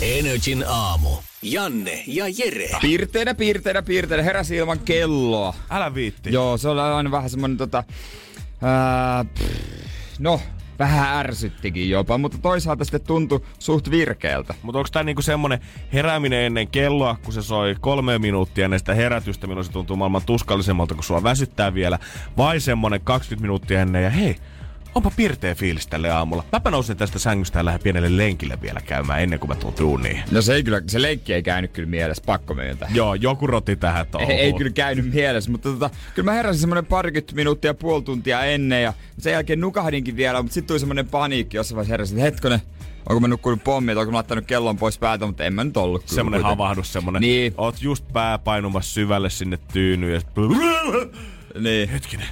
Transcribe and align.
Energin 0.00 0.64
aamu. 0.68 1.08
Janne 1.42 2.04
ja 2.06 2.24
Jere. 2.38 2.68
Piirteinä, 2.80 3.34
piirteinä, 3.34 3.82
piirteinä. 3.82 4.22
Heräsi 4.22 4.56
ilman 4.56 4.78
kelloa. 4.78 5.54
Älä 5.70 5.94
viitti. 5.94 6.32
Joo, 6.32 6.58
se 6.58 6.68
oli 6.68 6.80
aina 6.80 7.10
vähän 7.10 7.30
semmonen 7.30 7.56
tota... 7.56 7.84
Ää, 8.62 9.24
pff, 9.24 10.18
no, 10.18 10.40
vähän 10.78 11.16
ärsyttikin 11.16 11.90
jopa, 11.90 12.18
mutta 12.18 12.38
toisaalta 12.38 12.84
sitten 12.84 13.00
tuntui 13.00 13.40
suht 13.58 13.90
virkeältä. 13.90 14.54
Mutta 14.62 14.78
onko 14.78 14.88
tämä 14.92 15.02
niinku 15.02 15.22
semmonen 15.22 15.60
herääminen 15.92 16.42
ennen 16.42 16.68
kelloa, 16.68 17.16
kun 17.24 17.32
se 17.32 17.42
soi 17.42 17.76
kolme 17.80 18.18
minuuttia 18.18 18.64
ennen 18.64 18.78
sitä 18.78 18.94
herätystä, 18.94 19.46
milloin 19.46 19.66
se 19.66 19.72
tuntuu 19.72 19.96
maailman 19.96 20.22
tuskallisemmalta, 20.26 20.94
kun 20.94 21.04
sua 21.04 21.22
väsyttää 21.22 21.74
vielä, 21.74 21.98
vai 22.36 22.60
semmonen 22.60 23.00
20 23.00 23.42
minuuttia 23.42 23.80
ennen 23.80 24.04
ja 24.04 24.10
hei, 24.10 24.36
onpa 24.94 25.10
pirteä 25.16 25.54
fiilis 25.54 25.86
tälle 25.86 26.10
aamulla. 26.10 26.44
Mäpä 26.52 26.70
nousin 26.70 26.96
tästä 26.96 27.18
sängystä 27.18 27.58
ja 27.58 27.64
lähden 27.64 27.82
pienelle 27.82 28.16
lenkille 28.16 28.58
vielä 28.62 28.80
käymään 28.80 29.22
ennen 29.22 29.38
kuin 29.38 29.48
mä 29.48 29.54
tuun 29.54 29.74
duuniin. 29.80 30.22
No 30.30 30.42
se 30.42 30.54
ei 30.54 30.62
kyllä, 30.62 30.82
se 30.86 31.02
lenkki 31.02 31.34
ei 31.34 31.42
käynyt 31.42 31.72
kyllä 31.72 31.88
mielessä, 31.88 32.22
pakko 32.26 32.54
myöntää. 32.54 32.88
Joo, 32.94 33.14
joku 33.14 33.46
roti 33.46 33.76
tähän 33.76 34.06
touhuun. 34.06 34.32
Ei, 34.32 34.40
ei 34.40 34.52
kyllä 34.52 34.72
käynyt 34.72 35.14
mielessä, 35.14 35.50
mutta 35.50 35.68
tota, 35.68 35.90
kyllä 36.14 36.30
mä 36.30 36.36
heräsin 36.36 36.60
semmoinen 36.60 36.86
parikymmentä 36.86 37.34
minuuttia, 37.34 37.74
puoli 37.74 38.02
tuntia 38.02 38.44
ennen 38.44 38.82
ja 38.82 38.92
sen 39.18 39.32
jälkeen 39.32 39.60
nukahdinkin 39.60 40.16
vielä, 40.16 40.42
mutta 40.42 40.54
sitten 40.54 40.68
tuli 40.68 40.78
semmoinen 40.78 41.08
paniikki, 41.08 41.56
jossa 41.56 41.74
vaiheessa 41.74 41.92
heräsin, 41.92 42.18
että 42.18 42.24
hetkonen, 42.24 42.60
onko 43.08 43.20
mä 43.20 43.28
nukkunut 43.28 43.64
pommi, 43.64 43.92
onko 43.92 44.10
mä 44.10 44.16
laittanut 44.16 44.46
kellon 44.46 44.76
pois 44.76 44.98
päältä, 44.98 45.26
mutta 45.26 45.44
en 45.44 45.54
mä 45.54 45.64
nyt 45.64 45.76
ollut. 45.76 46.02
kyllä 46.02 46.14
Semmonen 46.14 46.42
havahdus, 46.42 46.92
semmonen. 46.92 47.20
Niin. 47.20 47.54
Oot 47.56 47.82
just 47.82 48.04
pää 48.12 48.38
painumassa 48.38 48.94
syvälle 48.94 49.30
sinne 49.30 49.58
tyynyyn 49.72 50.14
ja. 50.14 50.20
Niin. 51.60 51.88
Hetkinen. 51.88 52.26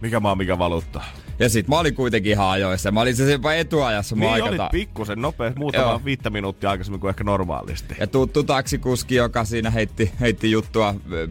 Mikä 0.00 0.20
maa, 0.20 0.34
mikä 0.34 0.58
valuutta? 0.58 1.00
Ja 1.38 1.48
sit 1.48 1.68
mä 1.68 1.78
olin 1.78 1.94
kuitenkin 1.94 2.32
ihan 2.32 2.46
ajoissa. 2.46 2.90
Mä 2.90 3.00
olin 3.00 3.16
se 3.16 3.32
jopa 3.32 3.52
etuajassa 3.52 4.16
mun 4.16 4.20
Niin 4.20 4.32
aikata. 4.44 4.62
olit 4.62 4.70
pikkusen 4.72 5.20
nopea, 5.22 5.52
muutama 5.56 5.84
Joo. 5.84 6.00
viittä 6.04 6.30
minuuttia 6.30 6.70
aikaisemmin 6.70 7.00
kuin 7.00 7.08
ehkä 7.08 7.24
normaalisti. 7.24 7.94
Ja 8.00 8.06
tuttu 8.06 8.42
taksikuski, 8.42 9.14
joka 9.14 9.44
siinä 9.44 9.70
heitti, 9.70 10.12
heitti 10.20 10.50
juttua 10.50 10.94
ö, 11.12 11.28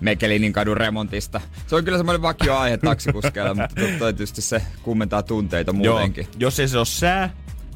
Mekelinin 0.00 0.52
kadun 0.52 0.76
remontista. 0.76 1.40
Se 1.66 1.76
on 1.76 1.84
kyllä 1.84 1.98
semmoinen 1.98 2.22
vakio 2.22 2.56
aihe 2.56 2.76
taksikuskeilla, 2.76 3.54
mutta 3.54 3.74
tietysti 3.98 4.42
se 4.42 4.62
kummentaa 4.82 5.22
tunteita 5.22 5.72
muutenkin. 5.72 6.24
Joo, 6.24 6.32
jos 6.38 6.60
ei 6.60 6.68
se 6.68 6.78
ole 6.78 6.86
sää, 6.86 7.30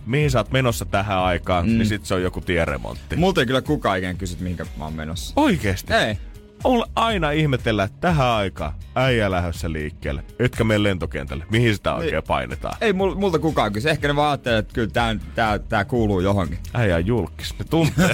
mihin 0.06 0.30
sä 0.30 0.38
oot 0.38 0.50
menossa 0.52 0.84
tähän 0.84 1.18
aikaan, 1.18 1.66
mm. 1.66 1.72
niin 1.72 1.86
sit 1.86 2.04
se 2.06 2.14
on 2.14 2.22
joku 2.22 2.40
tieremontti. 2.40 3.16
Multa 3.16 3.40
ei 3.40 3.46
kyllä 3.46 3.62
kukaan 3.62 3.98
ikään 3.98 4.16
kysyt, 4.16 4.40
mihinkä 4.40 4.66
mä 4.78 4.84
oon 4.84 4.94
menossa. 4.94 5.32
Oikeesti? 5.36 5.92
Ei. 5.94 6.18
Mulla 6.64 6.86
aina 6.96 7.30
ihmetellään, 7.30 7.86
että 7.86 8.00
tähän 8.00 8.26
aikaan 8.26 8.72
äijä 8.94 9.30
lähdössä 9.30 9.72
liikkeelle, 9.72 10.24
etkä 10.38 10.64
mene 10.64 10.82
lentokentälle. 10.82 11.44
Mihin 11.50 11.74
sitä 11.74 11.94
oikein 11.94 12.12
Niin. 12.14 12.22
painetaan? 12.26 12.76
Ei 12.80 12.92
mul, 12.92 13.14
multa 13.14 13.38
kukaan 13.38 13.72
kysy. 13.72 13.90
Ehkä 13.90 14.08
ne 14.08 14.16
vaan 14.16 14.30
ajattelee, 14.30 14.58
että 14.58 14.74
kyllä 14.74 14.90
tää, 14.92 15.16
tää, 15.34 15.58
tää 15.58 15.84
kuuluu 15.84 16.20
johonkin. 16.20 16.58
Äijä 16.74 16.96
on 16.96 17.06
julkis, 17.06 17.54
ne 17.58 17.64
tuntee. 17.70 18.10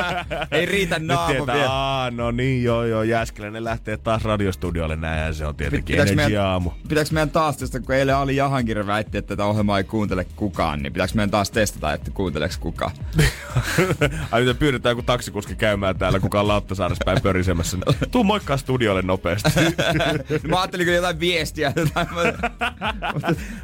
Ei 0.50 0.66
riitä 0.66 0.98
ne 0.98 1.04
naama 1.06 1.46
vielä. 1.46 1.70
Aa, 1.70 2.10
no 2.10 2.30
niin 2.30 2.64
joo 2.64 2.84
joo, 2.84 3.02
Jääskeläinen 3.02 3.64
lähtee 3.64 3.96
taas 3.96 4.24
radiostudiolle, 4.24 4.96
näinhän 4.96 5.34
se 5.34 5.46
on 5.46 5.56
tietenkin 5.56 5.96
Energy 5.96 6.14
meidän, 6.14 6.46
aamu. 6.46 6.70
pitääks 6.88 7.12
meidän 7.12 7.30
taas 7.30 7.56
tästä, 7.56 7.80
kun 7.80 7.94
eilen 7.94 8.16
Ali 8.16 8.36
Jahankirja 8.36 8.86
väitti, 8.86 9.18
että 9.18 9.28
tätä 9.36 9.44
ohjelmaa 9.44 9.78
ei 9.78 9.84
kuuntele 9.84 10.26
kukaan, 10.36 10.82
niin 10.82 10.92
pitääks 10.92 11.14
meidän 11.14 11.30
taas 11.30 11.50
testata, 11.50 11.92
että 11.92 12.10
kuunteleeko 12.10 12.54
kukaan? 12.60 12.92
Ai 14.30 14.44
nyt 14.44 14.58
pyydetään 14.58 14.90
joku 14.90 15.02
taksikuski 15.02 15.54
käymään 15.56 15.98
täällä, 15.98 16.20
kuka 16.20 16.40
on 16.40 16.48
Lauttasaaressa 16.48 17.04
päin 17.04 17.22
pörisemässä. 17.32 17.78
Tuu 18.10 18.24
moikkaa 18.24 18.56
studiolle 18.56 19.02
nopeasti. 19.02 19.50
mä 20.48 20.60
ajattelin 20.60 20.84
kyllä 20.84 20.96
jotain 20.96 21.20
viestiä. 21.20 21.72
Jotain, 21.76 22.06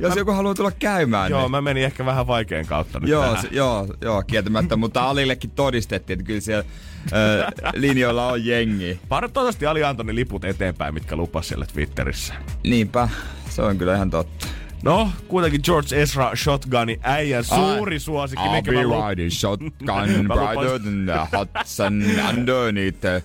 jos 0.00 0.16
joku 0.16 0.32
haluaa 0.32 0.54
tulla 0.54 0.70
käymään, 0.70 1.30
Joo, 1.30 1.40
niin... 1.40 1.50
mä 1.50 1.60
menin 1.60 1.84
ehkä 1.84 2.06
vähän 2.06 2.26
vaikean 2.26 2.66
kautta 2.66 3.00
nyt 3.00 3.08
Joo, 3.08 3.36
se, 3.40 3.48
joo, 3.50 3.86
joo, 4.00 4.22
kieltämättä, 4.22 4.76
mutta 4.76 5.08
Alillekin 5.08 5.50
todistettiin, 5.50 6.18
että 6.18 6.26
kyllä 6.26 6.40
siellä 6.40 6.64
ö, 7.12 7.46
linjoilla 7.74 8.26
on 8.26 8.46
jengi. 8.46 9.00
Toivottavasti 9.08 9.66
Ali 9.66 9.84
antoi 9.84 10.06
ne 10.06 10.14
liput 10.14 10.44
eteenpäin, 10.44 10.94
mitkä 10.94 11.16
lupas 11.16 11.48
siellä 11.48 11.66
Twitterissä. 11.72 12.34
Niinpä, 12.64 13.08
se 13.50 13.62
on 13.62 13.78
kyllä 13.78 13.94
ihan 13.94 14.10
totta. 14.10 14.46
No, 14.82 15.10
kuitenkin 15.28 15.60
George 15.64 16.02
Ezra 16.02 16.36
Shotgunin 16.36 17.00
äijän 17.02 17.44
suuri 17.44 17.98
suosikki. 17.98 18.44
I'll 18.44 18.62
be 18.62 19.08
riding 19.08 19.30
shotgun 19.30 19.72
brighter 20.28 20.78
than 20.80 21.06
the 21.06 21.38
Hudson 21.38 22.02
underneath 22.28 23.00
the 23.00 23.22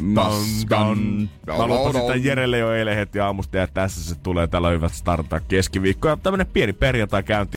muskan. 0.00 1.30
Mä 1.46 1.66
lupasin 1.66 2.02
tämän 2.06 2.24
Jerelle 2.24 2.58
jo 2.58 2.72
eilen 2.72 2.96
heti 2.96 3.20
aamusta 3.20 3.56
ja 3.56 3.66
tässä 3.66 4.04
se 4.04 4.14
tulee. 4.14 4.46
Täällä 4.46 4.68
on 4.68 4.74
hyvät 4.74 4.94
startaa 4.94 5.40
keskiviikko. 5.40 6.08
Ja 6.08 6.16
tämmönen 6.22 6.46
pieni 6.46 6.72
perjantai 6.72 7.22
käynti. 7.22 7.56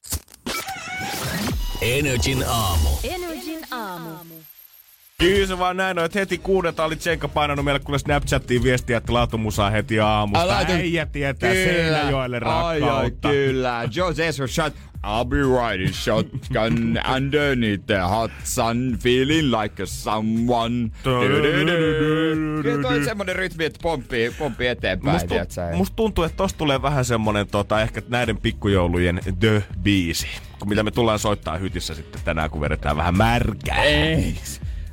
Energin 1.82 2.44
aamu. 2.48 2.90
Energin 3.04 3.60
aamu. 3.72 4.39
Kyllä 5.20 5.48
se 5.48 5.60
vaan 5.60 5.78
näin 5.78 6.00
on, 6.00 6.06
että 6.06 6.20
heti 6.20 6.38
kuudelta 6.38 6.86
oli 6.86 6.96
Tsenka 6.96 7.28
painanut 7.28 7.66
meille 7.66 7.80
kuule 7.80 8.00
Snapchattiin 8.00 8.64
viestiä, 8.64 8.98
että 8.98 9.14
laatumusaa 9.14 9.70
heti 9.70 10.00
aamusta. 10.00 10.44
Älä- 10.44 10.58
Äijä 10.58 11.06
tietää 11.06 11.54
Seinäjoelle 11.54 12.38
Ai, 12.38 12.54
ai, 12.54 12.80
rakkautta. 12.80 13.30
kyllä. 13.30 13.84
Ezra 14.28 14.48
shot. 14.48 14.74
I'll 15.06 15.26
be 15.26 15.38
riding 15.38 15.94
shotgun 15.94 17.00
underneath 17.16 17.86
the 17.86 17.98
hot 18.00 18.32
sun, 18.44 18.98
feeling 19.04 19.62
like 19.62 19.84
a 19.84 19.86
someone. 19.86 20.90
Kyllä 22.64 22.82
toi 22.82 23.04
semmonen 23.06 23.36
rytmi, 23.36 23.66
että 23.66 23.80
pomppii, 23.84 24.32
pomppii 24.40 24.68
eteenpäin, 24.68 25.16
Musta, 25.16 25.28
tiedätkö? 25.28 25.62
musta 25.78 25.96
tuntuu, 25.96 26.24
että 26.24 26.38
tosta 26.38 26.58
tulee 26.58 26.82
vähän 26.82 27.06
semmonen 27.06 27.48
tota, 27.48 27.82
ehkä 27.82 28.02
näiden 28.10 28.38
pikkujoulujen 28.38 29.20
The-biisi. 29.40 30.28
Mitä 30.66 30.84
me 30.84 30.92
tullaan 30.92 31.20
soittaa 31.20 31.58
hytissä 31.58 31.94
sitten 31.96 32.22
tänään, 32.26 32.50
kun 32.50 32.62
vedetään 32.62 32.98
vähän 32.98 33.18
märkää. 33.18 33.84
Ei. 33.84 34.36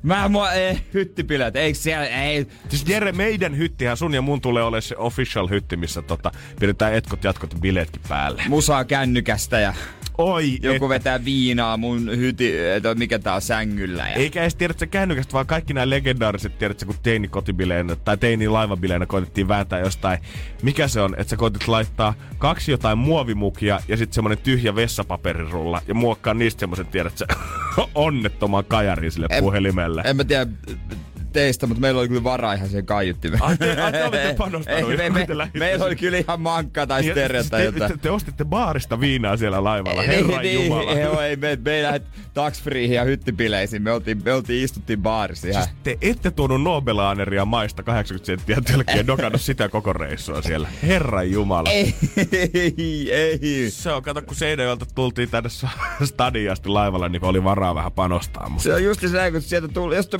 Mä 0.03 0.29
mua, 0.29 0.53
ei, 0.53 0.81
hyttipileet, 0.95 1.57
eikö 1.57 1.79
siellä, 1.79 2.07
ei. 2.07 2.47
Siis 2.69 2.89
Jere, 2.89 3.13
meidän 3.13 3.57
hyttihän 3.57 3.97
sun 3.97 4.15
ja 4.15 4.23
mun 4.23 4.41
tulee 4.41 4.63
olemaan 4.63 4.83
se 4.83 4.97
official 4.99 5.49
hytti, 5.49 5.77
missä 5.77 6.03
tota, 6.03 6.33
pidetään 6.61 6.95
etkot, 6.95 7.25
jatkot 7.25 7.53
ja 7.53 7.59
bileetkin 7.59 8.03
päälle. 8.09 8.43
Musaa 8.49 8.85
kännykästä 8.85 9.61
ja 9.61 9.75
Oi, 10.19 10.59
joku 10.63 10.85
et, 10.85 10.89
vetää 10.89 11.25
viinaa 11.25 11.77
mun 11.77 12.11
hyti, 12.17 12.59
että 12.59 12.95
mikä 12.95 13.19
tää 13.19 13.35
on 13.35 13.43
sängyllä. 13.43 14.09
Ja... 14.09 14.15
eikä 14.15 14.43
edes 14.43 14.55
tiedä 14.55 14.75
se 14.77 14.87
kännykästä, 14.87 15.33
vaan 15.33 15.47
kaikki 15.47 15.75
nämä 15.75 15.91
legendaariset, 15.91 16.59
tiedätkö, 16.59 16.87
kun 16.87 16.95
teini 17.03 17.29
kotibileenä 17.29 17.97
tai 17.97 18.17
teini 18.17 18.49
laivabileenä 18.49 19.07
koitettiin 19.07 19.49
vääntää 19.49 19.79
jostain. 19.79 20.19
Mikä 20.63 20.89
se 20.89 21.01
on, 21.01 21.15
että 21.19 21.31
sä 21.31 21.37
koitit 21.37 21.69
laittaa 21.69 22.15
kaksi 22.39 22.71
jotain 22.71 22.99
muovimukia 22.99 23.81
ja 23.89 23.97
sitten 23.97 24.15
semmonen 24.15 24.39
tyhjä 24.39 24.75
vessapaperirulla 24.75 25.83
ja 25.89 25.95
muokkaa 25.95 26.35
niistä 26.35 26.61
semmoisen, 26.61 26.87
tiedätkö, 26.87 27.27
onnettoman 27.95 28.65
kajarin 28.65 29.13
sille 29.13 29.27
En- 29.31 29.45
puhelimelle. 29.45 30.03
En 30.05 30.17
mä 30.17 30.25
tiedä 30.25 30.47
teistä, 31.37 31.67
mutta 31.67 31.81
meillä 31.81 32.01
oli 32.01 32.09
kyllä 32.09 32.25
varaa 32.25 32.53
ihan 32.55 32.69
siihen 32.69 32.87
kaiuttimeen. 32.87 33.43
Ai 33.43 33.57
te- 33.57 33.83
ai 33.83 33.93
te 33.93 34.05
olitte 34.05 34.35
panostanut 34.39 34.91
Ei, 34.91 34.97
me, 34.97 35.11
me, 35.11 35.27
meillä 35.59 35.85
oli 35.85 35.97
kyllä 35.97 36.19
ihan 36.19 36.41
mankka 36.41 36.87
tai 36.87 37.03
stereo 37.03 37.45
tai 37.51 37.61
te, 37.61 37.67
jotain. 37.67 37.93
te, 37.93 37.99
te, 37.99 38.11
ostitte 38.11 38.45
baarista 38.45 39.01
viinaa 39.01 39.37
siellä 39.37 39.65
laivalla, 39.65 40.03
herran 40.03 40.53
jumala. 40.53 40.83
Niin, 40.93 41.01
joo, 41.01 41.21
ei, 41.21 41.37
me, 41.37 41.59
me 41.65 41.73
ei 41.77 41.83
lähdet 41.83 42.03
tax 42.35 42.63
freeihin 42.63 42.97
ja 42.97 43.05
hyttipileisiin. 43.05 43.83
Me 43.83 43.93
oltiin, 43.93 44.25
me 44.25 44.33
oltiin 44.33 44.65
istuttiin 44.65 45.03
baarissa 45.03 45.49
ihan. 45.49 45.63
Siis 45.63 45.77
te 45.83 45.99
ette 46.03 46.31
tuonut 46.31 46.63
Nobelaaneria 46.63 47.45
maista 47.45 47.83
80 47.83 48.27
senttiä 48.27 48.57
tölkkiä 48.61 49.07
dokannut 49.13 49.41
sitä 49.41 49.69
koko 49.69 49.93
reissua 49.93 50.43
siellä. 50.43 50.69
Herran 50.83 51.31
jumala. 51.31 51.71
Ei, 51.71 51.95
ei, 52.33 53.13
ei. 53.13 53.71
Se 53.71 53.93
on, 53.93 54.03
kato, 54.03 54.23
kun 54.23 54.37
Seinäjoelta 54.37 54.87
tultiin 54.95 55.31
tänne 55.31 55.51
stadiin 56.05 56.53
asti 56.53 56.69
laivalla, 56.69 57.09
niin 57.09 57.25
oli 57.25 57.45
varaa 57.45 57.75
vähän 57.75 57.93
panostaa. 57.93 58.49
Mutta 58.49 58.63
Se 58.63 58.75
on 58.75 58.85
just 58.85 59.01
se, 59.01 59.31
kun 59.33 59.43
sieltä 59.43 59.69
tuli, 59.69 59.97
jos 59.97 60.11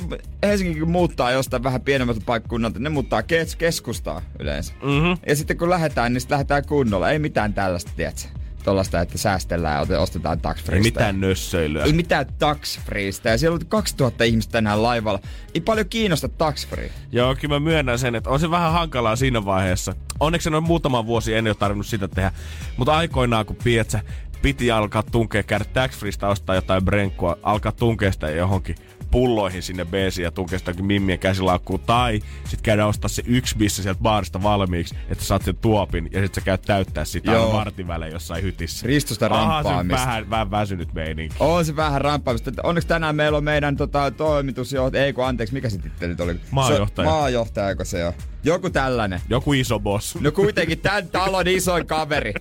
Helsinki 0.43 0.79
kun 0.79 0.89
muuttaa 1.07 1.31
jostain 1.31 1.63
vähän 1.63 1.81
pienemmältä 1.81 2.21
paikkakunnalta, 2.25 2.79
ne 2.79 2.89
muuttaa 2.89 3.23
kes- 3.23 3.55
keskustaa 3.55 4.21
yleensä. 4.39 4.73
Mhm. 4.73 5.21
Ja 5.27 5.35
sitten 5.35 5.57
kun 5.57 5.69
lähdetään, 5.69 6.13
niin 6.13 6.21
sitten 6.21 6.35
lähdetään 6.35 6.65
kunnolla. 6.65 7.11
Ei 7.11 7.19
mitään 7.19 7.53
tällaista, 7.53 7.91
tiedätkö? 7.95 8.27
Tuollaista, 8.63 9.01
että 9.01 9.17
säästellään 9.17 9.87
ja 9.89 9.99
ostetaan 9.99 10.39
tax 10.39 10.69
ei 10.69 10.79
mitään 10.79 11.21
nössöilyä. 11.21 11.83
Ei 11.83 11.93
mitään 11.93 12.25
tax. 12.39 12.79
Ja 13.23 13.37
siellä 13.37 13.55
oli 13.55 13.65
2000 13.67 14.23
ihmistä 14.23 14.51
tänään 14.51 14.83
laivalla. 14.83 15.19
Ei 15.55 15.61
paljon 15.61 15.89
kiinnosta 15.89 16.29
tax 16.29 16.67
free. 16.67 16.91
Joo, 17.11 17.35
kyllä 17.35 17.55
mä 17.55 17.59
myönnän 17.59 17.99
sen, 17.99 18.15
että 18.15 18.29
on 18.29 18.39
se 18.39 18.51
vähän 18.51 18.71
hankalaa 18.71 19.15
siinä 19.15 19.45
vaiheessa. 19.45 19.95
Onneksi 20.19 20.49
en 20.49 20.55
ole 20.55 20.63
muutama 20.63 21.05
vuosi 21.05 21.33
ennen 21.33 21.51
jo 21.51 21.55
tarvinnut 21.55 21.87
sitä 21.87 22.07
tehdä. 22.07 22.31
Mutta 22.77 22.97
aikoinaan, 22.97 23.45
kun 23.45 23.57
pietsä, 23.63 24.01
piti 24.41 24.71
alkaa 24.71 25.03
tunkea, 25.03 25.43
käydä 25.43 25.65
tax 25.73 26.03
ostaa 26.29 26.55
jotain 26.55 26.85
brenkkua, 26.85 27.37
alkaa 27.43 27.71
tunkea 27.71 28.11
sitä 28.11 28.29
johonkin 28.29 28.75
pulloihin 29.11 29.63
sinne 29.63 29.85
beesiin 29.85 30.23
ja 30.23 30.31
tunkea 30.31 30.59
sitäkin 30.59 30.85
mimmien 30.85 31.19
käsilaukkuun. 31.19 31.79
Tai 31.79 32.19
sitten 32.43 32.63
käydä 32.63 32.85
ostaa 32.85 33.09
se 33.09 33.23
yksi 33.25 33.57
bisse 33.57 33.83
sieltä 33.83 34.01
baarista 34.01 34.43
valmiiksi, 34.43 34.95
että 35.09 35.23
saat 35.23 35.43
sen 35.43 35.55
tuopin 35.55 36.09
ja 36.11 36.21
sitten 36.21 36.41
sä 36.41 36.45
käyt 36.45 36.61
täyttää 36.61 37.05
sitä 37.05 37.31
aina 37.31 37.53
vartin 37.53 37.87
välein 37.87 38.13
jossain 38.13 38.43
hytissä. 38.43 38.87
Ristosta 38.87 39.27
rampaamista. 39.27 39.97
se 39.97 40.05
vähän, 40.05 40.29
vähän 40.29 40.51
väsynyt 40.51 40.93
meininki. 40.93 41.35
On 41.39 41.65
se 41.65 41.75
vähän 41.75 42.01
rampaamista. 42.01 42.51
Onneksi 42.63 42.87
tänään 42.87 43.15
meillä 43.15 43.37
on 43.37 43.43
meidän 43.43 43.77
tota, 43.77 44.11
toimitusjohtaja, 44.11 45.05
ei 45.05 45.13
kun 45.13 45.25
anteeksi, 45.25 45.53
mikä 45.53 45.69
se 45.69 45.77
titteli 45.77 46.15
oli? 46.19 46.39
Maajohtaja. 46.51 47.07
Se, 47.07 47.11
maajohtaja, 47.11 47.75
se 47.85 48.05
on? 48.05 48.13
Joku 48.47 48.69
tällainen. 48.69 49.21
Joku 49.29 49.53
iso 49.53 49.79
boss. 49.79 50.15
No 50.15 50.31
kuitenkin 50.31 50.79
tämän 50.79 51.07
talon 51.07 51.47
isoin 51.47 51.87
kaveri. 51.87 52.33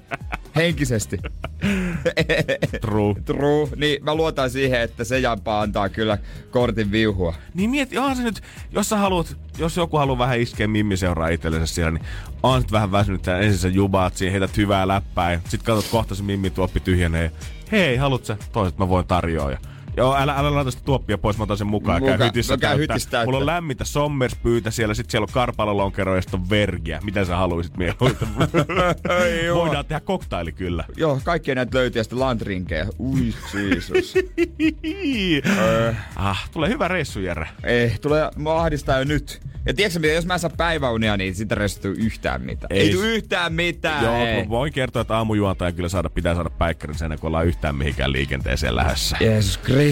Henkisesti. 0.57 1.19
True. 2.81 3.15
True. 3.25 3.69
Niin 3.77 4.05
mä 4.05 4.15
luotan 4.15 4.51
siihen, 4.51 4.81
että 4.81 5.05
se 5.05 5.19
jampa 5.19 5.61
antaa 5.61 5.89
kyllä 5.89 6.19
kortin 6.51 6.91
viuhua. 6.91 7.35
Niin 7.55 7.71
mieti, 7.71 7.99
onhan 7.99 8.17
se 8.17 8.23
nyt, 8.23 8.43
jos 8.73 8.89
sä 8.89 8.97
haluat, 8.97 9.37
jos 9.59 9.77
joku 9.77 9.97
haluaa 9.97 10.19
vähän 10.19 10.41
iskeä 10.41 10.69
mimmiseuraa 10.69 11.29
itsellensä 11.29 11.75
siellä, 11.75 11.91
niin 11.91 12.05
on 12.43 12.61
nyt 12.61 12.73
vähän 12.73 12.93
väsynyt 12.93 13.29
ensin 13.29 13.59
sä 13.59 13.69
jubaat 13.69 14.17
siihen, 14.17 14.33
heität 14.33 14.57
hyvää 14.57 14.89
läppää 14.89 15.33
ja 15.33 15.41
sit 15.49 15.63
katsot 15.63 15.91
kohta 15.91 16.15
se 16.15 16.23
mimmi 16.23 16.51
tuoppi 16.51 16.81
tyhjenee. 16.81 17.33
Hei, 17.73 17.97
haluat 17.97 18.25
sä? 18.25 18.37
Toiset 18.53 18.79
mä 18.79 18.89
voin 18.89 19.07
tarjoa. 19.07 19.59
Joo, 19.97 20.17
älä, 20.17 20.35
älä 20.35 20.55
laita 20.55 20.71
sitä 20.71 20.85
tuoppia 20.85 21.19
pois, 21.19 21.39
mä 21.39 21.43
otan 21.43 21.57
sen 21.57 21.67
mukaan. 21.67 22.03
Muka, 22.03 22.19
käy 22.19 22.27
hytissä 22.27 22.57
käy 22.57 22.79
hytissä 22.79 23.25
Mulla 23.25 23.39
on 23.39 23.47
lämmintä 23.47 23.85
sommerspyytä 23.85 24.71
siellä, 24.71 24.95
sit 24.95 25.11
siellä 25.11 25.25
on 25.25 25.33
karpalolonkero 25.33 26.17
ja 26.17 26.23
sit 26.23 26.35
on 26.35 26.51
vergiä. 26.51 27.01
Mitä 27.05 27.25
sä 27.25 27.37
haluaisit 27.37 27.77
mieluiten? 27.77 28.29
Voidaan 29.55 29.87
tehdä 29.87 30.01
koktaili 30.01 30.53
kyllä. 30.53 30.85
Joo, 30.97 31.21
kaikkia 31.25 31.55
näitä 31.55 31.79
löytyy 31.79 32.01
ja 32.01 32.05
sitten 32.05 32.21
lantrinkejä. 32.21 32.87
Ui, 32.99 33.35
Jesus. 33.71 34.15
ah, 36.17 36.51
tulee 36.51 36.69
hyvä 36.69 36.89
reissu, 36.89 37.21
Jere. 37.21 37.49
Ei, 37.65 37.93
tulee, 38.01 38.31
mua 38.37 38.61
ahdistaa 38.61 38.99
jo 38.99 39.05
nyt. 39.05 39.41
Ja 39.67 39.75
tiedätkö 39.75 39.99
mitä, 39.99 40.13
jos 40.13 40.27
mä 40.27 40.39
saan 40.39 40.57
päiväunia, 40.57 41.17
niin 41.17 41.35
sitä 41.35 41.55
reistuu 41.55 41.91
yhtään 41.91 42.43
mitään. 42.43 42.69
Ei, 42.71 42.81
ei 42.81 42.95
tule 42.95 43.07
yhtään 43.07 43.53
mitään. 43.53 44.05
Joo, 44.05 44.17
ei. 44.17 44.49
voin 44.49 44.73
kertoa, 44.73 45.03
että 45.03 45.17
aamujuontaja 45.17 45.73
kyllä 45.73 45.89
saada, 45.89 46.11
pitää 46.11 46.35
saada 46.35 46.51
päikkärin 46.51 46.99
sen, 46.99 47.19
kun 47.21 47.29
ollaan 47.29 47.47
yhtään 47.47 47.75
mihinkään 47.75 48.13
liikenteeseen 48.13 48.77
lähdössä. 48.77 49.17
Jeesus 49.21 49.59
Kristus. 49.59 49.86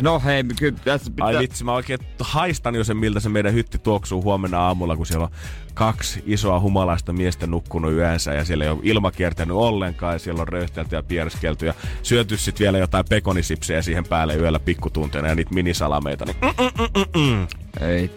No 0.00 0.20
hei, 0.24 0.44
kyllä 0.58 0.78
tässä 0.84 1.10
pitää... 1.10 1.26
Ai 1.26 1.38
vitsi, 1.38 1.64
mä 1.64 1.72
oikein 1.72 1.98
haistan 2.20 2.74
jo 2.74 2.84
sen, 2.84 2.96
miltä 2.96 3.20
se 3.20 3.28
meidän 3.28 3.54
hytti 3.54 3.78
tuoksuu 3.78 4.22
huomenna 4.22 4.60
aamulla, 4.66 4.96
kun 4.96 5.06
siellä 5.06 5.24
on 5.24 5.30
kaksi 5.74 6.22
isoa 6.26 6.60
humalaista 6.60 7.12
miestä 7.12 7.46
nukkunut 7.46 7.92
yönsä 7.92 8.34
ja 8.34 8.44
siellä 8.44 8.64
ei 8.64 8.70
ole 8.70 8.80
ilma 8.82 9.10
kiertänyt 9.10 9.56
ollenkaan 9.56 10.12
ja 10.12 10.18
siellä 10.18 10.42
on 10.42 10.48
röyhtelty 10.48 10.96
ja 10.96 11.02
pierskelty 11.02 11.66
ja 11.66 11.74
syöty 12.02 12.36
sitten 12.36 12.64
vielä 12.64 12.78
jotain 12.78 13.04
pekonisipsejä 13.08 13.82
siihen 13.82 14.04
päälle 14.04 14.36
yöllä 14.36 14.58
pikkutunteina 14.58 15.28
ja 15.28 15.34
niitä 15.34 15.54
minisalameita. 15.54 16.24
Niin 16.24 16.36
mm-mm-mm-mm. 16.40 17.46
Ei 17.80 18.10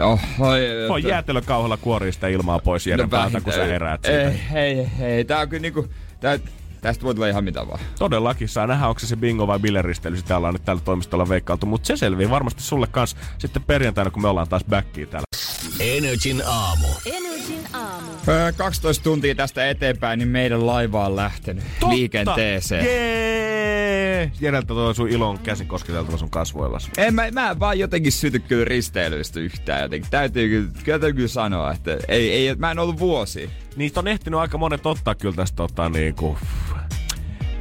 Oh, 0.00 0.20
oi, 0.38 0.60
Voi 0.88 1.02
jäätelökauhalla 1.08 1.76
kuoria 1.76 2.12
sitä 2.12 2.28
ilmaa 2.28 2.58
pois 2.58 2.86
jäädä 2.86 3.02
no, 3.02 3.08
päältä, 3.08 3.40
kun 3.40 3.52
sä 3.52 3.64
heräät 3.64 4.04
siitä. 4.04 4.28
Ei, 4.28 4.40
hei, 4.52 4.88
hei. 4.98 5.24
Tää 5.24 5.40
on 5.40 5.48
kyllä 5.48 5.60
niinku... 5.60 5.86
Tää, 6.20 6.38
Tästä 6.86 7.04
voi 7.04 7.14
tulla 7.14 7.28
ihan 7.28 7.44
mitä 7.44 7.66
vaan. 7.68 7.80
Todellakin, 7.98 8.48
saa 8.48 8.66
nähdä, 8.66 8.88
onko 8.88 8.98
se 8.98 9.06
se 9.06 9.16
bingo 9.16 9.46
vai 9.46 9.58
billeristely. 9.58 10.16
Sitä 10.16 10.36
ollaan 10.36 10.54
nyt 10.54 10.64
tällä 10.64 10.82
toimistolla 10.84 11.28
veikkailtu. 11.28 11.66
Mutta 11.66 11.86
se 11.86 11.96
selvii 11.96 12.30
varmasti 12.30 12.62
sulle 12.62 12.86
kans 12.86 13.16
sitten 13.38 13.62
perjantaina, 13.62 14.10
kun 14.10 14.22
me 14.22 14.28
ollaan 14.28 14.48
taas 14.48 14.64
backiin 14.64 15.08
täällä. 15.08 15.26
Energin 15.80 16.42
aamu. 16.46 16.88
Energin 17.06 17.25
aamu. 17.72 18.10
12 18.56 19.04
tuntia 19.04 19.34
tästä 19.34 19.70
eteenpäin, 19.70 20.18
niin 20.18 20.28
meidän 20.28 20.66
laiva 20.66 21.06
on 21.06 21.16
lähtenyt 21.16 21.64
Totta. 21.80 21.94
liikenteeseen. 21.94 22.84
Jee! 22.84 24.32
Jereltä 24.40 24.66
tuo 24.66 24.94
sun 24.94 25.08
ilon 25.08 25.38
käsin 25.38 25.66
kosketeltava 25.66 26.16
sun 26.16 26.30
kasvoillas. 26.30 26.90
En 26.96 27.14
mä, 27.14 27.30
mä 27.30 27.50
en 27.50 27.60
vaan 27.60 27.78
jotenkin 27.78 28.12
syty 28.12 28.38
kyllä 28.38 28.64
risteilyistä 28.64 29.40
yhtään 29.40 29.82
jotenkin. 29.82 30.10
Täytyy 30.10 30.48
kyllä, 30.48 30.70
täytyy 30.84 31.12
kyllä 31.12 31.28
sanoa, 31.28 31.72
että 31.72 31.98
ei, 32.08 32.48
ei, 32.48 32.54
mä 32.54 32.70
en 32.70 32.78
ollut 32.78 32.98
vuosi. 32.98 33.50
Niistä 33.76 34.00
on 34.00 34.08
ehtinyt 34.08 34.40
aika 34.40 34.58
monet 34.58 34.86
ottaa 34.86 35.14
kyllä 35.14 35.36
tästä 35.36 35.56
tota, 35.56 35.88
niinku, 35.88 36.38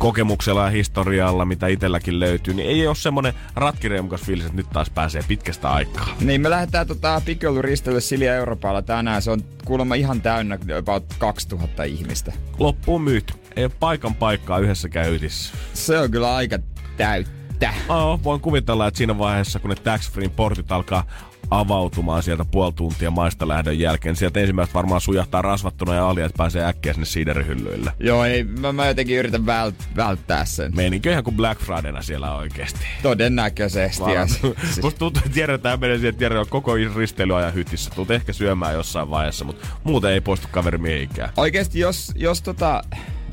kokemuksella 0.05 0.63
ja 0.63 0.69
historialla, 0.69 1.45
mitä 1.45 1.67
itselläkin 1.67 2.19
löytyy, 2.19 2.53
niin 2.53 2.69
ei 2.69 2.87
ole 2.87 2.95
semmonen 2.95 3.33
ratkireumukas 3.55 4.21
fiilis, 4.21 4.45
että 4.45 4.57
nyt 4.57 4.69
taas 4.69 4.89
pääsee 4.89 5.21
pitkästä 5.27 5.69
aikaa. 5.69 6.07
Niin, 6.21 6.41
me 6.41 6.49
lähdetään 6.49 6.87
tota 6.87 7.21
pikkeiluristelylle 7.25 8.01
Silja 8.01 8.35
Euroopalla 8.35 8.81
tänään. 8.81 9.21
Se 9.21 9.31
on 9.31 9.41
kuulemma 9.65 9.95
ihan 9.95 10.21
täynnä 10.21 10.57
about 10.79 11.05
2000 11.19 11.83
ihmistä. 11.83 12.33
Loppuun 12.59 13.01
myyty. 13.01 13.33
Ei 13.55 13.63
ole 13.63 13.71
paikan 13.79 14.15
paikkaa 14.15 14.59
yhdessä 14.59 14.89
käytissä. 14.89 15.53
Se 15.73 15.99
on 15.99 16.11
kyllä 16.11 16.35
aika 16.35 16.59
täyttä. 16.97 17.73
Oh, 17.89 18.23
voin 18.23 18.41
kuvitella, 18.41 18.87
että 18.87 18.97
siinä 18.97 19.17
vaiheessa, 19.17 19.59
kun 19.59 19.69
ne 19.69 19.75
tax 19.75 20.11
free 20.11 20.29
portit 20.29 20.71
alkaa 20.71 21.07
avautumaan 21.51 22.23
sieltä 22.23 22.45
puoli 22.45 22.73
tuntia 22.73 23.11
maista 23.11 23.47
lähdön 23.47 23.79
jälkeen. 23.79 24.15
Sieltä 24.15 24.39
ensimmäistä 24.39 24.73
varmaan 24.73 25.01
sujahtaa 25.01 25.41
rasvattuna 25.41 25.93
ja 25.93 26.09
alia, 26.09 26.25
että 26.25 26.37
pääsee 26.37 26.65
äkkiä 26.65 26.93
sinne 26.93 27.05
siiderihyllyille. 27.05 27.91
Joo, 27.99 28.25
ei, 28.25 28.43
mä, 28.43 28.71
mä 28.71 28.87
jotenkin 28.87 29.17
yritän 29.17 29.41
vält- 29.41 29.95
välttää 29.95 30.45
sen. 30.45 30.75
Meinikö 30.75 31.11
ihan 31.11 31.23
kuin 31.23 31.35
Black 31.35 31.61
Fridayna 31.61 32.01
siellä 32.01 32.35
oikeesti? 32.35 32.85
Todennäköisesti. 33.01 34.03
siis. 34.27 34.81
Musta 34.83 34.99
tuntuu, 34.99 35.21
että 35.25 35.33
tiedetään 35.33 35.79
menee 35.79 35.97
siihen, 35.97 36.09
että 36.09 36.23
Jere 36.23 36.39
on 36.39 36.47
koko 36.49 36.73
risteilyajan 36.95 37.53
hytissä. 37.53 37.91
Tuut 37.95 38.11
ehkä 38.11 38.33
syömään 38.33 38.73
jossain 38.73 39.09
vaiheessa, 39.09 39.45
mutta 39.45 39.67
muuten 39.83 40.11
ei 40.11 40.21
poistu 40.21 40.47
kaveri 40.51 40.77
mihinkään. 40.77 41.29
Oikeesti, 41.37 41.79
jos, 41.79 42.11
jos 42.15 42.41
tota, 42.41 42.83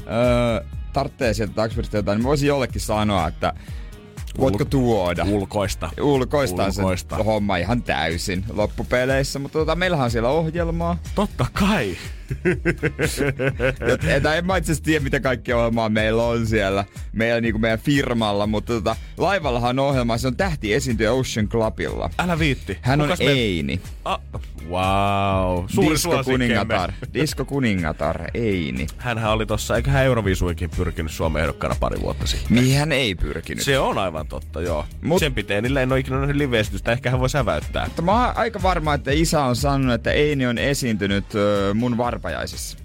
öö, 0.06 0.64
tarvitsee 0.92 1.34
sieltä 1.34 1.54
taksipiristä 1.54 1.96
jotain, 1.96 2.16
niin 2.16 2.26
voisin 2.26 2.48
jollekin 2.48 2.80
sanoa, 2.80 3.28
että 3.28 3.54
Voitko 4.38 4.64
tuoda? 4.64 5.24
Ulkoista. 5.24 5.90
Ulkoista, 6.00 6.66
Ulkoista. 6.66 7.16
se 7.16 7.22
homma 7.22 7.56
ihan 7.56 7.82
täysin 7.82 8.44
loppupeleissä, 8.52 9.38
mutta 9.38 9.58
tota, 9.58 9.74
meillähän 9.74 10.04
on 10.04 10.10
siellä 10.10 10.28
ohjelmaa. 10.28 10.98
Totta 11.14 11.46
kai. 11.52 11.96
Et, 14.06 14.26
en 14.36 14.46
mä 14.46 14.56
itse 14.56 14.82
tiedä, 14.82 15.04
mitä 15.04 15.20
kaikki 15.20 15.52
ohjelmaa 15.52 15.88
meillä 15.88 16.22
on 16.22 16.46
siellä 16.46 16.84
meillä, 17.12 17.40
niin 17.40 17.52
kuin 17.52 17.60
meidän 17.62 17.78
firmalla, 17.78 18.46
mutta 18.46 18.72
tota, 18.72 18.96
laivallahan 19.16 19.78
on 19.78 19.88
ohjelma, 19.88 20.18
se 20.18 20.26
on 20.26 20.36
tähti 20.36 20.74
esiintyjä 20.74 21.12
Ocean 21.12 21.48
Clubilla. 21.48 22.10
Älä 22.18 22.38
viitti. 22.38 22.78
Hän 22.82 23.00
Kukas 23.00 23.20
on 23.20 23.26
me... 23.26 23.32
Eini. 23.32 23.80
Ah, 24.04 24.20
wow. 24.68 25.64
Suuri 25.66 25.90
Disco 25.90 26.24
kuningatar. 26.24 26.92
Disco 27.14 27.44
kuningatar, 27.44 28.24
Eini. 28.34 28.86
Hänhän 28.98 29.32
oli 29.32 29.46
tossa, 29.46 29.76
eiköhän 29.76 30.04
Eurovisuikin 30.04 30.70
pyrkinyt 30.70 31.12
Suomen 31.12 31.42
ehdokkaana 31.42 31.76
pari 31.80 32.00
vuotta 32.00 32.26
sitten. 32.26 32.52
Mihin 32.52 32.78
hän 32.78 32.92
ei 32.92 33.14
pyrkinyt. 33.14 33.64
Se 33.64 33.78
on 33.78 33.98
aivan 33.98 34.26
totta, 34.26 34.60
joo. 34.60 34.84
Mut, 35.02 35.20
Sen 35.20 35.34
piteenille 35.34 35.82
en 35.82 35.92
ole 35.92 36.00
ikinä 36.00 36.18
nähnyt 36.18 36.36
live-esitystä, 36.36 36.92
ehkä 36.92 37.10
hän 37.10 37.20
voi 37.20 37.30
säväyttää. 37.30 37.84
Mutta 37.84 38.02
mä 38.02 38.26
oon 38.26 38.36
aika 38.36 38.62
varma, 38.62 38.94
että 38.94 39.10
isä 39.10 39.44
on 39.44 39.56
sanonut, 39.56 39.94
että 39.94 40.12
Eini 40.12 40.46
on 40.46 40.58
esiintynyt 40.58 41.24
mun 41.74 41.96
varpajaisissa. 42.22 42.78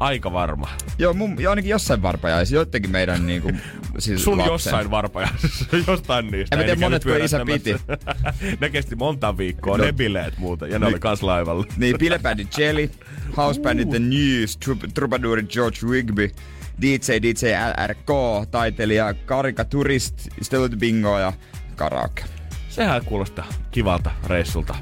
Aika 0.00 0.32
varma. 0.32 0.68
Joo, 0.98 1.14
mun, 1.14 1.36
jo 1.42 1.50
ainakin 1.50 1.70
jossain 1.70 2.02
varpajaisissa, 2.02 2.56
joidenkin 2.56 2.90
meidän 2.90 3.26
niinku, 3.26 3.52
siis 3.98 4.24
Sun 4.24 4.38
lapsen. 4.38 4.52
jossain 4.52 4.90
varpajaisissa, 4.90 5.64
jostain 5.86 6.30
niistä. 6.30 6.56
En 6.56 6.60
mä 6.60 6.64
tiedä 6.64 6.80
monetko 6.80 7.16
isä 7.16 7.44
piti. 7.46 7.76
ne 8.60 8.70
kesti 8.70 8.96
monta 8.96 9.38
viikkoa, 9.38 9.78
no. 9.78 9.84
ne 9.84 9.92
bileet 9.92 10.38
muuta, 10.38 10.66
ja 10.66 10.78
ne 10.78 10.78
niin, 10.78 10.94
oli 10.94 11.00
kans 11.00 11.22
laivalla. 11.22 11.66
niin, 11.76 11.98
bilebändi 11.98 12.46
Jelly, 12.58 12.90
housebändi 13.36 13.84
The 13.84 13.98
News, 13.98 14.58
Troubadour 14.94 15.42
George 15.42 15.78
Rigby, 15.90 16.30
DJ 16.80 17.12
DJ 17.22 17.46
LRK, 17.46 18.10
taiteilija 18.50 19.14
Karikaturist, 19.14 20.28
Stellut 20.42 20.72
Bingo 20.78 21.18
ja 21.18 21.32
Karaoke. 21.76 22.39
Sehän 22.70 23.04
kuulostaa 23.04 23.46
kivalta 23.70 24.10
reissulta. 24.26 24.74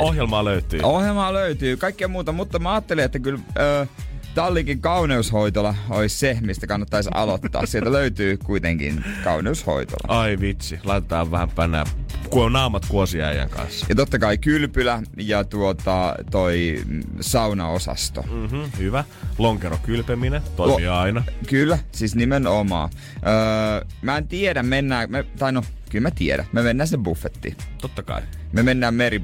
Ohjelmaa 0.00 0.44
löytyy. 0.44 0.80
Ohjelmaa 0.82 1.32
löytyy, 1.32 1.76
kaikkea 1.76 2.08
muuta, 2.08 2.32
mutta 2.32 2.58
mä 2.58 2.72
ajattelin, 2.72 3.04
että 3.04 3.18
kyllä... 3.18 3.40
Öö, 3.58 3.86
Tallikin 4.34 4.80
kauneushoitola 4.80 5.74
olisi 5.90 6.18
se, 6.18 6.38
mistä 6.40 6.66
kannattaisi 6.66 7.10
aloittaa. 7.14 7.66
Sieltä 7.66 7.92
löytyy 7.92 8.36
kuitenkin 8.36 9.04
kauneushoitola. 9.24 10.18
Ai 10.20 10.36
vitsi, 10.40 10.78
laitetaan 10.84 11.30
vähän 11.30 11.50
pänää 11.50 11.84
kuo 12.30 12.48
naamat 12.48 12.86
kuosiäijän 12.88 13.50
kanssa. 13.50 13.86
Ja 13.88 13.94
totta 13.94 14.18
kai 14.18 14.38
kylpylä 14.38 15.02
ja 15.16 15.44
tuota, 15.44 16.14
toi 16.30 16.82
saunaosasto. 17.20 18.22
Mm-hmm, 18.22 18.70
hyvä. 18.78 19.04
Lonkero 19.38 19.78
kylpeminen 19.82 20.42
toimii 20.56 20.86
Lo- 20.86 20.94
aina. 20.94 21.24
Kyllä, 21.46 21.78
siis 21.92 22.16
nimenomaan. 22.16 22.90
Öö, 23.14 23.86
mä 24.02 24.16
en 24.16 24.28
tiedä, 24.28 24.62
mennään, 24.62 25.10
me, 25.10 25.24
tai 25.38 25.52
no, 25.52 25.62
kyllä 25.90 26.02
mä 26.02 26.10
tiedän. 26.10 26.46
Me 26.52 26.62
mennään 26.62 26.88
sinne 26.88 27.04
buffettiin. 27.04 27.56
Totta 27.80 28.02
kai. 28.02 28.22
Me 28.52 28.62
mennään 28.62 28.94
meri, 28.94 29.22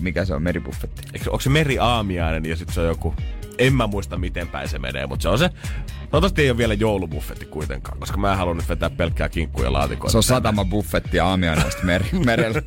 mikä 0.00 0.24
se 0.24 0.34
on, 0.34 0.42
meribuffetti. 0.42 1.02
Eikö, 1.14 1.30
onko 1.30 1.40
se 1.40 1.50
meri 1.50 1.78
aamiainen 1.78 2.46
ja 2.46 2.56
sitten 2.56 2.74
se 2.74 2.80
on 2.80 2.86
joku 2.86 3.14
en 3.58 3.74
mä 3.74 3.86
muista 3.86 4.16
miten 4.16 4.48
päin 4.48 4.68
se 4.68 4.78
menee, 4.78 5.06
mutta 5.06 5.22
se 5.22 5.28
on 5.28 5.38
se. 5.38 5.50
Toivottavasti 6.10 6.42
ei 6.42 6.50
ole 6.50 6.58
vielä 6.58 6.74
joulubuffetti 6.74 7.46
kuitenkaan, 7.46 7.98
koska 7.98 8.16
mä 8.16 8.32
en 8.32 8.38
halua 8.38 8.54
nyt 8.54 8.68
vetää 8.68 8.90
pelkkää 8.90 9.28
kinkkuja 9.28 9.72
laatikoita. 9.72 10.10
Se 10.10 10.16
on 10.16 10.22
satama 10.22 10.64
buffetti 10.64 11.20
aamiainoista 11.20 11.82
mer- 11.82 12.04
merellä. 12.26 12.62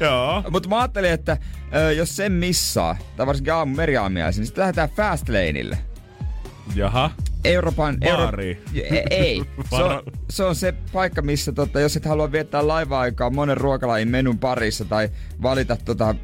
Joo. 0.00 0.44
Mutta 0.50 0.68
mä 0.68 0.78
ajattelin, 0.78 1.10
että 1.10 1.36
ö, 1.74 1.92
jos 1.92 2.16
sen 2.16 2.32
missaa, 2.32 2.96
tai 3.16 3.26
varsinkin 3.26 3.52
aamu 3.52 3.74
meriaamiaisen, 3.74 4.40
niin 4.40 4.46
sitten 4.46 4.62
lähdetään 4.62 4.88
fast 4.96 5.28
laneille. 5.28 5.78
Jaha. 6.74 7.10
Euroopan... 7.44 7.96
Euro... 8.00 8.30
Ei. 9.10 9.42
Se 9.70 9.82
on, 9.82 10.02
se 10.30 10.44
on 10.44 10.54
se 10.54 10.74
paikka, 10.92 11.22
missä 11.22 11.52
tota, 11.52 11.80
jos 11.80 11.96
et 11.96 12.04
halua 12.04 12.32
viettää 12.32 12.68
laiva-aikaa 12.68 13.30
monen 13.30 13.56
ruokalajin 13.56 14.08
menun 14.08 14.38
parissa 14.38 14.84
tai 14.84 15.08
valita 15.42 15.76
tota, 15.84 16.14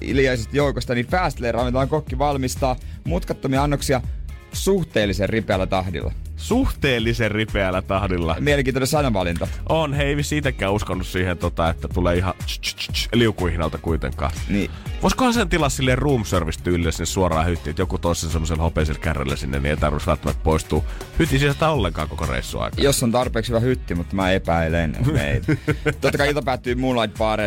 iljaisesta 0.00 0.56
joukosta, 0.56 0.94
niin 0.94 1.06
Fastlane 1.06 1.52
ravintolan 1.52 1.88
kokki 1.88 2.18
valmistaa 2.18 2.76
mutkattomia 3.04 3.62
annoksia 3.62 4.00
suhteellisen 4.52 5.28
ripeällä 5.28 5.66
tahdilla. 5.66 6.12
Suhteellisen 6.36 7.30
ripeällä 7.30 7.82
tahdilla. 7.82 8.36
Mielenkiintoinen 8.40 8.86
sanavalinta. 8.86 9.48
On, 9.68 9.94
hei 9.94 10.06
ei 10.06 10.16
vissi 10.16 10.36
itekään 10.36 10.72
uskonut 10.72 11.06
siihen, 11.06 11.38
tota, 11.38 11.68
että 11.68 11.88
tulee 11.88 12.16
ihan 12.16 12.34
liukuihinalta 13.12 13.78
kuitenkaan. 13.78 14.30
Niin. 14.48 14.70
Voisikohan 15.02 15.34
sen 15.34 15.48
tilaa 15.48 15.68
silleen 15.68 15.98
room 15.98 16.24
service 16.24 16.62
tyylille 16.64 16.92
sinne 16.92 17.06
suoraan 17.06 17.46
hyttiin, 17.46 17.70
että 17.70 17.82
joku 17.82 17.98
toisi 17.98 18.20
sen 18.20 18.30
semmoisella 18.30 18.62
hopeisella 18.62 19.00
kärrellä 19.00 19.36
sinne, 19.36 19.58
niin 19.58 19.70
ei 19.70 19.76
tarvitsisi 19.76 20.06
välttämättä 20.06 20.42
poistua 20.44 20.84
hytti 21.18 21.38
sieltä 21.38 21.68
ollenkaan 21.68 22.08
koko 22.08 22.26
reissu 22.26 22.58
aikana. 22.58 22.82
Jos 22.82 23.02
on 23.02 23.12
tarpeeksi 23.12 23.50
hyvä 23.50 23.60
hytti, 23.60 23.94
mutta 23.94 24.16
mä 24.16 24.32
epäilen 24.32 24.96
meitä. 25.12 25.56
Totta 26.00 26.18
kai 26.18 26.28
ilta 26.28 26.42
päättyy 26.42 26.74
Moonlight 26.74 27.18
Bar 27.18 27.40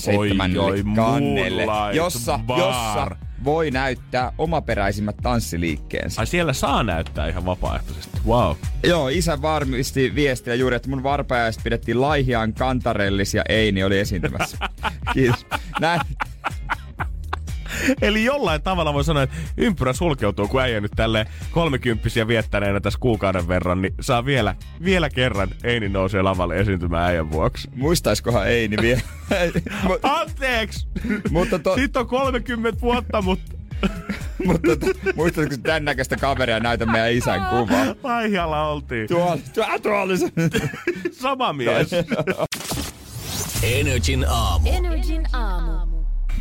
seitsemännelle 0.00 0.62
oi, 0.62 0.84
kannelle, 0.96 1.66
jossa, 1.92 2.40
Bar. 2.46 2.58
jossa 2.58 3.29
voi 3.44 3.70
näyttää 3.70 4.32
omaperäisimmät 4.38 5.16
tanssiliikkeensä. 5.22 6.20
Ai 6.20 6.26
siellä 6.26 6.52
saa 6.52 6.82
näyttää 6.82 7.28
ihan 7.28 7.44
vapaaehtoisesti. 7.44 8.18
Wow. 8.26 8.56
Joo, 8.82 9.08
isä 9.08 9.42
varmisti 9.42 10.14
viestiä 10.14 10.54
juuri, 10.54 10.76
että 10.76 10.88
mun 10.88 11.02
varpajaiset 11.02 11.62
pidettiin 11.64 12.00
Laihian 12.00 12.54
Kantarellis 12.54 13.34
ja 13.34 13.42
Eini 13.48 13.84
oli 13.84 13.98
esiintymässä. 13.98 14.58
Kiitos. 15.14 15.46
Näin. 15.80 16.00
Eli 18.02 18.24
jollain 18.24 18.62
tavalla 18.62 18.94
voi 18.94 19.04
sanoa, 19.04 19.22
että 19.22 19.36
ympyrä 19.56 19.92
sulkeutuu, 19.92 20.48
kun 20.48 20.60
äijä 20.62 20.80
nyt 20.80 20.92
tälle 20.96 21.26
kolmekymppisiä 21.50 22.28
viettäneenä 22.28 22.80
tässä 22.80 22.98
kuukauden 23.00 23.48
verran, 23.48 23.82
niin 23.82 23.94
saa 24.00 24.24
vielä, 24.24 24.54
vielä 24.84 25.10
kerran 25.10 25.48
Eini 25.64 25.88
nousee 25.88 26.22
lavalle 26.22 26.58
esiintymään 26.58 27.08
äijän 27.10 27.30
vuoksi. 27.30 27.68
Muistaiskohan 27.74 28.48
Eini 28.48 28.76
vielä? 28.80 29.00
Anteeksi! 30.20 30.86
mutta 31.30 31.58
to, 31.58 31.74
Sitten 31.74 32.00
on 32.00 32.06
30 32.08 32.80
vuotta, 32.80 33.22
mutta 33.22 33.52
mutta 34.46 34.76
to, 34.76 34.86
muistatko 35.14 35.54
tämän 35.62 35.84
näköistä 35.84 36.16
kaveria 36.16 36.60
näytä 36.60 36.86
meidän 36.86 37.12
isän 37.12 37.46
kuvaa? 37.46 37.86
Laihialla 38.02 38.68
oltiin. 38.68 39.08
Tuolla, 39.08 39.38
tuolla, 39.54 39.78
tuolla 39.78 40.16
se. 40.16 40.32
Sama 41.12 41.52
mies. 41.52 41.90
Energin 43.62 44.26
aamu. 44.28 44.68
Energin 44.72 45.26
aamu. 45.32 45.89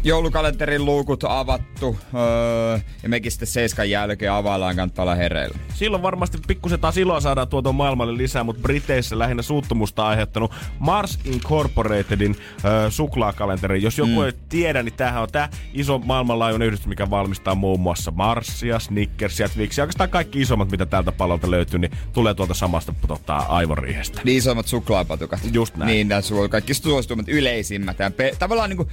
Joulukalenterin 0.03 0.85
luukut 0.85 1.23
avattu 1.23 1.97
öö, 2.13 2.79
ja 3.03 3.09
mekin 3.09 3.31
sitten 3.31 3.47
seiskan 3.47 3.89
jälkeen 3.89 4.31
availlaan, 4.31 4.75
kannattaa 4.75 5.03
olla 5.03 5.15
hereillä. 5.15 5.57
Silloin 5.73 6.03
varmasti 6.03 6.37
pikkusen 6.47 6.79
taas 6.79 6.97
iloa 6.97 7.19
saadaan 7.19 7.47
tuotua 7.47 7.71
maailmalle 7.71 8.17
lisää, 8.17 8.43
mutta 8.43 8.61
Briteissä 8.61 9.19
lähinnä 9.19 9.41
suuttumusta 9.41 10.07
aiheuttanut 10.07 10.51
Mars 10.79 11.19
Incorporatedin 11.25 12.35
ö, 12.65 12.91
suklaakalenteri. 12.91 13.83
Jos 13.83 13.97
joku 13.97 14.11
mm. 14.11 14.25
ei 14.25 14.33
tiedä, 14.49 14.83
niin 14.83 14.93
tämähän 14.93 15.21
on 15.21 15.29
tämä 15.31 15.49
iso 15.73 15.97
maailmanlaajuinen 15.97 16.65
yhdistys, 16.67 16.87
mikä 16.87 17.09
valmistaa 17.09 17.55
muun 17.55 17.79
muassa 17.79 18.11
Marsia, 18.11 18.79
Snickersia, 18.79 19.49
Twixia. 19.49 19.83
Oikeastaan 19.83 20.09
kaikki 20.09 20.41
isommat, 20.41 20.71
mitä 20.71 20.85
täältä 20.85 21.11
palolta 21.11 21.51
löytyy, 21.51 21.79
niin 21.79 21.91
tulee 22.13 22.33
tuolta 22.33 22.53
samasta 22.53 22.93
tota, 23.07 23.37
aivoriihestä. 23.37 24.21
Niin 24.23 24.37
isommat 24.37 24.67
suklaapatukat. 24.67 25.39
Just 25.51 25.77
näin. 25.77 25.87
Niin, 25.87 26.07
nämä 26.07 26.21
kaikki 26.49 26.73
suosituimmat, 26.73 27.29
yleisimmät 27.29 27.97
pe- 28.17 28.35
tavallaan 28.39 28.69
niinku 28.69 28.87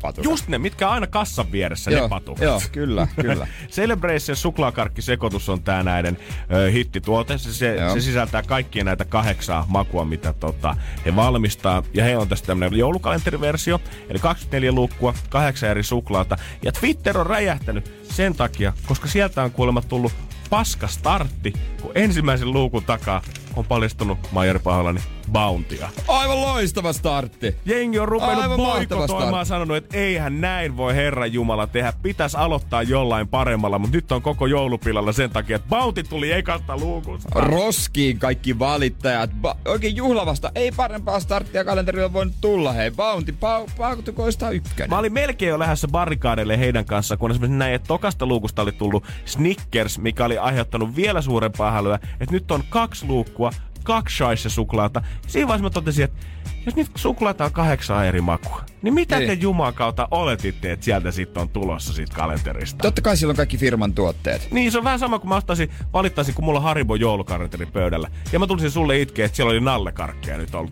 perussuklaapatukat. 0.00 0.24
Just 0.24 0.48
ne, 0.48 0.58
mitkä 0.58 0.88
on 0.88 0.94
aina 0.94 1.06
kassan 1.06 1.52
vieressä, 1.52 1.90
joo, 1.90 2.02
ne 2.02 2.08
patukat. 2.08 2.42
Joo, 2.42 2.60
kyllä, 2.72 3.08
kyllä. 3.22 3.46
Celebration 3.70 4.36
suklaakarkkisekoitus 4.36 5.48
on 5.48 5.62
tää 5.62 5.82
näiden 5.82 6.18
ö, 6.52 6.70
hittituote. 6.70 7.38
Se, 7.38 7.52
se, 7.52 7.76
Joo. 7.76 7.94
se, 7.94 8.00
sisältää 8.00 8.42
kaikkia 8.42 8.84
näitä 8.84 9.04
kahdeksaa 9.04 9.64
makua, 9.68 10.04
mitä 10.04 10.32
tota, 10.32 10.76
he 11.06 11.16
valmistaa. 11.16 11.82
Ja 11.94 12.04
he 12.04 12.16
on 12.16 12.28
tästä 12.28 12.46
tämmönen 12.46 12.78
joulukalenteriversio, 12.78 13.80
eli 14.08 14.18
24 14.18 14.72
luukkua, 14.72 15.14
kahdeksan 15.28 15.68
eri 15.68 15.82
suklaata. 15.82 16.36
Ja 16.62 16.72
Twitter 16.72 17.18
on 17.18 17.26
räjähtänyt 17.26 17.92
sen 18.02 18.34
takia, 18.34 18.72
koska 18.86 19.08
sieltä 19.08 19.42
on 19.42 19.50
kuulemma 19.50 19.82
tullut 19.82 20.12
paska 20.50 20.88
startti, 20.88 21.52
kun 21.82 21.92
ensimmäisen 21.94 22.52
luukun 22.52 22.84
takaa 22.84 23.22
on 23.56 23.64
paljastunut 23.64 24.18
Major 24.32 24.58
Paholani 24.58 25.00
Bountia. 25.32 25.88
Aivan 26.08 26.40
loistava 26.40 26.92
startti. 26.92 27.56
Jengi 27.64 27.98
on 27.98 28.08
rupenut 28.08 28.42
Aivan 28.42 28.56
boikotoimaan, 28.56 29.46
sanonut, 29.46 29.76
että 29.76 29.96
eihän 29.96 30.40
näin 30.40 30.76
voi 30.76 30.94
Herran 30.94 31.32
Jumala 31.32 31.66
tehdä. 31.66 31.92
Pitäisi 32.02 32.36
aloittaa 32.36 32.82
jollain 32.82 33.28
paremmalla, 33.28 33.78
mutta 33.78 33.96
nyt 33.96 34.12
on 34.12 34.22
koko 34.22 34.46
joulupilalla 34.46 35.12
sen 35.12 35.30
takia, 35.30 35.56
että 35.56 35.68
Bounty 35.68 36.02
tuli 36.02 36.32
ekasta 36.32 36.76
luukusta. 36.76 37.28
Roskiin 37.40 38.18
kaikki 38.18 38.58
valittajat. 38.58 39.30
Ba- 39.30 39.56
oikein 39.68 39.96
juhlavasta. 39.96 40.52
Ei 40.54 40.72
parempaa 40.72 41.20
starttia 41.20 41.64
kalenterilla 41.64 42.12
voinut 42.12 42.34
tulla. 42.40 42.72
Hei, 42.72 42.90
Bounty, 42.90 43.32
pau- 43.32 43.70
paukutukoista 43.78 44.50
ykkönen. 44.50 44.90
Mä 44.90 44.98
olin 44.98 45.12
melkein 45.12 45.48
jo 45.50 45.58
lähdössä 45.58 45.88
barrikaadeille 45.88 46.58
heidän 46.58 46.84
kanssa, 46.84 47.16
kun 47.16 47.30
esimerkiksi 47.30 47.58
näin, 47.58 47.74
että 47.74 47.88
tokasta 47.88 48.26
luukusta 48.26 48.62
oli 48.62 48.72
tullut 48.72 49.04
Snickers, 49.24 49.98
mikä 49.98 50.24
oli 50.24 50.38
aiheuttanut 50.38 50.96
vielä 50.96 51.22
suurempaa 51.22 51.70
hälyä, 51.70 51.94
että 51.94 52.32
nyt 52.34 52.50
on 52.50 52.62
kaksi 52.68 53.06
luukkua, 53.06 53.50
kaksi 53.90 54.48
suklaata. 54.48 55.02
Siinä 55.26 55.48
vaiheessa 55.48 55.62
mä 55.62 55.70
totesin, 55.70 56.04
että 56.04 56.26
jos 56.66 56.76
nyt 56.76 56.90
suklaata 56.94 57.44
on 57.44 57.52
kahdeksan 57.52 58.06
eri 58.06 58.20
makua, 58.20 58.64
niin 58.82 58.94
mitä 58.94 59.18
Niin. 59.18 59.28
te 59.28 59.34
Jumalan 59.34 59.74
kautta 59.74 60.08
oletitte, 60.10 60.72
että 60.72 60.84
sieltä 60.84 61.10
sitten 61.10 61.40
on 61.40 61.48
tulossa 61.48 61.92
siitä 61.92 62.16
kalenterista? 62.16 62.78
Totta 62.82 63.02
kai 63.02 63.16
sillä 63.16 63.30
on 63.30 63.36
kaikki 63.36 63.58
firman 63.58 63.92
tuotteet. 63.94 64.48
Niin, 64.50 64.72
se 64.72 64.78
on 64.78 64.84
vähän 64.84 64.98
sama 64.98 65.18
kuin 65.18 65.28
mä 65.28 65.36
ostaisin, 65.36 65.70
valittaisin, 65.92 66.34
kun 66.34 66.44
mulla 66.44 66.58
on 66.58 66.64
Haribo 66.64 66.94
joulukalenteri 66.94 67.66
pöydällä. 67.66 68.08
Ja 68.32 68.38
mä 68.38 68.46
tulisin 68.46 68.70
sulle 68.70 69.00
itkeä, 69.00 69.24
että 69.26 69.36
siellä 69.36 69.50
oli 69.50 69.60
nallekarkkeja 69.60 70.36
nyt 70.36 70.54
ollut 70.54 70.70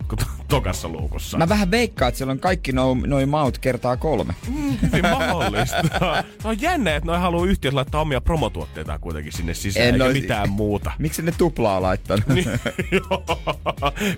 tokassa 0.48 0.88
luukussa. 0.88 1.38
Mä 1.38 1.48
vähän 1.48 1.70
veikkaan, 1.70 2.08
että 2.08 2.18
siellä 2.18 2.32
on 2.32 2.38
kaikki 2.40 2.72
noin 2.72 3.02
noi 3.06 3.26
maut 3.26 3.58
kertaa 3.58 3.96
kolme. 3.96 4.34
Hyvin 4.82 5.02
mahdollista. 5.10 5.82
Se 6.42 6.48
on 6.48 6.60
jännä, 6.60 6.96
että 6.96 7.06
noi 7.06 7.18
haluaa 7.20 7.46
yhtiöt 7.46 7.74
laittaa 7.74 8.00
omia 8.00 8.20
promotuotteitaan 8.20 9.00
kuitenkin 9.00 9.32
sinne 9.32 9.54
sisään, 9.54 9.86
En 9.88 9.94
eikä 9.94 10.04
oo- 10.04 10.12
mitään 10.12 10.50
muuta. 10.50 10.92
Miksi 10.98 11.22
ne 11.22 11.32
tuplaa 11.38 11.82
laittanut? 11.82 12.26
Niin, 12.26 12.46
joo. 12.92 13.24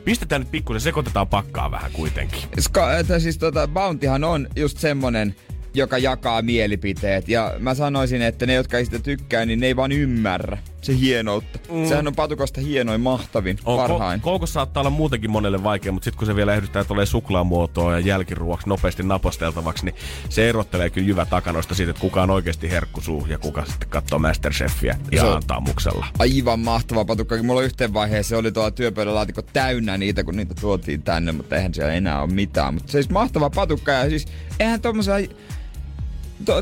Pistetään 0.04 0.40
nyt 0.40 0.50
pikkusen, 0.50 0.80
sekoitetaan 0.80 1.28
pakkaa 1.28 1.70
vähän 1.70 1.90
kuitenkin. 1.92 2.40
Ska, 2.58 2.86
siis 3.18 3.38
tota, 3.38 3.68
Bountyhan 3.80 4.24
on 4.24 4.48
just 4.56 4.78
semmonen, 4.78 5.34
joka 5.74 5.98
jakaa 5.98 6.42
mielipiteet. 6.42 7.28
Ja 7.28 7.54
mä 7.58 7.74
sanoisin, 7.74 8.22
että 8.22 8.46
ne, 8.46 8.54
jotka 8.54 8.78
ei 8.78 8.84
sitä 8.84 8.98
tykkää, 8.98 9.44
niin 9.44 9.60
ne 9.60 9.66
ei 9.66 9.76
vaan 9.76 9.92
ymmärrä 9.92 10.58
se 10.82 10.98
hienoutta. 10.98 11.58
Mm. 11.72 11.86
Sehän 11.86 12.06
on 12.06 12.14
patukosta 12.14 12.60
hienoin, 12.60 13.00
mahtavin, 13.00 13.58
On, 13.64 13.76
parhain. 13.76 14.20
ko- 14.20 14.22
koukos 14.22 14.52
saattaa 14.52 14.80
olla 14.80 14.90
muutenkin 14.90 15.30
monelle 15.30 15.62
vaikea, 15.62 15.92
mutta 15.92 16.04
sitten 16.04 16.18
kun 16.18 16.26
se 16.26 16.36
vielä 16.36 16.54
ehditään 16.54 16.86
tulee 16.86 17.06
suklaamuotoa 17.06 17.92
ja 17.92 18.00
jälkiruoksi 18.00 18.68
nopeasti 18.68 19.02
naposteltavaksi, 19.02 19.84
niin 19.84 19.94
se 20.28 20.48
erottelee 20.48 20.90
kyllä 20.90 21.08
jyvä 21.08 21.26
takanoista 21.26 21.74
siitä, 21.74 21.90
että 21.90 22.00
kuka 22.00 22.22
on 22.22 22.30
oikeasti 22.30 22.70
herkkusuu 22.70 23.26
ja 23.26 23.38
kuka 23.38 23.64
sitten 23.64 23.88
katsoo 23.88 24.18
Masterchefia 24.18 24.96
antaa 25.34 25.60
muksella. 25.60 26.06
Aivan 26.18 26.60
mahtava 26.60 27.04
patukka. 27.04 27.42
Mulla 27.42 27.62
yhteen 27.62 27.94
vaiheessa 27.94 28.28
se 28.28 28.36
oli 28.36 28.52
tuolla 28.52 28.70
työpöydälaatikko 28.70 29.42
täynnä 29.42 29.98
niitä, 29.98 30.24
kun 30.24 30.36
niitä 30.36 30.54
tuotiin 30.60 31.02
tänne, 31.02 31.32
mutta 31.32 31.56
eihän 31.56 31.74
siellä 31.74 31.92
enää 31.92 32.22
ole 32.22 32.30
mitään. 32.32 32.74
Mutta 32.74 32.92
se 32.92 32.92
siis 32.92 33.10
mahtava 33.10 33.50
patukka 33.50 33.92
ja 33.92 34.10
siis 34.10 34.26
eihän 34.60 34.80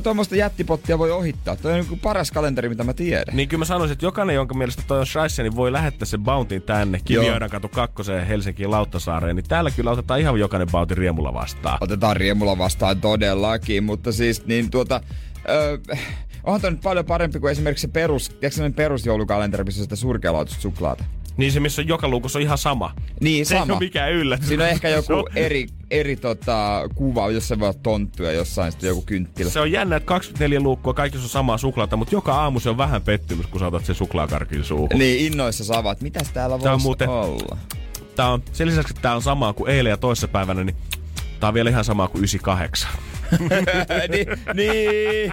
tuommoista 0.03 0.35
to, 0.35 0.39
jättipottia 0.39 0.99
voi 0.99 1.11
ohittaa. 1.11 1.57
Toi 1.57 1.73
on 1.73 1.87
niin 1.89 2.01
paras 2.01 2.31
kalenteri, 2.31 2.69
mitä 2.69 2.85
mä 2.85 2.95
tiedän. 2.95 3.37
Niin 3.37 3.49
kyllä 3.49 3.59
mä 3.59 3.65
sanoisin, 3.65 3.93
että 3.93 4.07
jokainen, 4.07 4.35
jonka 4.35 4.55
mielestä 4.55 4.83
toi 4.87 5.01
on 5.01 5.07
shaisse, 5.07 5.43
niin 5.43 5.57
voi 5.57 5.73
lähettää 5.73 6.07
sen 6.07 6.23
Bountyn 6.23 6.63
tänne 6.63 7.01
Kivioidan 7.05 7.51
katu 7.51 7.69
kakkoseen 7.69 8.27
Helsinkiin 8.27 8.71
Lauttasaareen. 8.71 9.37
Niin 9.37 9.49
täällä 9.49 9.71
kyllä 9.71 9.91
otetaan 9.91 10.21
ihan 10.21 10.41
jokainen 10.41 10.69
Bounty 10.71 10.95
riemulla 10.95 11.35
vastaan. 11.35 11.79
Otetaan 11.81 12.17
riemulla 12.17 12.59
vastaan 12.59 13.01
todellakin, 13.01 13.85
mutta 13.85 14.13
siis 14.13 14.47
niin 14.47 14.71
tuota... 14.71 15.01
Öö, 15.49 15.79
onhan 16.45 16.61
toi 16.61 16.71
nyt 16.71 16.81
paljon 16.81 17.05
parempi 17.05 17.41
kuin 17.41 17.53
esimerkiksi 17.53 17.83
se 17.83 17.89
perus, 17.89 18.29
tiedätkö 18.29 18.71
perusjoulukalenteri, 18.77 19.65
missä 19.65 19.81
on 19.81 19.85
sitä 19.85 19.97
surkealaatuista 19.97 20.63
suklaata. 20.63 21.05
Niin 21.39 21.53
se, 21.53 21.61
missä 21.61 21.83
on 21.83 21.89
joka 21.89 22.09
luukussa 22.09 22.39
on 22.39 22.43
ihan 22.43 22.59
sama. 22.59 22.95
Niin, 23.21 23.47
Se 23.47 23.55
ei 23.55 23.61
sama. 23.61 23.73
ole 23.73 23.79
mikään 23.81 24.13
yllätys. 24.13 24.49
Siinä 24.49 24.65
on 24.65 24.71
ehkä 24.71 24.89
Se 24.89 24.95
joku 24.95 25.13
on- 25.13 25.25
eri, 25.35 25.67
eri 25.91 26.17
tota, 26.17 26.83
kuva, 26.95 27.31
jossa 27.31 27.59
voi 27.59 27.69
olla 27.69 27.79
tonttu 27.83 28.23
ja 28.23 28.33
jossain 28.33 28.73
sitten 28.73 28.89
joku 28.89 29.03
kynttilä. 29.03 29.51
Se 29.51 29.61
on 29.61 29.73
jännä, 29.73 29.97
että 29.97 30.07
24 30.07 30.61
luukkua, 30.61 30.95
kaikissa 30.95 31.25
on 31.25 31.29
samaa 31.31 31.59
suklaata, 31.59 31.97
mutta 31.97 32.15
joka 32.15 32.35
aamu 32.35 32.61
se 32.61 32.71
on 32.71 32.77
vähän 32.79 33.03
pettymys, 33.03 33.47
kun 33.47 33.61
sä 33.61 33.67
otat 33.67 33.85
sen 33.85 33.95
suklaakarkin 33.95 34.65
suuhun. 34.65 34.89
Niin, 34.99 35.27
innoissa 35.33 35.65
savat. 35.65 36.01
Mitäs 36.01 36.31
täällä 36.33 36.61
voisi 36.61 36.83
muuten- 36.83 37.09
olla? 37.09 37.57
Tää 38.17 38.29
on, 38.29 38.43
sen 38.53 38.69
lisäksi, 38.69 38.91
että 38.93 39.03
tää 39.03 39.15
on 39.17 39.23
samaa 39.23 39.53
kuin 39.53 39.71
eilen 39.71 39.91
ja 39.91 39.97
toissapäivänä, 39.97 40.65
niin 40.65 40.77
tää 41.41 41.49
on 41.49 41.55
vielä 41.55 41.71
ihan 41.71 41.85
samaa 41.85 42.09
kuin 42.09 42.19
98. 42.21 42.91
niin, 44.11 44.27
niin. 44.55 45.33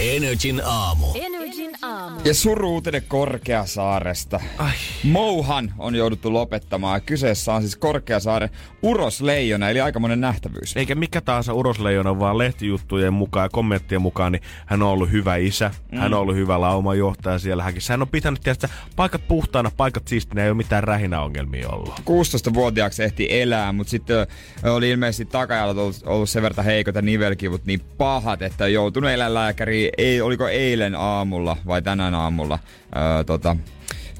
Energin 0.00 0.62
aamu. 0.64 1.06
Energin 1.14 1.70
aamu. 1.82 2.20
Ja 2.24 2.34
suruutinen 2.34 3.02
Korkeasaaresta. 3.08 4.40
Ai. 4.58 4.72
Mouhan 5.04 5.74
on 5.78 5.94
jouduttu 5.94 6.32
lopettamaan. 6.32 7.02
Kyseessä 7.02 7.54
on 7.54 7.62
siis 7.62 7.76
Korkeasaaren 7.76 8.50
urosleijona, 8.82 9.70
eli 9.70 9.80
aikamoinen 9.80 10.20
nähtävyys. 10.20 10.76
Eikä 10.76 10.94
mikä 10.94 11.20
tahansa 11.20 11.52
urosleijona, 11.52 12.18
vaan 12.18 12.38
lehtijuttujen 12.38 13.12
mukaan 13.12 13.44
ja 13.44 13.48
kommenttien 13.48 14.02
mukaan, 14.02 14.32
niin 14.32 14.42
hän 14.66 14.82
on 14.82 14.88
ollut 14.88 15.10
hyvä 15.10 15.36
isä. 15.36 15.70
Mm. 15.92 15.98
Hän 15.98 16.14
on 16.14 16.20
ollut 16.20 16.36
hyvä 16.36 16.60
laumajohtaja 16.60 17.38
siellä 17.38 17.62
häkissä. 17.62 17.92
Hän 17.92 18.02
on 18.02 18.08
pitänyt 18.08 18.40
tietysti 18.40 18.66
paikat 18.96 19.28
puhtaana, 19.28 19.70
paikat 19.76 20.08
siistinä, 20.08 20.42
ei 20.42 20.50
ole 20.50 20.56
mitään 20.56 20.84
rähinäongelmia 20.84 21.68
ollut. 21.68 22.00
16-vuotiaaksi 22.00 23.02
ehti 23.02 23.26
elää, 23.30 23.72
mutta 23.72 23.90
sitten 23.90 24.26
oli 24.64 24.90
ilmeisesti 24.90 25.24
takajalta 25.24 25.80
ollut, 25.80 26.02
ollut 26.06 26.30
sen 26.30 26.42
verran 26.42 26.64
heikot 26.64 26.94
ja 26.94 27.02
nivelkivut 27.02 27.64
niin 27.64 27.80
pahat, 27.98 28.42
että 28.42 28.64
on 28.64 28.72
joutunut 28.72 29.10
eläinlääkäriin, 29.10 29.89
ei, 29.98 30.20
oliko 30.20 30.48
eilen 30.48 30.94
aamulla 30.94 31.56
vai 31.66 31.82
tänään 31.82 32.14
aamulla 32.14 32.58
öö, 32.96 33.24
tota, 33.24 33.56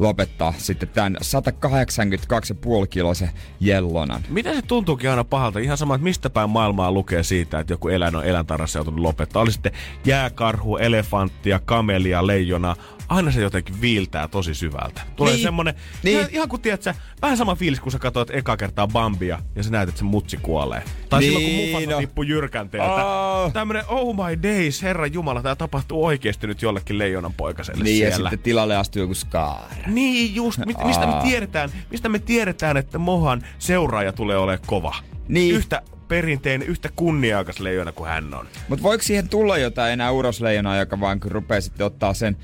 lopettaa 0.00 0.54
sitten 0.58 0.88
tämän 0.88 1.16
182,5 1.22 2.86
kilosen 2.90 3.30
jellonan. 3.60 4.22
Miten 4.28 4.56
se 4.56 4.62
tuntuukin 4.62 5.10
aina 5.10 5.24
pahalta? 5.24 5.58
Ihan 5.58 5.76
sama, 5.76 5.94
että 5.94 6.04
mistä 6.04 6.30
päin 6.30 6.50
maailmaa 6.50 6.92
lukee 6.92 7.22
siitä, 7.22 7.58
että 7.58 7.72
joku 7.72 7.88
eläin 7.88 8.16
on 8.16 8.24
eläintarassa 8.24 8.78
joutunut 8.78 9.00
lopettaa. 9.00 9.42
Oli 9.42 9.52
sitten 9.52 9.72
jääkarhu, 10.04 10.76
elefanttia, 10.76 11.60
kamelia, 11.64 12.26
leijona, 12.26 12.76
aina 13.10 13.30
se 13.30 13.40
jotenkin 13.40 13.80
viiltää 13.80 14.28
tosi 14.28 14.54
syvältä. 14.54 15.00
Tulee 15.16 15.32
niin. 15.32 15.42
semmonen, 15.42 15.74
niin. 16.02 16.18
Ihan, 16.18 16.30
ihan 16.30 16.48
kun 16.48 16.60
tiedät 16.60 16.82
sä, 16.82 16.94
vähän 17.22 17.36
sama 17.36 17.54
fiilis, 17.54 17.80
kun 17.80 17.92
sä 17.92 17.98
katsoit 17.98 18.30
eka 18.30 18.56
kertaa 18.56 18.88
Bambia 18.88 19.38
ja 19.56 19.62
sä 19.62 19.70
näet, 19.70 19.88
että 19.88 19.98
se 19.98 20.04
mutsi 20.04 20.36
kuolee. 20.36 20.82
Tai 21.08 21.20
niin, 21.20 21.32
silloin, 21.32 21.56
kun 21.56 21.66
Mufasa 21.66 21.90
no. 21.90 21.98
tippui 21.98 22.28
jyrkänteeltä. 22.28 23.04
Oh. 23.04 23.52
Tämmönen, 23.52 23.84
oh 23.88 24.16
my 24.16 24.42
days, 24.42 24.82
herra 24.82 25.06
jumala, 25.06 25.42
tää 25.42 25.54
tapahtuu 25.54 26.04
oikeesti 26.04 26.46
nyt 26.46 26.62
jollekin 26.62 26.98
leijonan 26.98 27.32
poikaselle 27.32 27.84
niin, 27.84 27.96
siellä. 27.96 28.14
ja 28.14 28.16
sitten 28.16 28.38
tilalle 28.38 28.76
astuu 28.76 29.02
joku 29.02 29.14
Scar. 29.14 29.70
Niin 29.86 30.34
just, 30.34 30.58
mit, 30.66 30.84
mistä 30.84 31.06
me 31.06 31.12
tiedetään, 31.22 31.70
mistä 31.90 32.08
me 32.08 32.18
tiedetään, 32.18 32.76
että 32.76 32.98
Mohan 32.98 33.42
seuraaja 33.58 34.12
tulee 34.12 34.36
olemaan 34.36 34.66
kova. 34.66 34.94
Niin. 35.28 35.54
Yhtä 35.54 35.82
perinteinen, 36.10 36.68
yhtä 36.68 36.88
kunniakas 36.96 37.60
leijona 37.60 37.92
kuin 37.92 38.08
hän 38.08 38.34
on. 38.34 38.46
Mutta 38.68 38.82
voiko 38.82 39.02
siihen 39.02 39.28
tulla 39.28 39.58
jotain 39.58 39.92
enää 39.92 40.10
urosleijonaa, 40.10 40.78
joka 40.78 41.00
vaan 41.00 41.20
kun 41.20 41.30
rupeaa 41.30 41.60
sitten 41.60 41.86
ottaa 41.86 42.14
sen 42.14 42.36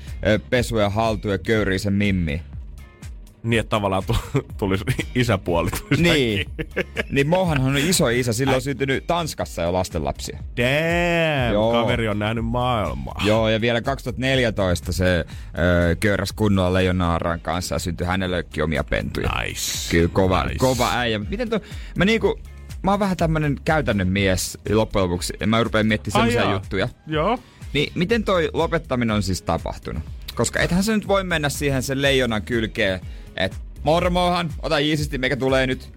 pesu 0.49 0.77
ja 0.77 0.89
haltuun 0.89 1.31
ja 1.31 1.37
köyrii 1.37 1.79
sen 1.79 1.93
mimmi? 1.93 2.41
Niin, 3.43 3.59
että 3.59 3.69
tavallaan 3.69 4.03
tulisi 4.59 4.83
isäpuoli. 5.15 5.69
Tulisi 5.71 6.03
niin. 6.03 6.49
niin 7.09 7.27
Mohanhan 7.27 7.69
on 7.69 7.77
iso 7.77 8.07
isä. 8.07 8.33
Sillä 8.33 8.55
on 8.55 8.61
syntynyt 8.61 9.07
Tanskassa 9.07 9.61
jo 9.61 9.73
lastenlapsia. 9.73 10.37
Damn, 10.57 11.53
Joo. 11.53 11.71
kaveri 11.71 12.07
on 12.07 12.19
nähnyt 12.19 12.45
maailmaa. 12.45 13.21
Joo, 13.25 13.49
ja 13.49 13.61
vielä 13.61 13.81
2014 13.81 14.91
se 14.91 15.25
öö, 15.57 15.95
köyräs 15.95 16.33
kunnolla 16.33 16.73
leijonaaran 16.73 17.39
kanssa 17.39 17.75
ja 17.75 17.79
syntyi 17.79 18.07
hänellekin 18.07 18.63
omia 18.63 18.83
pentuja. 18.83 19.29
Nice. 19.41 19.91
Kyllä 19.91 20.09
kova, 20.13 20.43
nice. 20.43 20.57
kova 20.57 20.91
äijä. 20.93 21.19
Miten 21.19 21.49
tuo, 21.49 21.59
mä 21.95 22.05
niinku, 22.05 22.39
mä 22.87 22.91
oon 22.91 22.99
vähän 22.99 23.17
tämmönen 23.17 23.59
käytännön 23.65 24.07
mies 24.07 24.57
loppujen 24.69 25.03
lopuksi. 25.03 25.33
Ja 25.39 25.47
mä 25.47 25.63
rupean 25.63 25.87
miettimään 25.87 26.31
sellaisia 26.31 26.53
juttuja. 26.53 26.89
Joo. 27.07 27.39
Niin 27.73 27.91
miten 27.95 28.23
toi 28.23 28.49
lopettaminen 28.53 29.15
on 29.15 29.23
siis 29.23 29.41
tapahtunut? 29.41 30.03
Koska 30.35 30.59
ethän 30.59 30.83
se 30.83 30.95
nyt 30.95 31.07
voi 31.07 31.23
mennä 31.23 31.49
siihen 31.49 31.83
sen 31.83 32.01
leijonan 32.01 32.41
kylkeen, 32.41 33.01
että 33.35 33.57
mormohan, 33.83 34.49
ota 34.59 34.77
iisisti, 34.77 35.17
mikä 35.17 35.35
tulee 35.35 35.67
nyt. 35.67 35.89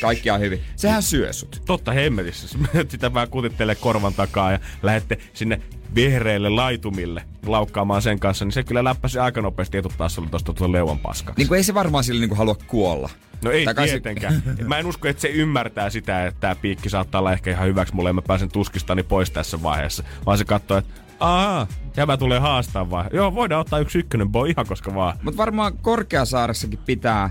Kaikki 0.00 0.30
on 0.30 0.40
hyvin. 0.40 0.60
Sehän 0.76 1.02
syö 1.02 1.32
sut. 1.32 1.62
Totta 1.66 1.92
hemmetissä. 1.92 2.58
Sitä 2.88 3.14
vähän 3.14 3.30
kutittelee 3.30 3.74
korvan 3.74 4.14
takaa 4.14 4.52
ja 4.52 4.58
lähette 4.82 5.18
sinne 5.34 5.62
vihreille 5.94 6.48
laitumille 6.48 7.22
laukkaamaan 7.46 8.02
sen 8.02 8.20
kanssa, 8.20 8.44
niin 8.44 8.52
se 8.52 8.64
kyllä 8.64 8.84
läppäsi 8.84 9.18
aika 9.18 9.42
nopeasti 9.42 9.78
etupäässä 9.78 10.22
tosta 10.30 10.52
tuon 10.52 10.72
leuan 10.72 10.98
paskaksi. 10.98 11.38
Niin 11.38 11.48
kuin 11.48 11.56
ei 11.56 11.64
se 11.64 11.74
varmaan 11.74 12.04
sille 12.04 12.20
niin 12.20 12.28
kuin 12.28 12.38
halua 12.38 12.56
kuolla. 12.66 13.10
No 13.44 13.50
ei 13.50 13.64
Takaisin. 13.64 14.02
tietenkään. 14.02 14.42
mä 14.66 14.78
en 14.78 14.86
usko, 14.86 15.08
että 15.08 15.20
se 15.20 15.28
ymmärtää 15.28 15.90
sitä, 15.90 16.26
että 16.26 16.40
tämä 16.40 16.54
piikki 16.54 16.88
saattaa 16.88 17.18
olla 17.18 17.32
ehkä 17.32 17.50
ihan 17.50 17.66
hyväksi 17.66 17.94
mulle 17.94 18.08
ja 18.08 18.12
mä 18.12 18.22
pääsen 18.22 18.52
tuskistani 18.52 19.02
pois 19.02 19.30
tässä 19.30 19.62
vaiheessa. 19.62 20.04
Vaan 20.26 20.38
se 20.38 20.44
katsoo, 20.44 20.76
että 20.76 21.00
Aa, 21.20 21.66
tämä 21.94 22.16
tulee 22.16 22.38
haastaa 22.38 22.90
vai? 22.90 23.04
Joo, 23.12 23.34
voidaan 23.34 23.60
ottaa 23.60 23.78
yksi 23.78 23.98
ykkönen 23.98 24.28
boy 24.28 24.50
ihan 24.50 24.66
koska 24.66 24.94
vaan. 24.94 25.18
Mutta 25.22 25.38
varmaan 25.38 25.78
Korkeasaaressakin 25.78 26.78
pitää 26.86 27.30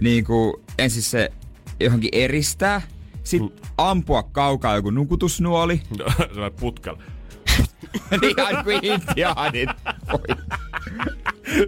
niinku, 0.00 0.62
ensin 0.78 1.02
se 1.02 1.32
johonkin 1.80 2.10
eristää, 2.12 2.82
sitten 3.24 3.48
mm. 3.48 3.68
ampua 3.78 4.22
kaukaa 4.22 4.76
joku 4.76 4.90
nukutusnuoli. 4.90 5.80
se 6.34 6.40
on 6.40 6.52
putkalla. 6.60 7.02
niin 8.20 8.36
kuin 8.64 8.84
intiaanit. 8.84 9.70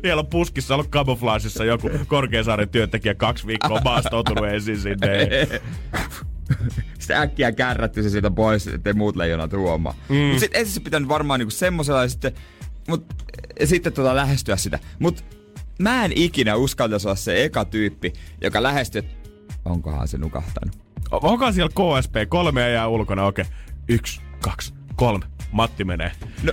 Vielä 0.03 0.21
on 0.21 0.27
puskissa 0.27 0.75
ollut 0.75 0.89
kamuflaasissa 0.89 1.65
joku 1.65 1.91
Korkeasaaren 2.07 2.69
työntekijä 2.69 3.15
kaksi 3.15 3.47
viikkoa 3.47 3.81
maastoutunut 3.85 4.47
ensin 4.47 4.81
sinne. 4.81 5.29
sitten 6.99 7.17
äkkiä 7.17 7.53
kärrätty 7.53 8.03
se 8.03 8.11
siitä 8.11 8.31
pois, 8.31 8.67
ettei 8.67 8.93
muut 8.93 9.17
leijonat 9.17 9.53
huomaa. 9.53 9.95
Mm. 10.09 10.17
Mutta 10.17 10.41
sitten 10.41 10.61
ensin 10.61 10.75
se 10.75 10.81
pitänyt 10.81 11.09
varmaan 11.09 11.41
niinku 11.41 11.51
semmosella 11.51 12.03
ja 12.03 12.09
sitten, 12.09 12.33
mut, 12.89 13.15
ja 13.61 13.67
sitten 13.67 13.93
tota 13.93 14.17
lähestyä 14.17 14.57
sitä. 14.57 14.79
Mut 14.99 15.25
mä 15.79 16.05
en 16.05 16.13
ikinä 16.15 16.57
uskaltaisi 16.57 17.09
olla 17.09 17.17
se 17.17 17.45
eka 17.45 17.65
tyyppi, 17.65 18.13
joka 18.41 18.63
lähestyy, 18.63 19.03
onkohan 19.65 20.09
se 20.09 20.19
nukahtanut. 20.19 20.79
Onko 21.11 21.53
siellä 21.53 21.71
KSP? 21.71 22.15
Kolme 22.29 22.71
jää 22.71 22.89
ulkona, 22.89 23.27
okei. 23.27 23.43
Okay. 23.43 23.55
Yksi, 23.89 24.21
kaksi, 24.41 24.75
kolme. 24.97 25.25
Matti 25.53 25.85
menee. 25.85 26.13
No, 26.43 26.53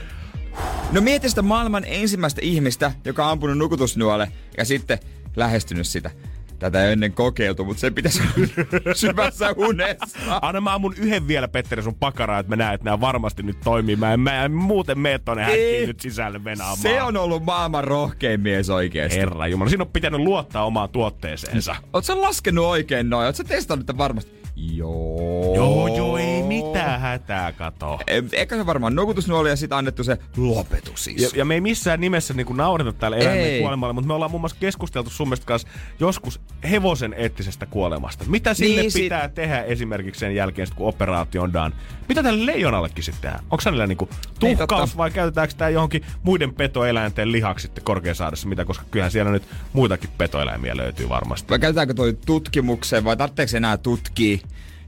no 0.92 1.02
mieti 1.02 1.30
sitä 1.30 1.42
maailman 1.42 1.84
ensimmäistä 1.88 2.42
ihmistä, 2.44 2.92
joka 3.06 3.26
on 3.26 3.32
ampunut 3.32 3.58
nukutusnuole 3.58 4.32
ja 4.58 4.66
sitten 4.66 5.00
lähestynyt 5.36 5.88
sitä 5.88 6.12
tätä 6.60 6.86
ei 6.86 6.92
ennen 6.92 7.14
kokeiltu, 7.14 7.66
mutta 7.66 7.82
se 7.82 7.92
pitäisi 7.92 8.24
syvässä 8.94 9.52
unessa. 9.58 10.40
Anna 10.42 10.62
mä 10.62 10.78
mun 10.78 10.94
yhden 10.98 11.28
vielä, 11.28 11.48
Petteri, 11.48 11.84
sun 11.84 11.96
pakaraa, 11.96 12.40
että 12.40 12.50
mä 12.50 12.56
näen, 12.56 12.76
että 12.76 12.86
nämä 12.86 13.02
varmasti 13.02 13.44
nyt 13.44 13.58
toimii. 13.64 13.96
Mä 13.96 14.14
en, 14.14 14.20
mä 14.20 14.46
en 14.46 14.52
muuten 14.52 15.00
mene 15.00 15.20
tonne 15.20 15.44
häkkiin 15.44 15.88
nyt 15.88 16.00
sisälle 16.00 16.44
venaamaan. 16.44 16.78
Se 16.78 17.02
on 17.02 17.18
ollut 17.18 17.44
maailman 17.44 17.84
rohkein 17.84 18.42
mies 18.42 18.70
oikeesti. 18.70 19.20
Herra 19.20 19.48
Jumala, 19.48 19.70
siinä 19.70 19.84
on 19.84 19.90
pitänyt 19.90 20.22
luottaa 20.22 20.66
omaan 20.66 20.90
tuotteeseensa. 20.90 21.76
Oot 21.94 22.06
sä 22.06 22.22
laskenut 22.22 22.66
oikein 22.66 23.10
noin? 23.10 23.26
Oot 23.26 23.36
sä 23.36 23.44
testannut 23.44 23.98
varmasti? 23.98 24.32
Joo. 24.56 25.56
Joo, 25.56 25.88
joo, 25.98 26.17
mitään 26.48 27.02
hätää, 27.02 27.52
kato. 27.52 28.00
Eikä 28.32 28.56
se 28.56 28.66
varmaan 28.66 28.96
nukutusnuoli 28.96 29.50
ja 29.50 29.56
sitten 29.56 29.78
annettu 29.78 30.04
se 30.04 30.18
lopetus 30.38 31.04
siis. 31.04 31.22
Ja, 31.22 31.30
ja 31.36 31.46
me 31.46 31.54
ei 31.54 31.62
missään 31.62 32.02
nimessä 32.02 32.34
niinku 32.34 32.54
naureta 32.54 32.94
täällä 32.94 33.18
eläimen 33.18 33.60
kuolemalle, 33.62 33.94
mutta 33.94 34.08
me 34.08 34.14
ollaan 34.14 34.32
muun 34.32 34.42
muassa 34.42 34.58
keskusteltu 34.60 35.10
sun 35.10 35.28
mielestä 35.28 35.46
kanssa 35.46 35.68
joskus 36.00 36.42
hevosen 36.72 37.14
eettisestä 37.18 37.66
kuolemasta. 37.66 38.26
Mitä 38.28 38.54
sille 38.54 38.82
niin, 38.82 38.94
pitää 38.94 39.28
sit... 39.28 39.36
tehdä 39.36 39.64
esimerkiksi 39.64 40.20
sen 40.20 40.36
jälkeen, 40.36 40.68
kun 40.76 40.88
operaatio 40.88 41.44
on 41.44 41.54
done? 41.54 41.76
Mitä 42.10 42.24
tälle 42.24 42.46
leijonallekin 42.46 43.04
sitten 43.04 43.22
tehdään? 43.22 43.44
Onko 43.44 43.62
hänellä 43.66 43.88
niinku 43.88 44.10
niin, 44.42 44.58
tuhkaus 44.58 44.98
vai 44.98 45.12
käytetäänkö 45.12 45.54
tämä 45.58 45.70
johonkin 45.70 46.06
muiden 46.24 46.54
petoeläinten 46.54 47.32
lihaksi 47.32 47.64
sitten 47.64 47.84
Korkeasaaressa? 47.84 48.48
Mitä, 48.48 48.66
koska 48.66 48.86
kyllähän 48.92 49.12
siellä 49.12 49.32
nyt 49.32 49.44
muitakin 49.74 50.10
petoeläimiä 50.18 50.78
löytyy 50.78 51.10
varmasti. 51.10 51.50
Vai 51.50 51.60
käytetäänkö 51.60 51.94
toi 51.94 52.18
tutkimukseen 52.26 53.04
vai 53.04 53.18
tarvitseeko 53.18 53.58
enää 53.58 53.78
tutkia? 53.78 54.38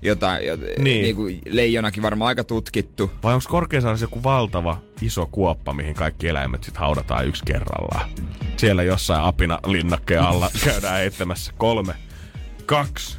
Jota, 0.02 0.40
jota 0.40 0.64
niin. 0.78 1.02
Niin 1.02 1.16
kuin 1.16 1.42
leijonakin 1.46 2.04
varmaan 2.04 2.28
aika 2.28 2.44
tutkittu. 2.44 3.12
Vai 3.24 3.34
onko 3.34 3.46
Korkeasaaressa 3.50 4.04
joku 4.04 4.24
valtava 4.24 4.82
iso 5.02 5.26
kuoppa, 5.32 5.74
mihin 5.74 5.96
kaikki 5.96 6.28
eläimet 6.28 6.64
sitten 6.64 6.80
haudataan 6.80 7.28
yksi 7.28 7.46
kerrallaan? 7.46 8.10
Siellä 8.58 8.84
jossain 8.84 9.24
apina 9.24 9.60
linnakkeen 9.68 10.22
alla 10.22 10.52
käydään 10.66 10.98
heittämässä 10.98 11.54
kolme, 11.58 11.94
kaksi, 12.66 13.18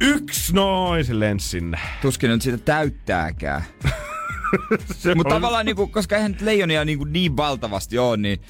yksi, 0.00 0.54
noin 0.54 1.04
se 1.04 1.20
lensi 1.20 1.48
sinne. 1.48 1.78
Tuskin 2.02 2.30
nyt 2.30 2.42
sitä 2.42 2.58
täyttääkään. 2.58 3.64
Mutta 5.16 5.34
tavallaan, 5.34 5.66
niinku, 5.66 5.86
koska 5.86 6.16
eihän 6.16 6.36
leijonia 6.40 6.84
niinku 6.84 7.04
niin 7.04 7.36
valtavasti 7.36 7.98
ole, 7.98 8.16
niin 8.16 8.40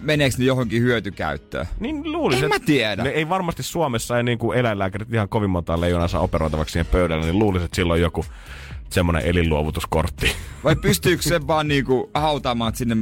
meneekö 0.00 0.36
ne 0.38 0.44
johonkin 0.44 0.82
hyötykäyttöön? 0.82 1.66
Niin 1.80 2.12
luulisin. 2.12 2.44
En 2.44 2.50
mä 2.50 2.58
tiedä. 2.58 3.02
Ne 3.02 3.10
ei 3.10 3.28
varmasti 3.28 3.62
Suomessa 3.62 4.16
ei 4.16 4.22
niin 4.22 4.38
kuin 4.38 4.58
eläinlääkärit 4.58 5.14
ihan 5.14 5.28
kovin 5.28 5.50
monta 5.50 5.80
leijonaa 5.80 6.08
saa 6.08 6.20
operoitavaksi 6.20 6.72
siihen 6.72 6.92
pöydälle, 6.92 7.26
niin 7.26 7.38
luulisin, 7.38 7.64
että 7.64 7.76
silloin 7.76 8.00
joku 8.00 8.24
semmoinen 8.90 9.22
elinluovutuskortti. 9.26 10.32
Vai 10.64 10.76
pystyykö 10.76 11.22
se 11.22 11.46
vaan 11.46 11.68
niinku 11.68 12.10
hautaamaan 12.14 12.76
sinne 12.76 12.96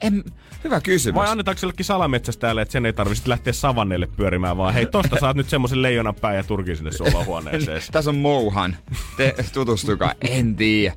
en, 0.00 0.24
hyvä 0.64 0.80
kysymys. 0.80 1.14
Vai 1.14 1.28
annetaanko 1.28 1.60
jollekin 1.62 1.84
salametsästäjälle, 1.84 2.62
että 2.62 2.72
sen 2.72 2.86
ei 2.86 2.92
tarvitse 2.92 3.22
lähteä 3.26 3.52
savanneille 3.52 4.06
pyörimään, 4.06 4.56
vaan 4.56 4.74
hei, 4.74 4.86
tosta 4.86 5.16
saat 5.20 5.36
nyt 5.36 5.48
semmoisen 5.48 5.82
leijonan 5.82 6.14
pää 6.14 6.34
ja 6.34 6.44
turki 6.44 6.76
sinne 6.76 6.90
huoneeseen. 7.26 7.82
Tässä 7.92 8.10
on 8.10 8.16
Mouhan. 8.16 8.76
Te 9.16 9.34
tutustukaa. 9.52 10.12
En 10.20 10.56
tiedä. 10.56 10.94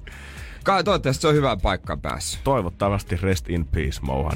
Toivottavasti 0.64 1.22
se 1.22 1.28
on 1.28 1.34
hyvä 1.34 1.58
paikka 1.58 1.98
päässä. 1.98 2.40
Toivottavasti 2.44 3.18
rest 3.22 3.50
in 3.50 3.66
peace, 3.66 4.00
Mouhan. 4.02 4.34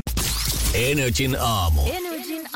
Energin 0.74 1.36
aamu. 1.36 1.82
Energin 1.82 2.13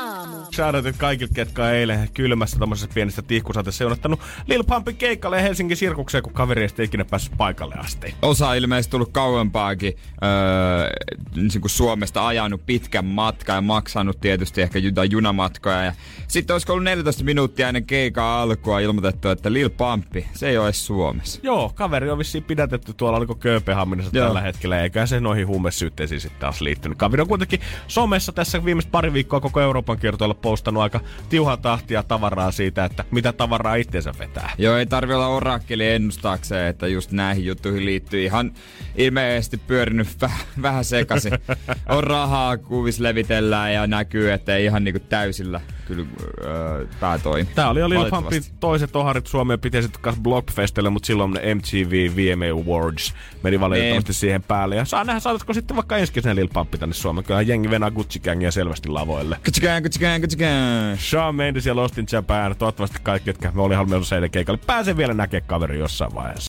aamu. 0.08 0.36
Shoutoutit 0.54 0.96
kaikille, 0.96 1.32
ketkä 1.34 1.64
on 1.64 1.70
eilen 1.70 2.08
kylmässä 2.14 2.58
tommosessa 2.58 2.94
pienessä 2.94 3.22
tihkusateessa 3.22 3.84
jouduttanut 3.84 4.20
Lil 4.46 4.64
Pumpin 4.64 4.96
keikalle 4.96 5.42
Helsingin 5.42 5.76
sirkukseen, 5.76 6.22
kun 6.22 6.32
kaveri 6.32 6.62
ei 6.62 6.84
ikinä 6.84 7.04
päässyt 7.04 7.32
paikalle 7.36 7.74
asti. 7.74 8.14
Osa 8.22 8.54
ilmeisesti 8.54 8.90
tullut 8.90 9.12
kauempaakin 9.12 9.96
öö, 10.22 10.90
niin 11.36 11.60
kuin 11.60 11.70
Suomesta 11.70 12.26
ajanut 12.26 12.66
pitkän 12.66 13.04
matkan 13.04 13.56
ja 13.56 13.60
maksanut 13.60 14.20
tietysti 14.20 14.62
ehkä 14.62 14.78
jotain 14.78 15.10
junamatkoja. 15.10 15.84
Ja 15.84 15.92
sitten 16.28 16.54
olisiko 16.54 16.72
ollut 16.72 16.84
14 16.84 17.24
minuuttia 17.24 17.68
ennen 17.68 17.84
keikaa 17.84 18.42
alkua 18.42 18.80
ilmoitettu, 18.80 19.28
että 19.28 19.52
Lil 19.52 19.70
Pumpi, 19.70 20.26
se 20.34 20.48
ei 20.48 20.58
ole 20.58 20.66
edes 20.66 20.86
Suomessa. 20.86 21.40
Joo, 21.42 21.72
kaveri 21.74 22.10
on 22.10 22.18
vissiin 22.18 22.44
pidätetty 22.44 22.94
tuolla, 22.94 23.18
oliko 23.18 23.34
Kööpenhaminassa 23.34 24.12
tällä 24.12 24.40
hetkellä, 24.40 24.80
eikä 24.80 25.06
se 25.06 25.20
noihin 25.20 25.46
huumesyytteisiin 25.46 26.20
sitten 26.20 26.40
taas 26.40 26.60
liittynyt. 26.60 26.98
Kaveri 26.98 27.20
on 27.20 27.28
kuitenkin 27.28 27.60
somessa 27.88 28.32
tässä 28.32 28.64
viimeiset 28.64 28.90
pari 28.90 29.12
viikkoa 29.12 29.40
koko 29.40 29.60
Euroopan 29.60 29.97
kiertoilla 29.98 30.34
postannut 30.34 30.82
aika 30.82 31.00
tiuhaa 31.28 31.56
tahtia 31.56 32.02
tavaraa 32.02 32.52
siitä, 32.52 32.84
että 32.84 33.04
mitä 33.10 33.32
tavaraa 33.32 33.74
itseensä 33.74 34.12
vetää. 34.18 34.50
Joo, 34.58 34.76
ei 34.76 34.86
tarvi 34.86 35.14
olla 35.14 35.28
orakkeli 35.28 35.86
ennustaakseen, 35.86 36.66
että 36.66 36.86
just 36.86 37.12
näihin 37.12 37.44
juttuihin 37.44 37.84
liittyy 37.84 38.24
ihan 38.24 38.52
ilmeisesti 38.96 39.56
pyörinyt 39.56 40.08
väh, 40.20 40.46
vähän 40.62 40.84
sekaisin. 40.84 41.32
on 41.88 42.04
rahaa, 42.04 42.56
kuvis 42.56 43.00
levitellään 43.00 43.74
ja 43.74 43.86
näkyy, 43.86 44.32
että 44.32 44.56
ei 44.56 44.64
ihan 44.64 44.84
niinku 44.84 45.00
täysillä 45.08 45.60
kyllä 45.88 46.06
öö, 46.44 46.86
pää 47.00 47.18
toimi. 47.18 47.50
Tää 47.54 47.70
oli 47.70 47.80
jo 47.80 47.88
Lil 47.88 48.10
Pumpin 48.10 48.42
toiset 48.60 48.96
oharit 48.96 49.26
Suomeen 49.26 49.60
piti 49.60 49.82
sitten 49.82 50.02
kanssa 50.02 50.22
Blockfestille, 50.22 50.90
mutta 50.90 51.06
silloin 51.06 51.30
MTV 51.30 52.16
VMA 52.16 52.62
Awards 52.62 53.14
meni 53.42 53.60
valitettavasti 53.60 54.08
niin. 54.08 54.14
siihen 54.14 54.42
päälle. 54.42 54.76
Ja 54.76 54.84
saa 54.84 55.04
nähdä, 55.04 55.20
saataisiko 55.20 55.54
sitten 55.54 55.76
vaikka 55.76 55.96
ensi 55.96 56.12
kesän 56.12 56.36
Lil 56.36 56.48
Pumpi 56.54 56.78
tänne 56.78 56.94
Suomeen. 56.94 57.24
Kyllä 57.24 57.42
jengi 57.42 57.70
venää 57.70 57.90
Gucci 57.90 58.20
Gangia 58.20 58.50
selvästi 58.50 58.88
lavoille. 58.88 59.36
Gucci 59.44 59.60
Gang, 59.60 59.82
Gucci 59.82 59.98
Gang, 59.98 60.22
Gucci 60.22 60.36
Gang. 60.36 60.98
Shawn 60.98 61.34
Mendes 61.34 61.66
ja 61.66 61.76
Lost 61.76 61.98
in 61.98 62.06
Japan. 62.12 62.56
Toivottavasti 62.56 62.98
kaikki, 63.02 63.30
jotka 63.30 63.52
me 63.54 63.62
oli 63.62 63.74
halunnut 63.74 64.08
seiden 64.08 64.30
keikalle, 64.30 64.60
pääsee 64.66 64.96
vielä 64.96 65.14
näkemään 65.14 65.48
kaveri 65.48 65.78
jossain 65.78 66.14
vaiheessa. 66.14 66.48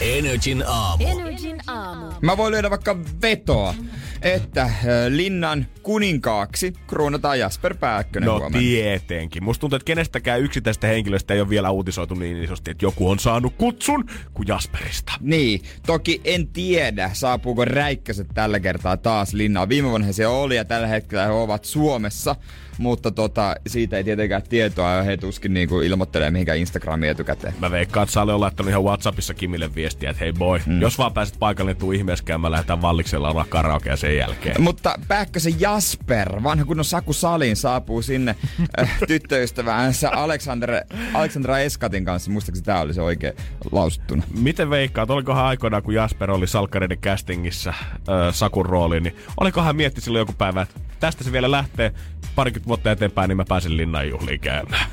Energin 0.00 0.64
aamu. 0.66 1.04
Energin 1.06 1.60
aamu. 1.66 2.06
Mä 2.20 2.36
voin 2.36 2.52
lyödä 2.52 2.70
vaikka 2.70 2.96
vetoa, 3.22 3.74
että 4.22 4.70
Linnan 5.08 5.66
kuninkaaksi 5.82 6.72
kruunataan 6.86 7.38
Jasper 7.38 7.74
Pääkkönen 7.74 8.26
No 8.26 8.32
huomenna. 8.38 8.58
tietenkin. 8.58 9.44
Musta 9.44 9.60
tuntuu, 9.60 9.76
että 9.76 9.84
kenestäkään 9.84 10.40
yksittäistä 10.40 10.86
henkilöstä 10.86 11.34
ei 11.34 11.40
ole 11.40 11.48
vielä 11.48 11.70
uutisoitu 11.70 12.14
niin 12.14 12.42
isosti, 12.44 12.70
että 12.70 12.84
joku 12.84 13.10
on 13.10 13.18
saanut 13.18 13.54
kutsun 13.58 14.04
kuin 14.34 14.48
Jasperista. 14.48 15.12
Niin, 15.20 15.60
toki 15.86 16.20
en 16.24 16.48
tiedä, 16.48 17.10
saapuuko 17.12 17.64
räikkäset 17.64 18.26
tällä 18.34 18.60
kertaa 18.60 18.96
taas 18.96 19.34
linnaan. 19.34 19.68
Viime 19.68 19.88
vuonna 19.88 20.12
se 20.12 20.26
oli 20.26 20.56
ja 20.56 20.64
tällä 20.64 20.86
hetkellä 20.86 21.24
he 21.24 21.30
ovat 21.32 21.64
Suomessa, 21.64 22.36
mutta 22.78 23.10
tota, 23.10 23.56
siitä 23.66 23.96
ei 23.96 24.04
tietenkään 24.04 24.42
tietoa 24.42 24.90
ja 24.94 25.02
he 25.02 25.16
tuskin 25.16 25.54
niinku 25.54 25.80
ilmoittelee 25.80 26.30
mihinkään 26.30 26.58
Instagramiin 26.58 27.10
etukäteen. 27.10 27.54
Mä 27.60 27.70
veikkaan, 27.70 28.02
että 28.04 28.12
Sale 28.12 28.34
on 28.34 28.40
laittanut 28.40 28.70
ihan 28.70 28.84
Whatsappissa 28.84 29.34
Kimille 29.34 29.74
viestiä, 29.74 30.10
että 30.10 30.24
hei 30.24 30.32
boy, 30.32 30.60
mm. 30.66 30.80
jos 30.80 30.98
vaan 30.98 31.12
pääset 31.12 31.36
paikalle, 31.38 31.70
niin 31.72 31.80
tuu 31.80 31.92
ihmeessä 31.92 32.24
käymään, 32.24 32.50
lähdetään 32.52 32.82
valliksella 32.82 33.30
olla 33.30 33.46
karaokea 33.48 33.96
sen 34.10 34.18
jälkeen. 34.18 34.62
Mutta 34.62 34.94
Pääkkösen 35.08 35.60
Jasper, 35.60 36.42
vanha 36.42 36.64
kunnon 36.64 36.84
Saku 36.84 37.12
Salin, 37.12 37.56
saapuu 37.56 38.02
sinne 38.02 38.36
äh, 38.80 38.98
tyttöystäväänsä 39.06 40.10
Alexander, 40.10 40.70
Alexandra 41.14 41.58
Eskatin 41.58 42.04
kanssa. 42.04 42.30
Muistaakseni 42.30 42.64
tämä 42.64 42.80
oli 42.80 42.94
se 42.94 43.02
oikein 43.02 43.34
lausuttuna. 43.72 44.22
Miten 44.38 44.70
veikkaat, 44.70 45.10
olikohan 45.10 45.44
aikoinaan, 45.44 45.82
kun 45.82 45.94
Jasper 45.94 46.30
oli 46.30 46.46
Salkkareiden 46.46 46.98
castingissa 46.98 47.70
äh, 47.70 48.34
Sakun 48.34 48.66
rooliin, 48.66 49.02
niin 49.02 49.16
olikohan 49.40 49.76
mietti 49.76 50.00
silloin 50.00 50.20
joku 50.20 50.32
päivä, 50.32 50.62
että 50.62 50.80
tästä 51.00 51.24
se 51.24 51.32
vielä 51.32 51.50
lähtee 51.50 51.92
parikymmentä 52.34 52.68
vuotta 52.68 52.90
eteenpäin, 52.90 53.28
niin 53.28 53.36
mä 53.36 53.44
pääsen 53.48 53.76
linnan 53.76 54.08
juhliin 54.08 54.40
käymään. 54.40 54.86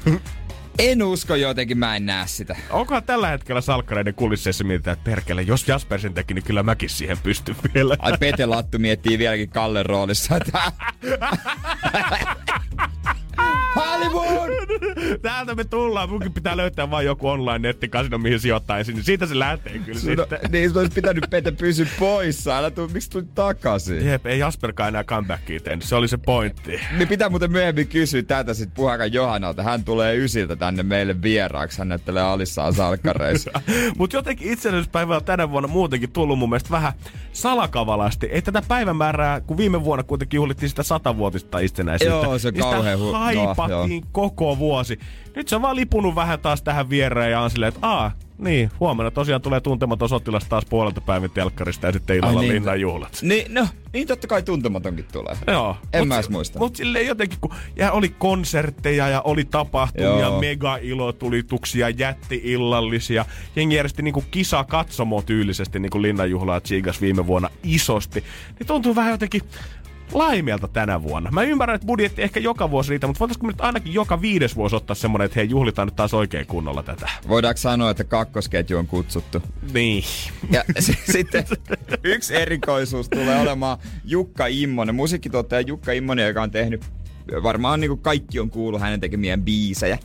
En 0.80 1.04
usko 1.04 1.36
jotenkin, 1.36 1.78
mä 1.78 1.96
en 1.96 2.06
näe 2.06 2.28
sitä. 2.28 2.56
Onkohan 2.70 3.04
tällä 3.04 3.28
hetkellä 3.28 3.62
salkkareiden 3.62 4.14
kulisseissa 4.14 4.64
mietitään, 4.64 4.98
että 4.98 5.10
perkele, 5.10 5.42
jos 5.42 5.68
Jasper 5.68 6.00
sen 6.00 6.14
teki, 6.14 6.34
niin 6.34 6.44
kyllä 6.44 6.64
mäkin 6.64 6.90
siihen 6.90 7.18
pystyn 7.18 7.56
vielä. 7.74 7.96
Ai 8.00 8.18
Pete 8.20 8.46
Lattu 8.46 8.80
miettii 8.80 9.18
vieläkin 9.18 9.50
Kallen 9.50 9.86
roolissa, 9.86 10.38
että 10.38 10.62
Hollywood! 13.76 14.50
Täältä 15.22 15.56
me 15.56 15.64
tullaan. 15.64 16.10
Munkin 16.10 16.34
pitää 16.34 16.58
löytää 16.58 16.90
vain 16.90 17.06
joku 17.06 17.28
online 17.28 17.60
nettikasino, 17.60 18.18
mihin 18.18 18.40
sijoittaa 18.40 18.78
ensin. 18.78 18.96
Niin 18.96 19.04
siitä 19.04 19.26
se 19.26 19.40
lähtee 19.40 19.80
kyllä 19.80 20.00
No, 20.16 20.24
sitten. 20.24 20.40
niin, 20.52 20.70
sun 20.70 20.78
olisi 20.80 20.94
pitänyt 20.94 21.26
Pete 21.30 21.52
pysyä 21.52 21.86
poissa. 22.00 22.58
Älä 22.58 22.72
tuu, 22.72 22.88
miksi 22.94 23.10
tulit 23.10 23.36
takaisin? 23.36 24.06
Jep, 24.06 24.26
ei 24.26 24.40
Jasperkaan 24.40 24.88
enää 24.88 25.04
comebackia 25.04 25.60
tehnyt. 25.60 25.84
Se 25.86 25.96
oli 25.96 26.08
se 26.08 26.18
pointti. 26.18 26.80
Niin 26.98 27.08
pitää 27.08 27.30
muuten 27.30 27.52
myöhemmin 27.52 27.88
kysyä 27.88 28.24
tätä 28.24 28.54
sit 28.54 28.74
Puhakan 28.74 29.14
Johannalta. 29.14 29.64
Hän 29.64 29.84
tulee 29.84 30.16
ysiltä 30.16 30.56
tänne 30.56 30.84
meille 30.84 31.22
vieraaksi. 31.22 31.78
Hän 31.80 31.90
näyttelee 31.90 32.24
alissaan 32.24 32.74
salkkareissa. 32.74 33.52
Mutta 33.98 34.16
jotenkin 34.18 34.52
itsenäisyyspäivä 34.52 35.16
on 35.16 35.24
tänä 35.24 35.50
vuonna 35.52 35.68
muutenkin 35.68 36.12
tullut 36.12 36.40
mun 36.40 36.50
mielestä 36.50 36.70
vähän 36.72 36.94
salakavalasti. 37.34 38.26
Ei 38.26 38.42
tätä 38.42 38.62
päivämäärää, 38.68 39.42
kun 39.42 39.58
viime 39.58 39.84
vuonna 39.84 40.04
kuitenkin 40.04 40.38
juhlittiin 40.38 40.70
sitä 40.70 40.84
satavuotista 40.84 41.60
itsenäisyyttä. 41.60 42.16
Joo, 42.26 42.40
se 42.40 42.52
niin 42.52 42.64
sitä 42.64 42.76
kauhean 42.76 43.00
hu- 43.00 43.12
no, 43.36 43.46
haipattiin 43.46 44.04
koko 44.12 44.58
vuosi. 44.58 45.00
Nyt 45.36 45.48
se 45.48 45.56
on 45.56 45.62
vaan 45.62 45.76
lipunut 45.76 46.16
vähän 46.16 46.40
taas 46.40 46.62
tähän 46.62 46.90
viereen 46.90 47.32
ja 47.32 47.42
on 47.42 47.50
silleen, 47.50 47.74
että 47.74 47.88
aa, 47.88 48.12
niin, 48.38 48.72
huomenna 48.80 49.12
tosiaan 49.12 49.42
tulee 49.42 49.62
tuntematon 49.62 50.10
sotilas 50.10 50.46
taas 50.46 50.66
puolelta 50.70 51.02
päivän 51.02 51.30
telkkarista 51.30 51.88
ja 51.88 51.94
sitten 51.94 52.18
illalla 52.18 52.42
niin. 52.42 52.54
linnan 52.54 52.82
juhlat. 52.82 53.20
niin, 53.22 53.54
no, 53.54 53.68
niin 53.94 54.08
totta 54.08 54.28
kai 54.28 54.44
tuntematonkin 54.44 55.06
tulee. 55.12 55.38
Joo. 55.48 55.78
En 55.94 56.02
mut, 56.02 56.08
mä 56.08 56.16
edes 56.16 56.30
muista. 56.30 56.60
Mutta 56.60 56.78
silleen 56.78 57.08
jotenkin, 57.08 57.38
kun 57.42 57.54
ja 57.76 57.92
oli 57.92 58.10
konsertteja 58.10 59.10
ja 59.10 59.22
oli 59.22 59.46
tapahtumia, 59.46 60.20
Joo. 60.20 60.40
mega-ilotulituksia, 60.40 61.90
jätti-illallisia. 61.90 63.26
Jengi 63.56 63.76
järjesti 63.76 64.02
niinku 64.02 64.24
kisa 64.32 64.64
katsomo 64.64 65.22
tyylisesti 65.22 65.80
niinku 65.80 66.02
linnanjuhlaa 66.02 66.62
Chigas 66.62 67.02
viime 67.02 67.28
vuonna 67.28 67.50
isosti. 67.64 68.24
Niin 68.60 68.68
tuntuu 68.68 68.96
vähän 68.96 69.12
jotenkin 69.12 69.42
laimeelta 70.14 70.68
tänä 70.68 71.04
vuonna. 71.04 71.32
Mä 71.32 71.44
ymmärrän, 71.44 71.76
että 71.76 71.88
budjetti 71.88 72.22
ehkä 72.22 72.40
joka 72.40 72.72
vuosi 72.72 72.90
riitä, 72.90 73.08
mutta 73.08 73.20
voitaisiko 73.20 73.46
me 73.46 73.52
nyt 73.52 73.62
ainakin 73.62 73.94
joka 73.94 74.22
viides 74.22 74.56
vuosi 74.56 74.76
ottaa 74.76 74.96
semmonen, 74.96 75.26
että 75.26 75.40
hei, 75.40 75.50
juhlitaan 75.50 75.88
nyt 75.88 75.96
taas 75.96 76.14
oikein 76.14 76.48
kunnolla 76.48 76.84
tätä. 76.84 77.10
Voidaanko 77.28 77.58
sanoa, 77.58 77.90
että 77.92 78.04
kakkosketju 78.04 78.78
on 78.78 78.88
kutsuttu? 78.88 79.42
Niin. 79.74 80.04
Ja 80.52 80.64
s- 80.80 80.92
sitten 81.14 81.46
yksi 82.04 82.36
erikoisuus 82.36 83.10
tulee 83.10 83.40
olemaan 83.42 83.78
Jukka 84.06 84.48
Immonen, 84.48 84.96
musiikkituottaja 84.96 85.62
Jukka 85.62 85.92
Immonen, 85.92 86.28
joka 86.28 86.42
on 86.42 86.52
tehnyt 86.52 86.82
varmaan 87.44 87.80
niin 87.80 87.90
kuin 87.90 88.00
kaikki 88.02 88.40
on 88.40 88.50
kuullut 88.50 88.82
hänen 88.82 89.00
tekemien 89.00 89.42
biisejä. 89.44 89.98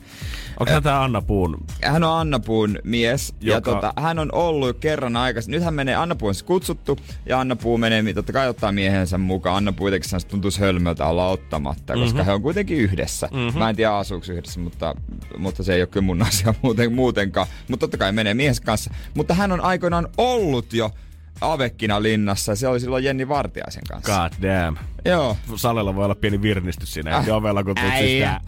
Onko 0.59 0.81
tämä 0.81 1.03
Anna 1.03 1.21
Puun? 1.21 1.65
Hän 1.81 2.03
on 2.03 2.19
Anna 2.19 2.39
Puun 2.39 2.79
mies 2.83 3.35
ja 3.41 3.55
Joka- 3.55 3.71
tota, 3.71 3.93
hän 3.97 4.19
on 4.19 4.29
ollut 4.31 4.77
kerran 4.79 5.15
aikaisemmin. 5.15 5.57
Nyt 5.57 5.63
hän 5.65 5.73
menee, 5.73 5.95
Anna 5.95 6.15
Puu 6.15 6.27
on 6.27 6.35
siis 6.35 6.43
kutsuttu 6.43 6.97
ja 7.25 7.39
Anna 7.39 7.55
Puu 7.55 7.77
menee, 7.77 8.13
totta 8.13 8.33
kai 8.33 8.49
ottaa 8.49 8.71
miehensä 8.71 9.17
mukaan. 9.17 9.55
Anna 9.55 9.73
Puu 9.73 9.87
jotenkin 9.87 10.09
tuntuisi 10.27 10.59
hölmöltä 10.59 11.05
olla 11.05 11.27
ottamatta, 11.27 11.93
koska 11.93 12.05
mm-hmm. 12.05 12.25
he 12.25 12.31
on 12.31 12.41
kuitenkin 12.41 12.77
yhdessä. 12.77 13.29
Mm-hmm. 13.31 13.59
Mä 13.59 13.69
en 13.69 13.75
tiedä 13.75 13.91
asuuko 13.91 14.25
yhdessä, 14.31 14.59
mutta, 14.59 14.95
mutta 15.37 15.63
se 15.63 15.73
ei 15.73 15.81
ole 15.81 15.87
kyllä 15.87 16.05
mun 16.05 16.21
asia 16.27 16.53
muuten, 16.61 16.93
muutenkaan. 16.93 17.47
Mutta 17.67 17.83
totta 17.83 17.97
kai 17.97 18.11
menee 18.11 18.33
miehensä 18.33 18.63
kanssa. 18.63 18.93
Mutta 19.13 19.33
hän 19.33 19.51
on 19.51 19.61
aikoinaan 19.61 20.07
ollut 20.17 20.73
jo 20.73 20.91
Avekkina 21.41 22.01
linnassa 22.01 22.51
ja 22.51 22.55
se 22.55 22.67
oli 22.67 22.79
silloin 22.79 23.03
Jenni 23.03 23.27
Vartiaisen 23.27 23.83
kanssa. 23.89 24.29
God 24.29 24.49
damn. 24.49 24.77
Joo. 25.05 25.37
Salella 25.55 25.95
voi 25.95 26.05
olla 26.05 26.15
pieni 26.15 26.41
virnistys 26.41 26.93
siinä 26.93 27.17
äh. 27.17 27.29
ovella, 27.29 27.63
kun 27.63 27.75
tulet 27.75 27.97
sisään. 27.99 28.41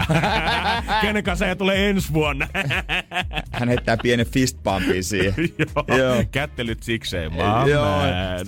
Kenen 1.01 1.23
kanssa 1.23 1.47
ei 1.47 1.55
tulee 1.55 1.89
ensi 1.89 2.13
vuonna? 2.13 2.47
Hän 3.51 3.67
heittää 3.67 3.97
pienen 3.97 4.25
fistbumpin 4.25 5.03
siihen. 5.03 5.33
Joo. 5.87 5.97
Joo. 5.97 6.23
Kättelyt 6.31 6.83
sikseen, 6.83 7.33
my 7.33 7.71
Joo. 7.71 7.99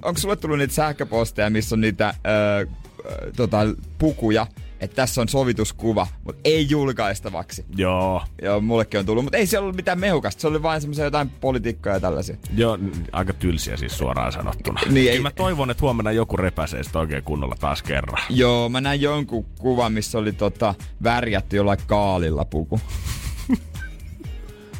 Onko 0.01 0.19
sulle 0.19 0.35
tullut 0.35 0.57
niitä 0.57 0.73
sähköposteja, 0.73 1.49
missä 1.49 1.75
on 1.75 1.81
niitä 1.81 2.13
ö, 2.27 2.67
ö, 3.05 3.31
tota, 3.35 3.57
pukuja, 3.97 4.47
että 4.79 4.95
tässä 4.95 5.21
on 5.21 5.29
sovituskuva, 5.29 6.07
mutta 6.23 6.41
ei 6.43 6.69
julkaistavaksi. 6.69 7.65
Joo. 7.75 8.21
Joo, 8.41 8.61
mullekin 8.61 8.99
on 8.99 9.05
tullut, 9.05 9.23
mutta 9.23 9.37
ei 9.37 9.47
siellä 9.47 9.63
ollut 9.63 9.75
mitään 9.75 9.99
mehukasta. 9.99 10.41
Se 10.41 10.47
oli 10.47 10.63
vain 10.63 10.81
semmoisia 10.81 11.05
jotain 11.05 11.29
politiikkaa 11.29 11.93
ja 11.93 11.99
tällaisia. 11.99 12.37
Joo, 12.55 12.79
aika 13.11 13.33
tylsiä 13.33 13.77
siis 13.77 13.97
suoraan 13.97 14.31
sanottuna. 14.31 14.81
Niin, 14.89 15.11
ei- 15.11 15.19
mä 15.19 15.31
toivon, 15.31 15.71
että 15.71 15.81
huomenna 15.81 16.11
joku 16.11 16.37
repäsee 16.37 16.83
sitä 16.83 16.99
oikein 16.99 17.23
kunnolla 17.23 17.55
taas 17.59 17.83
kerran. 17.83 18.23
Joo, 18.29 18.69
mä 18.69 18.81
näin 18.81 19.01
jonkun 19.01 19.45
kuvan, 19.59 19.93
missä 19.93 20.17
oli 20.17 20.33
tota, 20.33 20.75
värjätty 21.03 21.55
jollain 21.55 21.79
kaalilla 21.87 22.45
puku. 22.45 22.79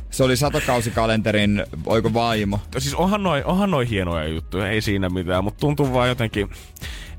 Se 0.10 0.24
oli 0.24 0.38
satokausikalenterin, 0.38 1.66
oiko 1.86 2.14
vaimo? 2.14 2.60
Siis 2.78 2.96
onhan 2.96 3.24
noin 3.24 3.46
onhan 3.46 3.72
noi 3.72 3.90
hienoja 3.90 4.28
juttuja, 4.28 4.70
ei 4.70 4.82
siinä 4.82 5.10
mitään, 5.10 5.44
mutta 5.44 5.60
tuntuu 5.60 5.94
vaan 5.94 6.10
jotenkin... 6.10 6.50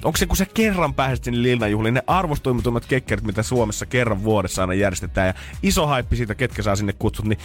Onko 0.04 0.16
se, 0.16 0.26
kun 0.26 0.36
sä 0.36 0.46
kerran 0.54 0.94
pääset 0.94 1.24
sinne 1.24 1.42
Lilnajuhliin, 1.42 1.94
ne 1.94 2.02
arvostuimatummat 2.06 2.86
kekkerit, 2.86 3.24
mitä 3.24 3.42
Suomessa 3.42 3.86
kerran 3.86 4.24
vuodessa 4.24 4.62
aina 4.62 4.74
järjestetään, 4.74 5.26
ja 5.26 5.34
iso 5.62 5.86
haippi 5.86 6.16
siitä, 6.16 6.34
ketkä 6.34 6.62
saa 6.62 6.76
sinne 6.76 6.92
kutsut, 6.92 7.26
niin 7.26 7.38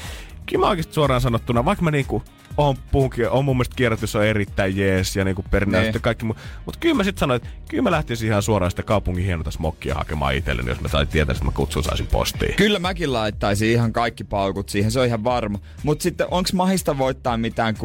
kyllä 0.45 0.65
mä 0.65 0.69
oikeasti 0.69 0.93
suoraan 0.93 1.21
sanottuna, 1.21 1.65
vaikka 1.65 1.83
mä 1.83 1.91
niinku 1.91 2.23
on, 2.57 2.75
puhunkin, 2.91 3.29
on 3.29 3.45
mun 3.45 3.57
mielestä 3.57 3.75
kierrätys 3.75 4.15
on 4.15 4.25
erittäin 4.25 4.77
jees 4.77 5.15
ja 5.15 5.25
niinku 5.25 5.43
perinteisesti 5.51 5.97
Ne. 5.97 6.01
kaikki 6.01 6.25
muu. 6.25 6.35
Mutta 6.65 6.79
kyllä 6.79 6.95
mä 6.95 7.03
sitten 7.03 7.19
sanoin, 7.19 7.35
että 7.35 7.49
kyllä 7.69 7.83
mä 7.83 7.91
lähtisin 7.91 8.29
ihan 8.29 8.43
suoraan 8.43 8.71
sitä 8.71 8.83
kaupungin 8.83 9.25
hienota 9.25 9.51
smokkia 9.51 9.95
hakemaan 9.95 10.35
itselleni, 10.35 10.69
jos 10.69 10.81
mä 10.81 10.89
tai 10.89 11.05
tietäisin, 11.05 11.39
että 11.41 11.51
mä 11.51 11.55
kutsun 11.55 11.83
saisin 11.83 12.07
postiin. 12.07 12.55
Kyllä 12.55 12.79
mäkin 12.79 13.13
laittaisin 13.13 13.69
ihan 13.71 13.93
kaikki 13.93 14.23
paukut 14.23 14.69
siihen, 14.69 14.91
se 14.91 14.99
on 14.99 15.05
ihan 15.05 15.23
varma. 15.23 15.59
Mutta 15.83 16.03
sitten 16.03 16.27
onks 16.31 16.53
mahista 16.53 16.97
voittaa 16.97 17.37
mitään 17.37 17.75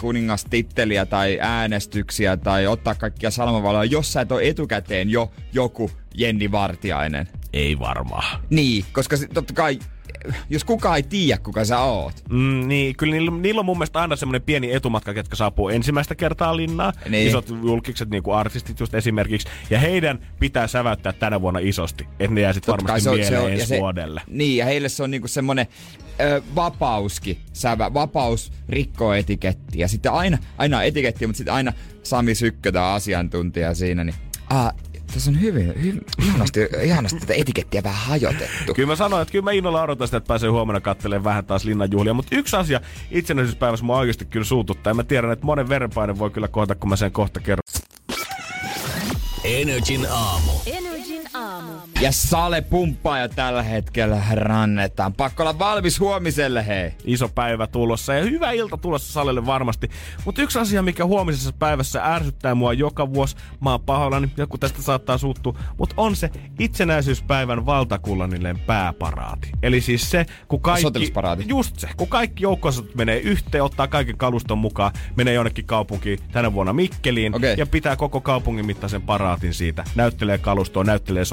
kuningastitteliä 0.00 1.06
tai 1.06 1.38
äänestyksiä 1.40 2.36
tai 2.36 2.66
ottaa 2.66 2.94
kaikkia 2.94 3.30
salmavaloja, 3.30 3.84
jos 3.84 4.12
sä 4.12 4.20
et 4.20 4.32
ole 4.32 4.48
etukäteen 4.48 5.10
jo 5.10 5.30
joku 5.52 5.90
Jenni 6.14 6.52
Vartiainen? 6.52 7.28
Ei 7.52 7.78
varmaan. 7.78 8.40
Niin, 8.50 8.84
koska 8.92 9.16
totta 9.34 9.54
kai, 9.54 9.78
jos 10.50 10.64
kukaan 10.64 10.96
ei 10.96 11.02
tiedä, 11.02 11.38
kuka 11.42 11.64
sä 11.64 11.78
oot. 11.80 12.14
Mm, 12.30 12.68
niin, 12.68 12.96
kyllä 12.96 13.12
niillä, 13.12 13.30
niillä 13.30 13.58
on 13.58 13.64
mun 13.64 13.78
mielestä 13.78 14.00
aina 14.00 14.16
semmoinen 14.16 14.42
pieni 14.42 14.72
etumatka, 14.72 15.14
ketkä 15.14 15.36
saapuu 15.36 15.68
ensimmäistä 15.68 16.14
kertaa 16.14 16.56
linnaan. 16.56 16.92
Niin. 17.08 17.28
Isot 17.28 17.48
julkikset, 17.48 18.10
niin 18.10 18.22
kuin 18.22 18.36
artistit 18.36 18.80
just 18.80 18.94
esimerkiksi. 18.94 19.48
Ja 19.70 19.78
heidän 19.78 20.18
pitää 20.40 20.66
säväyttää 20.66 21.12
tänä 21.12 21.40
vuonna 21.40 21.60
isosti. 21.62 22.06
Että 22.20 22.34
ne 22.34 22.40
jää 22.40 22.52
sitten 22.52 22.72
varmasti 22.72 23.00
se 23.00 23.10
on- 23.10 23.16
mieleen 23.16 23.32
se 23.40 23.44
on- 23.44 23.52
ensi 23.52 23.66
se- 23.66 23.78
vuodelle. 23.78 24.20
Niin, 24.26 24.56
ja 24.56 24.64
heille 24.64 24.88
se 24.88 25.02
on 25.02 25.10
niinku 25.10 25.28
semmonen 25.28 25.66
ö, 26.20 26.42
vapauskin, 26.54 27.38
sävä, 27.52 27.94
vapaus 27.94 28.52
rikkoo 28.68 29.12
etikettiä. 29.14 29.80
Ja 29.80 29.88
sitten 29.88 30.12
aina, 30.12 30.38
aina 30.58 30.78
on 30.78 30.84
etiketti, 30.84 31.26
mutta 31.26 31.36
sitten 31.36 31.54
aina 31.54 31.72
Sami 32.02 32.34
Sykkö, 32.34 32.72
tämä 32.72 32.92
asiantuntija 32.94 33.74
siinä, 33.74 34.04
niin 34.04 34.14
ah, 34.50 34.74
tässä 35.14 35.30
on 35.30 35.40
hyvin, 35.40 35.74
hyvin 35.82 36.00
ihanasti, 36.22 36.60
ihanasti 36.82 37.20
tätä 37.20 37.34
etikettiä 37.34 37.82
vähän 37.82 38.06
hajotettu. 38.06 38.74
Kyllä 38.74 38.86
mä 38.86 38.96
sanoin, 38.96 39.22
että 39.22 39.32
kyllä 39.32 39.44
mä 39.44 39.52
innolla 39.52 39.82
odotan 39.82 40.08
sitä, 40.08 40.16
että 40.16 40.28
pääsee 40.28 40.50
huomenna 40.50 40.80
katselemaan 40.80 41.24
vähän 41.24 41.44
taas 41.44 41.64
linnanjuhlia. 41.64 42.14
Mutta 42.14 42.36
yksi 42.36 42.56
asia 42.56 42.80
itsenäisyyspäivässä 43.10 43.86
mua 43.86 43.98
oikeasti 43.98 44.24
kyllä 44.24 44.44
suututtaa. 44.44 44.90
Ja 44.90 44.94
mä 44.94 45.04
tiedän, 45.04 45.32
että 45.32 45.46
monen 45.46 45.68
verenpaine 45.68 46.18
voi 46.18 46.30
kyllä 46.30 46.48
kohta, 46.48 46.74
kun 46.74 46.88
mä 46.88 46.96
sen 46.96 47.12
kohta 47.12 47.40
kerron. 47.40 47.62
Energin 49.44 50.06
aamu. 50.10 50.50
Aamu. 50.50 50.85
Ja 52.00 52.12
Sale 52.12 52.60
pumppaa 52.60 53.18
jo 53.18 53.28
tällä 53.28 53.62
hetkellä 53.62 54.22
rannetaan. 54.32 55.12
Pakko 55.12 55.42
olla 55.42 55.58
valmis 55.58 56.00
huomiselle, 56.00 56.66
hei. 56.66 56.92
iso 57.04 57.28
päivä 57.28 57.66
tulossa 57.66 58.14
ja 58.14 58.24
hyvä 58.24 58.50
ilta 58.50 58.76
tulossa 58.76 59.12
salille 59.12 59.46
varmasti. 59.46 59.90
Mutta 60.24 60.42
yksi 60.42 60.58
asia, 60.58 60.82
mikä 60.82 61.04
huomisessa 61.04 61.52
päivässä 61.58 62.04
ärsyttää 62.04 62.54
mua 62.54 62.72
joka 62.72 63.14
vuosi, 63.14 63.36
mä 63.60 63.70
oon 63.70 63.80
pahoillani, 63.80 64.30
joku 64.36 64.58
tästä 64.58 64.82
saattaa 64.82 65.18
suuttua, 65.18 65.58
mutta 65.78 65.94
on 65.96 66.16
se 66.16 66.30
itsenäisyyspäivän 66.58 67.66
valtakunnallinen 67.66 68.58
pääparaati. 68.58 69.50
Eli 69.62 69.80
siis 69.80 70.10
se, 70.10 70.26
kun 70.48 70.60
kaikki... 70.60 71.12
Just 71.46 71.78
se, 71.78 71.88
kun 71.96 72.08
kaikki 72.08 72.44
joukkoisot 72.44 72.94
menee 72.94 73.18
yhteen, 73.18 73.64
ottaa 73.64 73.88
kaiken 73.88 74.16
kaluston 74.16 74.58
mukaan, 74.58 74.92
menee 75.16 75.34
jonnekin 75.34 75.66
kaupunkiin 75.66 76.18
tänä 76.32 76.52
vuonna 76.52 76.72
Mikkeliin 76.72 77.34
Okei. 77.34 77.54
ja 77.58 77.66
pitää 77.66 77.96
koko 77.96 78.20
kaupungin 78.20 78.66
mittaisen 78.66 79.02
paraatin 79.02 79.54
siitä. 79.54 79.84
Näyttelee 79.94 80.38
kalustoa, 80.38 80.84
näyttelee 80.84 81.24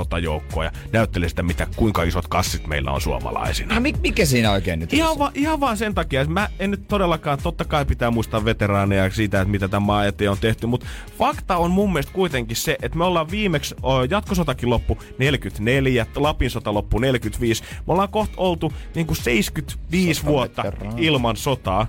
sotajoukkoja, 0.54 0.72
näyttelee 0.92 1.30
sitä, 1.30 1.44
mitä, 1.44 1.68
kuinka 1.76 2.04
isot 2.04 2.28
kassit 2.28 2.68
meillä 2.68 2.92
on 2.92 3.02
suomalaisina. 3.02 3.76
No, 3.76 3.82
mi- 3.82 3.94
mikä 4.02 4.26
siinä 4.26 4.52
oikein 4.52 4.80
nyt 4.80 4.94
Ihan, 4.94 5.20
va, 5.20 5.32
ihan 5.36 5.60
vaan 5.60 5.78
sen 5.78 5.96
takia, 5.96 6.22
että 6.22 6.34
mä 6.34 6.50
en 6.60 6.72
nyt 6.72 6.88
todellakaan, 6.88 7.40
totta 7.44 7.66
kai 7.66 7.86
pitää 7.86 8.12
muistaa 8.12 8.46
veteraaneja 8.46 9.10
siitä, 9.10 9.42
että 9.42 9.52
mitä 9.52 9.68
tämän 9.68 9.84
maan 9.84 10.08
eteen 10.08 10.32
on 10.32 10.38
tehty, 10.38 10.68
mutta 10.68 10.86
fakta 11.18 11.58
on 11.58 11.72
mun 11.72 11.94
mielestä 11.94 12.14
kuitenkin 12.14 12.56
se, 12.58 12.78
että 12.82 12.98
me 12.98 13.04
ollaan 13.06 13.32
viimeksi, 13.32 13.76
o, 13.84 14.04
jatkosotakin 14.04 14.70
loppu 14.70 14.98
44, 15.18 16.06
Lapin 16.16 16.50
sota 16.50 16.74
loppu 16.74 17.00
45, 17.00 17.64
me 17.64 17.94
ollaan 17.94 18.10
kohta 18.10 18.34
oltu 18.38 18.74
niin 18.96 19.08
kuin 19.08 19.18
75 19.18 20.26
vuotta 20.26 20.62
Sotaveteraani. 20.64 21.06
ilman 21.06 21.36
sotaa, 21.38 21.88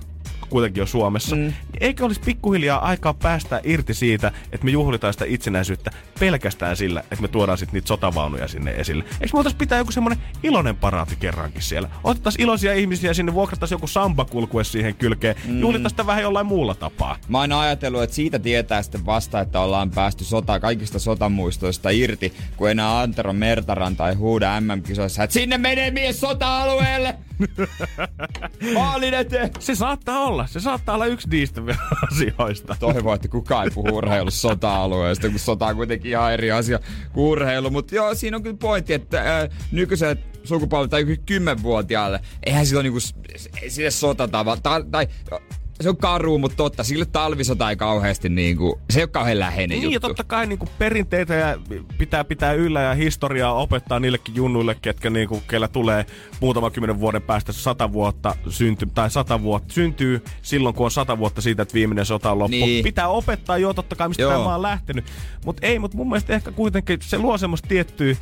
kuitenkin 0.49 0.81
jo 0.81 0.85
Suomessa. 0.85 1.35
Mm. 1.35 1.53
Eikö 1.79 2.05
olisi 2.05 2.21
pikkuhiljaa 2.25 2.85
aikaa 2.85 3.13
päästä 3.13 3.61
irti 3.63 3.93
siitä, 3.93 4.31
että 4.51 4.65
me 4.65 4.71
juhlitaan 4.71 5.13
sitä 5.13 5.25
itsenäisyyttä 5.27 5.91
pelkästään 6.19 6.75
sillä, 6.75 6.99
että 6.99 7.21
me 7.21 7.27
tuodaan 7.27 7.57
sitten 7.57 7.73
niitä 7.73 7.87
sotavaunuja 7.87 8.47
sinne 8.47 8.71
esille. 8.71 9.03
Eikö 9.03 9.25
me 9.25 9.33
voitaisiin 9.33 9.57
pitää 9.57 9.77
joku 9.77 9.91
semmoinen 9.91 10.23
iloinen 10.43 10.75
paraati 10.75 11.15
kerrankin 11.15 11.61
siellä? 11.61 11.89
Otettaisiin 12.03 12.43
iloisia 12.43 12.73
ihmisiä 12.73 13.13
sinne, 13.13 13.33
vuokrattaisiin 13.33 13.75
joku 13.75 13.87
samba 13.87 14.25
kulkue 14.25 14.63
siihen 14.63 14.95
kylkeen, 14.95 15.35
mm. 15.45 15.59
juhlitaan 15.59 15.89
sitä 15.89 16.07
vähän 16.07 16.23
jollain 16.23 16.45
muulla 16.45 16.75
tapaa. 16.75 17.17
Mä 17.27 17.39
oon 17.39 17.51
ajatellut, 17.51 18.03
että 18.03 18.15
siitä 18.15 18.39
tietää 18.39 18.81
sitten 18.83 19.05
vasta, 19.05 19.39
että 19.39 19.59
ollaan 19.59 19.91
päästy 19.91 20.23
sota, 20.23 20.59
kaikista 20.59 20.99
sotamuistoista 20.99 21.89
irti, 21.89 22.33
kun 22.57 22.69
enää 22.69 22.99
Antero 22.99 23.33
Mertaranta 23.33 24.09
ei 24.09 24.15
huuda 24.15 24.61
MM-kisoissa, 24.61 25.23
että 25.23 25.33
sinne 25.33 25.57
menee 25.57 25.91
mies 25.91 26.19
sota-alueelle! 26.19 27.15
Maalin 28.73 29.13
eteen! 29.13 29.49
Se 29.59 29.75
saattaa 29.75 30.19
olla, 30.19 30.47
se 30.47 30.59
saattaa 30.59 30.95
olla 30.95 31.05
yksi 31.05 31.29
niistä 31.29 31.61
asioista. 32.11 32.75
Toivon, 32.79 33.15
että 33.15 33.27
kukaan 33.27 33.63
ei 33.63 33.71
puhu 33.71 33.87
urheilussa 33.97 34.49
sota-alueesta, 34.49 35.29
kun 35.29 35.39
sota 35.39 35.65
on 35.65 35.75
kuitenkin 35.75 36.11
ihan 36.11 36.33
eri 36.33 36.51
asia 36.51 36.79
kuin 37.13 37.25
urheilu. 37.25 37.69
Mutta 37.69 37.95
joo, 37.95 38.15
siinä 38.15 38.37
on 38.37 38.43
kyllä 38.43 38.57
pointti, 38.59 38.93
että 38.93 39.21
ää, 39.21 39.49
nykyiset 39.71 40.19
sukupolvet 40.43 40.91
tai 40.91 41.01
joku 41.01 41.21
kymmenvuotiaalle, 41.25 42.19
eihän 42.45 42.65
sillä 42.65 42.79
ole 42.79 42.83
niinku, 42.83 42.99
sille 43.67 43.91
sotatava, 43.91 44.57
tai, 44.57 44.83
tai 44.91 45.07
se 45.81 45.89
on 45.89 45.97
karu, 45.97 46.37
mutta 46.37 46.57
totta, 46.57 46.83
sille 46.83 47.05
talvisota 47.05 47.69
ei 47.69 47.75
kauheasti 47.75 48.29
niinku, 48.29 48.79
se 48.89 48.99
ei 48.99 49.03
ole 49.03 49.09
kauhean 49.09 49.39
läheinen 49.39 49.69
Niin, 49.79 49.89
ja 49.89 49.93
juttu. 49.93 50.07
totta 50.07 50.23
kai 50.23 50.47
niin 50.47 50.59
perinteitä 50.77 51.33
ja 51.33 51.57
pitää 51.97 52.23
pitää 52.23 52.53
yllä 52.53 52.81
ja 52.81 52.93
historiaa 52.93 53.53
opettaa 53.53 53.99
niillekin 53.99 54.35
junnuille, 54.35 54.75
ketkä 54.81 55.09
niin 55.09 55.27
kuin, 55.29 55.41
kellä 55.47 55.67
tulee 55.67 56.05
muutama 56.41 56.71
kymmenen 56.71 56.99
vuoden 56.99 57.21
päästä 57.21 57.51
sata 57.53 57.93
vuotta 57.93 58.35
synty, 58.49 58.85
tai 58.93 59.11
sata 59.11 59.41
vuotta 59.41 59.73
syntyy 59.73 60.23
silloin, 60.41 60.75
kun 60.75 60.85
on 60.85 60.91
sata 60.91 61.17
vuotta 61.17 61.41
siitä, 61.41 61.61
että 61.61 61.73
viimeinen 61.73 62.05
sota 62.05 62.31
on 62.31 62.39
loppu. 62.39 62.51
Niin. 62.51 62.83
Pitää 62.83 63.07
opettaa 63.07 63.57
jo 63.57 63.73
totta 63.73 63.95
kai, 63.95 64.07
mistä 64.07 64.23
Joo. 64.23 64.31
tämä 64.31 64.55
on 64.55 64.61
lähtenyt. 64.61 65.05
Mutta 65.45 65.67
ei, 65.67 65.79
mutta 65.79 65.97
mun 65.97 66.09
mielestä 66.09 66.33
ehkä 66.33 66.51
kuitenkin 66.51 66.99
se 67.01 67.17
luo 67.17 67.37
semmoista 67.37 67.67
tiettyä 67.67 68.15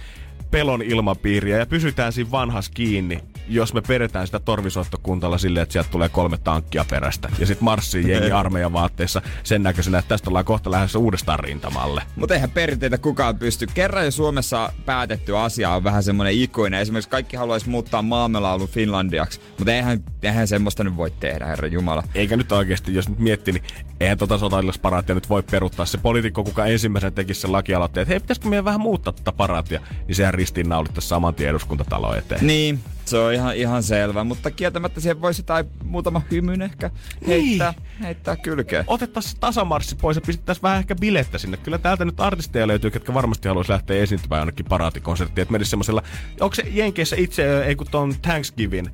pelon 0.53 0.81
ilmapiiriä 0.81 1.57
ja 1.57 1.65
pysytään 1.65 2.13
siinä 2.13 2.31
vanhas 2.31 2.69
kiinni, 2.69 3.19
jos 3.47 3.73
me 3.73 3.81
peretään 3.81 4.27
sitä 4.27 4.39
torvisoittokuntalla 4.39 5.37
silleen, 5.37 5.63
että 5.63 5.73
sieltä 5.73 5.89
tulee 5.89 6.09
kolme 6.09 6.37
tankkia 6.37 6.85
perästä. 6.89 7.29
Ja 7.39 7.45
sitten 7.45 7.63
marssii 7.63 8.11
jengi 8.11 8.31
armeijan 8.41 8.73
vaatteissa 8.73 9.21
sen 9.43 9.63
näköisenä, 9.63 9.99
että 9.99 10.09
tästä 10.09 10.29
ollaan 10.29 10.45
kohta 10.45 10.71
lähdössä 10.71 10.99
uudestaan 10.99 11.39
rintamalle. 11.39 12.03
Mutta 12.15 12.33
eihän 12.33 12.49
perinteitä 12.49 12.97
kukaan 12.97 13.37
pysty. 13.37 13.67
Kerran 13.73 14.05
jo 14.05 14.11
Suomessa 14.11 14.73
päätetty 14.85 15.37
asia 15.37 15.69
on 15.69 15.83
vähän 15.83 16.03
semmoinen 16.03 16.33
ikuinen. 16.33 16.79
Esimerkiksi 16.79 17.09
kaikki 17.09 17.37
haluaisi 17.37 17.69
muuttaa 17.69 18.01
maamelaulun 18.01 18.67
Finlandiaksi, 18.67 19.39
mutta 19.57 19.73
eihän, 19.73 20.03
eihän 20.23 20.47
semmoista 20.47 20.83
nyt 20.83 20.97
voi 20.97 21.11
tehdä, 21.11 21.45
herra 21.45 21.67
Jumala. 21.67 22.03
Eikä 22.15 22.37
nyt 22.37 22.51
oikeasti, 22.51 22.95
jos 22.95 23.09
nyt 23.09 23.19
miettii, 23.19 23.53
niin 23.53 23.63
eihän 23.99 24.17
tota 24.17 24.37
sotilasparaatia 24.37 25.15
nyt 25.15 25.29
voi 25.29 25.43
peruuttaa. 25.51 25.85
Se 25.85 25.97
poliitikko, 25.97 26.43
kuka 26.43 26.65
ensimmäisen 26.65 27.13
teki 27.13 27.33
sen 27.33 27.51
lakialoitteen, 27.51 28.01
että 28.01 28.11
hei, 28.13 28.19
pitäisikö 28.19 28.49
meidän 28.49 28.65
vähän 28.65 28.81
muuttaa 28.81 29.13
tätä 29.13 29.31
paraatia, 29.31 29.81
niin 30.07 30.15
sehän 30.15 30.33
ristiinnaulittaisi 30.43 31.07
saman 31.07 31.35
tien 31.35 31.49
eduskuntatalo 31.49 32.15
eteen. 32.15 32.47
Niin, 32.47 32.79
se 33.05 33.17
on 33.17 33.33
ihan, 33.33 33.55
ihan 33.55 33.83
selvä, 33.83 34.23
mutta 34.23 34.51
kieltämättä 34.51 34.99
siihen 34.99 35.21
voisi 35.21 35.41
jotain 35.41 35.65
muutama 35.83 36.21
hymyn 36.31 36.61
ehkä 36.61 36.89
heittää, 37.27 37.73
heittää 38.01 38.35
kylkeen. 38.35 38.83
Otettaisiin 38.87 39.39
tasamarssi 39.39 39.95
pois 39.95 40.17
ja 40.17 40.21
pistettäisiin 40.21 40.63
vähän 40.63 40.79
ehkä 40.79 40.95
bilettä 40.95 41.37
sinne. 41.37 41.57
Kyllä 41.57 41.77
täältä 41.77 42.05
nyt 42.05 42.19
artisteja 42.19 42.67
löytyy, 42.67 42.91
ketkä 42.91 43.13
varmasti 43.13 43.47
haluaisi 43.47 43.71
lähteä 43.71 44.01
esiintymään 44.03 44.39
jonnekin 44.39 44.65
paraatikonserttiin. 44.65 45.41
Että 45.41 45.51
menisi 45.51 45.69
semmoisella, 45.69 46.03
onko 46.39 46.55
se 46.55 46.63
Jenkeissä 46.71 47.15
itse, 47.19 47.63
ei 47.63 47.75
kun 47.75 47.87
ton 47.91 48.13
Thanksgiving, 48.21 48.87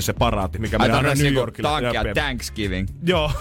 se 0.00 0.12
paraati, 0.12 0.58
mikä 0.58 0.76
aina 0.80 0.94
tämmönen 0.94 1.18
New 1.18 1.24
niinku 1.24 1.40
Yorkille. 1.40 1.68
tankia. 1.68 2.14
Thanksgiving. 2.14 2.88
Joo. 3.02 3.32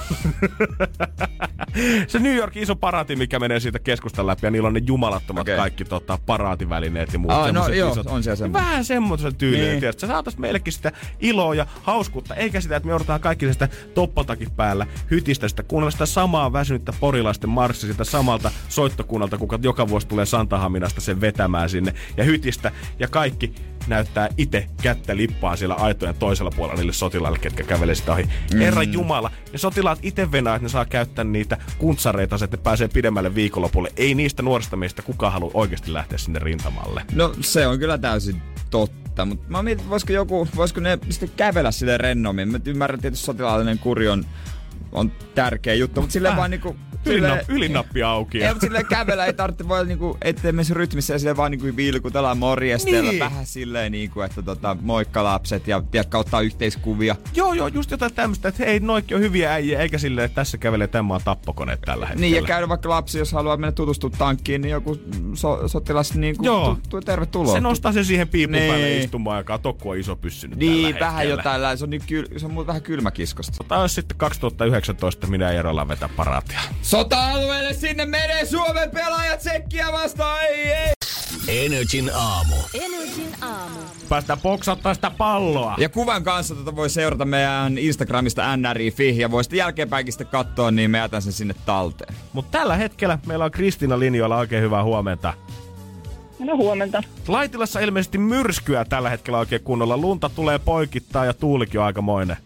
se 2.08 2.20
New 2.20 2.36
Yorkin 2.36 2.64
iso 2.64 2.76
paraati, 2.76 3.16
mikä 3.16 3.40
menee 3.40 3.60
siitä 3.60 3.80
keskustan 3.80 4.28
läpi, 4.28 4.46
ja 4.46 4.52
niillä 4.52 4.68
on 4.68 4.74
ne 4.74 4.82
jumalattomat 4.88 5.42
okay. 5.42 5.56
kaikki 5.58 5.86
tota, 5.86 6.20
paraativälineet 6.26 7.14
ja 7.14 7.20
muut. 7.20 7.34
Aa, 7.34 7.52
no 7.52 7.68
joo, 7.68 7.92
isot. 7.92 8.08
on 8.08 8.24
siellä 8.24 8.34
Niin 8.34 8.38
semmoinen. 8.38 8.70
Vähän 8.70 8.86
semmoisen 8.86 9.36
tyylinen, 9.36 9.66
Niin. 9.66 9.82
niin. 9.82 9.82
Sä 10.12 10.16
saatais 10.16 10.38
meillekin 10.38 10.74
sitä 10.74 10.92
iloa 11.20 11.56
ja 11.56 11.68
hauskuutta, 11.84 12.36
eikä 12.36 12.62
sitä, 12.62 12.76
että 12.76 12.88
me 12.88 12.92
joudutaan 12.92 13.22
kaikki 13.22 13.54
sitä 13.54 13.70
toppatakin 13.94 14.52
päällä 14.52 14.88
hytistä 15.12 15.48
sitä, 15.48 15.64
kuunnella 15.64 15.92
sitä 15.92 16.06
samaa 16.06 16.54
väsynyttä 16.54 16.94
porilaisten 17.00 17.50
marssia 17.50 17.92
sitä 17.92 18.04
samalta 18.04 18.52
soittokunnalta, 18.70 19.38
kuka 19.38 19.60
joka 19.64 19.88
vuosi 19.88 20.08
tulee 20.08 20.26
Santahaminasta 20.26 21.02
sen 21.02 21.22
vetämään 21.22 21.70
sinne. 21.70 21.94
Ja 22.18 22.24
hytistä 22.24 22.72
ja 23.00 23.08
kaikki 23.08 23.54
näyttää 23.88 24.30
itse 24.38 24.68
kättä 24.82 25.18
lippaa 25.18 25.56
siellä 25.56 25.76
aitojen 25.76 26.16
toisella 26.16 26.52
puolella 26.56 26.78
niille 26.78 26.94
sotilaille, 26.94 27.40
ketkä 27.40 27.64
kävelee 27.64 27.96
sitä 27.96 28.14
ohi. 28.14 28.24
Mm. 28.24 28.60
Herra 28.60 28.84
Jumala, 28.84 29.32
ne 29.52 29.58
sotilaat 29.58 30.00
itse 30.02 30.32
venää, 30.32 30.56
että 30.56 30.66
ne 30.66 30.70
saa 30.70 30.86
käyttää 30.86 31.26
niitä 31.26 31.58
kuntsareita, 31.78 32.36
että 32.36 32.58
ne 32.58 32.64
pääsee 32.64 32.88
pidemmälle 32.88 33.36
viikonlopulle. 33.36 33.92
Ei 33.98 34.16
niistä 34.16 34.44
nuorista 34.44 34.78
meistä 34.78 35.02
kukaan 35.02 35.34
halua 35.34 35.52
oikeasti 35.54 35.94
lähteä 35.94 36.18
sinne 36.18 36.40
rintamalle. 36.40 37.06
No 37.14 37.34
se 37.42 37.68
on 37.68 37.80
kyllä 37.80 37.98
täysin 37.98 38.42
totta, 38.70 39.26
mutta 39.26 39.46
mä 39.50 39.64
mietin, 39.64 39.90
voisiko 39.90 40.14
joku, 40.14 40.48
voisiko 40.56 40.80
ne 40.80 41.00
sitten 41.10 41.32
kävellä 41.38 41.72
sille 41.72 41.98
rennommin. 41.98 42.50
Mä 42.50 42.60
ymmärrän 42.66 43.02
tietysti 43.02 43.26
sotilaallinen 43.26 43.80
kuri 43.80 44.08
on 44.08 44.26
on 44.92 45.12
tärkeä 45.36 45.74
juttu, 45.74 46.02
mutta 46.02 46.14
silleen 46.14 46.32
Äh. 46.32 46.38
vaan 46.38 46.52
niinku... 46.52 46.76
Silleen- 47.06 47.46
ylinappi 47.48 48.04
auki. 48.14 48.44
Ei, 48.44 48.50
mutta 48.50 48.66
silleen 48.66 48.86
kävellä 48.86 49.26
ei 49.26 49.34
tarvitse 49.34 49.68
voi 49.68 49.86
niinku, 49.86 50.18
ettei 50.22 50.52
mene 50.52 50.68
rytmissä 50.72 51.14
ja 51.14 51.20
silleen 51.20 51.38
vaan 51.38 51.52
niinku 51.52 51.68
vilkutella 51.76 52.36
morjestella 52.36 53.10
Niin. 53.10 53.20
vähän 53.20 53.46
silleen 53.46 53.92
niinku, 53.92 54.22
että 54.22 54.42
tota, 54.42 54.78
moikka 54.82 55.24
lapset 55.24 55.68
ja 55.68 55.82
tiedätkö, 55.92 56.18
ottaa 56.18 56.42
yhteiskuvia. 56.42 57.16
Joo, 57.36 57.54
joo, 57.54 57.68
just 57.68 57.92
jotain 57.92 58.14
tämmöistä, 58.14 58.48
että 58.48 58.66
hei, 58.66 58.80
noikki 58.80 59.16
on 59.16 59.22
hyviä 59.22 59.54
äijä, 59.54 59.80
eikä 59.80 59.98
silleen, 59.98 60.26
että 60.26 60.36
tässä 60.36 60.58
kävelee 60.58 60.88
tämä 60.88 61.14
on 61.16 61.22
tappokone 61.26 61.78
tällä 61.86 62.06
hetkellä. 62.06 62.22
Niin, 62.22 62.36
ja 62.36 62.42
käydä 62.48 62.70
vaikka 62.70 62.90
lapsi, 62.90 63.20
jos 63.20 63.32
haluaa 63.32 63.58
mennä 63.58 63.72
tutustumaan 63.72 64.18
tankkiin, 64.20 64.62
niin 64.62 64.72
joku 64.72 64.98
so, 65.34 65.68
sotilas 65.68 66.14
niin 66.16 66.38
kuin, 66.38 66.46
Joo. 66.46 66.76
tu, 66.76 66.90
tu, 66.90 67.02
tervetuloa. 67.02 67.54
Se 67.54 67.60
nostaa 67.60 67.92
sen 67.92 68.06
siihen 68.06 68.28
piipun 68.28 68.52
Niin. 68.52 68.70
päälle 68.72 68.98
istumaan 68.98 69.38
ja 69.38 69.60
on 69.86 69.98
iso 69.98 70.16
pyssy 70.16 70.48
nyt 70.48 70.60
Niin, 70.60 70.84
tällä 70.84 71.00
vähän 71.00 71.16
hetkellä. 71.28 71.40
jotain, 71.58 71.78
se 71.78 71.84
on, 71.84 71.90
niin 71.90 72.02
kyl, 72.08 72.26
se 72.38 72.46
on 72.46 72.68
vähän 72.68 72.82
kylmäkiskosta. 72.82 73.64
Tämä 73.68 73.82
olisi 73.82 73.96
sitten 73.96 74.18
2019 74.82 75.28
minä 75.28 75.46
ja 75.46 75.52
Jero 75.52 75.88
vetää 75.88 76.10
paraatia. 76.16 76.60
Sota-alueelle 76.82 77.74
sinne 77.74 78.06
menee 78.06 78.46
Suomen 78.46 78.92
pelaajat 78.92 79.40
tsekkiä 79.40 79.92
vastaan, 79.92 80.44
ei, 80.44 80.72
ei! 80.72 80.92
Energin 81.48 82.12
aamu. 82.14 82.56
Energin 82.74 83.36
aamu. 83.42 83.80
Päästään 84.10 84.40
poksauttaa 84.40 84.94
sitä 84.94 85.12
palloa. 85.12 85.76
Ja 85.78 85.90
kuvan 85.90 86.24
kanssa 86.24 86.56
tota 86.56 86.76
voi 86.76 86.90
seurata 86.90 87.26
meidän 87.26 87.78
Instagramista 87.78 88.58
nri.fi 88.58 89.18
ja 89.18 89.32
voi 89.32 89.44
sitten 89.44 89.58
jälkeenpäinkin 89.58 90.14
sitten 90.14 90.28
katsoa, 90.28 90.72
niin 90.72 90.92
me 90.92 90.98
jätän 90.98 91.22
sen 91.22 91.34
sinne 91.34 91.56
talteen. 91.66 92.16
Mutta 92.34 92.58
tällä 92.58 92.76
hetkellä 92.76 93.20
meillä 93.26 93.46
on 93.46 93.52
Kristiina 93.52 94.00
linjoilla 94.00 94.38
oikein 94.38 94.64
hyvää 94.64 94.84
huomenta. 94.84 95.34
No 96.40 96.58
huomenta. 96.58 97.04
Laitilassa 97.28 97.80
ilmeisesti 97.80 98.18
myrskyä 98.18 98.86
tällä 98.86 99.10
hetkellä 99.10 99.40
oikein 99.40 99.64
kunnolla. 99.64 99.98
Lunta 99.98 100.30
tulee 100.30 100.60
poikittaa 100.60 101.26
ja 101.26 101.34
tuulikin 101.34 101.80
on 101.80 101.86
aikamoinen. 101.86 102.38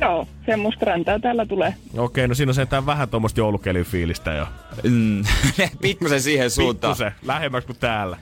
Joo, 0.00 0.28
semmoista 0.46 0.84
räntää 0.84 1.18
täällä 1.18 1.46
tulee. 1.46 1.74
Okei, 1.96 2.28
no 2.28 2.34
siinä 2.34 2.50
on 2.50 2.54
sentään 2.54 2.86
vähän 2.86 3.08
tuommoista 3.08 3.40
joulukelin 3.40 3.84
fiilistä 3.84 4.32
jo. 4.32 4.46
Mm, 4.82 5.24
pikkusen 5.82 6.22
siihen 6.22 6.50
suuntaan. 6.50 6.92
Pikkusen, 6.92 7.12
lähemmäksi 7.26 7.66
kuin 7.66 7.78
täällä. 7.78 8.16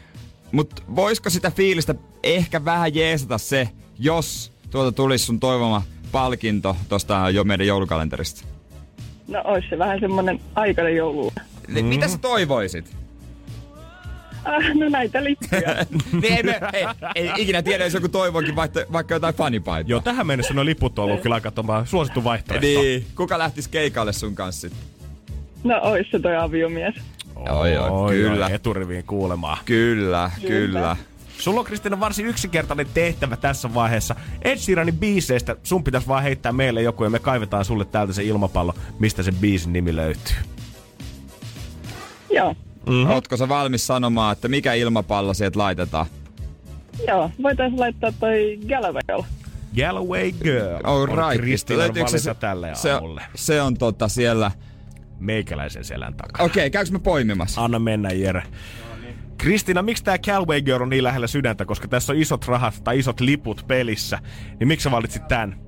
Mutta 0.52 0.82
voisiko 0.96 1.30
sitä 1.30 1.50
fiilistä 1.50 1.94
ehkä 2.22 2.64
vähän 2.64 2.94
jeesata 2.94 3.38
se, 3.38 3.68
jos 3.98 4.52
tuolta 4.70 4.92
tulisi 4.92 5.24
sun 5.24 5.40
toivoma 5.40 5.82
palkinto 6.12 6.76
tosta 6.88 7.30
jo 7.30 7.44
meidän 7.44 7.66
joulukalenterista? 7.66 8.44
No 9.28 9.40
ois 9.44 9.64
se 9.70 9.78
vähän 9.78 10.00
semmonen 10.00 10.40
aikainen 10.54 10.96
joulu. 10.96 11.32
Mm. 11.68 11.84
Mitä 11.84 12.08
sä 12.08 12.18
toivoisit? 12.18 13.01
Ah, 14.44 14.74
no 14.74 14.88
näitä 14.88 15.24
lippuja. 15.24 15.60
niin 16.22 16.32
ei, 16.32 16.42
me, 16.42 16.60
ei, 16.72 16.86
ei, 17.14 17.30
ikinä 17.36 17.62
tiedä, 17.62 17.84
jos 17.84 17.94
joku 17.94 18.08
toivoikin 18.08 18.56
vaikka, 18.56 18.80
vaikka 18.92 19.14
jotain 19.14 19.34
fanipaitaa. 19.34 19.90
Joo, 19.90 20.00
tähän 20.00 20.26
mennessä 20.26 20.54
nuo 20.54 20.64
liput 20.64 20.98
on 20.98 21.04
ollut 21.04 21.20
kyllä 21.20 21.34
aika 21.34 21.52
suosittu 21.84 22.24
vaihtoehto. 22.24 22.66
Niin. 22.66 23.06
Kuka 23.16 23.38
lähtisi 23.38 23.70
keikalle 23.70 24.12
sun 24.12 24.34
kanssa 24.34 24.60
sitten? 24.60 24.92
no 25.64 25.80
ois 25.82 26.10
se 26.10 26.18
toi 26.18 26.36
aviomies. 26.36 26.94
Joo, 27.46 27.66
joo, 27.66 28.04
Oi, 28.04 28.14
kyllä. 28.14 28.46
oi, 28.46 28.52
Eturiviin 28.52 29.04
kuulemaan. 29.04 29.58
Kyllä, 29.64 30.30
kyllä. 30.40 30.48
Kyllä. 30.48 30.96
Sulla 31.38 31.60
on 31.60 31.66
Kristiina 31.66 32.00
varsin 32.00 32.26
yksinkertainen 32.26 32.86
tehtävä 32.94 33.36
tässä 33.36 33.74
vaiheessa. 33.74 34.16
Ed 34.42 34.56
Sheeranin 34.56 34.96
biiseistä 34.96 35.56
sun 35.62 35.84
pitäisi 35.84 36.08
vaan 36.08 36.22
heittää 36.22 36.52
meille 36.52 36.82
joku 36.82 37.04
ja 37.04 37.10
me 37.10 37.18
kaivetaan 37.18 37.64
sulle 37.64 37.84
täältä 37.84 38.12
se 38.12 38.24
ilmapallo, 38.24 38.74
mistä 38.98 39.22
se 39.22 39.32
biisin 39.32 39.72
nimi 39.72 39.96
löytyy. 39.96 40.36
Joo. 42.30 42.54
Mm-hmm. 42.86 43.10
Ootko 43.10 43.36
sä 43.36 43.48
valmis 43.48 43.86
sanomaan, 43.86 44.32
että 44.32 44.48
mikä 44.48 44.74
ilmapallo 44.74 45.34
sieltä 45.34 45.58
laitetaan? 45.58 46.06
Joo, 47.08 47.30
voitais 47.42 47.72
laittaa 47.72 48.12
toi 48.20 48.58
Galloway. 48.68 49.24
Galloway 49.76 50.32
Girl 50.32 50.80
on 50.84 51.08
right. 51.08 51.70
Löytyykö 51.70 52.18
se- 52.18 52.34
tälle 52.34 52.70
se, 52.74 52.92
aamulle. 52.92 53.22
se 53.34 53.62
on 53.62 53.74
tota 53.74 54.08
siellä. 54.08 54.50
Meikäläisen 55.18 55.84
selän 55.84 56.14
takana. 56.14 56.44
Okei, 56.44 56.60
okay, 56.62 56.70
käykö 56.70 56.90
me 56.90 56.98
poimimassa? 56.98 57.64
Anna 57.64 57.78
mennä, 57.78 58.10
Jere. 58.10 58.42
Kristiina, 59.38 59.82
miksi 59.82 60.04
tää 60.04 60.18
Galway 60.18 60.62
Girl 60.62 60.82
on 60.82 60.88
niin 60.88 61.04
lähellä 61.04 61.26
sydäntä, 61.26 61.64
koska 61.64 61.88
tässä 61.88 62.12
on 62.12 62.18
isot 62.18 62.48
rahat 62.48 62.80
tai 62.84 62.98
isot 62.98 63.20
liput 63.20 63.64
pelissä, 63.68 64.18
niin 64.60 64.68
miksi 64.68 64.84
sä 64.84 64.90
valitsit 64.90 65.28
tän? 65.28 65.60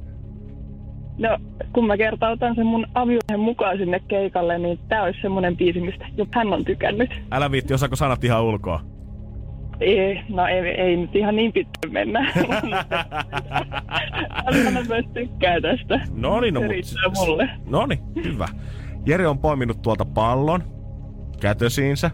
No, 1.18 1.38
kun 1.72 1.86
mä 1.86 1.96
kertautan 1.96 2.54
sen 2.54 2.66
mun 2.66 2.86
aviomiehen 2.94 3.40
mukaan 3.40 3.78
sinne 3.78 4.00
keikalle, 4.08 4.58
niin 4.58 4.78
tää 4.88 5.02
olisi 5.02 5.18
semmonen 5.22 5.56
biisi, 5.56 5.80
mistä 5.80 6.06
jo 6.16 6.26
hän 6.34 6.52
on 6.52 6.64
tykännyt. 6.64 7.10
Älä 7.30 7.50
viitti, 7.50 7.74
osaako 7.74 7.96
sanat 7.96 8.24
ihan 8.24 8.42
ulkoa? 8.42 8.80
Ei, 9.80 10.20
no 10.28 10.46
ei, 10.46 10.58
ei 10.58 10.96
nyt 10.96 11.16
ihan 11.16 11.36
niin 11.36 11.52
pitkä 11.52 11.88
mennä. 11.90 12.32
Hän 14.74 14.86
myös 14.88 15.04
tykkää 15.14 15.60
tästä. 15.60 16.00
No 16.14 16.40
niin, 16.40 16.54
no 16.54 16.60
Se 16.60 17.08
mut... 17.08 17.14
mulle. 17.14 17.48
No 17.66 17.86
niin, 17.86 17.98
hyvä. 18.24 18.48
Jere 19.06 19.26
on 19.26 19.38
poiminut 19.38 19.82
tuolta 19.82 20.04
pallon 20.04 20.62
kätösiinsä. 21.40 22.10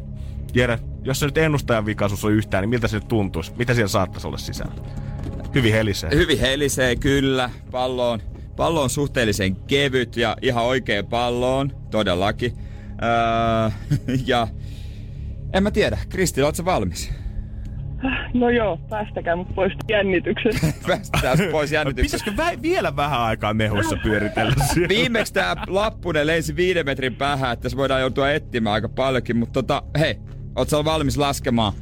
Jere, 0.55 0.79
jos 1.03 1.21
se 1.21 1.27
nyt 1.27 1.39
ennustajan 1.39 1.87
vikaisuus 1.87 2.25
on 2.25 2.33
yhtään, 2.33 2.63
niin 2.63 2.71
miltä 2.71 2.89
se 2.89 2.97
nyt 2.97 3.09
tuntuisi? 3.09 3.53
Mitä 3.59 3.75
siellä 3.75 3.89
saattaisi 3.89 4.27
olla 4.27 4.39
sisällä? 4.39 4.73
Hyvin 5.55 5.73
helisee. 5.73 6.11
Hyvin 6.15 6.41
helisee, 6.41 6.97
kyllä. 6.97 7.51
Pallo 7.71 8.11
on, 8.11 8.21
pallo 8.61 8.83
on 8.83 8.91
suhteellisen 8.91 9.57
kevyt 9.57 10.17
ja 10.17 10.37
ihan 10.43 10.65
oikea 10.65 11.03
pallo 11.03 11.59
on, 11.59 11.73
todellakin. 11.91 12.53
Öö, 13.03 13.71
ja 14.27 14.49
en 15.53 15.63
mä 15.63 15.71
tiedä, 15.71 15.99
Kristi, 16.09 16.43
ootko 16.43 16.65
valmis? 16.65 17.13
No 18.35 18.51
joo, 18.51 18.77
päästäkää 18.91 19.37
mut 19.37 19.55
pois 19.55 19.73
jännityksestä. 19.89 20.67
Päästään 20.87 21.39
pois 21.53 21.73
jännityksestä. 21.73 22.31
Pitäisikö 22.31 22.59
vä- 22.59 22.63
vielä 22.63 22.97
vähän 22.97 23.21
aikaa 23.21 23.55
mehuissa 23.55 23.97
pyöritellä 24.03 24.55
siellä? 24.73 24.89
Viimeksi 24.89 25.33
tää 25.35 25.57
lappunen 25.67 26.27
lensi 26.27 26.57
viiden 26.57 26.87
metrin 26.87 27.15
päähän, 27.15 27.53
että 27.53 27.69
se 27.69 27.77
voidaan 27.77 28.01
joutua 28.01 28.31
etsimään 28.31 28.75
aika 28.75 28.89
paljonkin, 28.89 29.37
mutta 29.37 29.53
tota, 29.53 29.83
hei, 29.99 30.17
oot 30.57 30.69
sä 30.69 30.85
valmis 30.85 31.17
laskemaan 31.17 31.73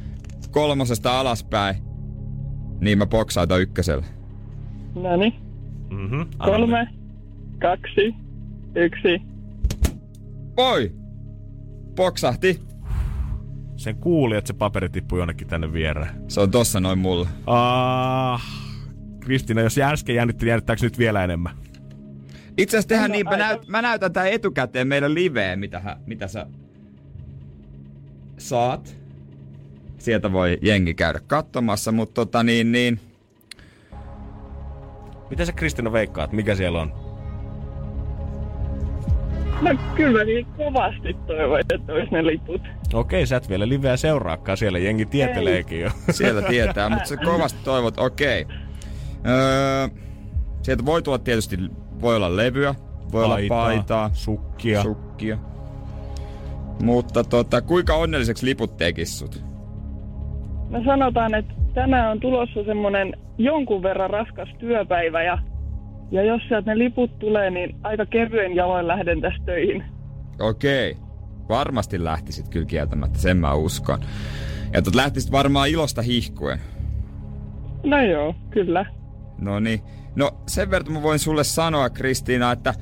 kolmosesta 0.51 1.19
alaspäin? 1.19 1.75
Niin 2.81 2.97
mä 2.97 3.05
boksautan 3.05 3.61
ykkösellä. 3.61 4.05
Noniin. 4.95 5.48
Mm-hmm. 5.91 6.25
Kolme, 6.37 6.87
kaksi, 7.61 8.15
yksi. 8.75 9.21
Oi! 10.57 10.91
Boksahti. 11.95 12.59
Sen 13.75 13.95
kuuli, 13.95 14.35
että 14.37 14.47
se 14.47 14.53
paperi 14.53 14.89
tippui 14.89 15.19
jonnekin 15.19 15.47
tänne 15.47 15.73
viereen. 15.73 16.09
Se 16.27 16.39
on 16.41 16.51
tossa 16.51 16.79
noin 16.79 16.99
mulla. 16.99 17.27
Ah, 17.47 18.43
Kristiina, 19.19 19.61
jos 19.61 19.77
äsken 19.77 20.15
jännitti, 20.15 20.45
niin 20.45 20.49
jännittääkö 20.49 20.85
nyt 20.85 20.97
vielä 20.97 21.23
enemmän? 21.23 21.55
Itse 22.57 22.77
asiassa 22.77 22.87
tehdään 22.87 23.09
No, 23.11 23.15
niin, 23.15 23.25
mä, 23.25 23.37
näyt, 23.37 23.67
mä 23.67 23.81
näytän 23.81 24.13
tää 24.13 24.27
etukäteen 24.27 24.87
meidän 24.87 25.13
liveen, 25.13 25.59
mitä, 25.59 25.79
hä- 25.79 25.97
mitä 26.05 26.27
sä 26.27 26.45
saat. 28.37 28.95
Sieltä 29.97 30.31
voi 30.31 30.57
jengi 30.61 30.93
käydä 30.93 31.19
katsomassa, 31.27 31.91
mutta 31.91 32.13
tota 32.13 32.43
niin, 32.43 32.71
niin. 32.71 32.99
Mitä 35.29 35.45
sä 35.45 35.51
Kristiina 35.51 35.91
veikkaat, 35.91 36.31
mikä 36.31 36.55
siellä 36.55 36.81
on? 36.81 36.93
No 39.61 39.69
kyllä 39.95 40.19
mä 40.19 40.23
niin 40.23 40.45
kovasti 40.57 41.13
toivoin, 41.27 41.65
että 41.73 41.93
olisi 41.93 42.11
ne 42.11 42.25
liput. 42.25 42.61
Okei, 42.93 43.27
sä 43.27 43.37
et 43.37 43.49
vielä 43.49 43.69
liveä 43.69 43.97
seuraakaan, 43.97 44.57
siellä 44.57 44.79
jengi 44.79 45.05
tieteleekin 45.05 45.81
jo. 45.81 45.89
Siellä 46.11 46.41
tietää, 46.41 46.89
mutta 46.89 47.05
se 47.05 47.17
kovasti 47.17 47.59
toivot, 47.63 47.99
okei. 47.99 48.45
Öö, 49.27 49.87
sieltä 50.61 50.85
voi 50.85 51.01
tulla 51.01 51.17
tietysti, 51.17 51.57
voi 52.01 52.15
olla 52.15 52.35
levyä, 52.35 52.75
voi 53.11 53.23
olla 53.23 53.37
paitaa, 53.49 54.09
sukkia. 54.13 54.83
sukkia. 54.83 55.37
Mutta 56.83 57.23
tota, 57.23 57.61
kuinka 57.61 57.95
onnelliseksi 57.95 58.45
liput 58.45 58.77
tekis 58.77 59.19
sut? 59.19 59.43
No 60.69 60.83
sanotaan, 60.85 61.35
että 61.35 61.53
tänään 61.79 62.11
on 62.11 62.19
tulossa 62.19 62.63
semmonen 62.63 63.13
jonkun 63.37 63.83
verran 63.83 64.09
raskas 64.09 64.49
työpäivä 64.57 65.23
ja, 65.23 65.37
ja 66.11 66.23
jos 66.23 66.41
sieltä 66.47 66.71
ne 66.71 66.77
liput 66.77 67.19
tulee, 67.19 67.49
niin 67.49 67.75
aika 67.83 68.05
kevyen 68.05 68.55
jaloin 68.55 68.87
lähden 68.87 69.21
tästä 69.21 69.45
töihin. 69.45 69.83
Okei. 70.39 70.97
Varmasti 71.49 72.03
lähtisit 72.03 72.49
kyllä 72.49 72.65
kieltämättä, 72.65 73.19
sen 73.19 73.37
mä 73.37 73.53
uskon. 73.53 73.99
Ja 74.73 74.81
tot 74.81 74.95
lähtisit 74.95 75.31
varmaan 75.31 75.69
ilosta 75.69 76.01
hihkuen. 76.01 76.59
No 77.83 78.01
joo, 78.01 78.35
kyllä. 78.49 78.85
No 79.41 79.59
niin. 79.59 79.79
No 80.15 80.31
sen 80.47 80.71
verran 80.71 80.93
mä 80.93 81.01
voin 81.01 81.19
sulle 81.19 81.43
sanoa, 81.43 81.89
Kristiina, 81.89 82.51
että 82.51 82.73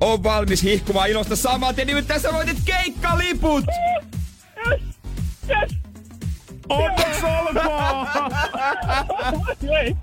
on 0.00 0.22
valmis 0.22 0.62
hihkumaan 0.62 1.10
ilosta 1.10 1.36
saman 1.36 1.74
tien, 1.74 1.86
nimittäin 1.86 2.20
sä 2.20 2.32
voitit 2.32 2.58
keikkaliput! 2.64 3.64
Yes! 4.66 4.80
Yes! 5.48 5.85
Onneksi 6.68 7.24
olkoon! 7.26 8.06
Ei! 9.80 9.96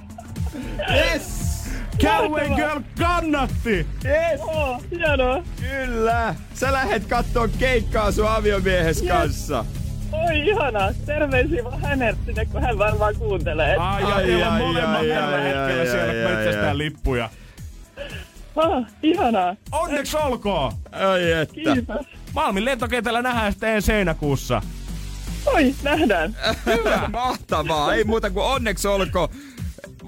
Yes! 0.95 1.43
Galway 2.02 2.49
Girl 2.56 2.80
kannatti! 2.99 3.88
Yes! 4.06 4.41
Oh, 4.41 4.84
hienoa! 4.91 5.43
Kyllä! 5.60 6.36
Sä 6.54 6.71
lähet 6.73 7.06
kattoo 7.06 7.47
keikkaa 7.60 8.12
sun 8.12 8.28
aviomiehes 8.32 9.02
Yes. 9.02 9.12
kanssa. 9.12 9.65
Oi 10.12 10.39
ihanaa! 10.49 10.91
Terveisiä 11.06 11.63
vaan 11.63 11.82
hänelle 11.82 12.17
sinne, 12.26 12.45
kun 12.45 12.62
hän 12.62 12.78
varmaan 12.78 13.15
kuuntelee. 13.15 13.76
Ai, 13.78 14.04
ai, 14.04 14.12
Ai, 14.13 14.34
ai, 14.34 14.43
ai, 14.43 14.60
molemmat 14.62 14.99
ai, 14.99 15.08
tällä 15.08 15.36
ai, 15.36 15.43
hetkellä 15.43 15.82
ai, 15.82 15.88
siellä, 15.88 16.12
ai, 16.12 16.15
kun 16.21 16.26
ai, 16.28 16.34
me 16.36 16.41
itsestään 16.43 16.67
ai. 16.69 16.78
lippuja. 16.78 17.30
Ah, 18.56 18.86
ihanaa. 19.04 19.56
Onneksi 19.71 20.17
olkoon! 20.17 20.71
Ai 20.91 21.32
että. 21.32 21.53
Kiitos. 21.55 22.05
Malmin 22.34 22.66
lentokentällä 22.66 23.22
nähdään 23.22 23.51
sitten 23.51 23.70
ensi 23.76 23.91
heinäkuussa. 23.91 24.61
Oi, 25.46 25.76
nähdään. 25.84 26.38
Hyvä. 26.66 27.10
Mahtavaa. 27.14 27.94
Ei 27.94 28.04
muuta 28.04 28.30
kuin 28.30 28.46
onneksi 28.46 28.88
olkoon. 28.88 29.30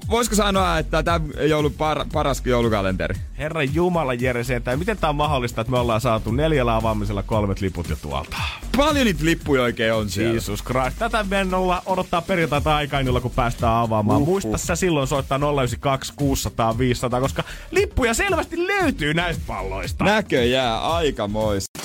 Voisiko 0.10 0.36
sanoa, 0.36 0.78
että 0.78 1.04
tämä 1.04 1.20
joulu 1.48 1.70
par, 1.70 2.06
paras 2.14 2.42
joulukalenteri? 2.46 3.16
Herran 3.38 3.76
Jumala 3.76 4.14
Jere 4.14 4.44
sentään, 4.44 4.80
miten 4.80 4.98
tää 4.98 5.10
on 5.10 5.16
mahdollista, 5.16 5.62
että 5.62 5.72
me 5.72 5.80
ollaan 5.80 6.02
saatu 6.02 6.32
neljällä 6.32 6.76
avaamisella 6.76 7.24
kolmet 7.24 7.62
liput 7.62 7.90
jo 7.90 7.96
tuolta? 7.96 8.38
Paljon 8.78 9.06
niitä 9.06 9.26
lippuja 9.26 9.62
oikein 9.62 9.94
on 9.94 10.10
siellä. 10.10 10.34
Jesus 10.34 10.64
Christ. 10.64 11.00
Tätä 11.00 11.26
meidän 11.30 11.54
olla 11.54 11.82
odottaa 11.86 12.22
perjantaita 12.22 12.76
aikainilla, 12.76 13.22
kun 13.22 13.32
päästään 13.32 13.74
avaamaan. 13.74 14.22
Uhuh. 14.22 14.32
Muista 14.32 14.58
sä 14.58 14.76
silloin 14.76 15.08
soittaa 15.08 15.38
092 15.38 16.14
600 16.16 16.78
500, 16.78 17.22
koska 17.22 17.44
lippuja 17.72 18.14
selvästi 18.14 18.68
löytyy 18.68 19.14
näistä 19.14 19.44
palloista. 19.48 20.04
Näköjää 20.04 20.80
aikamoista. 20.80 21.80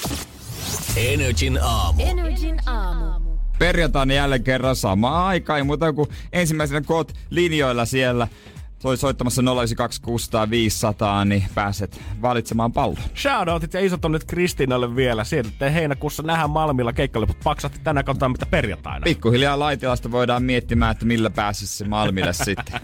Energin 0.96 1.58
aamu. 1.62 2.02
Energin 2.02 2.60
aamu. 2.66 3.19
Perjantaina 3.60 4.14
jälleen 4.14 4.44
kerran 4.44 4.76
samaa 4.76 5.26
aikaa, 5.26 5.56
ei 5.56 5.62
muuta 5.62 5.92
kuin 5.92 6.08
ensimmäisenä 6.32 6.80
kun 6.80 6.96
oot 6.96 7.12
linjoilla 7.30 7.84
siellä, 7.84 8.28
toi 8.82 8.96
soittamassa 8.96 9.42
092 9.42 10.30
500, 10.50 11.24
niin 11.24 11.44
pääset 11.54 12.00
valitsemaan 12.22 12.72
pallon. 12.72 13.02
Shoutoutit 13.16 13.74
ja 13.74 13.80
isot 13.80 14.04
onnet 14.04 14.24
Kristiinalle 14.24 14.96
vielä. 14.96 15.24
Sieltä 15.24 15.70
heinäkuussa 15.70 16.22
nähdään 16.22 16.50
Malmilla 16.50 16.92
keikkaliput 16.92 17.36
paksahti 17.44 17.80
tänä 17.84 18.02
kautta 18.02 18.28
mitä 18.28 18.46
perjantaina. 18.46 19.04
Pikkuhiljaa 19.04 19.58
Laitilasta 19.58 20.10
voidaan 20.10 20.42
miettimään, 20.42 20.90
että 20.90 21.06
millä 21.06 21.30
pääsisi 21.30 21.76
se 21.76 21.84
Malmille 21.84 22.32
sitten. 22.44 22.80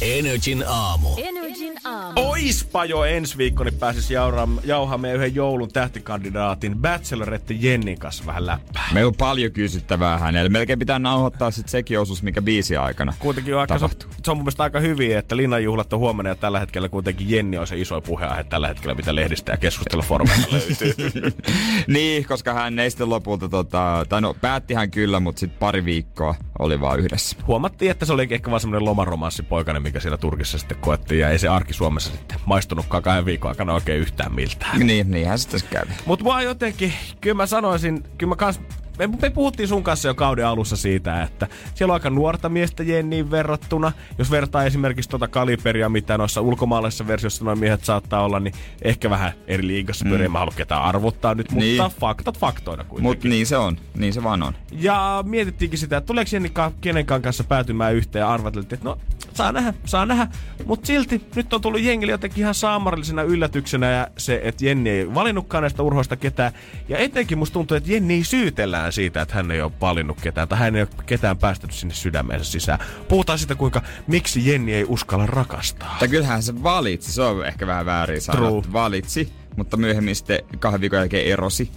Energin 0.00 0.64
aamu. 0.66 1.08
Energin 1.16 1.74
aamu. 1.84 2.12
Oispa 2.16 2.84
jo 2.84 3.04
ensi 3.04 3.38
viikko, 3.38 3.64
niin 3.64 3.74
pääsis 3.74 4.10
jauhaa, 4.10 4.48
jauhaa 4.64 4.98
meidän 4.98 5.16
yhden 5.20 5.34
joulun 5.34 5.68
tähtikandidaatin 5.72 6.76
Bachelorette 6.76 7.54
Jennin 7.54 7.98
kanssa 7.98 8.26
vähän 8.26 8.46
läppää. 8.46 8.88
Meillä 8.92 9.08
on 9.08 9.14
paljon 9.14 9.52
kysyttävää 9.52 10.18
hänelle. 10.18 10.48
Melkein 10.48 10.78
pitää 10.78 10.98
nauhoittaa 10.98 11.50
sitten 11.50 11.70
sekin 11.70 12.00
osuus, 12.00 12.22
mikä 12.22 12.42
biisi 12.42 12.76
aikana. 12.76 13.14
Kuitenkin 13.18 13.54
on 13.54 13.60
aika, 13.60 13.74
se, 13.74 13.80
Tapahtuu. 13.80 14.10
se 14.24 14.30
on 14.30 14.36
mun 14.36 14.44
mielestä 14.44 14.62
aika 14.62 14.80
hyvin, 14.80 15.18
että 15.18 15.36
linnanjuhlat 15.36 15.92
on 15.92 15.98
huomenna 15.98 16.30
ja 16.30 16.34
tällä 16.34 16.60
hetkellä 16.60 16.88
kuitenkin 16.88 17.30
Jenni 17.30 17.58
on 17.58 17.66
se 17.66 17.78
iso 17.80 18.00
puheenaihe 18.00 18.44
tällä 18.44 18.68
hetkellä, 18.68 18.94
mitä 18.94 19.14
lehdistä 19.14 19.52
ja 19.52 19.58
keskustelufoorumeista 19.58 20.48
löytyy. 20.52 21.32
niin, 21.86 22.24
koska 22.26 22.54
hän 22.54 22.78
ei 22.78 22.90
sitten 22.90 23.10
lopulta, 23.10 23.48
tota, 23.48 24.06
tai 24.08 24.20
no 24.20 24.34
päätti 24.34 24.74
hän 24.74 24.90
kyllä, 24.90 25.20
mutta 25.20 25.40
sitten 25.40 25.58
pari 25.58 25.84
viikkoa 25.84 26.34
oli 26.58 26.80
vaan 26.80 27.00
yhdessä. 27.00 27.36
Huomattiin, 27.46 27.90
että 27.90 28.06
se 28.06 28.12
oli 28.12 28.26
ehkä 28.30 28.50
vaan 28.50 28.60
semmoinen 28.60 28.84
lomaromanssipoikainen, 28.84 29.83
mikä 29.84 30.00
siellä 30.00 30.18
Turkissa 30.18 30.58
sitten 30.58 30.78
koettiin 30.80 31.20
ja 31.20 31.30
ei 31.30 31.38
se 31.38 31.48
arki 31.48 31.72
Suomessa 31.72 32.10
sitten 32.10 32.38
maistunutkaan 32.46 33.02
kahden 33.02 33.24
viikon 33.24 33.48
aikana 33.48 33.74
oikein 33.74 34.00
yhtään 34.00 34.34
miltään. 34.34 34.86
Niin, 34.86 35.10
niinhän 35.10 35.38
sitten 35.38 35.60
kävi. 35.70 35.92
Mutta 36.06 36.24
mua 36.24 36.42
jotenkin, 36.42 36.92
kyllä 37.20 37.34
mä 37.34 37.46
sanoisin, 37.46 38.02
kyllä 38.18 38.30
mä 38.30 38.36
kans, 38.36 38.60
me, 38.98 39.06
me 39.06 39.30
puhuttiin 39.30 39.68
sun 39.68 39.82
kanssa 39.84 40.08
jo 40.08 40.14
kauden 40.14 40.46
alussa 40.46 40.76
siitä, 40.76 41.22
että 41.22 41.46
siellä 41.74 41.92
on 41.92 41.94
aika 41.94 42.10
nuorta 42.10 42.48
miestä 42.48 42.82
Jenniin 42.82 43.30
verrattuna. 43.30 43.92
Jos 44.18 44.30
vertaa 44.30 44.64
esimerkiksi 44.64 45.10
tuota 45.10 45.28
kaliberia, 45.28 45.88
mitä 45.88 46.18
noissa 46.18 46.40
ulkomaalaisissa 46.40 47.06
versioissa 47.06 47.44
noin 47.44 47.58
miehet 47.58 47.84
saattaa 47.84 48.24
olla, 48.24 48.40
niin 48.40 48.54
ehkä 48.82 49.10
vähän 49.10 49.32
eri 49.46 49.66
liigassa 49.66 50.04
pyörii. 50.04 50.28
Mm. 50.28 50.32
Mä 50.32 50.46
ketään 50.56 50.82
arvottaa 50.82 51.34
nyt, 51.34 51.50
mutta 51.50 51.64
Niin. 51.64 51.82
faktat 52.00 52.38
faktoina 52.38 52.84
kuitenkin. 52.84 53.02
Mutta 53.10 53.28
niin 53.28 53.46
se 53.46 53.56
on. 53.56 53.76
Niin 53.96 54.12
se 54.12 54.22
vaan 54.22 54.42
on. 54.42 54.54
Ja 54.72 55.24
mietittiinkin 55.26 55.78
sitä, 55.78 55.96
että 55.96 56.06
tuleeko 56.06 56.30
Jenni 56.32 56.48
ka- 56.50 56.72
kenenkään 56.80 57.22
kanssa 57.22 57.44
päätymään 57.44 57.94
yhteen 57.94 58.20
ja 58.20 58.30
arvateltiin, 58.32 58.74
että 58.76 58.88
no 58.88 58.98
saa 59.34 59.52
nähdä, 59.52 59.74
saa 59.84 60.06
nähdä. 60.06 60.26
Mutta 60.66 60.86
silti 60.86 61.26
nyt 61.34 61.52
on 61.52 61.60
tullut 61.60 61.80
jengille 61.80 62.12
jotenkin 62.12 62.38
ihan 62.40 62.54
saamarallisena 62.54 63.22
yllätyksenä 63.22 63.90
ja 63.90 64.08
se, 64.18 64.40
että 64.44 64.66
Jenni 64.66 64.90
ei 64.90 65.14
valinnutkaan 65.14 65.62
näistä 65.62 65.82
urhoista 65.82 66.16
ketään. 66.16 66.52
Ja 66.88 66.98
etenkin 66.98 67.38
musta 67.38 67.52
tuntuu, 67.54 67.76
että 67.76 67.92
Jenni 67.92 68.14
ei 68.14 68.24
syytellään 68.24 68.83
siitä, 68.92 69.22
että 69.22 69.34
hän 69.34 69.50
ei 69.50 69.62
ole 69.62 69.72
valinnut 69.80 70.20
ketään 70.20 70.48
tai 70.48 70.58
hän 70.58 70.76
ei 70.76 70.82
ole 70.82 70.88
ketään 71.06 71.38
päästänyt 71.38 71.76
sinne 71.76 71.94
sydämeensä 71.94 72.44
sisään. 72.44 72.78
Puhutaan 73.08 73.38
siitä, 73.38 73.54
kuinka 73.54 73.82
miksi 74.06 74.50
Jenni 74.50 74.74
ei 74.74 74.84
uskalla 74.88 75.26
rakastaa. 75.26 75.96
Tai 75.98 76.08
kyllähän 76.08 76.42
se 76.42 76.62
valitsi, 76.62 77.12
se 77.12 77.22
on 77.22 77.46
ehkä 77.46 77.66
vähän 77.66 77.86
väärin 77.86 78.18
että 78.18 78.72
valitsi, 78.72 79.32
mutta 79.56 79.76
myöhemmin 79.76 80.16
sitten 80.16 80.38
kahden 80.58 80.80
viikon 80.80 80.98
jälkeen 80.98 81.26
erosi. 81.26 81.70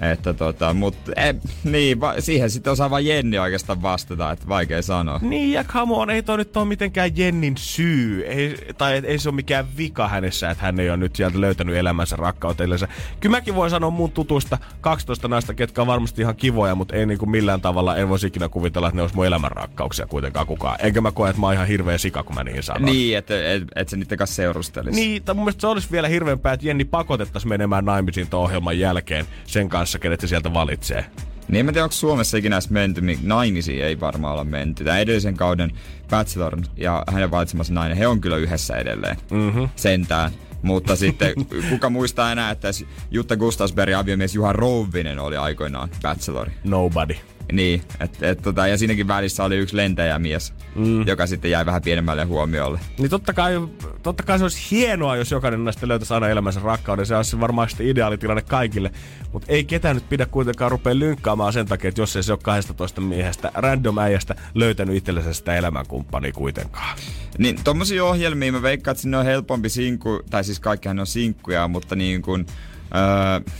Että 0.00 0.34
tota, 0.34 0.74
mutta 0.74 1.12
e, 1.16 1.34
niin, 1.64 2.00
va, 2.00 2.20
siihen 2.20 2.50
sitten 2.50 2.72
osaa 2.72 2.90
vaan 2.90 3.06
Jenni 3.06 3.38
oikeastaan 3.38 3.82
vastata, 3.82 4.30
että 4.30 4.48
vaikea 4.48 4.82
sanoa. 4.82 5.18
Niin 5.22 5.52
ja 5.52 5.64
come 5.64 5.94
on, 5.94 6.10
ei 6.10 6.22
toi 6.22 6.36
nyt 6.36 6.56
ole 6.56 6.64
mitenkään 6.64 7.16
Jennin 7.16 7.56
syy. 7.56 8.26
Ei, 8.26 8.56
tai 8.78 8.96
et, 8.96 9.04
ei 9.04 9.18
se 9.18 9.28
ole 9.28 9.36
mikään 9.36 9.66
vika 9.76 10.08
hänessä, 10.08 10.50
että 10.50 10.64
hän 10.64 10.80
ei 10.80 10.90
ole 10.90 10.96
nyt 10.96 11.16
sieltä 11.16 11.40
löytänyt 11.40 11.76
elämänsä 11.76 12.16
rakkautellensa. 12.16 12.88
Kyllä 13.20 13.36
mäkin 13.36 13.54
voin 13.54 13.70
sanoa 13.70 13.90
mun 13.90 14.12
tutuista 14.12 14.58
12 14.80 15.28
naista, 15.28 15.54
ketkä 15.54 15.80
on 15.80 15.86
varmasti 15.86 16.22
ihan 16.22 16.36
kivoja, 16.36 16.74
mutta 16.74 16.96
ei 16.96 17.06
niinku 17.06 17.26
millään 17.26 17.60
tavalla, 17.60 17.96
en 17.96 18.08
voisi 18.08 18.26
ikinä 18.26 18.48
kuvitella, 18.48 18.88
että 18.88 18.96
ne 18.96 19.02
olisi 19.02 19.16
mun 19.16 19.26
elämän 19.26 19.52
rakkauksia 19.52 20.06
kuitenkaan 20.06 20.46
kukaan. 20.46 20.76
Enkä 20.80 21.00
mä 21.00 21.12
koe, 21.12 21.30
että 21.30 21.40
mä 21.40 21.46
oon 21.46 21.54
ihan 21.54 21.66
hirveä 21.66 21.98
sika, 21.98 22.22
kun 22.22 22.34
mä 22.34 22.44
niihin 22.44 22.62
sanon. 22.62 22.84
Niin, 22.84 23.18
että 23.18 23.52
et, 23.52 23.62
et 23.76 23.88
se 23.88 23.96
niiden 23.96 24.18
kanssa 24.18 24.36
seurustelisi. 24.36 25.00
Niin, 25.00 25.22
tai 25.22 25.34
mun 25.34 25.44
mielestä 25.44 25.60
se 25.60 25.66
olisi 25.66 25.88
vielä 25.90 26.08
hirveämpää, 26.08 26.52
että 26.52 26.66
Jenni 26.66 26.84
pakotettaisiin 26.84 27.48
menemään 27.48 27.84
naimisiin 27.84 28.26
tuon 28.30 28.42
ohjelman 28.42 28.78
jälkeen 28.78 29.26
sen 29.44 29.68
kanssa, 29.68 29.85
kenet 29.98 30.20
se 30.20 30.26
sieltä 30.26 30.54
valitsee. 30.54 31.04
Niin 31.48 31.60
en 31.60 31.66
mä 31.66 31.72
tiedä, 31.72 31.84
onko 31.84 31.92
Suomessa 31.92 32.36
ikinä 32.36 32.56
edes 32.56 32.70
menty, 32.70 33.00
niin 33.00 33.18
naimisiin 33.22 33.84
ei 33.84 34.00
varmaan 34.00 34.32
olla 34.32 34.44
menty. 34.44 34.84
Tämä 34.84 34.98
edellisen 34.98 35.36
kauden 35.36 35.72
Bachelor 36.10 36.56
ja 36.76 37.04
hänen 37.12 37.30
valitsemansa 37.30 37.74
nainen, 37.74 37.96
he 37.96 38.06
on 38.06 38.20
kyllä 38.20 38.36
yhdessä 38.36 38.76
edelleen. 38.76 39.16
Mm-hmm. 39.30 39.68
Sentään. 39.76 40.30
Mutta 40.62 40.96
sitten 40.96 41.34
kuka 41.70 41.90
muistaa 41.90 42.32
enää, 42.32 42.50
että 42.50 42.68
Jutta 43.10 43.36
Gustafsberg 43.36 43.90
ja 43.90 43.98
aviomies 43.98 44.34
Juha 44.34 44.52
Rouvinen 44.52 45.18
oli 45.18 45.36
aikoinaan 45.36 45.88
Bachelor. 46.02 46.50
Nobody. 46.64 47.16
Niin, 47.52 47.82
et, 48.00 48.22
et, 48.22 48.42
tota, 48.42 48.66
ja 48.66 48.78
siinäkin 48.78 49.08
välissä 49.08 49.44
oli 49.44 49.56
yksi 49.56 49.76
lentäjämies, 49.76 50.54
mm. 50.74 51.06
joka 51.06 51.26
sitten 51.26 51.50
jäi 51.50 51.66
vähän 51.66 51.82
pienemmälle 51.82 52.24
huomiolle. 52.24 52.80
Niin 52.98 53.10
totta 53.10 53.32
kai, 53.32 53.68
totta 54.02 54.22
kai 54.22 54.38
se 54.38 54.44
olisi 54.44 54.70
hienoa, 54.70 55.16
jos 55.16 55.30
jokainen 55.30 55.64
näistä 55.64 55.88
löytäisi 55.88 56.14
aina 56.14 56.28
elämänsä 56.28 56.60
rakkauden. 56.60 57.06
Se 57.06 57.16
olisi 57.16 57.40
varmaan 57.40 57.68
sitten 57.68 57.86
ideaalitilanne 57.86 58.42
kaikille. 58.42 58.90
Mutta 59.32 59.52
ei 59.52 59.64
ketään 59.64 59.96
nyt 59.96 60.08
pidä 60.08 60.26
kuitenkaan 60.26 60.70
rupea 60.70 60.98
lynkkaamaan 60.98 61.52
sen 61.52 61.66
takia, 61.66 61.88
että 61.88 62.00
jos 62.00 62.16
ei 62.16 62.22
se 62.22 62.32
ole 62.32 62.40
12 62.42 63.00
miehestä, 63.00 63.50
random 63.54 63.98
äijästä 63.98 64.34
löytänyt 64.54 64.96
itsellensä 64.96 65.32
sitä 65.32 65.56
elämänkumppania 65.56 66.32
kuitenkaan. 66.32 66.98
Niin 67.38 67.64
tommosia 67.64 68.04
ohjelmia 68.04 68.52
mä 68.52 68.62
veikkaan, 68.62 68.92
että 68.92 69.02
sinne 69.02 69.18
on 69.18 69.24
helpompi 69.24 69.68
sinkku, 69.68 70.22
tai 70.30 70.44
siis 70.44 70.60
kaikkihan 70.60 71.00
on 71.00 71.06
sinkkuja, 71.06 71.68
mutta 71.68 71.96
niin 71.96 72.22
kuin, 72.22 72.46
öö, 72.94 73.54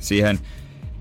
siihen 0.00 0.38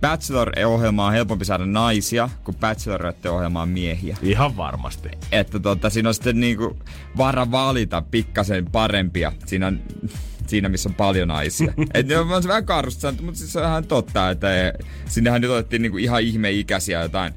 Bachelor-ohjelmaan 0.04 1.08
on 1.08 1.14
helpompi 1.14 1.46
saada 1.46 1.66
naisia, 1.66 2.30
kuin 2.44 2.58
Bachelorette-ohjelmaan 2.58 3.70
miehiä. 3.70 4.18
Ihan 4.22 4.58
varmasti. 4.58 5.10
Että 5.32 5.60
tota, 5.60 5.90
siinä 5.90 6.10
on 6.10 6.14
sitten 6.14 6.40
niinku 6.40 6.78
vara 7.18 7.52
valita 7.52 8.04
pikkasen 8.12 8.66
parempia. 8.72 9.32
Siinä 9.46 9.68
on 9.68 9.80
siinä, 10.48 10.70
missä 10.70 10.90
on 10.90 10.96
paljon 10.96 11.28
naisia. 11.28 11.74
Et 11.94 12.08
ne 12.08 12.18
on 12.18 12.44
se 12.44 12.48
vähän 12.48 12.66
karusta 12.66 13.14
mutta 13.22 13.40
siis 13.40 13.54
se 13.54 13.60
on 13.60 13.66
ihan 13.66 13.86
totta, 13.86 14.30
että 14.30 14.74
sinnehän 15.06 15.42
nyt 15.42 15.52
otettiin 15.52 15.82
niinku 15.82 15.98
ihan 15.98 16.22
ihmeikäisiä 16.22 17.02
jotain, 17.02 17.34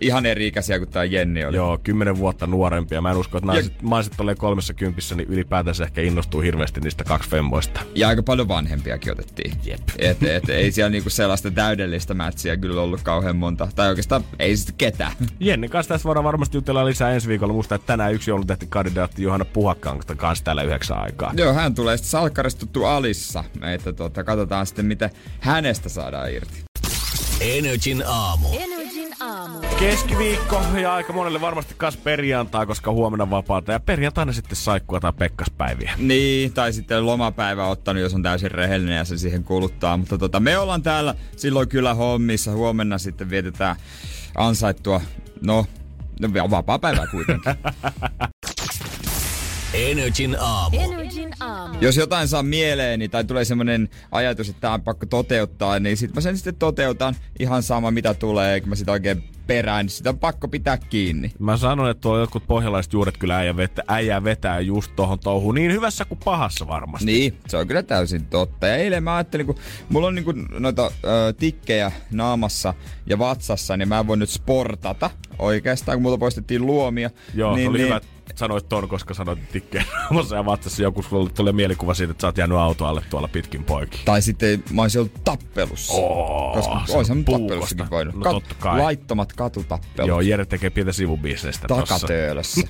ihan 0.00 0.26
eri 0.26 0.46
ikäisiä 0.46 0.78
kuin 0.78 0.90
tämä 0.90 1.04
Jenni 1.04 1.44
oli. 1.44 1.56
Joo, 1.56 1.78
kymmenen 1.78 2.18
vuotta 2.18 2.46
nuorempia. 2.46 3.00
Mä 3.00 3.10
en 3.10 3.16
usko, 3.16 3.38
että 3.38 3.46
naiset, 3.46 3.72
ja... 3.82 3.88
naiset 3.88 4.20
ole 4.20 4.34
kolmessa 4.34 4.74
kympissä, 4.74 5.14
niin 5.14 5.28
ylipäätänsä 5.28 5.84
ehkä 5.84 6.00
innostuu 6.00 6.40
hirveästi 6.40 6.80
niistä 6.80 7.04
kaksi 7.04 7.30
femmoista. 7.30 7.80
Ja 7.94 8.08
aika 8.08 8.22
paljon 8.22 8.48
vanhempiakin 8.48 9.12
otettiin. 9.12 9.52
Jep. 9.64 9.80
Et, 9.98 10.22
et, 10.22 10.48
ei 10.48 10.72
siellä 10.72 10.90
niinku 10.90 11.10
sellaista 11.10 11.50
täydellistä 11.50 12.14
matchia 12.14 12.56
kyllä 12.56 12.82
ollut 12.82 13.02
kauhean 13.02 13.36
monta. 13.36 13.68
Tai 13.74 13.88
oikeastaan 13.88 14.24
ei 14.38 14.56
sitten 14.56 14.74
ketään. 14.78 15.12
Jennin 15.40 15.70
kanssa 15.70 15.94
tässä 15.94 16.06
voidaan 16.06 16.24
varmasti 16.24 16.56
jutella 16.56 16.86
lisää 16.86 17.10
ensi 17.10 17.28
viikolla. 17.28 17.52
Muista, 17.52 17.74
että 17.74 17.86
tänään 17.86 18.14
yksi 18.14 18.30
joulutehti 18.30 18.66
kandidaatti 18.68 19.22
Johanna 19.22 19.44
Puhakkaan 19.44 20.00
kanssa 20.16 20.44
täällä 20.44 20.62
yhdeksän 20.62 20.98
aikaa. 20.98 21.32
Joo, 21.36 21.52
hän 21.52 21.74
tulee 21.74 21.96
sitten 21.96 22.10
salkkarista 22.10 22.60
tuttu 22.60 22.84
Alissa. 22.84 23.44
Että 23.74 23.92
tota, 23.92 24.24
katsotaan 24.24 24.66
sitten, 24.66 24.86
mitä 24.86 25.10
hänestä 25.40 25.88
saadaan 25.88 26.32
irti. 26.32 26.64
Energin 27.40 28.02
aamu. 28.06 28.48
Energin 28.52 28.79
aamu. 29.20 29.58
Keskiviikko 29.78 30.62
ja 30.82 30.94
aika 30.94 31.12
monelle 31.12 31.40
varmasti 31.40 31.74
kas 31.76 31.96
perjantai, 31.96 32.66
koska 32.66 32.90
huomenna 32.90 33.30
vapaata. 33.30 33.72
Ja 33.72 33.80
perjantaina 33.80 34.32
sitten 34.32 34.56
saikkua 34.56 35.00
tai 35.00 35.12
pekkaspäiviä. 35.12 35.92
Niin, 35.98 36.52
tai 36.52 36.72
sitten 36.72 37.06
lomapäivä 37.06 37.66
ottanut, 37.66 38.02
jos 38.02 38.14
on 38.14 38.22
täysin 38.22 38.50
rehellinen 38.50 38.96
ja 38.96 39.04
se 39.04 39.18
siihen 39.18 39.44
kuluttaa. 39.44 39.96
Mutta 39.96 40.18
tota, 40.18 40.40
me 40.40 40.58
ollaan 40.58 40.82
täällä 40.82 41.14
silloin 41.36 41.68
kyllä 41.68 41.94
hommissa. 41.94 42.52
Huomenna 42.52 42.98
sitten 42.98 43.30
vietetään 43.30 43.76
ansaittua, 44.36 45.00
no, 45.42 45.66
no 46.20 46.50
vapaa 46.50 46.78
päivää 46.78 47.06
kuitenkin. 47.06 47.54
Energin 49.80 50.36
aamu. 50.40 50.76
Energin 50.80 51.30
aamu. 51.40 51.78
Jos 51.80 51.96
jotain 51.96 52.28
saa 52.28 52.42
mieleeni 52.42 53.08
tai 53.08 53.24
tulee 53.24 53.44
semmoinen 53.44 53.88
ajatus, 54.12 54.48
että 54.48 54.60
tämä 54.60 54.74
on 54.74 54.82
pakko 54.82 55.06
toteuttaa, 55.06 55.78
niin 55.78 55.96
sitten 55.96 56.14
mä 56.14 56.20
sen 56.20 56.36
sitten 56.36 56.54
toteutan 56.54 57.14
ihan 57.38 57.62
sama 57.62 57.90
mitä 57.90 58.14
tulee, 58.14 58.54
eikä 58.54 58.66
mä 58.66 58.74
sitä 58.74 58.92
oikein 58.92 59.24
perään, 59.46 59.86
niin 59.86 59.90
sitä 59.90 60.10
on 60.10 60.18
pakko 60.18 60.48
pitää 60.48 60.76
kiinni. 60.76 61.32
Mä 61.38 61.56
sanon, 61.56 61.90
että 61.90 62.00
tuo 62.00 62.18
jotkut 62.18 62.46
pohjalaiset 62.46 62.92
juuret 62.92 63.16
kyllä 63.16 63.36
äijä 63.36 63.56
vetää, 63.56 63.84
äijä 63.88 64.24
vetää 64.24 64.60
just 64.60 64.92
tohon 64.96 65.18
touhuun. 65.18 65.54
Niin 65.54 65.72
hyvässä 65.72 66.04
kuin 66.04 66.20
pahassa 66.24 66.68
varmasti. 66.68 67.06
Niin, 67.06 67.38
se 67.48 67.56
on 67.56 67.66
kyllä 67.66 67.82
täysin 67.82 68.26
totta. 68.26 68.66
Ja 68.66 68.76
eilen 68.76 69.02
mä 69.02 69.16
ajattelin, 69.16 69.46
kun 69.46 69.58
mulla 69.88 70.06
on 70.06 70.14
niinku 70.14 70.32
noita 70.58 70.90
ö, 71.04 71.32
tikkejä 71.32 71.92
naamassa 72.12 72.74
ja 73.06 73.18
vatsassa, 73.18 73.76
niin 73.76 73.88
mä 73.88 73.98
en 73.98 74.06
voi 74.06 74.16
nyt 74.16 74.30
sportata 74.30 75.10
oikeastaan, 75.38 75.96
kun 75.96 76.02
multa 76.02 76.18
poistettiin 76.18 76.66
luomia. 76.66 77.10
Joo, 77.34 77.56
niin, 77.56 77.68
oli 77.68 77.78
niin, 77.78 77.86
hyvä, 77.86 78.00
sanoit 78.34 78.68
ton, 78.68 78.88
koska 78.88 79.14
sanoit 79.14 79.48
tikkeen 79.52 79.84
naamassa 79.92 80.36
ja 80.36 80.44
vatsassa. 80.44 80.82
Joku 80.82 81.02
sulle 81.02 81.30
tulee 81.30 81.52
mielikuva 81.52 81.94
siitä, 81.94 82.10
että 82.10 82.20
sä 82.20 82.26
oot 82.26 82.38
jäänyt 82.38 82.58
auto 82.58 82.86
alle 82.86 83.02
tuolla 83.10 83.28
pitkin 83.28 83.64
poikin. 83.64 84.00
Tai 84.04 84.22
sitten 84.22 84.64
mä 84.72 84.82
olisin 84.82 84.98
ollut 85.00 85.24
tappelussa. 85.24 85.92
Oo, 85.92 86.52
koska 86.54 86.80
se 86.86 86.92
on 86.92 86.98
olisin 86.98 87.24
puukosta. 87.24 87.48
tappelussakin 87.48 87.90
voinut. 87.90 88.14
No 88.14 88.32
totta 88.32 88.54
kai. 88.58 88.78
laittomat 88.78 89.32
katutappelut. 89.32 90.08
Joo, 90.08 90.20
Jere 90.20 90.44
tekee 90.46 90.70
pientä 90.70 90.92
sivubisnestä 90.92 91.68
takatöölössä. 91.68 92.60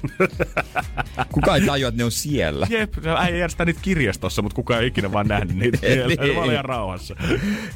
Kuka 1.33 1.57
ei 1.57 1.67
tajua, 1.67 1.89
että 1.89 1.99
ne 1.99 2.05
on 2.05 2.13
siellä. 2.13 2.67
Jep, 2.71 2.95
äijä 3.07 3.37
järjestää 3.37 3.67
niitä 3.67 3.81
kirjastossa, 3.83 4.43
mutta 4.43 4.57
kukaan 4.57 4.81
ei 4.81 4.87
ikinä 4.87 5.13
vaan 5.13 5.29
nähnyt 5.29 5.57
niitä 5.57 5.79
siellä. 5.87 6.15
Niin. 6.25 6.35
Mä 6.35 6.43
olin 6.43 6.65
rauhassa. 6.65 7.15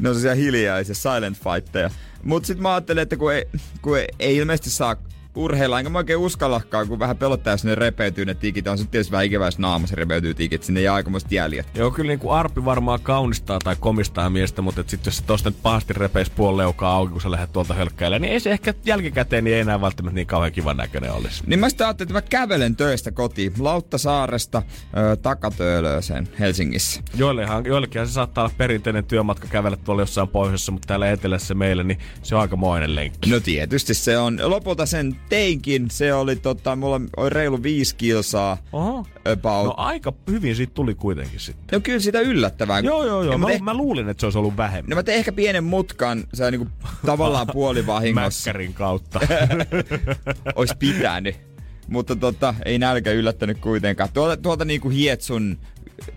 Ne 0.01 0.09
on 0.09 0.15
sellaisia 0.15 0.35
hiljaisia 0.35 0.95
silent 0.95 1.39
fightteja. 1.39 1.91
Mut 2.23 2.45
sit 2.45 2.59
mä 2.59 2.75
ajattelin, 2.75 3.03
että 3.03 3.17
kun 3.17 3.33
ei, 3.33 3.45
kun 3.83 3.99
ei, 3.99 4.07
ei 4.19 4.37
ilmeisesti 4.37 4.71
saa 4.71 4.97
urheilla, 5.35 5.79
enkä 5.79 5.91
mä 5.91 5.99
oikein 5.99 6.19
uskallakaan, 6.19 6.89
kun 6.89 6.99
vähän 6.99 7.17
pelottaa, 7.17 7.53
jos 7.53 7.65
ne 7.65 7.75
repeytyy 7.75 8.25
ne 8.25 8.35
tikit. 8.35 8.67
On 8.67 8.79
sitten 8.79 8.91
tietysti 8.91 9.13
vähän 9.13 9.27
ikävä, 9.27 9.45
jos 9.45 9.59
naamassa 9.59 9.97
repeytyy 9.97 10.35
tikit, 10.35 10.63
sinne 10.63 10.81
jää 10.81 10.95
aikamoiset 10.95 11.33
jäljet. 11.33 11.67
Joo, 11.75 11.91
kyllä 11.91 12.09
niin 12.09 12.19
kuin 12.19 12.39
Arpi 12.39 12.65
varmaan 12.65 13.01
kaunistaa 13.01 13.59
tai 13.59 13.77
komistaa 13.81 14.31
miestä, 14.31 14.63
mutta 14.63 14.85
sitten 14.87 15.11
jos 15.11 15.17
se 15.17 15.25
tosta 15.25 15.51
nyt 15.51 15.63
pahasti 15.63 15.93
repeis 15.93 16.31
puoli 16.31 16.57
leukaa 16.57 16.97
auki, 16.97 17.13
kun 17.13 17.21
sä 17.21 17.31
lähdet 17.31 17.53
tuolta 17.53 17.75
hölkkäillä, 17.75 18.19
niin 18.19 18.33
ei 18.33 18.41
se 18.41 18.51
ehkä 18.51 18.75
jälkikäteen 18.85 19.45
niin 19.45 19.55
ei 19.55 19.61
enää 19.61 19.81
välttämättä 19.81 20.15
niin 20.15 20.27
kauhean 20.27 20.53
kivan 20.53 20.77
näköinen 20.77 21.13
olisi. 21.13 21.43
Niin 21.47 21.61
mä 21.61 21.69
sitten 21.69 21.87
ajattelin, 21.87 22.17
että 22.17 22.27
mä 22.27 22.29
kävelen 22.31 22.77
töistä 22.77 23.13
kotiin 23.13 23.53
Lauttasaaresta 23.59 24.63
ö, 24.97 25.17
Takatöölööseen 25.17 26.29
Helsingissä. 26.39 27.03
Joillehan, 27.15 27.65
joillekinhan 27.65 28.07
se 28.07 28.13
saattaa 28.13 28.45
olla 28.45 28.55
perinteinen 28.59 29.05
työmatka 29.05 29.47
kävellä 29.51 29.77
tuolla 29.77 30.03
jossain 30.03 30.29
pohjoisessa, 30.29 30.73
mutta 30.73 30.87
täällä 30.87 31.11
etelässä 31.11 31.55
meillä, 31.55 31.83
niin 31.83 31.99
se 32.23 32.35
on 32.35 32.41
aikamoinen 32.41 32.95
lenkki. 32.95 33.31
No 33.31 33.41
tietysti 33.41 33.95
se 33.95 34.19
on. 34.19 34.41
Lopulta 34.45 34.87
sen 34.87 35.17
teinkin. 35.29 35.91
Se 35.91 36.15
oli 36.15 36.37
tota, 36.37 36.77
mulla 36.77 37.01
oli 37.17 37.31
reilu 37.31 37.63
viisi 37.63 37.97
kilsaa 37.97 38.57
Oho. 38.73 39.07
about. 39.33 39.67
No 39.67 39.75
aika 39.77 40.13
hyvin 40.31 40.57
siitä 40.57 40.75
tuli 40.75 40.95
kuitenkin 40.95 41.41
sitten. 41.41 41.65
No 41.73 41.81
kyllä 41.81 41.99
sitä 42.01 42.21
yllättävää. 42.21 42.81
Joo, 42.81 43.07
joo, 43.07 43.23
joo. 43.23 43.33
Ja 43.33 43.39
Mä, 43.39 43.47
te- 43.47 43.59
mä 43.59 43.75
luulin, 43.75 44.09
että 44.09 44.21
se 44.21 44.27
olisi 44.27 44.39
ollut 44.39 44.57
vähemmän. 44.57 44.91
No 44.91 44.97
mä 44.97 45.03
tein 45.03 45.19
ehkä 45.19 45.33
pienen 45.33 45.65
mutkan, 45.65 46.25
se 46.35 46.45
on 46.45 46.53
niinku 46.53 46.69
tavallaan 47.07 47.47
puolivahingossa. 47.53 48.41
Mäkkärin 48.51 48.75
kautta. 48.75 49.21
Ois 50.57 50.75
pitänyt. 50.79 51.37
Mutta 51.89 52.17
tota, 52.17 52.55
ei 52.65 52.79
nälkä 52.79 53.11
yllättänyt 53.13 53.59
kuitenkaan. 53.59 54.09
Tuolta, 54.15 54.37
tuolta 54.37 54.65
niinku 54.65 54.89
Hietsun 54.89 55.59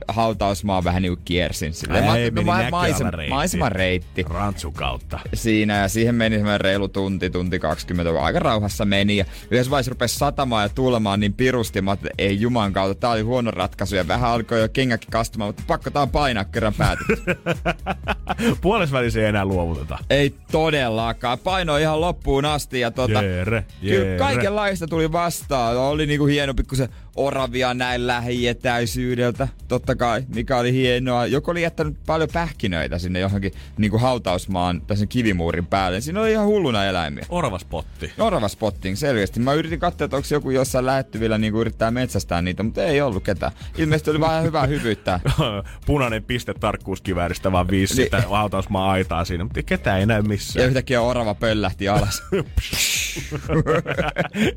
hautausmaa 0.07 0.83
vähän 0.83 1.01
niinku 1.01 1.21
kiersin. 1.25 1.73
Silleen. 1.73 2.09
Ai, 2.09 2.23
Mä- 2.25 2.31
meni 2.31 2.45
ma- 2.45 2.53
näkyvä 2.57 2.69
maisema, 2.71 3.11
reitti. 3.11 3.29
maisemareitti 3.33 4.23
Rantsun 4.29 4.73
kautta. 4.73 5.19
siinä 5.33 5.77
ja 5.77 5.87
siihen 5.87 6.15
meni 6.15 6.35
semmoinen 6.35 6.61
reilu 6.61 6.87
tunti, 6.87 7.29
tunti 7.29 7.59
20, 7.59 8.13
vaan 8.13 8.25
aika 8.25 8.39
rauhassa 8.39 8.85
meni. 8.85 9.17
Ja 9.17 9.25
yhdessä 9.51 9.71
vaiheessa 9.71 9.89
rupesi 9.89 10.15
satamaan 10.17 10.63
ja 10.63 10.69
tuulemaan 10.69 11.19
niin 11.19 11.33
pirusti, 11.33 11.81
mä 11.81 11.91
että 11.93 12.09
ei 12.17 12.41
juman 12.41 12.73
kautta, 12.73 12.99
tää 13.01 13.09
oli 13.09 13.21
huono 13.21 13.51
ratkaisu 13.51 13.95
ja 13.95 14.07
vähän 14.07 14.29
alkoi 14.29 14.59
jo 14.61 14.69
kengäkin 14.69 15.11
kastumaan, 15.11 15.49
mutta 15.49 15.63
pakko 15.67 15.89
tää 15.89 16.01
on 16.01 16.09
painaa 16.09 16.45
kerran 16.45 16.73
päätetty. 16.73 17.15
Puolesvälissä 18.61 19.19
ei 19.19 19.25
enää 19.25 19.45
luovuteta. 19.45 19.97
ei 20.09 20.33
todellakaan, 20.51 21.39
paino 21.39 21.77
ihan 21.77 22.01
loppuun 22.01 22.45
asti 22.45 22.79
ja 22.79 22.91
tota, 22.91 23.21
Jere, 23.23 23.65
Kyllä 23.81 23.93
jere. 23.95 24.17
kaikenlaista 24.17 24.87
tuli 24.87 25.11
vastaan. 25.11 25.77
Oli 25.77 26.05
niinku 26.05 26.25
hieno 26.25 26.53
pikkusen 26.53 26.89
oravia 27.17 27.73
näin 27.73 28.07
lähietäisyydeltä, 28.07 29.47
totta 29.67 29.95
kai, 29.95 30.23
mikä 30.35 30.57
oli 30.57 30.73
hienoa. 30.73 31.25
Joku 31.25 31.51
oli 31.51 31.61
jättänyt 31.61 31.97
paljon 32.05 32.29
pähkinöitä 32.33 32.99
sinne 32.99 33.19
johonkin 33.19 33.51
niinku 33.77 33.97
hautausmaan 33.97 34.81
tai 34.81 34.97
sen 34.97 35.07
kivimuurin 35.07 35.65
päälle. 35.65 36.01
Siinä 36.01 36.21
oli 36.21 36.31
ihan 36.31 36.45
hulluna 36.45 36.85
eläimiä. 36.85 37.25
Oravaspotti. 37.29 38.11
Orava 38.19 38.47
spotting, 38.47 38.97
selvästi. 38.97 39.39
Mä 39.39 39.53
yritin 39.53 39.79
katsoa, 39.79 40.05
että 40.05 40.17
onko 40.17 40.27
joku 40.31 40.49
jossain 40.51 40.85
lähettyvillä 40.85 41.37
niinku 41.37 41.61
yrittää 41.61 41.91
metsästää 41.91 42.41
niitä, 42.41 42.63
mutta 42.63 42.83
ei 42.83 43.01
ollut 43.01 43.23
ketään. 43.23 43.51
Ilmeisesti 43.77 44.09
oli 44.11 44.19
vähän 44.19 44.43
hyvää 44.43 44.65
hyvyyttä. 44.65 45.19
Punainen 45.85 46.23
piste 46.23 46.53
tarkkuuskivääristä, 46.53 47.51
vaan 47.51 47.67
viisi 47.67 47.95
Niin. 47.95 48.05
sitä 48.05 48.21
hautausmaa 48.29 48.91
aitaa 48.91 49.25
siinä, 49.25 49.43
mutta 49.43 49.63
ketään 49.63 49.99
ei 49.99 50.05
näy 50.05 50.17
Ja 50.17 50.23
missään. 50.23 50.67
yhtäkkiä 50.67 51.01
orava 51.01 51.33
pöllähti 51.33 51.89
alas. 51.89 52.23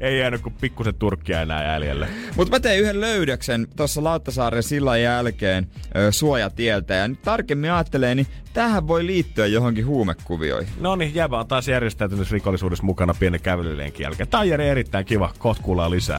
ei 0.00 0.18
jäänyt 0.18 0.40
kuin 0.40 0.54
pikkusen 0.60 0.94
turkkia 0.94 1.42
enää 1.42 1.72
jäljelle. 1.72 2.08
Mutta 2.50 2.68
mä 2.68 2.70
tein 2.70 2.80
yhden 2.80 3.00
löydöksen 3.00 3.66
tuossa 3.76 4.04
Lauttasaaren 4.04 4.62
sillan 4.62 5.02
jälkeen 5.02 5.70
ö, 5.96 6.12
suojatieltä 6.12 6.94
ja 6.94 7.08
nyt 7.08 7.22
tarkemmin 7.22 7.72
ajattelee, 7.72 8.14
niin 8.14 8.26
tähän 8.52 8.88
voi 8.88 9.06
liittyä 9.06 9.46
johonkin 9.46 9.86
huumekuvioihin. 9.86 10.72
No 10.80 10.96
niin, 10.96 11.14
jäbä 11.14 11.38
on 11.38 11.46
taas 11.46 11.68
järjestäytynyt 11.68 12.30
rikollisuudessa 12.30 12.84
mukana 12.84 13.14
pienen 13.18 13.40
kävelylenkin 13.40 14.04
jälkeen. 14.04 14.28
Tää 14.28 14.40
on 14.40 14.48
Jere 14.48 14.70
erittäin 14.70 15.04
kiva, 15.04 15.32
kohta 15.38 15.62
kuullaan 15.62 15.90
lisää. 15.90 16.16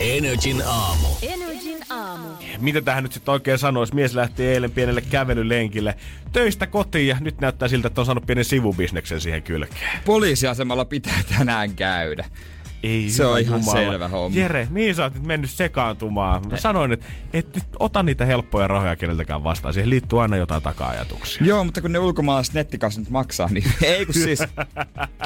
Energin 0.00 0.62
aamu. 0.66 1.08
Energin 1.22 1.78
aamu. 1.90 2.28
Mitä 2.58 2.80
tähän 2.80 3.02
nyt 3.02 3.12
sitten 3.12 3.32
oikein 3.32 3.58
sanoisi? 3.58 3.94
Mies 3.94 4.14
lähti 4.14 4.46
eilen 4.46 4.70
pienelle 4.70 5.00
kävelylenkille 5.00 5.94
töistä 6.32 6.66
kotiin 6.66 7.08
ja 7.08 7.16
nyt 7.20 7.40
näyttää 7.40 7.68
siltä, 7.68 7.88
että 7.88 8.00
on 8.00 8.04
saanut 8.04 8.26
pienen 8.26 8.44
sivubisneksen 8.44 9.20
siihen 9.20 9.42
kylkeen. 9.42 10.00
Poliisiasemalla 10.04 10.84
pitää 10.84 11.22
tänään 11.38 11.74
käydä. 11.74 12.24
Ei 12.82 13.10
Se 13.10 13.26
on 13.26 13.40
ihan 13.40 13.60
jumala. 13.60 13.78
selvä 13.78 14.08
homma. 14.08 14.38
Jere, 14.38 14.68
mihin 14.70 14.94
sä 14.94 15.02
oot 15.02 15.14
nyt 15.14 15.22
mennyt 15.26 15.50
sekaantumaan? 15.50 16.48
Mä 16.50 16.56
sanoin, 16.56 16.92
että 16.92 17.06
et 17.32 17.54
nyt 17.54 17.64
ota 17.78 18.02
niitä 18.02 18.24
helppoja 18.24 18.68
rahoja 18.68 18.96
keneltäkään 18.96 19.44
vastaan. 19.44 19.74
Siihen 19.74 19.90
liittyy 19.90 20.22
aina 20.22 20.36
jotain 20.36 20.62
taka-ajatuksia. 20.62 21.46
Joo, 21.46 21.64
mutta 21.64 21.80
kun 21.80 21.92
ne 21.92 21.98
ulkomaalaiset 21.98 22.54
nettikasvit 22.54 23.04
nyt 23.04 23.10
maksaa, 23.10 23.48
niin 23.50 23.64
ei 23.82 24.04
kun 24.06 24.14
siis... 24.14 24.38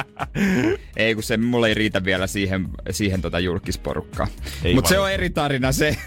ei 0.97 1.13
kun 1.13 1.23
se, 1.23 1.37
mulla 1.37 1.67
ei 1.67 1.73
riitä 1.73 2.03
vielä 2.03 2.27
siihen, 2.27 2.67
siihen 2.91 3.21
tota 3.21 3.39
julkisporukkaan. 3.39 4.29
Mutta 4.75 4.89
se 4.89 4.99
on 4.99 5.11
eri 5.11 5.29
tarina 5.29 5.71
se. 5.71 5.97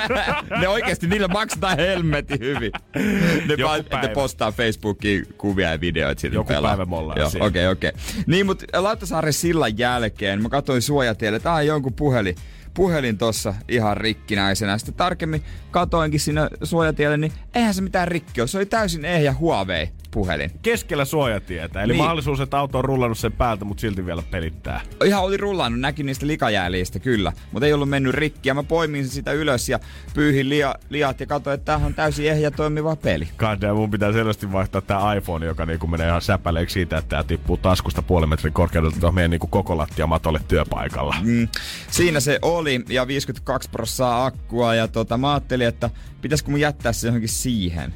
ne 0.60 0.68
oikeasti, 0.68 1.06
niillä 1.06 1.28
maksetaan 1.28 1.76
helmetin 1.76 2.40
hyvin. 2.40 2.72
Ne, 2.94 3.54
Joku 3.58 3.62
vaan, 3.62 3.84
ne 4.02 4.08
postaa 4.08 4.52
Facebookiin 4.52 5.26
kuvia 5.38 5.70
ja 5.70 5.80
videoita 5.80 6.20
siitä 6.20 6.36
Joku 6.36 6.48
pelaa. 6.48 6.70
päivä 6.70 6.84
me 6.84 6.96
ollaan 6.96 7.18
okei, 7.40 7.66
okei. 7.68 7.92
Niin, 8.26 8.46
mutta 8.46 8.82
Lauttasaaren 8.82 9.32
sillan 9.32 9.78
jälkeen 9.78 10.42
mä 10.42 10.48
katsoin 10.48 10.82
suojatielle, 10.92 11.40
tää 11.40 11.54
on 11.54 11.66
jonkun 11.66 11.92
puhelin 11.92 12.36
puhelin 12.74 13.18
tossa 13.18 13.54
ihan 13.68 13.96
rikkinäisenä. 13.96 14.78
Sitten 14.78 14.94
tarkemmin 14.94 15.42
katoinkin 15.70 16.20
siinä 16.20 16.50
suojatielle, 16.62 17.16
niin 17.16 17.32
eihän 17.54 17.74
se 17.74 17.82
mitään 17.82 18.08
rikki 18.08 18.40
ole. 18.40 18.48
Se 18.48 18.58
oli 18.58 18.66
täysin 18.66 19.04
ehjä 19.04 19.32
Huawei 19.32 19.88
puhelin. 20.12 20.50
Keskellä 20.62 21.04
suojatietä. 21.04 21.82
Eli 21.82 21.92
Niin. 21.92 21.98
mahdollisuus, 22.02 22.40
että 22.40 22.58
auto 22.58 22.78
on 22.78 22.84
rullannut 22.84 23.18
sen 23.18 23.32
päältä, 23.32 23.64
mutta 23.64 23.80
silti 23.80 24.06
vielä 24.06 24.22
pelittää. 24.30 24.80
Ihan 25.04 25.22
oli 25.22 25.36
rullannut, 25.36 25.80
näki 25.80 26.02
niistä 26.02 26.26
likajäljistä 26.26 26.98
kyllä, 26.98 27.32
mutta 27.52 27.66
ei 27.66 27.72
ollut 27.72 27.88
mennyt 27.88 28.14
rikki. 28.14 28.48
Ja 28.48 28.54
mä 28.54 28.62
poimin 28.62 29.04
sen 29.04 29.12
sitä 29.12 29.32
ylös 29.32 29.68
ja 29.68 29.78
pyyhin 30.14 30.48
lia, 30.48 30.74
liat 30.90 31.20
ja 31.20 31.26
katsoin, 31.26 31.54
että 31.54 31.64
tämähän 31.64 31.86
on 31.86 31.94
täysin 31.94 32.30
ehjä 32.30 32.50
toimiva 32.50 32.96
peli. 32.96 33.28
Kadea, 33.36 33.74
mun 33.74 33.90
pitää 33.90 34.12
selvästi 34.12 34.52
vaihtaa 34.52 34.80
tää 34.80 35.14
iPhone, 35.14 35.46
joka 35.46 35.66
niinku 35.66 35.86
menee 35.86 36.08
ihan 36.08 36.22
säpäleeksi 36.22 36.72
siitä, 36.74 36.98
että 36.98 37.08
tää 37.08 37.24
tippuu 37.24 37.56
taskusta 37.56 38.02
puolen 38.02 38.28
metrin 38.28 38.52
korkeudelta 38.52 39.00
tuohon 39.00 39.14
meidän 39.14 39.30
niinku 39.30 39.46
koko 39.46 39.76
lattiamatolle 39.76 40.40
työpaikalla. 40.48 41.16
Mm, 41.22 41.48
siinä 41.90 42.20
se 42.20 42.38
oli 42.42 42.84
ja 42.88 43.06
52 43.06 43.70
prossaa 43.70 44.26
akkua 44.26 44.74
ja 44.74 44.88
tota, 44.88 45.16
mä 45.18 45.32
ajattelin, 45.32 45.66
että 45.66 45.90
pitäisikö 46.22 46.50
mun 46.50 46.60
jättää 46.60 46.92
se 46.92 47.06
johonkin 47.06 47.28
siihen, 47.28 47.94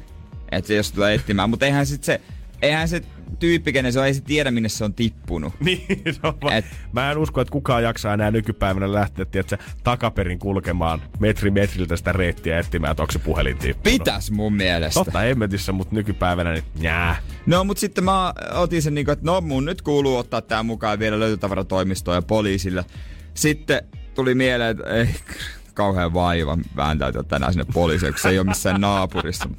että 0.51 0.73
jos 0.73 0.91
tulee 0.91 1.13
etsimään. 1.13 1.49
Mutta 1.49 1.65
eihän 1.65 1.85
sit 1.85 2.03
se, 2.03 2.21
eihän 2.61 2.87
se 2.87 3.01
tyyppi, 3.39 3.73
kenen 3.73 3.93
se 3.93 3.99
on, 3.99 4.05
ei 4.05 4.13
se 4.13 4.21
tiedä 4.21 4.51
minne 4.51 4.69
se 4.69 4.83
on 4.83 4.93
tippunut. 4.93 5.53
Niin, 5.65 5.85
va- 6.23 6.53
Et- 6.53 6.65
Mä 6.91 7.11
en 7.11 7.17
usko, 7.17 7.41
että 7.41 7.51
kukaan 7.51 7.83
jaksaa 7.83 8.13
enää 8.13 8.31
nykypäivänä 8.31 8.93
lähteä 8.93 9.25
tiedätkö, 9.25 9.57
takaperin 9.83 10.39
kulkemaan 10.39 11.01
metri 11.19 11.51
metriltä 11.51 11.95
sitä 11.97 12.11
reittiä 12.11 12.59
etsimään, 12.59 12.91
että 12.91 13.03
onko 13.03 13.11
se 13.11 13.19
puhelin 13.19 13.57
tippunut. 13.57 13.83
Pitäis 13.83 14.31
mun 14.31 14.53
mielestä. 14.53 14.99
Totta 15.03 15.23
emmetissä, 15.23 15.71
mutta 15.71 15.95
nykypäivänä 15.95 16.53
niin 16.53 16.63
njää. 16.79 17.15
No, 17.45 17.63
mutta 17.63 17.81
sitten 17.81 18.03
mä 18.03 18.33
otin 18.53 18.81
sen 18.81 18.93
niinku, 18.95 19.11
että 19.11 19.25
no 19.25 19.41
mun 19.41 19.65
nyt 19.65 19.81
kuuluu 19.81 20.17
ottaa 20.17 20.41
tää 20.41 20.63
mukaan 20.63 20.99
vielä 20.99 21.19
löytötavaratoimistoon 21.19 22.15
ja 22.17 22.21
poliisille. 22.21 22.85
Sitten 23.33 23.81
tuli 24.15 24.35
mieleen, 24.35 24.71
että 24.71 24.93
ei 24.93 25.07
kauhean 25.73 26.13
vaiva 26.13 26.57
vääntäytyä 26.75 27.23
tänään 27.23 27.53
sinne 27.53 27.65
poliisille, 27.73 28.11
kun 28.11 28.21
se 28.21 28.29
ei 28.29 28.39
ole 28.39 28.47
missään 28.47 28.81
naapurissa. 28.81 29.49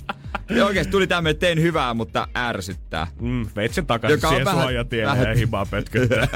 Ja 0.51 0.67
oikeesti 0.67 0.91
tuli 0.91 1.07
tämmöinen, 1.07 1.31
että 1.31 1.47
tein 1.47 1.63
hyvää, 1.63 1.95
mutta 1.95 2.29
ärsyttää. 2.37 3.07
Mm, 3.21 3.47
veit 3.57 3.75
sen 3.75 3.87
takaisin 3.87 4.17
Joka 4.17 4.29
siihen 4.29 4.45
vähän- 4.45 4.63
suojatielle 4.63 5.07
vähän- 5.13 5.29
ja 5.29 5.35
himaa 5.35 5.67
pötköttää. 5.71 6.29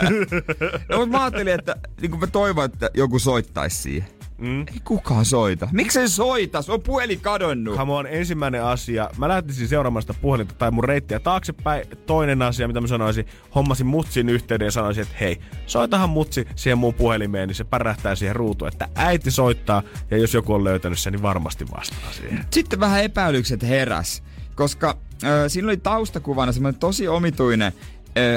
No, 0.88 0.96
mutta 0.98 1.06
mä 1.18 1.22
ajattelin, 1.24 1.54
että 1.54 1.76
niin 2.00 2.18
mä 2.20 2.26
toivon, 2.26 2.64
että 2.64 2.90
joku 2.94 3.18
soittaisi 3.18 3.76
siihen. 3.82 4.08
Mm. 4.42 4.60
Ei 4.60 4.80
kukaan 4.84 5.24
soita. 5.24 5.68
Miksi 5.72 6.00
se 6.00 6.08
soita? 6.08 6.62
Se 6.62 6.72
on 6.72 6.82
puhelin 6.82 7.20
kadonnut. 7.20 7.76
Come 7.76 7.92
on, 7.92 8.06
ensimmäinen 8.06 8.64
asia. 8.64 9.10
Mä 9.18 9.28
lähtisin 9.28 9.68
seuraamaan 9.68 10.02
sitä 10.02 10.14
puhelinta 10.14 10.54
tai 10.54 10.70
mun 10.70 10.84
reittiä 10.84 11.20
taaksepäin. 11.20 11.84
Toinen 12.06 12.42
asia, 12.42 12.66
mitä 12.66 12.80
mä 12.80 12.86
sanoisin, 12.86 13.26
hommasin 13.54 13.86
mutsin 13.86 14.28
yhteyden 14.28 14.64
ja 14.64 14.70
sanoisin, 14.70 15.02
että 15.02 15.14
hei, 15.20 15.40
soitahan 15.66 16.10
mutsi 16.10 16.48
siihen 16.56 16.78
mun 16.78 16.94
puhelimeen, 16.94 17.48
niin 17.48 17.56
se 17.56 17.64
pärähtää 17.64 18.14
siihen 18.14 18.36
ruutuun, 18.36 18.68
että 18.68 18.88
äiti 18.94 19.30
soittaa 19.30 19.82
ja 20.10 20.16
jos 20.16 20.34
joku 20.34 20.54
on 20.54 20.64
löytänyt 20.64 20.98
sen, 20.98 21.12
niin 21.12 21.22
varmasti 21.22 21.64
vastaa 21.74 22.12
siihen. 22.12 22.44
Sitten 22.50 22.80
vähän 22.80 23.04
epäilykset 23.04 23.62
heräs, 23.62 24.22
koska 24.54 24.96
äh, 25.24 25.30
siinä 25.48 25.68
oli 25.68 25.76
taustakuvana 25.76 26.52
semmoinen 26.52 26.80
tosi 26.80 27.08
omituinen 27.08 27.72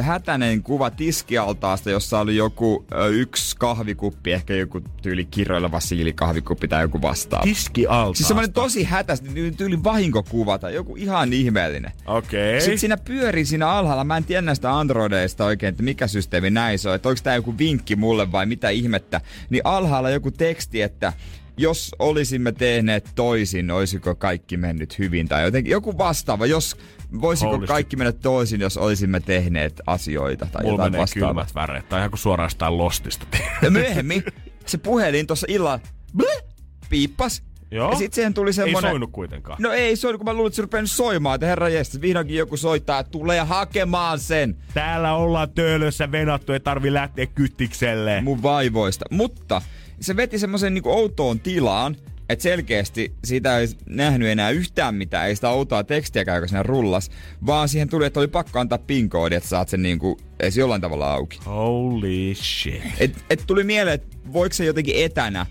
hätäinen 0.01 0.63
kuva 0.63 0.89
tiskialtaasta, 0.89 1.89
jossa 1.89 2.19
oli 2.19 2.35
joku 2.35 2.85
yksi 3.11 3.57
kahvikuppi, 3.57 4.31
ehkä 4.31 4.53
joku 4.53 4.81
tyyli 5.01 5.25
kirjoileva 5.25 5.79
siilikahvikuppi 5.79 6.67
tai 6.67 6.81
joku 6.81 7.01
vastaava. 7.01 7.43
Tiski 7.43 7.87
alta. 7.87 8.17
Siis 8.17 8.27
semmoinen 8.27 8.53
tosi 8.53 8.83
hätäistä, 8.83 9.27
tyyli 9.57 9.83
vahinkokuva 9.83 10.57
tai 10.57 10.75
joku 10.75 10.95
ihan 10.95 11.33
ihmeellinen. 11.33 11.91
Okei. 12.05 12.61
Sitten 12.61 12.79
siinä 12.79 12.97
pyörii 12.97 13.45
siinä 13.45 13.69
alhaalla, 13.69 14.03
mä 14.03 14.17
en 14.17 14.23
tiedä 14.23 14.41
näistä 14.41 14.77
Androideista 14.77 15.45
oikein, 15.45 15.69
että 15.69 15.83
mikä 15.83 16.07
systeemi 16.07 16.49
näissä 16.49 16.89
on, 16.89 16.95
että 16.95 17.09
onko 17.09 17.21
tämä 17.23 17.35
joku 17.35 17.57
vinkki 17.57 17.95
mulle 17.95 18.31
vai 18.31 18.45
mitä 18.45 18.69
ihmettä, 18.69 19.21
niin 19.49 19.61
alhaalla 19.63 20.09
joku 20.09 20.31
teksti, 20.31 20.81
että 20.81 21.13
jos 21.57 21.95
olisimme 21.99 22.51
tehneet 22.51 23.09
toisin, 23.15 23.71
olisiko 23.71 24.15
kaikki 24.15 24.57
mennyt 24.57 24.99
hyvin 24.99 25.27
tai 25.27 25.43
jotenkin 25.43 25.71
joku 25.71 25.97
vastaava, 25.97 26.45
jos 26.45 26.77
voisiko 27.21 27.51
Holistic. 27.51 27.67
kaikki 27.67 27.95
mennä 27.95 28.11
toisin, 28.11 28.61
jos 28.61 28.77
olisimme 28.77 29.19
tehneet 29.19 29.81
asioita 29.87 30.45
tai 30.51 30.63
Mulla 30.63 30.73
jotain 30.85 31.01
vastaavaa. 31.01 31.29
kylmät 31.29 31.55
väreet. 31.55 31.89
Tai 31.89 31.99
ihan 31.99 32.09
kuin 32.11 32.19
suoraan 32.19 32.45
jostain 32.45 32.77
lostista. 32.77 33.25
Ja 33.61 33.71
myöhemmin 33.71 34.23
se 34.65 34.77
puhelin 34.77 35.27
tuossa 35.27 35.47
illalla 35.49 35.79
bleh, 36.17 36.43
piippas. 36.89 37.43
Joo. 37.71 37.91
Ja 37.91 37.97
sitten 37.97 38.15
siihen 38.15 38.33
tuli 38.33 38.49
Ei 38.49 38.53
semmonen... 38.53 38.91
soinut 38.91 39.11
kuitenkaan. 39.11 39.57
No 39.61 39.71
ei 39.71 39.95
soinut, 39.95 40.19
kun 40.19 40.25
mä 40.25 40.33
luulin, 40.33 40.53
että 40.63 40.85
se 40.87 40.95
soimaan, 40.95 41.35
että 41.35 41.47
herra 41.47 41.69
jestas, 41.69 42.01
vihdoinkin 42.01 42.37
joku 42.37 42.57
soittaa, 42.57 42.99
että 42.99 43.11
tulee 43.11 43.39
hakemaan 43.39 44.19
sen 44.19 44.57
Täällä 44.73 45.13
ollaan 45.13 45.49
töölössä 45.51 46.11
venattu, 46.11 46.53
ei 46.53 46.59
tarvi 46.59 46.93
lähteä 46.93 47.25
kyttikselle. 47.25 48.21
mun 48.21 48.43
vaivoista. 48.43 49.05
Mutta 49.11 49.61
se 49.99 50.15
veti 50.15 50.39
semmoisen 50.39 50.73
niinku 50.73 50.91
outoon 50.91 51.39
tilaan, 51.39 51.95
että 52.29 52.43
selkeästi 52.43 53.13
siitä 53.23 53.59
ei 53.59 53.67
nähnyt 53.89 54.29
enää 54.29 54.49
yhtään 54.49 54.95
mitään, 54.95 55.27
ei 55.27 55.35
sitä 55.35 55.49
outoa 55.49 55.83
tekstiäkään, 55.83 56.35
joka 56.35 56.47
siinä 56.47 56.63
rullas, 56.63 57.11
vaan 57.45 57.69
siihen 57.69 57.89
tuli, 57.89 58.05
että 58.05 58.19
oli 58.19 58.27
pakko 58.27 58.59
antaa 58.59 58.77
PIN-koodi, 58.77 59.35
että 59.35 59.49
saat 59.49 59.69
sen 59.69 59.81
niinku 59.81 60.17
edes 60.39 60.57
jollain 60.57 60.81
tavalla 60.81 61.13
auki. 61.13 61.39
Holy 61.45 62.35
shit. 62.35 62.81
Et, 62.99 63.25
et 63.29 63.43
tuli 63.47 63.63
mieleen, 63.63 63.95
että 63.95 64.17
voiko 64.33 64.53
se 64.53 64.65
jotenkin 64.65 64.95
etänä 65.05 65.45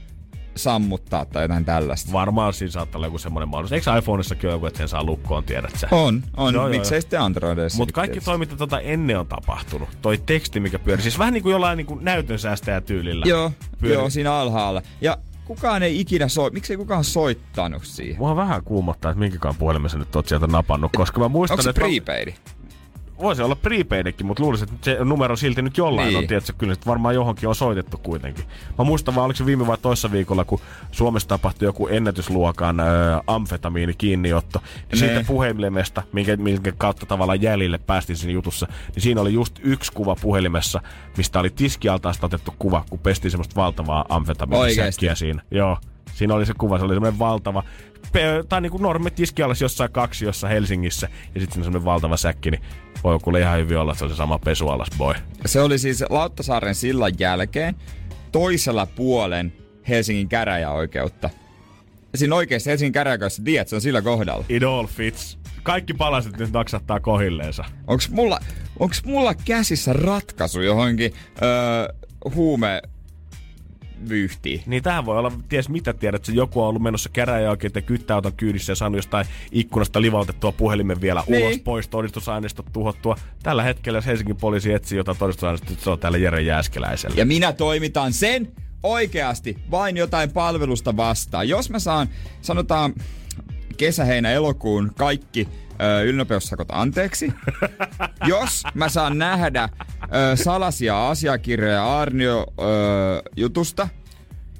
sammuttaa 0.57 1.25
tai 1.25 1.45
jotain 1.45 1.65
tällaista. 1.65 2.13
Varmaan 2.13 2.53
siinä 2.53 2.71
saattaa 2.71 2.99
olla 2.99 3.07
joku 3.07 3.19
semmoinen 3.19 3.49
mahdollisuus. 3.49 3.89
Eikö 3.89 3.99
iPhoneissakin 3.99 4.49
ole 4.49 4.55
joku, 4.57 4.67
että 4.67 4.79
sen 4.79 4.89
saa 4.89 5.05
lukkoon, 5.05 5.45
tiedät 5.45 5.77
sä? 5.77 5.89
On, 5.91 6.23
on. 6.37 6.55
Joo, 6.55 6.69
Miksei 6.69 6.97
joo. 6.97 7.01
sitten 7.01 7.21
Androidissa? 7.21 7.79
Mutta 7.79 7.93
kaikki 7.93 8.21
toi, 8.21 8.39
mitä 8.39 8.57
tota 8.57 8.81
ennen 8.81 9.19
on 9.19 9.27
tapahtunut, 9.27 9.89
toi 10.03 10.19
teksti, 10.19 10.61
mikä 10.61 10.79
pyörii, 10.79 11.03
siis 11.03 11.19
vähän 11.19 11.35
niin 11.35 11.43
kuin 11.43 11.53
jollain 11.53 11.77
niin 11.77 11.87
kuin 11.87 12.05
näytön 12.05 12.39
säästäjä 12.39 12.81
tyylillä. 12.81 13.27
Joo, 13.29 13.53
Pyörii. 13.81 13.95
joo, 13.99 14.11
siinä 14.11 14.35
alhaalla. 14.35 14.83
Ja 15.01 15.19
kukaan 15.45 15.83
ei 15.83 16.01
ikinä 16.01 16.29
soi, 16.29 16.51
miksei 16.51 16.77
kukaan 16.77 17.05
soittanut 17.05 17.85
siihen? 17.85 18.19
Mua 18.19 18.37
vähän 18.37 18.65
kuumottaa, 18.65 19.11
että 19.11 19.19
minkäkaan 19.21 19.55
puhelimessa 19.59 19.99
nyt 19.99 20.17
oot 20.17 20.29
sieltä 20.29 20.47
napannut, 20.47 20.93
koska 20.97 21.21
mä 21.21 21.29
muistan, 21.29 21.55
Onko 21.55 21.63
se 21.63 21.71
että 21.71 21.81
mä- 21.81 21.87
prepaidi? 21.89 22.35
Voisi 23.19 23.43
olla 23.43 23.57
prepaidkin, 23.57 24.27
mutta 24.27 24.43
luulisin, 24.43 24.69
että 24.73 24.85
se 24.85 25.05
numero 25.05 25.37
silti 25.37 25.63
nyt 25.63 25.79
jollain 25.79 26.09
Niin. 26.09 26.19
on, 26.19 26.27
tiedätkö, 26.27 26.53
kyllä 26.59 26.75
sit 26.75 26.87
varmaan 26.87 27.15
johonkin 27.15 27.49
on 27.49 27.55
soitettu 27.55 27.99
kuitenkin. 27.99 28.45
Mä 28.79 28.85
muistan 28.85 29.15
vaan, 29.15 29.25
oliko 29.25 29.37
se 29.37 29.47
viime 29.47 29.67
vai 29.67 29.79
toissa 29.79 30.13
viikolla, 30.13 30.45
kun 30.45 30.61
Suomessa 30.93 31.29
tapahtui 31.29 31.67
joku 31.69 31.89
ennätysluokan 31.89 32.81
ö, 32.81 32.85
amfetamiini 33.27 33.95
kiinniotto, 33.95 34.59
niin 34.59 34.89
Ne. 34.93 34.97
siitä 34.99 35.25
puhelimesta, 35.27 36.03
minkä, 36.13 36.37
minkä 36.37 36.73
kautta 36.73 37.07
tavallaan 37.07 37.43
jäljille 37.43 37.79
päästiin 37.79 38.17
siinä 38.17 38.33
jutussa, 38.33 38.67
niin 38.95 39.03
siinä 39.03 39.21
oli 39.21 39.33
just 39.33 39.59
yksi 39.63 39.93
kuva 39.93 40.17
puhelimessa, 40.21 40.81
mistä 41.17 41.41
oli 41.41 41.51
tiskialtaasta 41.51 42.27
otettu 42.27 42.55
kuva, 42.59 42.85
kun 42.91 42.99
pestiin 42.99 43.31
semmoista 43.31 43.57
valtavaa 43.57 44.05
amfetamiinisäkkiä 44.09 45.15
siinä. 45.15 45.43
Joo. 45.51 45.79
Siinä 46.15 46.35
oli 46.35 46.47
se 46.47 46.55
kuva, 46.59 46.79
se 46.79 46.85
oli 46.85 46.95
semmoinen 46.95 47.19
valtava, 47.19 47.63
pe- 48.13 48.45
tai 48.49 48.61
niinku 48.61 48.79
normi 48.79 49.11
tiskialas 49.11 49.61
jossain 49.63 49.93
kaksi 49.93 50.25
jossa 50.25 50.49
Helsingissä, 50.49 51.09
ja 51.35 51.41
sitten 51.41 51.65
semmoinen 51.65 51.85
valtava 51.85 52.17
säkki, 52.17 52.51
niin 52.51 52.63
voi 53.05 53.19
kuule 53.19 53.41
ihan 53.41 53.59
hyvin 53.59 53.79
olla, 53.79 53.93
että 53.93 53.99
se 53.99 54.05
on 54.05 54.11
se 54.11 54.17
sama 54.17 54.39
pesualas 54.39 54.89
boy. 54.99 55.15
Se 55.47 55.61
oli 55.61 55.79
siis 55.79 56.05
Lauttasaaren 56.11 56.75
sillan 56.75 57.13
jälkeen 57.19 57.75
toisella 58.33 58.87
puolen 58.87 59.53
Helsingin 59.89 60.29
käräjäoikeutta. 60.29 61.31
Siinä 62.15 62.35
oikeasti 62.35 62.71
Helsingin 62.71 62.93
käräjäoikeudessa 62.93 63.43
tiedät, 63.45 63.69
se 63.69 63.75
on 63.75 63.81
sillä 63.81 64.03
kohdalla. 64.03 64.45
It 64.49 64.63
all 64.63 64.87
fits. 64.87 65.39
Kaikki 65.63 65.95
palaset 65.95 66.39
nyt 66.39 66.53
naksattaa 66.53 67.01
kohilleensa. 67.01 67.65
Onks 67.87 68.11
mulla, 68.11 68.39
onks 68.79 69.05
mulla 69.05 69.35
käsissä 69.45 69.93
ratkaisu 69.93 70.61
johonkin 70.61 71.13
öö, 71.43 71.95
huume 72.35 72.83
vyyhtiin? 74.09 74.63
Niin 74.67 74.83
tähän 74.83 75.07
voi 75.07 75.19
olla, 75.19 75.33
ties 75.49 75.69
mitä 75.69 75.93
tiedät, 75.93 76.21
että 76.21 76.33
joku 76.33 76.63
on 76.63 76.69
ollut 76.69 76.83
menossa 76.83 77.09
käräjäoikeuden 77.13 77.81
ja 77.81 77.87
kyttäauton 77.87 78.33
kyydissä 78.37 78.73
ja 78.73 78.77
saanut 78.77 78.99
jostain 78.99 79.27
ikkunasta 79.53 80.01
livautettua 80.01 80.53
puhelimen 80.53 81.01
vielä 81.01 81.25
Niin. 81.29 81.45
ulos 81.47 81.59
pois, 81.65 81.89
todistusaineistot 81.89 82.67
tuhottua. 82.73 83.17
Tällä 83.43 83.63
hetkellä 83.63 83.97
jos 83.97 84.07
Helsingin 84.07 84.37
poliisi 84.37 84.73
etsii 84.73 84.99
jotain 84.99 85.19
todistusaineistot, 85.19 85.81
se 85.81 85.91
on 85.91 85.99
täällä 85.99 86.19
Jere 86.19 86.43
Jääskeläisellä. 86.43 87.17
Ja 87.17 87.27
minä 87.27 87.53
toimitan 87.53 88.13
sen 88.13 88.53
oikeasti 88.83 89.59
vain 89.71 89.97
jotain 89.97 90.33
palvelusta 90.33 90.97
vastaan. 90.97 91.49
Jos 91.49 91.71
mä 91.71 91.79
saan, 91.79 92.09
sanotaan 92.43 92.95
kesä, 93.77 94.05
heinä, 94.05 94.31
elokuun 94.31 94.93
kaikki 94.99 95.49
ö, 95.83 96.03
ylnopeussakot 96.03 96.69
anteeksi. 96.73 97.33
Jos 98.27 98.63
mä 98.75 98.89
saan 98.89 99.19
nähdä 99.19 99.69
ö, 100.05 100.37
salaisia 100.37 101.09
asiakirjoja 101.09 102.01
Arnio 102.01 102.47
ö, 102.61 102.65
jutusta, 103.37 103.89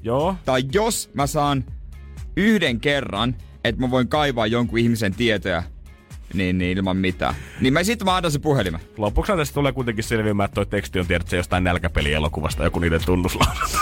Joo, 0.03 0.37
tai 0.45 0.63
jos 0.73 1.11
mä 1.15 1.27
saan 1.27 1.65
yhden 2.37 2.81
kerran, 2.81 3.35
että 3.65 3.81
mä 3.81 3.91
voin 3.91 4.09
kaivaa 4.09 4.47
jonkun 4.47 4.79
ihmisen 4.79 5.15
tietoja, 5.15 5.63
niin, 6.35 6.59
niin 6.59 6.79
ilman 6.79 6.97
mitään. 6.97 7.35
Niin 7.61 7.73
mä 7.73 7.85
sit 7.85 8.05
mä 8.05 8.17
annan 8.17 8.33
se 8.33 8.39
puhelimen. 8.39 8.81
lopuksi 8.97 9.33
tästä 9.37 9.55
tulee 9.55 9.73
kuitenkin 9.73 10.05
selviämään, 10.05 10.45
että 10.45 10.55
toi 10.55 10.67
teksti 10.67 11.01
on 11.01 11.07
tiedät, 11.07 11.29
se 11.29 11.37
jostain 11.37 11.65
nälkäpelielokuvasta, 11.65 12.65
joku 12.65 12.79
niiden 12.79 13.01
tunnuslausunto. 13.07 13.79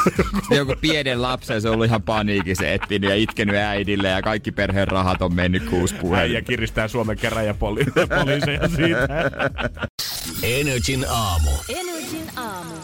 Joku 0.57 0.74
pienen 0.80 1.22
lapsen, 1.22 1.62
se 1.62 1.68
on 1.68 1.74
ollut 1.74 1.86
ihan 1.86 2.03
paniikissa 2.03 2.66
etsinyt 2.66 3.11
ja 3.11 3.16
itkenyt 3.16 3.57
äidille 3.57 4.09
ja 4.09 4.22
kaikki 4.22 4.53
perheen 4.53 4.88
rahat 4.88 5.22
on 5.22 5.34
mennyt 5.34 5.64
kuusi 5.64 5.94
Äijä 5.94 6.00
puhelinta. 6.00 6.42
kiristää 6.48 6.88
Suomen 6.88 7.18
käräjäpoliiseja 7.18 8.68
siitä. 8.68 9.09
Energin 10.43 11.07
aamu. 11.11 11.51
Energin 11.68 12.31
aamu. 12.37 12.75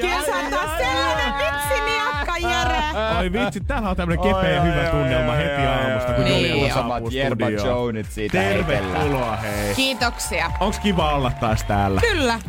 Kyllä 0.00 0.22
sä 0.26 0.36
oot 0.36 0.50
taas 0.50 0.70
sellainen 0.78 1.34
vitsiniakka, 1.38 2.36
Jere. 2.38 2.98
Ai 3.16 3.32
vitsi, 3.32 3.60
täällä 3.60 3.90
on 3.90 3.96
tämmönen 3.96 4.22
kepeä 4.24 4.50
ja 4.50 4.62
hyvä 4.62 4.84
tunnelma 4.90 5.32
heti 5.32 5.62
aamusta, 5.66 6.12
kun 6.12 6.24
Niin. 6.24 6.50
Juliana 6.50 6.74
saapuu 6.74 7.10
studioon. 7.10 7.94
Siitä. 8.10 8.38
Tervetuloa 8.38 9.36
hei. 9.36 9.74
Kiitoksia. 9.74 10.50
Onks 10.60 10.78
kiva 10.78 11.14
olla 11.14 11.32
taas 11.40 11.64
täällä? 11.64 12.00
Kyllä. 12.00 12.40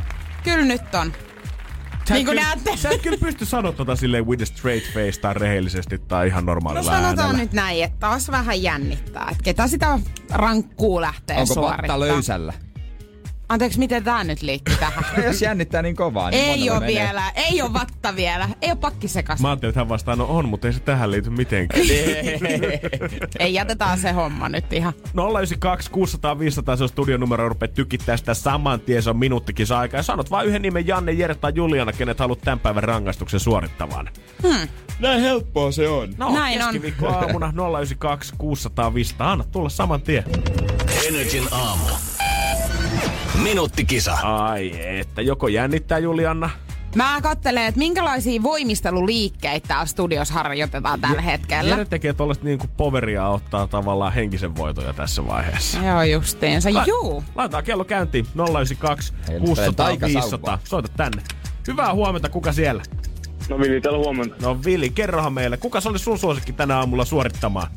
Kyllä 0.44 0.66
nyt 0.66 0.96
on. 0.96 1.14
Sä 2.08 2.14
Niin 2.14 2.26
kuin 2.26 2.36
kyllä- 2.38 2.42
näette. 2.48 2.78
Sä 2.78 2.90
et 2.90 3.02
kyllä 3.02 3.18
pysty 3.18 3.46
sanoa 3.46 3.72
tota 3.72 3.96
silleen 3.96 4.28
with 4.28 4.44
a 4.44 4.46
straight 4.46 4.94
face 4.94 5.22
tai 5.22 5.34
rehellisesti 5.34 5.98
tai 6.00 6.28
ihan 6.28 6.46
No 6.46 6.52
normaalilla 6.54 6.92
sanotaan 6.92 7.20
äänellä. 7.20 7.38
nyt 7.44 7.54
näin, 7.54 7.84
että 7.84 7.98
taas 8.00 8.32
vähän 8.32 8.62
jännittää. 8.64 9.28
Että 9.32 9.44
ketä 9.44 9.68
sitä 9.68 10.00
rankkuu 10.32 11.02
lähtee 11.02 11.38
Onko 11.38 11.54
suorittamaan. 11.54 11.82
patta 11.88 12.00
löysällä? 12.00 12.54
Anteeksi, 13.50 13.80
miten 13.80 14.04
tää 14.04 14.24
nyt 14.24 14.42
liittyy 14.42 14.76
tähän? 14.80 15.04
Jos 15.26 15.42
jännittää 15.42 15.82
niin 15.82 15.96
kovaa, 15.96 16.30
niin 16.30 16.44
ei 16.46 16.70
menee. 16.70 16.88
vielä. 16.88 17.32
Ei 17.36 17.62
oo 17.62 17.74
vatta 17.74 18.16
vielä. 18.16 18.50
Ei 18.62 18.70
oo 18.70 18.76
pakki 18.76 19.08
sekas. 19.08 19.40
Mä 19.40 19.48
ajattelin, 19.50 19.70
että 19.70 19.80
hän 19.80 19.90
vastaa, 19.90 20.16
no 20.16 20.26
on, 20.26 20.50
mutta 20.50 20.68
ei 20.68 20.74
se 20.74 20.80
tähän 20.80 21.12
liity 21.12 21.30
mitenkään. 21.30 21.84
Ei 23.40 23.54
jätetään 23.60 24.00
se 24.00 24.12
homma 24.12 24.50
nyt 24.50 24.74
ihan. 24.74 24.94
092 25.38 25.92
600 25.92 26.40
500 26.40 26.76
se 26.76 26.84
on 26.84 26.90
studionumero, 26.90 27.50
rupeat 27.50 27.74
tykittää 27.74 28.18
sitä 28.18 28.34
saman 28.34 28.80
tien, 28.80 29.04
se 29.04 29.10
on 29.10 29.18
minuuttikin 29.18 29.68
saa 29.68 29.80
aikaa. 29.80 29.98
Ja 30.00 30.04
sanot 30.04 30.32
vaan 30.32 30.46
yhden 30.46 30.62
nimen 30.62 30.88
Janne, 30.88 31.12
Jere 31.12 31.36
tai 31.36 31.52
Juliana, 31.56 31.92
kenet 31.94 32.20
haluat 32.20 32.42
tämän 32.42 32.60
päivän 32.60 32.84
rangaistuksen 32.84 33.40
suorittavan. 33.40 34.10
Näin 35.00 35.22
helppoa 35.22 35.72
se 35.72 35.88
on. 35.90 36.14
No, 36.18 36.34
Näin 36.34 36.62
on. 36.64 36.76
aamuna 37.14 37.54
092 37.78 38.34
600 38.38 38.94
500. 38.94 39.32
Anna 39.32 39.44
tulla 39.52 39.70
saman 39.70 40.02
tien. 40.02 40.24
Energin 41.08 41.48
aamu. 41.52 41.84
Minuuttikisa. 43.44 44.14
Ai, 44.24 44.72
että 45.00 45.22
joko 45.22 45.48
jännittää 45.48 45.98
Juliana? 46.00 46.50
Mä 46.96 47.20
katselen, 47.22 47.64
että 47.64 47.78
minkälaisia 47.80 48.44
voimisteluliikkeitä 48.44 49.68
täällä 49.68 49.86
studios 49.86 50.32
harjoitetaan 50.32 51.02
tällä 51.02 51.22
hetkellä. 51.22 51.70
Jere 51.70 51.86
tekee 51.86 52.14
tollaista 52.14 52.46
niinku 52.46 52.68
poveria 52.78 53.28
ottaa 53.28 53.68
tavallaan 53.68 54.14
henkisen 54.14 54.56
voitoja 54.56 54.94
tässä 54.94 55.28
vaiheessa. 55.28 55.80
Joo, 55.80 56.04
justiinsa. 56.04 56.74
La- 56.74 56.86
Juu. 56.88 57.24
Laitetaan 57.36 57.64
kello 57.64 57.86
käyntiin 57.86 58.26
092 58.36 59.14
Hei, 59.28 59.40
600 59.40 59.86
taikasauva. 59.86 60.22
500. 60.24 60.60
Soita 60.64 60.90
tänne. 60.98 61.22
Hyvää 61.68 61.94
huomenta, 61.94 62.30
kuka 62.30 62.54
siellä? 62.54 62.84
No 63.50 63.60
Vili, 63.60 63.82
täällä 63.82 64.00
huomenta. 64.00 64.36
No 64.42 64.64
Vili, 64.66 64.90
kerrohan 64.90 65.34
meille, 65.34 65.58
kuka 65.58 65.82
se 65.82 65.90
oli 65.90 66.00
sun 66.00 66.20
suosikki 66.20 66.54
tänä 66.54 66.78
aamulla 66.78 67.06
suorittamaan? 67.06 67.68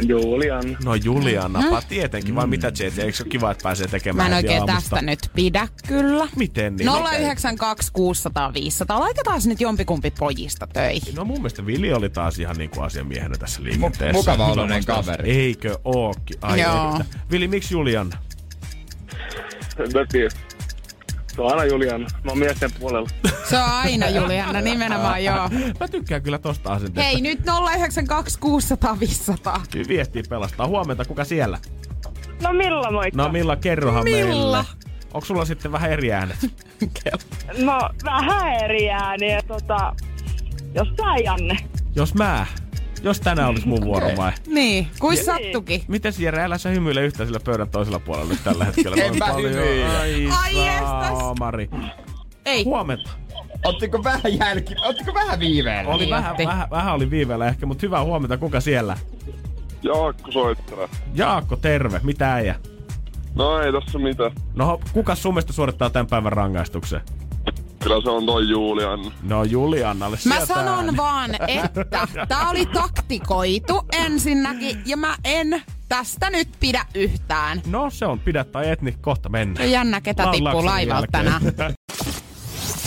Julian. 0.00 0.76
No 0.84 0.94
Julianapa, 0.94 1.82
tietenkin, 1.88 2.34
vai 2.34 2.46
mitä 2.46 2.72
JJ, 2.78 3.00
eikö 3.00 3.16
se 3.16 3.22
ole 3.22 3.30
kiva, 3.30 3.50
että 3.50 3.62
pääsee 3.62 3.86
tekemään 3.86 4.30
Mä 4.30 4.36
en 4.36 4.44
oikein 4.44 4.60
aamusta? 4.70 4.90
tästä 4.90 5.02
nyt 5.06 5.30
pidä 5.34 5.68
kyllä. 5.88 6.28
Miten 6.36 6.76
niin? 6.76 6.88
092 7.18 7.90
600 7.92 8.54
500. 8.54 9.00
Laitetaan 9.00 9.40
nyt 9.46 9.60
jompikumpi 9.60 10.10
pojista 10.18 10.66
töihin. 10.72 11.14
No 11.14 11.24
mun 11.24 11.38
mielestä 11.38 11.66
Vili 11.66 11.92
oli 11.92 12.10
taas 12.10 12.38
ihan 12.38 12.56
niinku 12.56 12.80
asiamiehenä 12.80 13.34
tässä 13.38 13.62
liikenteessä. 13.62 14.12
mukava 14.12 14.46
oloinen 14.46 14.84
kaveri. 14.84 15.30
Eikö 15.30 15.78
ookin? 15.84 16.36
Ai 16.42 16.60
Joo. 16.60 16.90
että. 17.00 17.04
Vili, 17.30 17.48
miksi 17.48 17.74
Julian? 17.74 18.12
En 19.78 19.88
mä 19.94 20.06
tiedä. 20.12 20.34
Se 21.36 21.42
on 21.42 21.50
aina 21.50 21.64
Julian. 21.64 22.00
Mä 22.00 22.08
oon 22.30 22.38
miesten 22.38 22.70
puolella. 22.80 23.08
Se 23.48 23.58
on 23.58 23.64
aina 23.70 24.08
Juliana, 24.08 24.60
nimenomaan 24.60 25.24
joo. 25.24 25.48
Mä 25.80 25.88
tykkään 25.88 26.22
kyllä 26.22 26.38
tosta 26.38 26.72
asenteesta. 26.72 27.02
Hei, 27.12 27.20
nyt 27.20 27.40
092 27.76 28.38
600 28.38 29.00
500. 29.00 29.60
Viestiä 29.88 30.22
pelastaa. 30.28 30.66
Huomenta, 30.66 31.04
kuka 31.04 31.24
siellä? 31.24 31.58
No 32.42 32.52
Milla 32.52 32.90
moikka. 32.90 33.22
No 33.22 33.28
Milla, 33.28 33.56
kerrohan 33.56 34.04
Milla. 34.04 34.26
meille. 34.26 34.64
Onko 35.14 35.26
sulla 35.26 35.44
sitten 35.44 35.72
vähän 35.72 35.90
eri 35.90 36.12
äänet? 36.12 36.36
No 37.58 37.90
vähän 38.04 38.54
eri 38.64 38.90
ääniä, 38.90 39.40
tota, 39.48 39.96
jos 40.74 40.88
sä 40.88 41.16
Janne. 41.24 41.56
Jos 41.96 42.14
mä, 42.14 42.46
jos 43.04 43.20
tänään 43.20 43.48
olisi 43.48 43.68
mun 43.68 43.80
vuoro 43.84 44.10
vai? 44.16 44.32
Niin, 44.46 44.86
kuin 45.00 45.24
sattukin. 45.24 45.82
Miten 45.88 46.12
Jere, 46.18 46.42
älä 46.42 46.58
sä 46.58 46.68
hymyile 46.68 47.02
yhtään 47.02 47.26
sillä 47.26 47.40
pöydän 47.44 47.68
toisella 47.68 47.98
puolella 47.98 48.28
nyt 48.28 48.44
tällä 48.44 48.64
hetkellä. 48.64 48.96
En 48.96 49.18
mä 49.18 49.32
hymyile. 49.32 49.86
Ai, 49.96 50.28
Ai. 50.28 51.68
Ei, 52.44 52.64
Huomenta. 52.64 53.10
Ottiko 53.64 54.04
vähän 54.04 54.38
jälki, 54.38 54.74
ottiko 54.84 55.14
vähän 55.14 55.38
viiveellä? 55.40 55.90
Oli 55.92 56.02
Niin 56.02 56.10
vähän, 56.10 56.36
vähän, 56.38 56.70
vähän 56.70 56.94
oli 56.94 57.10
viiveellä 57.10 57.46
ehkä, 57.48 57.66
mutta 57.66 57.86
hyvää 57.86 58.04
huomenta. 58.04 58.36
Kuka 58.36 58.60
siellä? 58.60 58.98
Jaakko 59.82 60.32
soittaa. 60.32 60.88
Jaakko, 61.14 61.56
terve. 61.56 62.00
Mitä 62.02 62.34
äijä? 62.34 62.54
No 63.34 63.58
ei 63.60 63.72
tässä 63.72 63.98
mitään. 63.98 64.32
No, 64.54 64.80
kuka 64.92 65.14
sun 65.14 65.34
mielestä 65.34 65.52
suorittaa 65.52 65.90
tämän 65.90 66.06
päivän 66.06 66.32
rangaistuksen? 66.32 67.00
Kyllä 67.84 68.00
se 68.02 68.10
on 68.10 68.26
toi 68.26 68.48
Julian. 68.48 69.12
No 69.22 69.44
Juliannalle 69.44 70.16
Mä 70.24 70.34
sieltä 70.36 70.54
sanon 70.54 70.84
ääni. 70.84 70.96
vaan, 70.96 71.30
että 71.48 71.86
tää 72.28 72.48
oli 72.50 72.66
taktikoitu 72.66 73.82
ensinnäkin 73.92 74.82
ja 74.86 74.96
mä 74.96 75.16
en 75.24 75.62
tästä 75.88 76.30
nyt 76.30 76.48
pidä 76.60 76.86
yhtään. 76.94 77.62
No 77.66 77.90
se 77.90 78.06
on, 78.06 78.20
pidä 78.20 78.44
tai 78.44 78.70
et, 78.70 78.82
niin 78.82 78.98
kohta 79.00 79.28
mennään. 79.28 79.70
Jännä, 79.70 80.00
ketä 80.00 80.22
tippuu 80.22 80.44
Laulaksen 80.44 80.66
laivalta 80.70 81.06
tänään. 81.12 81.42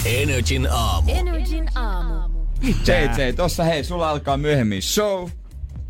Energin 0.06 0.68
aamu. 0.72 1.12
Energin 1.12 1.70
aamu. 1.78 2.40
JJ, 2.62 3.34
tossa 3.36 3.64
hei, 3.64 3.84
sulla 3.84 4.10
alkaa 4.10 4.38
myöhemmin 4.38 4.82
show, 4.82 5.30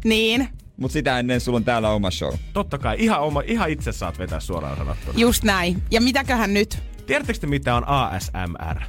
Niin, 0.03 0.49
mut 0.77 0.91
sitä 0.91 1.19
ennen 1.19 1.41
sulla 1.41 1.55
on 1.55 1.63
täällä 1.65 1.89
oma 1.89 2.11
show. 2.11 2.33
Totta 2.53 2.77
kai, 2.77 2.95
ihan, 2.99 3.21
oma, 3.21 3.41
ihan 3.45 3.69
itse 3.69 3.91
saat 3.91 4.19
vetää 4.19 4.39
suoraan 4.39 4.77
sanottuna. 4.77 5.13
just 5.19 5.43
näin. 5.43 5.83
Ja 5.91 6.01
mitäköhän 6.01 6.53
nyt? 6.53 6.79
Tiedättekö 7.05 7.39
te, 7.39 7.47
mitä 7.47 7.75
on 7.75 7.83
ASMR? 7.87 8.81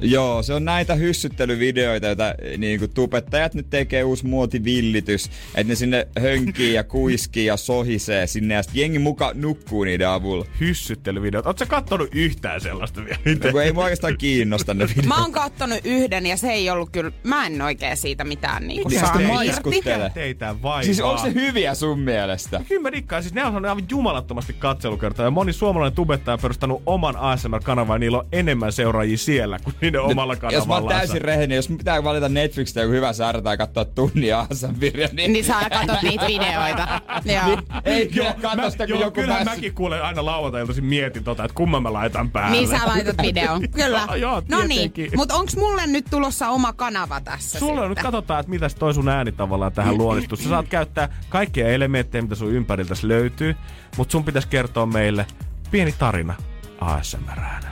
Joo, 0.00 0.42
se 0.42 0.54
on 0.54 0.64
näitä 0.64 0.94
hyssyttelyvideoita, 0.94 2.06
joita 2.06 2.34
niin 2.58 2.78
kuin 2.78 2.90
tubettajat 2.94 3.54
nyt 3.54 3.70
tekee 3.70 4.04
uusi 4.04 4.26
muotivillitys. 4.26 5.30
Että 5.54 5.72
ne 5.72 5.74
sinne 5.74 6.08
hönkii 6.20 6.74
ja 6.74 6.84
kuiskii 6.84 7.46
ja 7.46 7.56
sohisee 7.56 8.26
sinne 8.26 8.54
ja 8.54 8.62
sit 8.62 8.74
jengi 8.74 8.98
muka 8.98 9.32
nukkuu 9.34 9.84
niiden 9.84 10.08
avulla. 10.08 10.44
Hyssyttelyvideot. 10.60 11.46
Oletko 11.46 11.64
sä 11.64 11.70
kattonut 11.70 12.08
yhtään 12.14 12.60
sellaista 12.60 13.04
vielä? 13.04 13.20
Ja 13.44 13.52
kun 13.52 13.62
ei 13.62 13.72
mua 13.72 13.84
oikeastaan 13.84 14.18
kiinnosta 14.18 14.74
ne 14.74 14.88
videot. 14.88 15.06
Mä 15.06 15.22
oon 15.22 15.32
kattonut 15.32 15.78
yhden 15.84 16.26
ja 16.26 16.36
se 16.36 16.50
ei 16.52 16.70
ollut 16.70 16.90
kyllä, 16.90 17.12
mä 17.24 17.46
en 17.46 17.62
oikein 17.62 17.96
siitä 17.96 18.24
mitään 18.24 18.66
niinku 18.66 18.88
Miten 18.88 19.06
saa 19.06 19.20
maiskuttele? 19.20 20.10
Teitä 20.14 20.54
vaivaa. 20.62 20.82
Siis 20.82 21.00
onko 21.00 21.22
se 21.22 21.34
hyviä 21.34 21.74
sun 21.74 22.00
mielestä? 22.00 22.60
Kyllä 22.68 22.82
mä 22.82 22.92
dikkaan. 22.92 23.22
Siis 23.22 23.34
ne 23.34 23.44
on 23.44 23.52
saanut 23.52 23.68
aivan 23.68 23.84
jumalattomasti 23.90 24.52
katselukertaa. 24.52 25.24
Ja 25.26 25.30
moni 25.30 25.52
suomalainen 25.52 25.96
tubettaja 25.96 26.32
on 26.32 26.40
perustanut 26.40 26.82
oman 26.86 27.16
ASMR-kanavan 27.16 27.94
ja 27.94 27.98
niillä 27.98 28.18
on 28.18 28.26
enemmän 28.32 28.72
seuraajia 28.72 29.18
siellä 29.18 29.58
kuin 29.64 29.76
niiden 29.92 30.10
omalla 30.10 30.36
Jos 30.52 30.66
mä 30.66 30.74
oon 30.74 30.88
täysin 30.88 31.22
rehellinen, 31.22 31.56
jos 31.56 31.68
pitää 31.68 32.04
valita 32.04 32.28
Netflixistä 32.28 32.80
joku 32.80 32.92
hyvä 32.92 33.12
sarja 33.12 33.42
tai 33.42 33.56
katsoa 33.56 33.84
tunnia 33.84 34.46
Asanvirja, 34.50 35.08
niin... 35.12 35.32
Niin 35.32 35.44
sä 35.44 35.56
aina 35.56 35.70
katsot 35.70 36.02
niitä 36.02 36.26
videoita. 36.26 36.88
Joo. 37.34 37.80
Ei 37.84 38.08
kyllä 38.08 38.34
katso 38.42 38.56
mä, 38.56 38.70
sitä, 38.70 38.86
kun 38.86 38.94
joo, 38.94 39.00
joku 39.00 39.20
kyllähän 39.20 39.44
pääsi... 39.44 39.60
mäkin 39.60 39.74
kuulen 39.74 40.02
aina 40.02 40.24
lauantailtaisin 40.24 40.84
mietin 40.84 41.24
tota, 41.24 41.44
että 41.44 41.54
kumman 41.54 41.82
mä 41.82 41.92
laitan 41.92 42.30
päälle. 42.30 42.56
Niin 42.56 42.68
sä 42.68 42.86
laitat 42.86 43.16
videon, 43.22 43.60
kyllä. 43.74 44.04
Joo, 44.06 44.14
joo, 44.14 44.42
no 44.48 44.62
niin, 44.62 44.92
mutta 45.16 45.34
onks 45.34 45.56
mulle 45.56 45.86
nyt 45.86 46.06
tulossa 46.10 46.48
oma 46.48 46.72
kanava 46.72 47.20
tässä 47.20 47.58
Sulla 47.58 47.80
on 47.80 47.88
nyt 47.88 47.98
sitten? 47.98 48.12
katsotaan, 48.12 48.40
että 48.40 48.50
mitäs 48.50 48.74
toi 48.74 48.94
sun 48.94 49.08
ääni 49.08 49.32
tavallaan 49.32 49.72
tähän 49.72 49.98
luonnistuu. 49.98 50.36
Sä 50.36 50.48
saat 50.48 50.68
käyttää 50.68 51.08
kaikkia 51.28 51.68
elementtejä, 51.68 52.22
mitä 52.22 52.34
sun 52.34 52.52
ympäriltäs 52.52 53.04
löytyy, 53.04 53.56
mutta 53.96 54.12
sun 54.12 54.24
pitäisi 54.24 54.48
kertoa 54.48 54.86
meille 54.86 55.26
pieni 55.70 55.94
tarina 55.98 56.34
ASMR-äänellä. 56.80 57.69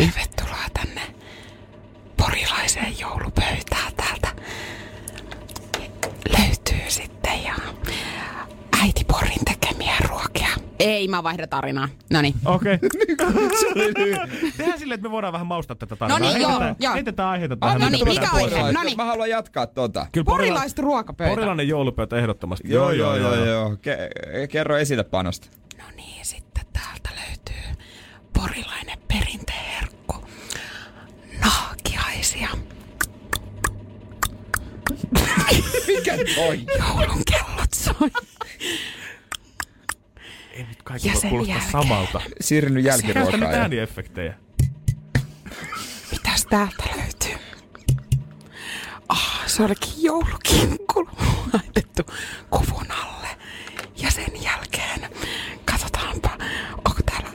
Tervetuloa 0.00 0.64
tänne 0.74 1.00
porilaiseen 2.16 2.98
joulupöytään 2.98 3.92
täältä. 3.96 4.28
Löytyy 6.38 6.90
sitten 6.90 7.44
ja 7.44 7.54
äiti 8.82 9.04
Porin 9.04 9.44
tekemiä 9.44 9.94
ruokia. 10.08 10.48
Ei, 10.78 11.08
mä 11.08 11.22
vaihdan 11.22 11.48
tarinaa. 11.48 11.88
Noniin. 12.10 12.34
Okei. 12.44 12.78
Tehdään 14.56 14.78
silleen, 14.78 14.94
että 14.94 15.08
me 15.08 15.10
voidaan 15.10 15.32
vähän 15.32 15.46
maustaa 15.46 15.76
tätä 15.76 15.96
tarinaa. 15.96 16.18
No 16.18 16.26
niin, 16.26 16.40
joo, 16.40 16.50
heitetään, 16.50 16.76
joo. 16.80 16.94
heitetään 16.94 17.28
aiheita 17.28 17.56
tähän. 17.56 17.80
no 17.80 17.88
niin, 17.88 18.08
mikä 18.08 18.28
aihe? 18.32 18.72
No 18.72 18.82
niin. 18.82 18.96
Mä 18.96 19.04
haluan 19.04 19.30
jatkaa 19.30 19.66
tota. 19.66 20.06
Kyllä 20.12 20.24
Porilaiset 20.24 20.78
ruokapöytä. 20.78 21.30
Porilainen 21.30 21.68
joulupöytä 21.68 22.16
ehdottomasti. 22.16 22.68
Joo, 22.72 22.90
joo, 22.90 23.16
joo, 23.16 23.44
joo. 23.44 23.70
Ke- 23.70 24.46
kerro 24.48 24.76
esille 24.76 25.04
panosta. 25.04 25.48
No 25.78 25.84
niin, 25.96 26.24
sitten 26.24 26.64
täältä 26.72 27.10
löytyy 27.26 27.84
porilainen 28.32 28.98
perinteherkku. 29.08 29.29
Mikä 35.86 36.16
toi? 36.34 36.60
Joulun 36.78 37.22
kellot 37.30 37.72
soi. 37.74 38.10
Ei 40.52 40.62
nyt 40.64 40.82
kaikki 40.82 41.08
Ja 41.08 41.14
voi 41.14 41.30
kuulostaa 41.30 41.54
jälkeen. 41.56 41.72
samalta. 41.72 42.20
Siirrynyt 42.40 42.84
Käytä 42.84 43.06
nyt 43.06 43.14
jälkiruokaa. 43.16 43.52
jo. 43.56 43.60
ääniefektejä. 43.62 44.34
Mitäs 46.12 46.46
täältä 46.50 46.84
löytyy? 46.96 47.44
Ah, 49.08 49.40
se 49.46 49.62
olikin 49.62 49.92
joulukinkku 50.02 51.08
laitettu 51.52 52.02
kuvun 52.50 52.90
alle. 52.90 53.28
Ja 53.96 54.10
sen 54.10 54.42
jälkeen, 54.42 55.10
katsotaanpa, 55.64 56.30
onko 56.76 57.00
täällä, 57.06 57.30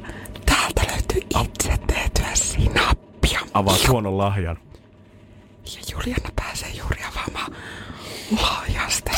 täältä 0.46 0.82
löytyy 0.92 1.22
itse 1.44 1.78
tehtyä 1.88 2.36
sinappia. 2.36 3.40
Avaa 3.54 3.78
huonon 3.90 4.18
lahjan. 4.18 4.58
Ja 5.66 5.82
Juliana 5.92 6.30
pääsee 6.36 6.70
juuri 6.70 7.00
avaamaan 7.04 7.56
lahjasta. 8.32 9.12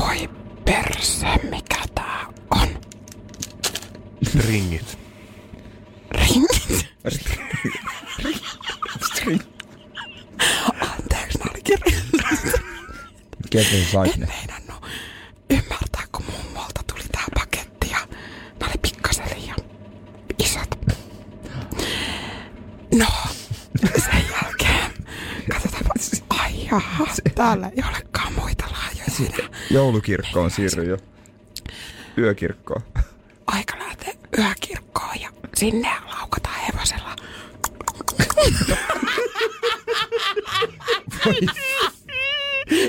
Voi 0.00 0.28
perse, 0.64 1.26
mikä 1.50 1.82
tää 1.94 2.26
on? 2.50 2.68
Ringit. 4.46 4.98
Ringit. 6.10 6.86
Anteeksi, 10.80 11.38
nää 11.38 11.48
olikin 11.54 11.78
ringit. 11.86 12.14
Ketä 13.50 13.70
sä 13.70 13.90
sait 13.92 14.16
ne? 14.16 14.26
meinannut 14.26 14.84
ymmärtää, 15.50 16.02
kun 16.12 16.24
mummolta 16.32 16.80
tuli 16.92 17.02
tää 17.12 17.24
paketti 17.34 17.90
ja 17.90 17.98
ne 18.60 18.66
oli 18.66 18.74
pikkasen 18.82 19.26
liian 19.36 19.56
isot. 20.38 20.68
No, 22.94 23.06
sen 24.04 24.24
jälkeen 24.32 24.92
katsotaanpa. 25.52 25.94
Ai 26.28 26.63
jaha, 26.74 27.06
täällä 27.34 27.70
ei 27.76 27.82
olekaan 27.88 28.32
muita 28.32 28.64
lahjoja 28.64 29.38
enää. 29.38 29.58
Joulukirkko 29.70 30.40
on 30.40 30.50
siirry 30.50 30.84
jo. 30.84 30.96
Yökirkkoon. 32.18 32.82
Aika 33.46 33.78
lähteä 33.78 34.14
yökirkkoon 34.38 35.20
ja 35.20 35.30
sinne 35.54 35.90
laukataan 36.18 36.60
hevosella. 36.60 37.16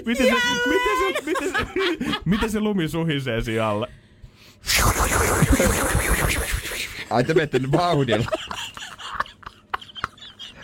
Miten 0.05 0.25
se, 0.27 0.33
miten 0.65 0.97
se, 0.99 1.21
miten 1.25 1.51
se, 1.51 1.65
miten 2.25 2.51
se 2.51 2.59
lumi 2.59 2.88
suhisee 2.88 3.41
siellä 3.41 3.67
alle? 3.69 3.88
Ai 7.09 7.23
te 7.23 7.33
menette 7.33 7.59
nyt 7.59 7.71
vauhdilla. 7.71 8.25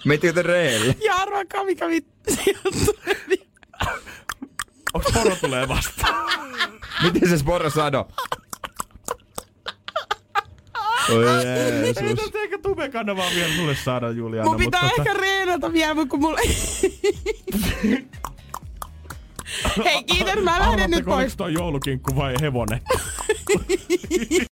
Menittekö 0.05 0.33
te 0.33 0.41
reelle? 0.41 0.95
Ja 1.05 1.15
arvaakaa 1.15 1.63
mikä 1.63 1.87
vittu 1.87 2.11
Onks 4.93 5.11
poro 5.13 5.35
tulee 5.35 5.67
vastaan? 5.67 6.31
Miten 7.03 7.29
se 7.29 7.37
Sporo 7.37 7.69
sano? 7.69 8.07
Oi 11.09 11.25
Ei 11.27 11.83
Jeesus. 11.83 12.19
tästä 12.19 12.39
ehkä 12.39 12.57
tubekanavaa 12.57 13.29
vielä 13.35 13.55
sulle 13.55 13.75
saada, 13.75 14.09
Juliana. 14.09 14.49
Mun 14.49 14.57
pitää 14.57 14.81
mutta 14.83 15.01
ehkä 15.01 15.13
reenata 15.13 15.73
vielä, 15.73 15.93
mutta 15.93 16.09
kun 16.09 16.19
mulla... 16.19 16.39
Hei, 19.85 20.03
kiitos, 20.03 20.43
mä 20.43 20.59
lähden 20.59 20.91
nyt 20.91 21.05
pois. 21.05 21.17
oliko 21.17 21.33
toi 21.37 21.53
joulukinkku 21.53 22.15
vai 22.15 22.35
hevonen? 22.41 22.81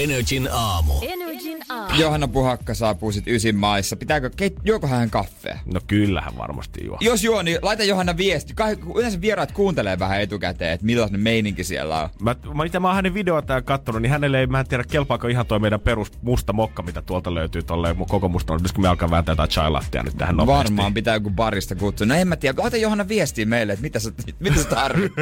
Energin 0.00 0.48
aamu. 0.52 0.92
Energin 1.02 1.58
aamu. 1.68 1.94
Johanna 2.00 2.28
Puhakka 2.28 2.74
saapuu 2.74 3.12
sit 3.12 3.28
ysin 3.28 3.56
maissa. 3.56 3.96
Pitääkö, 3.96 4.30
keit, 4.36 4.54
juoko 4.64 4.86
hän 4.86 5.10
kaffea? 5.10 5.58
No 5.74 5.80
kyllähän 5.86 6.36
varmasti 6.36 6.84
juo. 6.86 6.96
Jos 7.00 7.24
juo, 7.24 7.42
niin 7.42 7.58
laita 7.62 7.84
Johanna 7.84 8.16
viesti. 8.16 8.54
Kah- 8.60 8.98
Yleensä 8.98 9.20
vieraat 9.20 9.52
kuuntelee 9.52 9.98
vähän 9.98 10.20
etukäteen, 10.20 10.72
että 10.72 10.86
millainen 10.86 11.20
meininki 11.20 11.64
siellä 11.64 12.02
on. 12.02 12.08
Mä, 12.22 12.36
mä, 12.54 12.62
mitä 12.62 12.80
mä 12.80 12.88
oon 12.88 12.94
hänen 12.96 13.14
videoita 13.14 13.52
ja 13.52 13.62
kattonut, 13.62 14.02
niin 14.02 14.10
hänelle 14.10 14.40
ei, 14.40 14.46
mä 14.46 14.60
en 14.60 14.68
tiedä, 14.68 14.84
kelpaako 14.90 15.28
ihan 15.28 15.46
toi 15.46 15.58
meidän 15.58 15.80
perus 15.80 16.12
musta 16.22 16.52
mokka, 16.52 16.82
mitä 16.82 17.02
tuolta 17.02 17.34
löytyy 17.34 17.62
tolleen 17.62 17.96
mun 17.96 18.06
koko 18.06 18.28
musta. 18.28 18.54
Pitäisikö 18.54 18.80
me 18.80 18.88
alkaa 18.88 19.10
vääntää 19.10 19.32
jotain 19.32 19.50
chai 19.50 19.70
lattea 19.70 20.02
nyt 20.02 20.16
tähän 20.18 20.36
nopeasti? 20.36 20.64
Varmaan 20.64 20.94
pitää 20.94 21.14
joku 21.14 21.30
barista 21.30 21.74
kutsua. 21.74 22.06
No 22.06 22.14
en 22.14 22.28
mä 22.28 22.36
tiedä. 22.36 22.62
Laita 22.62 22.76
Johanna 22.76 23.08
viestiä 23.08 23.46
meille, 23.46 23.72
että 23.72 23.82
mitä 23.82 23.98
sä, 23.98 24.12
mitä 24.40 24.62
sä 24.62 24.68
tarvit. 24.68 25.12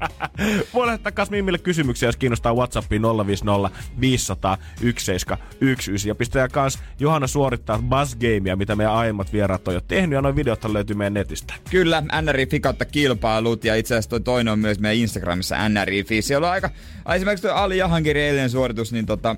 Voi 0.74 0.86
lähettää 0.86 1.12
kas 1.12 1.30
Mimmille 1.30 1.58
kysymyksiä, 1.58 2.08
jos 2.08 2.16
kiinnostaa 2.16 2.54
Whatsappiin 2.54 3.02
050 3.26 3.70
500 4.00 4.56
1719. 4.56 6.08
Ja 6.08 6.14
pistää 6.14 6.48
kans 6.48 6.78
Johanna 7.00 7.26
suorittaa 7.26 7.78
Buzz 7.82 8.14
Gamea, 8.14 8.56
mitä 8.56 8.76
meidän 8.76 8.94
aiemmat 8.94 9.32
vieraat 9.32 9.68
on 9.68 9.74
jo 9.74 9.80
tehnyt. 9.80 10.16
Ja 10.16 10.22
noin 10.22 10.36
videot 10.36 10.64
löytyy 10.64 10.96
meidän 10.96 11.14
netistä. 11.14 11.54
Kyllä, 11.70 12.02
NRI 12.22 12.46
Fikautta 12.46 12.84
kilpailut 12.84 13.64
ja 13.64 13.74
itse 13.74 13.94
asiassa 13.94 14.10
toi 14.10 14.20
toinen 14.20 14.52
on 14.52 14.58
myös 14.58 14.78
meidän 14.78 14.96
Instagramissa 15.02 15.68
NRI. 15.68 16.04
Siellä 16.20 16.46
on 16.46 16.52
aika, 16.52 16.70
ai 17.04 17.16
esimerkiksi 17.16 17.46
tuo 17.46 17.56
Ali 17.56 17.78
Jahankirin 17.78 18.22
eilinen 18.22 18.50
suoritus, 18.50 18.92
niin 18.92 19.06
tota, 19.06 19.36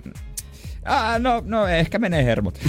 ää, 0.84 1.18
no, 1.18 1.42
no 1.44 1.66
ehkä 1.66 1.98
menee 1.98 2.24
hermot. 2.24 2.58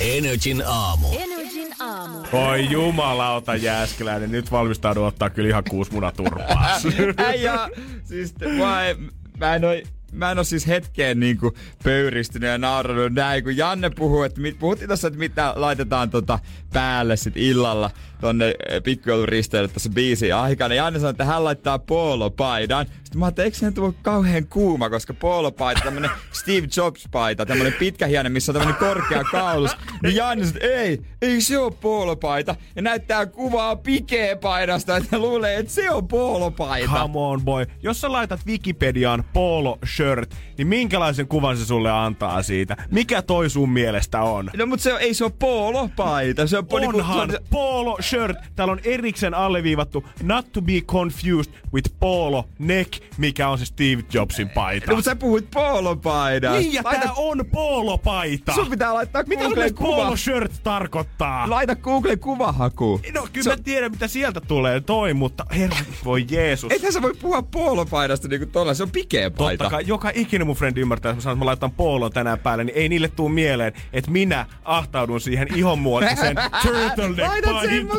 Energin 0.00 0.62
aamu. 0.66 1.08
Energin 1.18 1.74
aamu. 1.80 2.18
Oi 2.32 2.70
jumalauta 2.70 3.56
Jääskeläinen, 3.56 4.30
nyt 4.30 4.52
valmistaudu 4.52 5.04
ottaa 5.04 5.30
kyllä 5.30 5.48
ihan 5.48 5.64
kuusi 5.70 5.92
munaturpaa. 5.92 6.78
Äijä, 7.26 7.68
siis 8.04 8.34
mä, 8.58 8.86
en- 8.88 9.10
mä 9.38 9.54
en 9.54 9.64
oo, 9.64 9.70
Mä 10.12 10.30
en 10.30 10.38
oo 10.38 10.44
siis 10.44 10.66
hetkeen 10.66 11.20
niinku 11.20 11.54
pöyristynyt 11.84 12.50
ja 12.50 12.58
naurannut 12.58 13.12
näin, 13.12 13.44
kun 13.44 13.56
Janne 13.56 13.90
puhuu, 13.90 14.22
että 14.22 14.40
mit, 14.40 14.58
puhuttiin 14.58 14.88
tossa, 14.88 15.08
että 15.08 15.18
mitä 15.18 15.52
laitetaan 15.56 16.10
tota 16.10 16.38
päälle 16.72 17.16
sit 17.16 17.36
illalla 17.36 17.90
tonne 18.20 18.54
pikkujouluristeille 18.84 19.68
tässä 19.68 19.90
biisin 19.90 20.34
aikana. 20.34 20.74
Janne 20.74 20.98
sanoi, 20.98 21.10
että 21.10 21.24
hän 21.24 21.44
laittaa 21.44 21.78
poolopaidan. 21.78 22.86
Sitten 22.86 23.18
mä 23.18 23.24
ajattelin, 23.24 23.44
eikö 23.46 23.56
se 23.58 23.70
tule 23.70 23.94
kauhean 24.02 24.46
kuuma, 24.46 24.90
koska 24.90 25.14
poolopaita, 25.14 25.80
tämmönen 25.84 26.10
Steve 26.40 26.66
Jobs-paita, 26.76 27.46
tämmönen 27.46 27.72
pitkähiene, 27.72 28.28
missä 28.28 28.52
on 28.52 28.54
tämmönen 28.54 28.78
korkea 28.80 29.24
kaulus. 29.24 29.76
Niin 30.02 30.16
Janne 30.16 30.44
sanoi, 30.46 30.60
että 30.64 30.80
ei, 30.80 31.02
ei 31.22 31.40
se 31.40 31.58
ole 31.58 31.72
poolopaita. 31.80 32.54
Ja 32.76 32.82
näyttää 32.82 33.26
kuvaa 33.26 33.76
pikeepaidasta, 33.76 34.96
että 34.96 35.18
luulee, 35.18 35.56
että 35.58 35.72
se 35.72 35.90
on 35.90 36.08
poolopaita. 36.08 36.92
Come 36.92 37.18
on 37.18 37.42
boy. 37.44 37.66
Jos 37.82 38.00
sä 38.00 38.12
laitat 38.12 38.40
Wikipediaan 38.46 39.24
polo 39.32 39.78
shirt, 39.96 40.34
niin 40.58 40.68
minkälaisen 40.68 41.28
kuvan 41.28 41.56
se 41.56 41.64
sulle 41.66 41.90
antaa 41.90 42.42
siitä? 42.42 42.76
Mikä 42.90 43.22
toi 43.22 43.50
sun 43.50 43.70
mielestä 43.70 44.22
on? 44.22 44.50
No 44.56 44.66
mut 44.66 44.80
se 44.80 44.90
ei 45.00 45.14
se 45.14 45.24
ole 45.24 45.32
poolopaita, 45.38 46.46
se 46.46 46.58
on 46.58 46.64
niinku- 46.80 46.98
Onhan 46.98 47.30
se 47.30 47.36
on- 47.36 47.44
polo 47.50 47.96
shirt. 48.08 48.36
Täällä 48.56 48.72
on 48.72 48.80
erikseen 48.84 49.34
alleviivattu 49.34 50.04
not 50.22 50.52
to 50.52 50.62
be 50.62 50.80
confused 50.80 51.52
with 51.74 51.90
polo 52.00 52.44
neck, 52.58 52.92
mikä 53.18 53.48
on 53.48 53.58
se 53.58 53.64
Steve 53.66 54.02
Jobsin 54.12 54.48
paita. 54.48 54.86
No, 54.86 54.94
mutta 54.96 55.10
sä 55.10 55.16
puhuit 55.16 55.50
poolopaidasta. 55.54 56.58
Niin, 56.58 56.72
ja 56.72 56.82
tää 56.82 57.12
on 57.16 57.44
polopaita. 57.52 58.52
Sun 58.54 58.70
pitää 58.70 58.94
laittaa 58.94 59.22
Mitä 59.26 59.42
Googleen 59.42 59.68
sun 59.68 59.78
polo 59.78 60.04
kuva. 60.04 60.16
shirt 60.16 60.52
tarkoittaa? 60.62 61.50
Laita 61.50 61.76
Googleen 61.76 62.18
kuvahaku. 62.18 63.00
No 63.14 63.28
kyllä 63.32 63.44
Se 63.44 63.50
mä 63.50 63.56
tiedän 63.64 63.90
mitä 63.90 64.08
sieltä 64.08 64.40
tulee 64.40 64.80
toi, 64.80 65.14
mutta 65.14 65.44
herra 65.50 65.76
voi 66.04 66.24
Jeesus. 66.30 66.72
Ethän 66.72 66.92
sä 66.92 67.02
voi 67.02 67.14
puhua 67.22 67.42
poolopaidasta 67.42 68.28
niinku 68.28 68.46
tolla, 68.46 68.74
se 68.74 68.82
on 68.82 68.90
pikeä 68.90 69.30
paita. 69.30 69.64
Totta 69.64 69.76
kai, 69.76 69.84
joka 69.86 70.10
ikinen 70.14 70.46
mun 70.46 70.56
frendi 70.56 70.80
ymmärtää, 70.80 71.10
että 71.10 71.16
mä 71.18 71.22
sanon, 71.22 71.34
että 71.36 71.44
mä 71.44 71.46
laitan 71.46 71.70
poolon 71.70 72.12
tänään 72.12 72.38
päälle, 72.38 72.64
niin 72.64 72.76
ei 72.76 72.88
niille 72.88 73.08
tuu 73.08 73.28
mieleen, 73.28 73.72
että 73.92 74.10
minä 74.10 74.46
ahtaudun 74.64 75.20
siihen 75.20 75.48
ihonmuotoisen 75.54 76.36
turtleneck 76.62 77.44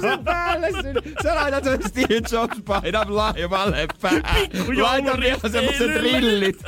Semmosen 0.01 0.25
päälle 0.25 0.71
sen. 0.71 0.95
Sä 1.23 1.35
laitat 1.35 1.63
sen 1.63 1.89
Steve 1.89 2.21
Jobs 2.31 2.57
paidan 2.65 3.15
laivalle 3.15 3.87
päähän. 4.01 4.47
Laita 4.81 5.19
vielä 5.19 5.49
semmoset 5.51 6.01
rillit. 6.01 6.63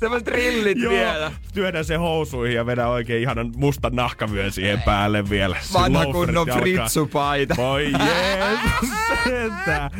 Semmoset 0.00 0.28
rillit 0.28 0.78
Joo, 0.78 0.92
vielä. 0.92 1.32
työdän 1.54 1.84
se 1.84 1.96
housuihin 1.96 2.56
ja 2.56 2.66
vedän 2.66 2.88
oikein 2.88 3.22
ihanan 3.22 3.52
mustan 3.56 3.96
nahkavyön 3.96 4.52
siihen 4.52 4.82
päälle 4.82 5.30
vielä. 5.30 5.56
Vanha 5.72 6.06
kunnon 6.06 6.46
fritsupaita. 6.48 7.54
Voi 7.56 7.92
Jeesus 7.92 8.88
sentään. 9.24 9.90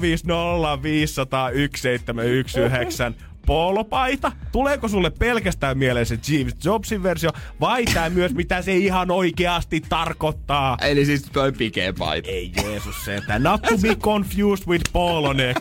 050 0.00 0.82
500 0.82 1.50
1719. 1.50 3.27
Poolopaita? 3.48 4.32
Tuleeko 4.52 4.88
sulle 4.88 5.10
pelkästään 5.10 5.78
mieleen 5.78 6.06
se 6.06 6.18
Steve 6.22 6.50
Jobsin 6.64 7.02
versio 7.02 7.30
vai 7.60 7.84
tää 7.84 8.10
myös 8.10 8.34
mitä 8.34 8.62
se 8.62 8.76
ihan 8.76 9.10
oikeasti 9.10 9.80
tarkoittaa? 9.88 10.76
Eli 10.82 11.04
siis 11.04 11.22
toi 11.32 11.52
pikeä 11.52 11.92
paita. 11.92 12.28
Ei 12.28 12.52
Jeesus 12.62 13.04
sentään. 13.04 13.42
Not 13.42 13.62
to 13.62 13.78
be 13.82 13.94
confused 13.94 14.66
with 14.68 14.84
poloneck. 14.92 15.60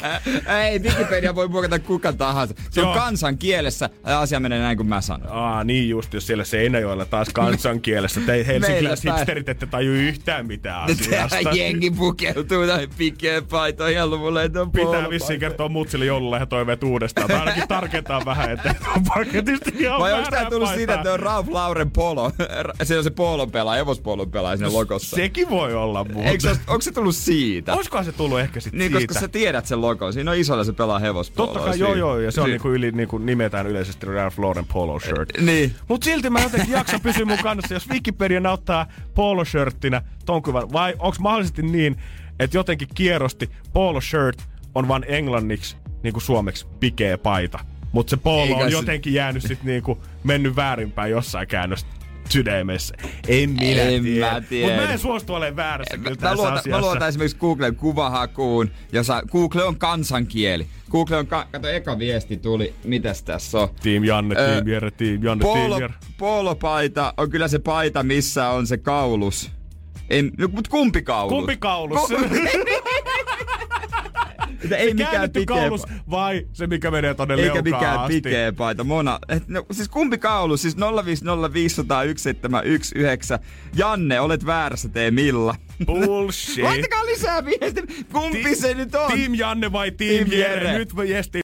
Ei, 0.64 0.80
Wikipedia 0.80 1.36
voi 1.36 1.48
muokata 1.48 1.80
kuka 1.80 2.14
tahansa. 2.14 2.56
Se 2.70 2.82
on 2.82 2.88
Joo. 2.88 2.96
kansan 2.96 3.38
kielessä 3.38 3.90
ja 4.06 4.20
asia 4.20 4.40
menee 4.40 4.60
näin 4.60 4.78
kuin 4.78 4.88
mä 4.90 5.02
sanon. 5.02 5.30
Aa, 5.32 5.64
niin 5.64 5.90
just, 5.90 6.14
jos 6.14 6.28
siellä 6.28 6.44
Seinäjoella 6.44 7.06
taas 7.06 7.28
kansankielessä. 7.34 8.20
Te 8.22 8.26
Meillä 8.32 8.46
helsinkiläiset 8.46 9.06
päin. 9.06 9.18
hipsterit 9.18 9.50
ette 9.50 9.66
taju 9.66 9.92
yhtään 9.92 10.48
mitään 10.48 10.84
asiasta. 10.84 11.52
Jengi 11.52 11.92
pukeutuu 11.92 12.66
näihin 12.66 12.90
pikeä 12.98 13.42
paitoihin 13.42 13.98
ja 13.98 14.08
luvulle, 14.08 14.44
että 14.44 14.62
on 14.62 14.72
Pitää 14.72 15.10
vissiin 15.10 15.40
kertoa 15.40 15.70
mutsille 15.70 16.06
joululehjatoiveet 16.06 16.84
uudestaan. 16.84 17.28
Tai 17.28 17.40
ainakin 17.40 17.68
tarkentaa 17.82 18.26
vähän, 18.26 18.52
että 18.52 18.76
on 18.96 19.04
paketista 19.04 19.72
ihan 19.78 20.00
Vai 20.00 20.14
onko 20.14 20.32
tää 20.32 20.50
tullut 20.50 20.70
siitä, 20.70 20.94
että 20.94 21.14
on 21.14 21.20
Ralph 21.20 21.50
Lauren 21.50 21.92
polo? 21.92 22.32
Se 22.84 22.98
on 22.98 23.04
se 23.04 23.10
polon 23.10 23.52
pelaaja, 23.52 23.78
hevospolon 23.78 24.32
pelaaja 24.32 24.58
siinä 24.58 24.74
logossa. 24.74 25.16
Sekin 25.16 25.50
voi 25.50 25.74
olla 25.74 26.04
muuten. 26.04 26.32
Eikö 26.32 26.44
se, 26.44 26.60
onko 26.68 26.82
se 26.82 26.92
tullut 26.92 27.16
siitä? 27.16 27.74
Olisikohan 27.74 28.06
se 28.06 28.12
tullut 28.12 28.40
ehkä 28.40 28.60
sit 28.60 28.74
Niin, 28.74 28.92
siitä? 28.92 29.08
koska 29.08 29.22
sä 29.22 29.28
tiedät 29.28 29.66
sen 29.66 29.82
logon. 29.82 30.14
Siinä 30.14 30.32
on 30.32 30.38
isolla 30.38 30.64
se 30.64 30.74
pelaa 30.74 31.00
hevospoloa. 31.00 31.54
Totta 31.54 31.70
kai, 31.70 31.80
joo 31.80 31.96
joo, 31.96 32.20
ja 32.20 32.32
se 32.32 32.42
on 32.42 32.50
niinku 32.50 32.70
yli, 32.70 32.92
niinku 32.92 33.18
nimetään 33.18 33.68
yleisesti 33.68 34.06
Ralph 34.06 34.40
Lauren 34.40 34.66
polo 34.66 35.00
shirt. 35.00 35.30
Niin. 35.42 35.76
Mut 35.88 36.04
silti 36.04 36.30
mä 36.30 36.42
jotenkin 36.42 36.72
jaksan 36.72 37.02
pysyä 37.02 37.26
mun 37.26 37.38
kannassa, 37.44 37.74
jos 37.74 37.90
Wikipedia 37.90 38.40
nauttaa 38.40 38.88
polo 39.16 39.46
shirttinä 39.46 40.02
ton 40.26 40.42
kuvan, 40.42 40.74
vai 40.74 40.94
onks 41.00 41.20
mahdollisesti 41.20 41.62
niin, 41.62 41.98
että 42.40 42.58
jotenkin 42.58 42.88
kierrosti 42.96 43.50
polo 43.74 44.02
shirt 44.02 44.38
on 44.76 44.88
vaan 44.88 45.06
englanniksi 45.08 45.76
niinku 46.04 46.20
suomeksi 46.20 46.66
pikeä 46.80 47.18
paita. 47.18 47.60
Mut 47.92 48.10
se 48.10 48.18
polo 48.18 48.42
Eikä 48.44 48.56
on 48.64 48.72
se- 48.72 48.78
jotenkin 48.78 49.14
jäänyt 49.14 49.44
sit 49.44 49.64
niinku 49.64 49.98
mennyt 50.24 50.56
väärinpäin 50.56 51.12
jossain 51.12 51.48
käännös 51.48 51.86
sydämessä. 52.30 52.96
En 53.28 53.50
minä 53.50 53.82
En 53.82 54.04
tiedä. 54.04 54.32
mä 54.32 54.42
tiedä. 54.42 54.74
Mut 54.76 54.86
mä 54.86 54.92
en 54.94 55.00
suostu 55.00 55.34
olemaan 55.34 55.56
väärässä 55.56 55.98
kyllä 55.98 56.10
Mä 56.10 56.16
tässä 56.16 56.36
luotan, 56.36 56.54
mä 56.54 56.60
asiassa. 56.60 56.82
luotan 56.82 57.10
esimerkiksi 57.10 57.38
Googlen 57.38 57.76
kuvahakuun, 57.76 58.72
jossa 58.92 59.22
Google 59.32 59.64
on 59.64 59.78
kansankieli. 59.80 60.68
Google 60.92 61.18
on, 61.18 61.28
ka- 61.28 61.48
kato 61.52 61.68
eka 61.68 62.00
viesti 62.00 62.38
tuli, 62.38 62.74
mitäs 62.84 63.24
tässä 63.24 63.60
on? 63.60 63.70
Team 63.84 64.04
Janne, 64.04 64.36
Ö, 64.40 64.48
Team 64.48 64.68
Jere, 64.68 64.92
Team 64.92 65.24
Janne, 65.24 65.46
Team 65.46 65.58
Polo, 65.58 65.80
Jere. 65.80 65.94
polopaita 66.18 67.14
on 67.18 67.30
kyllä 67.30 67.48
se 67.48 67.60
paita, 67.60 68.04
missä 68.04 68.50
on 68.50 68.68
se 68.68 68.78
kaulus. 68.78 69.52
En, 70.10 70.32
no, 70.38 70.48
mut 70.48 70.68
kumpi 70.68 71.02
kaulus? 71.02 71.34
Kumpi 71.38 71.58
kaulus? 71.58 72.10
Että 74.64 74.78
ei 74.78 74.94
mikään 74.94 75.12
Käännetty 75.12 75.40
pikeä 75.40 75.56
kaulus 75.56 75.84
vai 76.10 76.48
se, 76.54 76.68
mikä 76.68 76.92
menee 76.92 77.14
tonne 77.14 77.34
Eikä 77.36 77.62
mikään 77.62 78.00
asti? 78.00 78.22
pikeä 78.22 78.52
paita. 78.52 78.84
Mona. 78.84 79.20
Et, 79.30 79.48
no, 79.48 79.66
siis 79.72 79.90
kumpi 79.90 80.18
kaulus? 80.18 80.62
Siis 80.62 80.78
050501719. 80.78 80.80
Janne, 83.76 84.20
olet 84.20 84.46
väärässä, 84.46 84.90
tee 84.90 85.12
Milla. 85.12 85.56
Bullshit. 85.86 86.64
Laittakaa 86.70 87.06
lisää 87.06 87.46
viestiä. 87.46 87.84
Kumpi 88.12 88.44
Ti- 88.44 88.56
se 88.56 88.74
nyt 88.74 88.96
on? 88.96 89.12
Team 89.12 89.34
Janne 89.36 89.72
vai 89.72 89.92
Team, 89.92 90.30
Team 90.30 90.40
Jere? 90.40 90.64
Jere. 90.64 90.78
Nyt 90.78 90.98
viesti. 90.98 91.40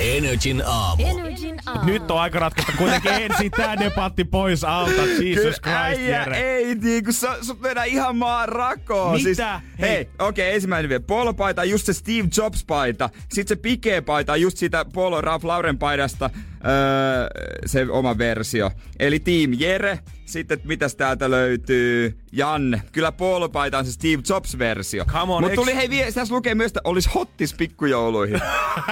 Energin 0.00 0.62
aamu. 0.66 1.06
Energin 1.06 1.56
aamu. 1.66 1.84
Nyt 1.84 2.10
on 2.10 2.20
aika 2.20 2.38
ratkaista 2.38 2.72
kuitenkin 2.78 3.12
ensin 3.30 3.50
tää 3.50 3.78
debatti 3.78 4.24
pois 4.24 4.64
alta. 4.64 5.02
Jesus 5.02 5.60
Christ, 5.60 5.66
äijä, 5.66 6.18
Jere. 6.18 6.38
ei 6.38 6.74
niinku, 6.74 7.12
sä, 7.12 7.36
sut 7.42 7.62
vedä 7.62 7.84
ihan 7.84 8.16
maan 8.16 8.48
rakoon. 8.48 9.12
Mitä? 9.12 9.24
Siis, 9.24 9.38
Hei. 9.38 9.90
hei, 9.90 10.08
okei, 10.18 10.44
okay, 10.46 10.54
ensimmäinen 10.54 10.88
vielä. 10.88 11.04
Polopaita 11.06 11.64
just 11.64 11.86
se 11.86 11.92
Steve 11.92 12.28
Jobs 12.36 12.64
paita. 12.64 13.10
Sitten 13.20 13.56
se 13.56 13.62
pikeä 13.62 14.02
paita 14.02 14.32
on 14.32 14.40
just 14.40 14.58
siitä 14.58 14.84
Polo 14.84 15.20
Ralph 15.20 15.44
Lauren 15.44 15.78
paidasta. 15.78 16.30
Öö, 16.66 17.28
se 17.66 17.86
oma 17.90 18.18
versio. 18.18 18.70
Eli 18.98 19.20
Team 19.20 19.52
Jere, 19.58 19.98
sitten 20.24 20.60
mitäs 20.64 20.96
täältä 20.96 21.30
löytyy? 21.30 22.18
Janne. 22.32 22.82
Kyllä 22.92 23.12
poolopaita 23.12 23.78
on 23.78 23.84
se 23.84 23.92
Steve 23.92 24.22
Jobs-versio. 24.28 25.04
Mutta 25.26 25.54
tuli 25.54 25.76
hei, 25.76 25.90
vie- 25.90 26.12
tässä 26.12 26.34
lukee 26.34 26.54
myös, 26.54 26.66
että 26.70 26.80
olisi 26.84 27.10
hottis 27.14 27.54
pikkujouluihin. 27.54 28.40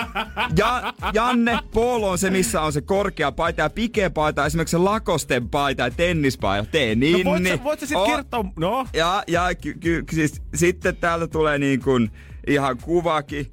ja, 0.59 0.95
Janne, 1.13 1.59
polo 1.73 2.11
on 2.11 2.19
se, 2.19 2.31
missä 2.31 2.61
on 2.61 2.73
se 2.73 2.81
korkea 2.81 3.33
paita 3.33 3.61
ja 3.63 3.71
pike 3.71 4.11
paita, 4.11 4.47
esimerkiksi 4.47 4.71
se 4.71 4.79
lakosten 4.79 5.49
paita 5.49 5.83
ja 5.83 5.91
tennispaita. 5.91 6.71
Tee 6.71 6.95
niin, 6.95 7.25
No 7.25 7.31
voit 7.31 7.43
niin. 7.43 7.59
sä, 7.59 7.65
voit 7.65 7.81
sä 7.81 7.87
sit 7.87 7.97
Oo. 7.97 8.07
kertoa, 8.07 8.45
no? 8.59 8.87
Ja, 8.93 9.23
ja 9.27 9.55
ky, 9.55 9.75
ky, 9.75 10.05
siis, 10.13 10.43
sitten 10.55 10.97
täältä 10.97 11.27
tulee 11.29 11.59
niin 11.59 11.81
kuin 11.83 12.11
ihan 12.47 12.79
kuvakin 12.79 13.47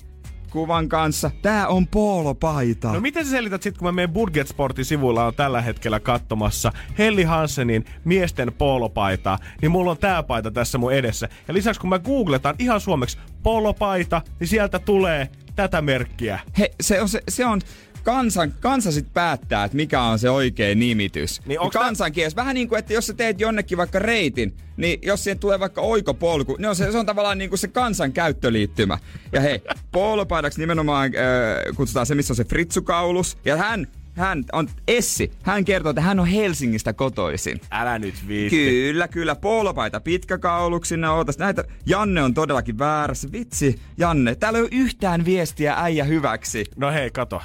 kuvan 0.50 0.90
kanssa. 0.90 1.32
Tää 1.42 1.68
on 1.68 1.88
poolopaita. 1.88 2.94
No 2.94 3.02
miten 3.02 3.26
sä 3.26 3.32
selität 3.32 3.64
sit, 3.64 3.78
kun 3.78 3.88
mä 3.88 3.92
menen 3.92 4.10
Budget 4.10 4.48
Sportin 4.48 4.86
sivuilla 4.86 5.26
on 5.26 5.36
tällä 5.36 5.62
hetkellä 5.62 6.00
katsomassa 6.00 6.72
Helli 6.98 7.24
Hansenin 7.24 7.86
miesten 8.06 8.54
poolopaitaa, 8.58 9.40
niin 9.62 9.72
mulla 9.72 9.92
on 9.92 9.98
tää 9.98 10.24
paita 10.24 10.52
tässä 10.52 10.78
mun 10.78 10.94
edessä. 10.94 11.30
Ja 11.48 11.54
lisäksi 11.54 11.82
kun 11.82 11.90
mä 11.90 12.00
googletan 12.00 12.56
ihan 12.60 12.82
suomeksi 12.82 13.18
poolopaita, 13.44 14.22
niin 14.40 14.48
sieltä 14.48 14.80
tulee 14.80 15.30
tätä 15.56 15.82
merkkiä. 15.82 16.40
He, 16.60 16.72
se 16.82 17.02
on, 17.02 17.10
se, 17.10 17.24
se 17.30 17.46
on 17.46 17.62
kansan, 18.04 18.54
kansa 18.60 18.92
sit 18.92 19.14
päättää, 19.14 19.64
että 19.64 19.76
mikä 19.78 20.02
on 20.02 20.20
se 20.20 20.30
oikea 20.30 20.76
nimitys. 20.76 21.40
Niin 21.40 21.48
Niin 21.50 21.60
onks 21.60 21.74
tää- 21.74 21.82
kansankielessä. 21.84 22.36
Vähän 22.36 22.56
niin 22.56 22.68
kuin, 22.70 22.80
että 22.80 22.94
jos 22.94 23.08
sä 23.08 23.14
teet 23.14 23.40
jonnekin 23.40 23.78
vaikka 23.78 24.00
reitin, 24.00 24.54
niin 24.78 25.00
jos 25.02 25.24
siihen 25.24 25.40
tulee 25.40 25.60
vaikka 25.60 25.82
oikopolku, 25.82 26.56
niin 26.60 26.70
on 26.70 26.76
se, 26.76 26.92
se 26.92 26.98
on 26.98 27.06
tavallaan 27.06 27.38
niin 27.38 27.50
kuin 27.50 27.60
se 27.60 27.68
kansan 27.68 28.12
käyttöliittymä. 28.14 28.98
Ja 29.32 29.42
hei, 29.42 29.62
poolopaidaksi 29.92 30.60
nimenomaan 30.60 31.06
äh, 31.16 31.76
kutsutaan 31.76 32.06
se, 32.06 32.16
missä 32.16 32.32
on 32.32 32.36
se 32.36 32.44
fritsukaulus. 32.44 33.38
Ja 33.46 33.58
hän, 33.58 33.88
hän 34.14 34.44
on 34.52 34.70
Essi. 34.88 35.32
Hän 35.44 35.66
kertoo, 35.66 35.90
että 35.90 36.02
hän 36.02 36.20
on 36.20 36.28
Helsingistä 36.28 36.94
kotoisin. 36.94 37.62
Älä 37.72 38.00
nyt 38.00 38.16
viitti. 38.28 38.56
Kyllä, 38.56 39.08
kyllä. 39.08 39.36
Poolopaita 39.36 40.00
pitkäkauluksina. 40.00 41.14
Ootas 41.14 41.38
näitä. 41.38 41.64
Janne 41.86 42.24
on 42.24 42.34
todellakin 42.34 42.80
väärässä. 42.80 43.32
Vitsi, 43.32 43.80
Janne. 43.98 44.36
Täällä 44.36 44.58
ei 44.60 44.64
ole 44.64 44.70
yhtään 44.72 45.26
viestiä 45.26 45.74
äijä 45.78 46.04
hyväksi. 46.04 46.66
No 46.76 46.92
hei, 46.92 47.12
kato. 47.12 47.42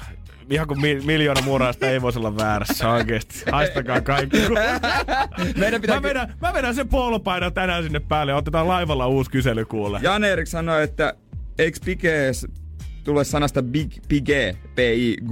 Ihan 0.49 0.67
kuin 0.67 0.81
mi- 0.81 1.01
miljoona 1.05 1.41
muuraista 1.41 1.87
ei 1.89 2.01
voisi 2.01 2.19
olla 2.19 2.37
väärässä 2.37 2.89
oikeesti. 2.89 3.43
Haistakaa 3.51 4.01
kaikki. 4.01 4.37
Meidän 5.57 5.81
pitää... 5.81 5.95
Mä 5.95 6.01
vedän, 6.03 6.33
mä 6.41 6.53
vedän 6.53 6.75
sen 6.75 6.87
poolopaidan 6.87 7.53
tänään 7.53 7.83
sinne 7.83 7.99
päälle 7.99 8.31
ja 8.31 8.35
otetaan 8.35 8.67
laivalla 8.67 9.07
uusi 9.07 9.31
kysely 9.31 9.65
kuule. 9.65 9.99
Jan 10.01 10.23
Erik 10.23 10.47
sanoi, 10.47 10.83
että 10.83 11.13
eikö 11.59 11.79
Pikees 11.85 12.47
tule 13.03 13.23
sanasta 13.23 13.63
big, 13.63 13.91
pige, 14.07 14.55
p 14.75 14.79
i 14.79 15.15
g 15.27 15.31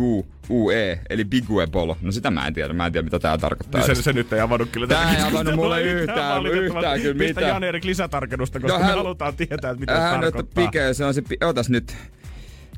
u 0.49 0.69
e 0.69 0.99
eli 1.09 1.25
bigue 1.25 1.67
polo. 1.67 1.97
No 2.01 2.11
sitä 2.11 2.31
mä 2.31 2.47
en 2.47 2.53
tiedä, 2.53 2.73
mä 2.73 2.85
en 2.85 2.91
tiedä 2.91 3.03
mitä 3.05 3.19
tää 3.19 3.37
tarkoittaa. 3.37 3.81
Niin 3.81 3.95
se, 3.95 4.01
se 4.01 4.13
nyt 4.13 4.33
ei 4.33 4.39
avannut 4.39 4.69
kyllä 4.71 4.87
Tää 4.87 5.15
ei 5.15 5.21
avannut 5.23 5.55
mulle 5.55 5.81
yhtään- 5.81 6.45
yhtään 6.45 7.01
kyllä 7.01 7.13
Mistä 7.13 7.41
mitään. 7.41 7.47
Jan-Erik 7.47 7.83
lisätarkennusta, 7.83 8.59
koska 8.59 8.77
No 8.77 8.79
me 8.83 8.85
hän- 8.87 8.97
halutaan 8.97 9.35
tietää, 9.35 9.71
että 9.71 9.79
mitä 9.79 9.93
se 9.95 9.99
Hän, 9.99 10.13
että 10.15 10.21
tarkoittaa. 10.21 10.65
pike, 10.65 10.93
se 10.93 11.05
on 11.05 11.13
se, 11.13 11.21
otas 11.45 11.69
nyt. 11.69 11.95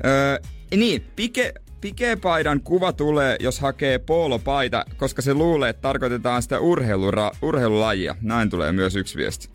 Öö, 0.06 0.38
niin, 0.76 1.06
pike, 1.16 1.54
pikepaidan 1.82 2.62
kuva 2.62 2.94
tulee, 2.94 3.38
jos 3.40 3.60
hakee 3.60 4.00
poolopaita, 4.00 4.86
koska 4.98 5.22
se 5.22 5.34
luulee, 5.34 5.70
että 5.70 5.82
tarkoitetaan 5.82 6.42
sitä 6.42 6.60
urheilura, 6.60 7.32
urheilulajia. 7.42 8.16
Näin 8.22 8.50
tulee 8.50 8.72
myös 8.72 8.96
yksi 8.96 9.18
viesti. 9.18 9.50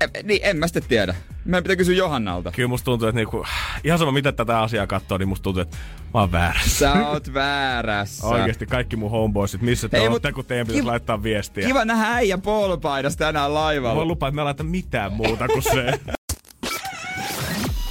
E, 0.00 0.22
niin, 0.22 0.40
en 0.42 0.56
mä 0.56 0.66
sitten 0.66 0.82
tiedä. 0.88 1.14
Meidän 1.44 1.62
pitää 1.64 1.76
kysyä 1.76 1.94
Johannalta. 1.94 2.52
Kyllä 2.52 2.68
musta 2.68 2.84
tuntuu, 2.84 3.08
että 3.08 3.16
niinku, 3.16 3.46
ihan 3.84 3.98
sama 3.98 4.12
mitä 4.12 4.32
tätä 4.32 4.60
asiaa 4.60 4.86
katsoo, 4.86 5.18
niin 5.18 5.28
musta 5.28 5.42
tuntuu, 5.42 5.62
että 5.62 5.76
mä 6.14 6.20
oon 6.20 6.32
väärässä. 6.32 6.78
Sä 6.78 7.08
oot 7.08 7.34
väärässä. 7.34 8.26
Oikeesti 8.26 8.66
kaikki 8.66 8.96
mun 8.96 9.10
homeboysit, 9.10 9.62
missä 9.62 9.88
te 9.88 9.96
Ei, 9.98 10.08
olette, 10.08 10.28
mut 10.28 10.34
kun 10.34 10.44
teidän 10.44 10.66
pitäisi 10.66 10.82
kiva- 10.82 10.90
laittaa 10.90 11.22
viestiä. 11.22 11.66
Kiva 11.66 11.84
nähdä 11.84 12.14
äijän 12.14 12.42
poolopaidassa 12.42 13.18
tänään 13.18 13.50
Mä 13.50 13.54
laivalla. 13.54 13.96
voin 13.96 14.08
lupaa, 14.08 14.28
että 14.28 14.36
me 14.36 14.42
laita 14.44 14.62
mitään 14.62 15.12
muuta 15.12 15.48
kuin 15.48 15.62
se. 15.62 16.00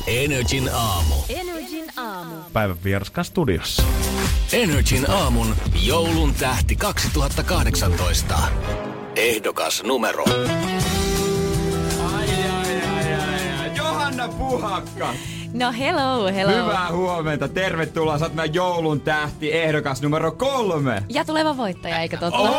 Energin 0.08 0.70
aamu. 0.74 1.14
Aamu. 1.14 1.16
Päivän 2.54 2.78
vieraskan 2.84 3.26
studiossa. 3.26 3.84
Energin 4.54 5.12
aamun 5.12 5.56
joulun 5.86 6.34
tähti 6.34 6.76
2018. 6.76 8.40
Ehdokas 9.16 9.84
numero 9.84 10.24
Ai, 12.14 12.28
ai, 12.60 12.82
ai, 12.82 13.14
ai, 13.14 13.52
ai. 13.60 13.76
Johanna 13.76 14.28
Puhakka. 14.28 15.14
No 15.54 15.72
hello, 15.78 16.26
hello. 16.34 16.64
Hyvää 16.64 16.92
huomenta. 16.92 17.48
Tervetuloa. 17.48 18.18
Sä 18.18 18.26
oot 18.26 18.34
meidän 18.34 18.54
joulun 18.54 19.02
tähti 19.02 19.54
ehdokas 19.54 20.02
numero 20.02 20.32
kolme. 20.32 21.04
Ja 21.10 21.26
tuleva 21.26 21.58
voittaja, 21.58 22.00
eikö 22.00 22.18
totta? 22.18 22.50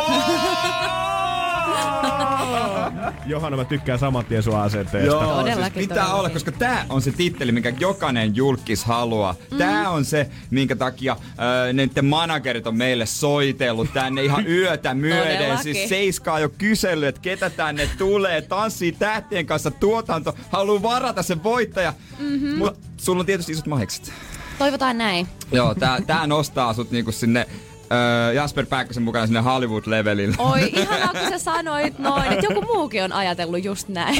Johanna, 3.25 3.57
mä 3.57 3.65
tykkään 3.65 3.99
saman 3.99 4.25
tien 4.25 4.43
sun 4.43 4.55
asenteesta. 4.55 5.07
Joo, 5.07 5.43
siis 5.45 5.55
pitää 5.73 5.87
todellakin. 5.87 6.19
olla, 6.19 6.29
koska 6.29 6.51
tää 6.51 6.85
on 6.89 7.01
se 7.01 7.11
titteli, 7.11 7.51
minkä 7.51 7.73
jokainen 7.79 8.35
julkis 8.35 8.85
haluaa. 8.85 9.35
Mm. 9.51 9.57
Tää 9.57 9.89
on 9.89 10.05
se, 10.05 10.29
minkä 10.49 10.75
takia 10.75 11.11
äh, 11.11 11.73
niiden 11.73 12.05
managerit 12.05 12.67
on 12.67 12.77
meille 12.77 13.05
soitellut 13.05 13.93
tänne 13.93 14.23
ihan 14.23 14.47
yötä 14.47 14.93
myöden. 14.93 15.37
Todellakin. 15.37 15.63
Siis 15.63 15.89
seiskaa 15.89 16.39
jo 16.39 16.49
kysellyt, 16.49 17.09
että 17.09 17.21
ketä 17.21 17.49
tänne 17.49 17.89
tulee, 17.97 18.41
tanssii 18.41 18.91
tähtien 18.91 19.45
kanssa 19.45 19.71
tuotanto, 19.71 20.35
haluaa 20.49 20.81
varata 20.81 21.23
sen 21.23 21.43
voittaja. 21.43 21.93
Mm-hmm. 22.19 22.57
Mut 22.57 22.79
sulla 22.97 23.19
on 23.19 23.25
tietysti 23.25 23.51
isot 23.51 23.67
mahikset. 23.67 24.13
Toivotaan 24.59 24.97
näin. 24.97 25.27
Joo, 25.51 25.75
tää, 25.75 26.01
tää 26.07 26.27
nostaa 26.27 26.73
sut 26.73 26.91
niinku 26.91 27.11
sinne 27.11 27.47
äh, 27.91 28.33
Jasper 28.35 28.65
Pääkkösen 28.65 29.03
mukana 29.03 29.25
sinne 29.27 29.39
Hollywood-levelille. 29.41 30.35
Oi, 30.37 30.63
ihanaa 30.75 31.07
kun 31.13 31.29
sä 31.29 31.37
sanoit 31.37 31.99
noin, 31.99 32.31
että 32.31 32.45
joku 32.45 32.61
muukin 32.61 33.03
on 33.03 33.13
ajatellut 33.13 33.63
just 33.63 33.87
näin. 33.87 34.17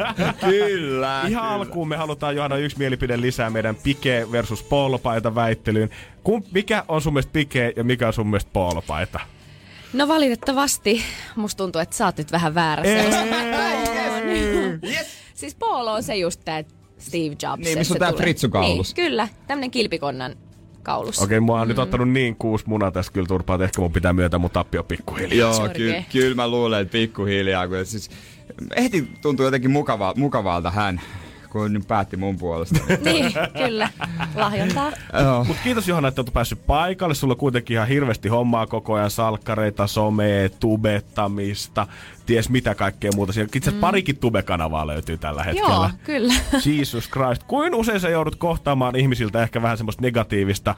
Kyllä. 0.50 1.22
Ihan 1.28 1.44
alkuun 1.44 1.88
me 1.88 1.96
halutaan 1.96 2.36
Johanna 2.36 2.56
yksi 2.56 2.78
mielipide 2.78 3.20
lisää 3.20 3.50
meidän 3.50 3.76
Pike 3.76 4.26
versus 4.32 4.62
poolopaita 4.62 5.34
väittelyyn. 5.34 5.90
Kun, 6.24 6.44
mikä 6.52 6.84
on 6.88 7.02
sun 7.02 7.12
mielestä 7.12 7.32
Pike 7.32 7.72
ja 7.76 7.84
mikä 7.84 8.06
on 8.06 8.12
sun 8.12 8.26
mielestä 8.26 8.50
poolopaita? 8.52 9.20
No 9.92 10.08
valitettavasti 10.08 11.02
musta 11.36 11.58
tuntuu, 11.58 11.80
että 11.80 11.96
sä 11.96 12.06
oot 12.06 12.16
nyt 12.18 12.32
vähän 12.32 12.54
väärässä. 12.54 13.20
Yes. 14.84 15.06
Siis 15.34 15.54
Paolo 15.54 15.92
on 15.92 16.02
se 16.02 16.16
just 16.16 16.40
tää 16.44 16.64
Steve 16.98 17.36
Jobs. 17.42 17.64
Niin, 17.64 17.78
missä 17.78 17.92
on 17.94 17.96
se 17.96 17.98
tää 17.98 18.10
tulee- 18.12 18.22
fritsukaulus. 18.22 18.96
Niin, 18.96 19.06
kyllä, 19.08 19.28
tämmönen 19.46 19.70
kilpikonnan 19.70 20.36
kaulus. 20.82 21.18
Okei, 21.18 21.24
okay, 21.24 21.40
mua 21.40 21.60
on 21.60 21.66
mm. 21.66 21.68
nyt 21.68 21.78
ottanut 21.78 22.08
niin 22.08 22.36
kuusi 22.36 22.64
munaa 22.68 22.90
tässä 22.90 23.12
kyllä 23.12 23.26
turpaa, 23.26 23.54
että 23.54 23.64
ehkä 23.64 23.80
mun 23.80 23.92
pitää 23.92 24.12
myöntää 24.12 24.38
mun 24.38 24.50
tappio 24.50 24.84
pikkuhiljaa. 24.84 25.54
Joo, 25.54 25.68
ky- 25.68 26.04
kyllä 26.12 26.34
mä 26.34 26.48
luulen, 26.48 26.80
että 26.80 26.92
pikkuhiljaa, 26.92 27.68
kun 27.68 27.86
siis 27.86 28.10
ehti 28.76 29.08
tuntuu 29.22 29.44
jotenkin 29.44 29.70
mukava, 29.70 30.14
mukavalta 30.16 30.70
hän, 30.70 31.00
kun 31.50 31.72
nyt 31.72 31.88
päätti 31.88 32.16
mun 32.16 32.36
puolesta. 32.36 32.80
Niin, 33.04 33.32
kyllä. 33.58 33.88
Lahjontaa. 34.34 34.92
Joo. 35.22 35.44
Mut 35.44 35.56
kiitos 35.64 35.88
Johanna, 35.88 36.08
että 36.08 36.20
olet 36.20 36.32
päässyt 36.32 36.66
paikalle. 36.66 37.14
Sulla 37.14 37.32
on 37.32 37.38
kuitenkin 37.38 37.74
ihan 37.74 37.88
hirveästi 37.88 38.28
hommaa 38.28 38.66
koko 38.66 38.94
ajan. 38.94 39.10
Salkkareita, 39.10 39.86
somea, 39.86 40.48
tubettamista, 40.48 41.86
ties 42.26 42.48
mitä 42.48 42.74
kaikkea 42.74 43.10
muuta. 43.14 43.32
Siellä 43.32 43.50
itse 43.54 43.70
asiassa 43.70 43.86
parikin 43.86 44.16
tube-kanavaa 44.16 44.86
löytyy 44.86 45.18
tällä 45.18 45.42
hetkellä. 45.42 45.74
Joo, 45.74 45.90
kyllä. 46.04 46.34
Jesus 46.66 47.10
Christ. 47.10 47.42
Kuin 47.42 47.74
usein 47.74 48.00
sä 48.00 48.08
joudut 48.08 48.36
kohtaamaan 48.36 48.96
ihmisiltä 48.96 49.42
ehkä 49.42 49.62
vähän 49.62 49.76
semmoista 49.76 50.02
negatiivista 50.02 50.74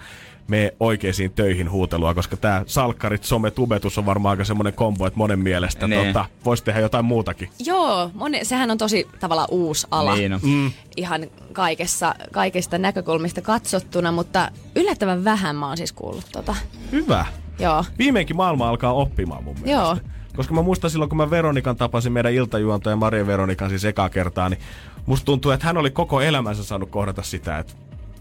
me 0.49 0.75
oikeisiin 0.81 1.33
töihin 1.33 1.71
huutelua, 1.71 2.15
koska 2.15 2.37
tää 2.37 2.63
salkkarit, 2.67 3.25
some, 3.25 3.51
tubetus 3.51 3.99
on 3.99 4.07
varmaan 4.07 4.31
aika 4.31 4.45
semmoinen 4.45 4.73
kombo, 4.73 5.07
että 5.07 5.19
monen 5.19 5.39
mielestä 5.39 5.87
Niin. 5.89 6.07
tota, 6.07 6.25
voisi 6.45 6.65
tehdä 6.65 6.81
jotain 6.81 7.05
muutakin. 7.05 7.49
Joo, 7.67 8.11
moni, 8.15 8.45
sehän 8.45 8.71
on 8.71 8.79
tosi 8.79 9.09
tavallaan 9.21 9.49
uusi 9.51 9.87
ala. 9.91 10.15
Niin 10.15 10.33
on. 10.33 10.41
Mm. 10.43 10.71
Ihan 10.97 11.27
kaikessa, 11.53 12.15
kaikista 12.33 12.79
näkökulmista 12.79 13.41
katsottuna, 13.41 14.13
mutta 14.13 14.51
yllättävän 14.77 15.25
vähän 15.25 15.57
mä 15.57 15.67
oon 15.69 15.77
siis 15.77 15.93
kuullut 15.93 16.27
tota. 16.33 16.55
Hyvä. 16.93 17.27
Joo. 17.59 17.85
Viimeinkin 17.99 18.37
maailma 18.37 18.69
alkaa 18.69 18.93
oppimaan 18.93 19.45
mun 19.45 19.55
mielestä. 19.55 19.71
Joo. 19.83 19.97
Koska 20.37 20.55
mä 20.55 20.63
muistan 20.63 20.91
silloin, 20.91 21.09
kun 21.09 21.17
mä 21.17 21.31
Veronikan 21.31 21.77
tapasin 21.77 22.13
meidän 22.13 22.33
iltajuontaja 22.33 22.97
Maria 22.97 23.27
Veronikan 23.27 23.69
siis 23.71 23.85
ekaa 23.85 24.09
kertaa, 24.09 24.49
niin 24.49 24.61
musta 25.07 25.25
tuntuu, 25.25 25.51
että 25.51 25.67
hän 25.67 25.77
oli 25.77 25.91
koko 25.91 26.21
elämänsä 26.21 26.65
saanut 26.65 26.91
kohdata 26.91 27.23
sitä, 27.23 27.59
että 27.59 27.73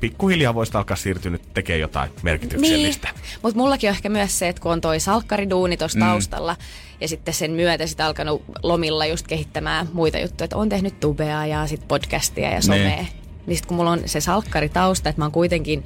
pikkuhiljaa 0.02 0.54
voisi 0.54 0.78
alkaa 0.78 0.98
siirtyä 0.98 1.32
nyt 1.32 1.54
tekemään 1.54 1.82
jotain 1.82 2.12
merkityksellistä. 2.24 3.08
Niin, 3.14 3.40
mutta 3.44 3.58
mullakin 3.58 3.90
on 3.90 3.96
ehkä 3.96 4.10
myös 4.10 4.40
se, 4.40 4.48
että 4.48 4.62
kun 4.62 4.72
on 4.72 4.82
toi 4.82 5.00
salkkariduuni 5.00 5.78
tuossa 5.78 6.00
mm. 6.00 6.06
taustalla 6.06 6.56
ja 7.02 7.08
sitten 7.08 7.34
sen 7.34 7.52
myötä 7.52 7.88
sitten 7.88 8.06
alkanut 8.06 8.44
lomilla 8.64 9.06
just 9.06 9.28
kehittämään 9.28 9.90
muita 9.94 10.20
juttuja, 10.20 10.46
että 10.46 10.58
on 10.58 10.70
tehnyt 10.70 11.00
tubea 11.00 11.46
ja 11.46 11.68
sitten 11.68 11.88
podcastia 11.88 12.50
ja 12.50 12.62
somea. 12.62 12.96
Niin. 12.96 13.08
Niin. 13.46 13.58
Sit 13.58 13.66
kun 13.66 13.78
mulla 13.78 13.92
on 13.92 14.02
se 14.06 14.22
salkkaritausta, 14.22 15.10
että 15.10 15.22
mä 15.22 15.26
oon 15.26 15.32
kuitenkin, 15.32 15.84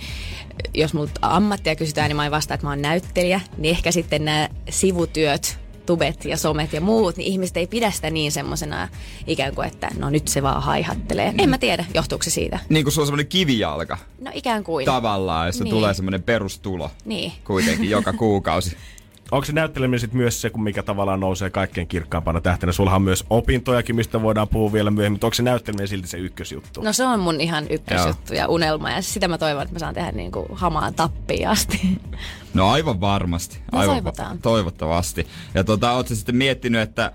jos 0.73 0.93
multa 0.93 1.19
ammattia 1.21 1.75
kysytään, 1.75 2.09
niin 2.09 2.15
mä 2.15 2.25
en 2.25 2.31
vastaa, 2.31 2.55
että 2.55 2.67
mä 2.67 2.71
oon 2.71 2.81
näyttelijä, 2.81 3.41
niin 3.57 3.71
ehkä 3.75 3.91
sitten 3.91 4.25
nämä 4.25 4.49
sivutyöt 4.69 5.59
tubet 5.85 6.25
ja 6.25 6.37
somet 6.37 6.73
ja 6.73 6.81
muut, 6.81 7.17
niin 7.17 7.27
ihmiset 7.31 7.57
ei 7.57 7.67
pidä 7.67 7.91
sitä 7.91 8.09
niin 8.09 8.31
semmosena 8.31 8.87
ikään 9.27 9.55
kuin, 9.55 9.67
että 9.67 9.89
no 9.97 10.09
nyt 10.09 10.27
se 10.27 10.41
vaan 10.43 10.61
haihattelee. 10.63 11.33
En 11.37 11.49
mä 11.49 11.57
tiedä, 11.57 11.85
johtuuko 11.93 12.23
se 12.23 12.29
siitä. 12.29 12.59
Niin 12.69 12.83
kuin 12.85 12.93
sulla 12.93 13.03
on 13.03 13.07
semmoinen 13.07 13.27
kivijalka 13.27 13.97
No 14.21 14.31
ikään 14.33 14.63
kuin. 14.63 14.85
tavallaan, 14.85 15.47
jossa 15.47 15.63
Niin. 15.63 15.71
tulee 15.75 15.93
semmoinen 15.93 16.23
perustulo 16.23 16.91
Niin. 17.05 17.31
kuitenkin 17.43 17.89
joka 17.89 18.13
kuukausi. 18.13 18.77
Onko 19.31 19.45
se 19.45 19.53
näytteleminen 19.53 19.99
sit 19.99 20.13
myös 20.13 20.41
se, 20.41 20.49
kun 20.49 20.63
mikä 20.63 20.83
tavallaan 20.83 21.19
nousee 21.19 21.49
kaikkein 21.49 21.87
kirkkaampana 21.87 22.41
tähtenä? 22.41 22.71
Sullahan 22.71 22.95
on 22.95 23.01
myös 23.01 23.25
opintojakin, 23.29 23.95
mistä 23.95 24.21
voidaan 24.21 24.47
puhua 24.47 24.73
vielä 24.73 24.91
myöhemmin, 24.91 25.13
mutta 25.13 25.27
onko 25.27 25.33
se 25.33 25.43
näytteleminen 25.43 25.87
silti 25.87 26.07
se 26.07 26.17
ykkösjuttu? 26.17 26.81
No 26.81 26.93
se 26.93 27.03
on 27.05 27.19
mun 27.19 27.41
ihan 27.41 27.65
ykkösjuttu 27.69 28.33
ja 28.33 28.47
unelma 28.47 28.91
ja 28.91 29.01
sitä 29.01 29.27
mä 29.27 29.37
toivon, 29.37 29.61
että 29.63 29.75
mä 29.75 29.79
saan 29.79 29.93
tehdä 29.93 30.11
niin 30.11 30.31
kuin 30.31 30.45
hamaan 30.53 30.93
tappiin 30.93 31.47
asti. 31.47 31.99
No 32.53 32.69
aivan 32.69 33.01
varmasti. 33.01 33.59
No 33.71 33.79
Aivan 33.79 33.95
toivotaan. 33.95 34.39
toivottavasti. 34.39 35.27
Ja 35.53 35.63
tota, 35.63 35.91
ootko 35.91 36.15
sitten 36.15 36.35
miettinyt, 36.35 36.81
että 36.81 37.11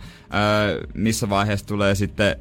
ö, 0.70 0.88
missä 0.94 1.30
vaiheessa 1.30 1.66
tulee 1.66 1.94
sitten 1.94 2.36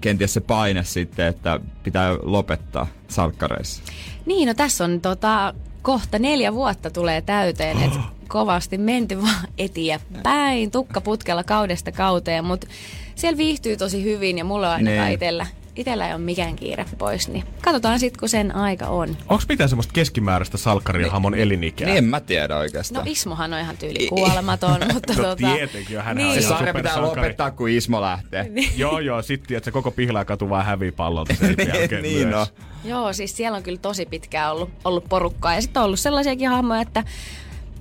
kenties 0.00 0.34
se 0.34 0.40
paine 0.40 0.84
sitten, 0.84 1.26
että 1.26 1.60
pitää 1.82 2.16
lopettaa 2.22 2.86
salkkareissa? 3.08 3.82
Niin, 4.26 4.48
no 4.48 4.54
tässä 4.54 4.84
on 4.84 5.00
tota, 5.00 5.54
kohta 5.82 6.18
neljä 6.18 6.54
vuotta 6.54 6.90
tulee 6.90 7.20
täyteen, 7.20 7.82
että 7.82 7.98
kovasti 8.28 8.78
menty 8.78 9.22
vaan 9.22 9.48
eteenpäin, 9.58 10.70
tukka 10.70 11.00
putkella 11.00 11.44
kaudesta 11.44 11.92
kauteen, 11.92 12.44
mutta 12.44 12.66
siellä 13.14 13.38
viihtyy 13.38 13.76
tosi 13.76 14.04
hyvin 14.04 14.38
ja 14.38 14.44
mulla 14.44 14.66
on 14.68 14.74
ainakaan 14.74 15.04
Niin. 15.04 15.14
itsellä, 15.14 15.46
itsellä 15.76 16.06
ei 16.08 16.12
ole 16.14 16.20
mikään 16.20 16.56
kiire 16.56 16.84
pois, 16.98 17.28
niin 17.28 17.44
katsotaan 17.62 17.98
sitten, 18.00 18.20
kun 18.20 18.28
sen 18.28 18.54
aika 18.54 18.86
on. 18.86 19.08
Onko 19.28 19.42
mitään 19.48 19.68
semmoista 19.68 19.92
keskimääräistä 19.92 20.56
salkkarihamon 20.58 21.34
elinikää? 21.34 21.86
Niin 21.86 21.98
en 21.98 22.04
mä 22.04 22.20
tiedä 22.20 22.54
No 22.54 22.60
oikeastaan. 22.60 23.08
Ismohan 23.08 23.52
on 23.54 23.60
ihan 23.60 23.76
tyyli 23.76 24.06
kuolematon, 24.08 24.80
mutta 24.94 25.12
No 25.14 25.22
tota, 25.22 25.36
tietenkin, 25.54 26.00
hän 26.02 26.16
niin. 26.16 26.28
on 26.28 26.34
se 26.34 26.40
sarja 26.42 26.74
pitää 26.74 27.02
lopettaa, 27.02 27.50
kun 27.50 27.68
Ismo 27.68 28.00
lähtee. 28.00 28.52
joo, 28.76 28.98
joo, 29.00 29.22
sitten 29.22 29.56
että 29.56 29.64
se 29.64 29.70
koko 29.70 29.90
pihlaakatu 29.90 30.50
vaan 30.50 30.64
hävii 30.66 30.92
pallolta 30.92 31.34
sen 31.34 31.56
jälkeen 31.74 32.02
niin 32.02 32.28
myös. 32.28 32.52
Joo, 32.84 33.12
siis 33.12 33.36
siellä 33.36 33.56
on 33.56 33.62
kyllä 33.62 33.78
tosi 33.78 34.06
pitkään 34.06 34.52
ollut, 34.52 34.70
ollut 34.84 35.04
porukkaa. 35.08 35.54
Ja 35.54 35.60
sitten 35.62 35.80
on 35.80 35.86
ollut 35.86 36.00
sellaisiakin 36.00 36.48
hahmoja, 36.48 36.80
että 36.80 37.04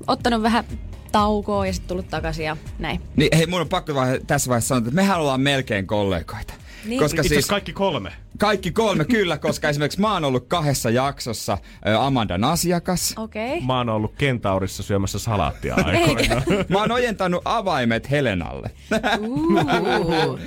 ottanut 0.08 0.42
vähän 0.42 0.64
taukoa 1.12 1.68
ja 1.68 1.74
sitten 1.74 1.88
tullut 1.88 2.08
takaisin 2.08 2.46
ja 2.46 2.58
näin. 2.80 3.02
Niin, 3.16 3.38
hei, 3.38 3.48
mun 3.48 3.62
on 3.62 3.70
pakko 3.70 3.96
vaihe, 3.96 4.22
tässä 4.28 4.50
vaiheessa 4.50 4.68
sanoa, 4.68 4.80
että 4.80 4.92
mehän 4.92 5.20
ollaan 5.20 5.42
melkein 5.42 5.88
kollegoita. 5.88 6.54
Niin. 6.86 7.00
Koska 7.00 7.22
Itse 7.22 7.34
siis 7.34 7.48
kaikki 7.48 7.74
kolme. 7.74 8.12
Kaikki 8.38 8.72
kolme, 8.72 9.06
kyllä, 9.06 9.38
koska 9.38 9.70
esimerkiksi 9.70 10.02
mä 10.02 10.14
oon 10.14 10.24
ollut 10.24 10.48
kahdessa 10.48 10.90
jaksossa 10.90 11.58
ö, 11.88 12.00
Amandan 12.00 12.44
asiakas. 12.44 13.14
Okei. 13.18 13.54
Okay. 13.54 13.68
Mä 13.68 13.78
oon 13.78 13.90
ollut 13.90 14.14
kentaurissa 14.18 14.84
syömässä 14.84 15.20
salaattia 15.20 15.76
aikoina. 15.76 16.42
Mä 16.70 16.80
oon 16.80 16.92
ojentanut 16.92 17.42
avaimet 17.46 18.12
Helenalle. 18.12 18.72
Uh, 19.20 20.40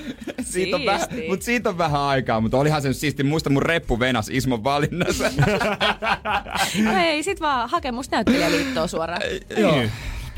siitä 0.42 0.76
on 0.76 0.86
vähän, 0.86 1.08
mut 1.28 1.42
siitä 1.42 1.68
on 1.68 1.78
vähän 1.78 2.00
aikaa, 2.00 2.40
mutta 2.40 2.58
olihan 2.58 2.82
se 2.82 2.88
nyt 2.88 2.96
siisti. 2.96 3.22
Muista 3.22 3.50
mun 3.50 3.62
reppu 3.62 4.00
venas 4.00 4.28
Ismon 4.28 4.64
valinnassa. 4.64 5.24
no 6.84 6.98
ei, 6.98 7.22
sit 7.22 7.40
vaan 7.40 7.70
hakemus 7.70 8.10
näyttelijäliittoon 8.10 8.88
suoraan. 8.88 9.22
Joo. 9.56 9.82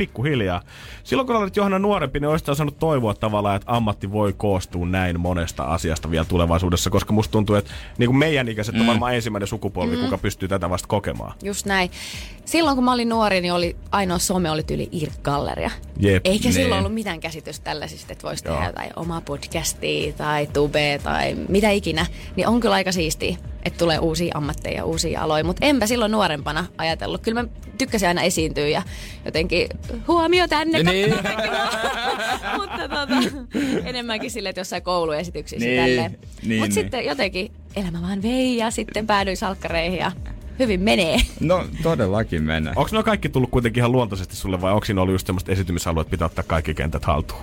Pikkuhiljaa. 0.02 0.62
Silloin 1.04 1.26
kun 1.26 1.36
olet 1.36 1.56
Johanna 1.56 1.78
nuorempi, 1.78 2.20
niin 2.20 2.28
olisit 2.28 2.48
osannut 2.48 2.78
toivoa 2.78 3.14
tavallaan, 3.14 3.56
että 3.56 3.72
ammatti 3.72 4.12
voi 4.12 4.32
koostua 4.32 4.86
näin 4.86 5.20
monesta 5.20 5.64
asiasta 5.64 6.10
vielä 6.10 6.24
tulevaisuudessa, 6.24 6.90
koska 6.90 7.12
musta 7.12 7.32
tuntuu, 7.32 7.56
että 7.56 7.70
niin 7.98 8.08
kuin 8.08 8.16
meidän 8.16 8.48
ikäiset 8.48 8.74
on 8.74 8.86
varmaan 8.86 9.14
ensimmäinen 9.14 9.46
sukupolvi, 9.46 9.96
kuka 9.96 10.18
pystyy 10.18 10.48
tätä 10.48 10.70
vasta 10.70 10.88
kokemaan. 10.88 11.32
Just 11.42 11.66
näin. 11.66 11.90
Silloin 12.44 12.76
kun 12.76 12.84
mä 12.84 12.92
olin 12.92 13.08
nuori, 13.08 13.40
niin 13.40 13.52
oli 13.52 13.76
ainoa 13.90 14.18
some 14.18 14.50
oli 14.50 14.62
tyyli 14.62 14.88
IRC-galleria. 14.92 15.70
Jep. 16.00 16.26
Eikä 16.26 16.44
Niin. 16.48 16.52
silloin 16.54 16.78
ollut 16.78 16.94
mitään 16.94 17.20
käsitystä 17.20 17.64
tällaisista, 17.64 18.12
että 18.12 18.22
voisi 18.28 18.44
tehdä 18.44 18.66
jotain 18.66 18.90
omaa 18.96 19.20
podcastia 19.20 20.12
tai 20.12 20.46
tube 20.46 21.00
tai 21.02 21.36
mitä 21.48 21.70
ikinä. 21.70 22.06
Niin 22.36 22.48
on 22.48 22.60
kyllä 22.60 22.74
aika 22.74 22.92
siistiä, 22.92 23.36
että 23.64 23.78
tulee 23.78 23.98
uusia 23.98 24.32
ammatteja, 24.36 24.84
uusia 24.84 25.22
aloja. 25.22 25.44
Mutta 25.44 25.66
enpä 25.66 25.86
silloin 25.86 26.12
nuorempana 26.12 26.66
ajatellut. 26.78 27.22
Kyllä 27.22 27.42
mä 27.42 27.48
tykkäsin 27.78 28.08
aina 28.08 28.22
esiintyä 28.22 28.68
ja 28.68 28.82
jotenkin 29.24 29.68
huomio 30.08 30.48
tänne. 30.48 30.82
Niin. 30.82 31.14
Mutta 32.60 32.88
tota, 32.88 33.40
enemmänkin 33.84 34.30
silleen, 34.30 34.50
että 34.50 34.60
jossain 34.60 34.82
kouluesityksissä 34.82 35.66
niin, 35.66 35.80
tälleen. 35.82 36.10
niin, 36.10 36.60
Mutta 36.60 36.64
niin. 36.64 36.72
sitten 36.72 37.04
jotenkin 37.04 37.52
elämä 37.76 38.02
vaan 38.02 38.22
vei 38.22 38.56
ja 38.56 38.70
sitten 38.70 39.06
päädyin 39.06 39.36
salkkareihin 39.36 39.98
ja 39.98 40.12
hyvin 40.58 40.80
menee. 40.80 41.16
No 41.40 41.64
todellakin 41.82 42.42
mennä. 42.42 42.72
Onko 42.76 42.90
ne 42.92 43.02
kaikki 43.02 43.28
tullut 43.28 43.50
kuitenkin 43.50 43.80
ihan 43.80 43.92
luontaisesti 43.92 44.36
sulle 44.36 44.60
vai 44.60 44.72
onko 44.72 44.84
siinä 44.84 45.00
ollut 45.00 45.14
just 45.14 45.26
semmoista 45.26 45.52
esitymisalueet, 45.52 46.06
että 46.06 46.10
pitää 46.10 46.26
ottaa 46.26 46.44
kaikki 46.46 46.74
kentät 46.74 47.04
haltuun? 47.04 47.42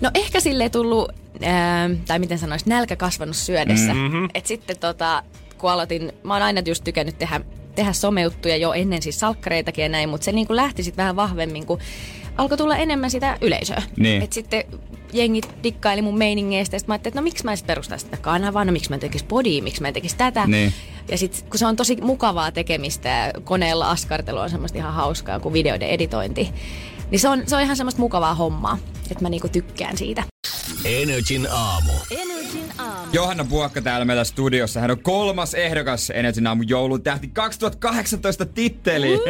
No 0.00 0.10
ehkä 0.14 0.40
sille 0.40 0.68
tullut, 0.68 1.12
ää, 1.42 1.90
tai 2.06 2.18
miten 2.18 2.38
sanois, 2.38 2.66
nälkä 2.66 2.96
kasvanut 2.96 3.36
syödessä. 3.36 3.94
Mm-hmm. 3.94 4.28
Et 4.34 4.46
sitten 4.46 4.78
tota, 4.78 5.22
kun 5.58 5.70
aloitin, 5.70 6.12
mä 6.22 6.34
oon 6.34 6.42
aina 6.42 6.62
just 6.66 6.84
tykännyt 6.84 7.18
tehdä, 7.18 7.40
tehdä 7.74 7.92
somejuttuja 7.92 8.56
jo 8.56 8.72
ennen 8.72 9.02
siis 9.02 9.20
salkkareitakin 9.20 9.82
ja 9.82 9.88
näin, 9.88 10.08
mutta 10.08 10.24
se 10.24 10.32
niin 10.32 10.46
kuin 10.46 10.56
lähti 10.56 10.82
sitten 10.82 11.02
vähän 11.02 11.16
vahvemmin, 11.16 11.66
kun 11.66 11.78
alkoi 12.36 12.58
tulla 12.58 12.76
enemmän 12.76 13.10
sitä 13.10 13.38
yleisöä. 13.40 13.82
Niin. 13.96 14.22
Et 14.22 14.32
sitten 14.32 14.64
jengit 15.12 15.48
dikkaili 15.62 16.02
mun 16.02 16.18
meiningeistä, 16.18 16.74
ja 16.76 16.80
sit 16.80 16.88
mä 16.88 16.94
ajattelin, 16.94 17.12
että 17.12 17.20
no 17.20 17.24
miksi 17.24 17.44
mä 17.44 17.50
en 17.50 17.56
sit 17.56 17.66
perustaa 17.66 17.98
sitä 17.98 18.16
kanavaa, 18.16 18.64
no 18.64 18.72
miksi 18.72 18.90
mä 18.90 18.96
en 18.96 19.00
tekisi 19.00 19.24
podia, 19.24 19.62
miksi 19.62 19.82
mä 19.82 19.88
en 19.88 19.94
tekisi 19.94 20.16
tätä. 20.16 20.46
Niin. 20.46 20.72
Ja 21.08 21.18
sitten 21.18 21.50
kun 21.50 21.58
se 21.58 21.66
on 21.66 21.76
tosi 21.76 21.96
mukavaa 22.00 22.52
tekemistä 22.52 23.08
ja 23.08 23.40
koneella 23.44 23.90
askartelu 23.90 24.38
on 24.38 24.50
semmoista 24.50 24.78
ihan 24.78 24.92
hauskaa 24.92 25.40
kuin 25.40 25.52
videoiden 25.52 25.88
editointi, 25.88 26.48
niin 27.10 27.20
se 27.20 27.28
on, 27.28 27.42
se 27.46 27.56
on 27.56 27.62
ihan 27.62 27.76
semmoista 27.76 28.00
mukavaa 28.00 28.34
hommaa, 28.34 28.78
että 29.10 29.22
mä 29.24 29.28
niinku 29.28 29.48
tykkään 29.48 29.96
siitä. 29.96 30.22
Energin 30.84 31.48
aamu. 31.50 31.92
Johanna 33.12 33.44
Puokka 33.44 33.82
täällä 33.82 34.04
meillä 34.04 34.24
studiossa. 34.24 34.80
Hän 34.80 34.90
on 34.90 35.02
kolmas 35.02 35.54
ehdokas 35.54 36.10
Energin 36.10 36.46
aamun 36.46 36.68
joulun 36.68 37.02
tähti 37.02 37.28
2018 37.28 38.46
titteli. 38.46 39.20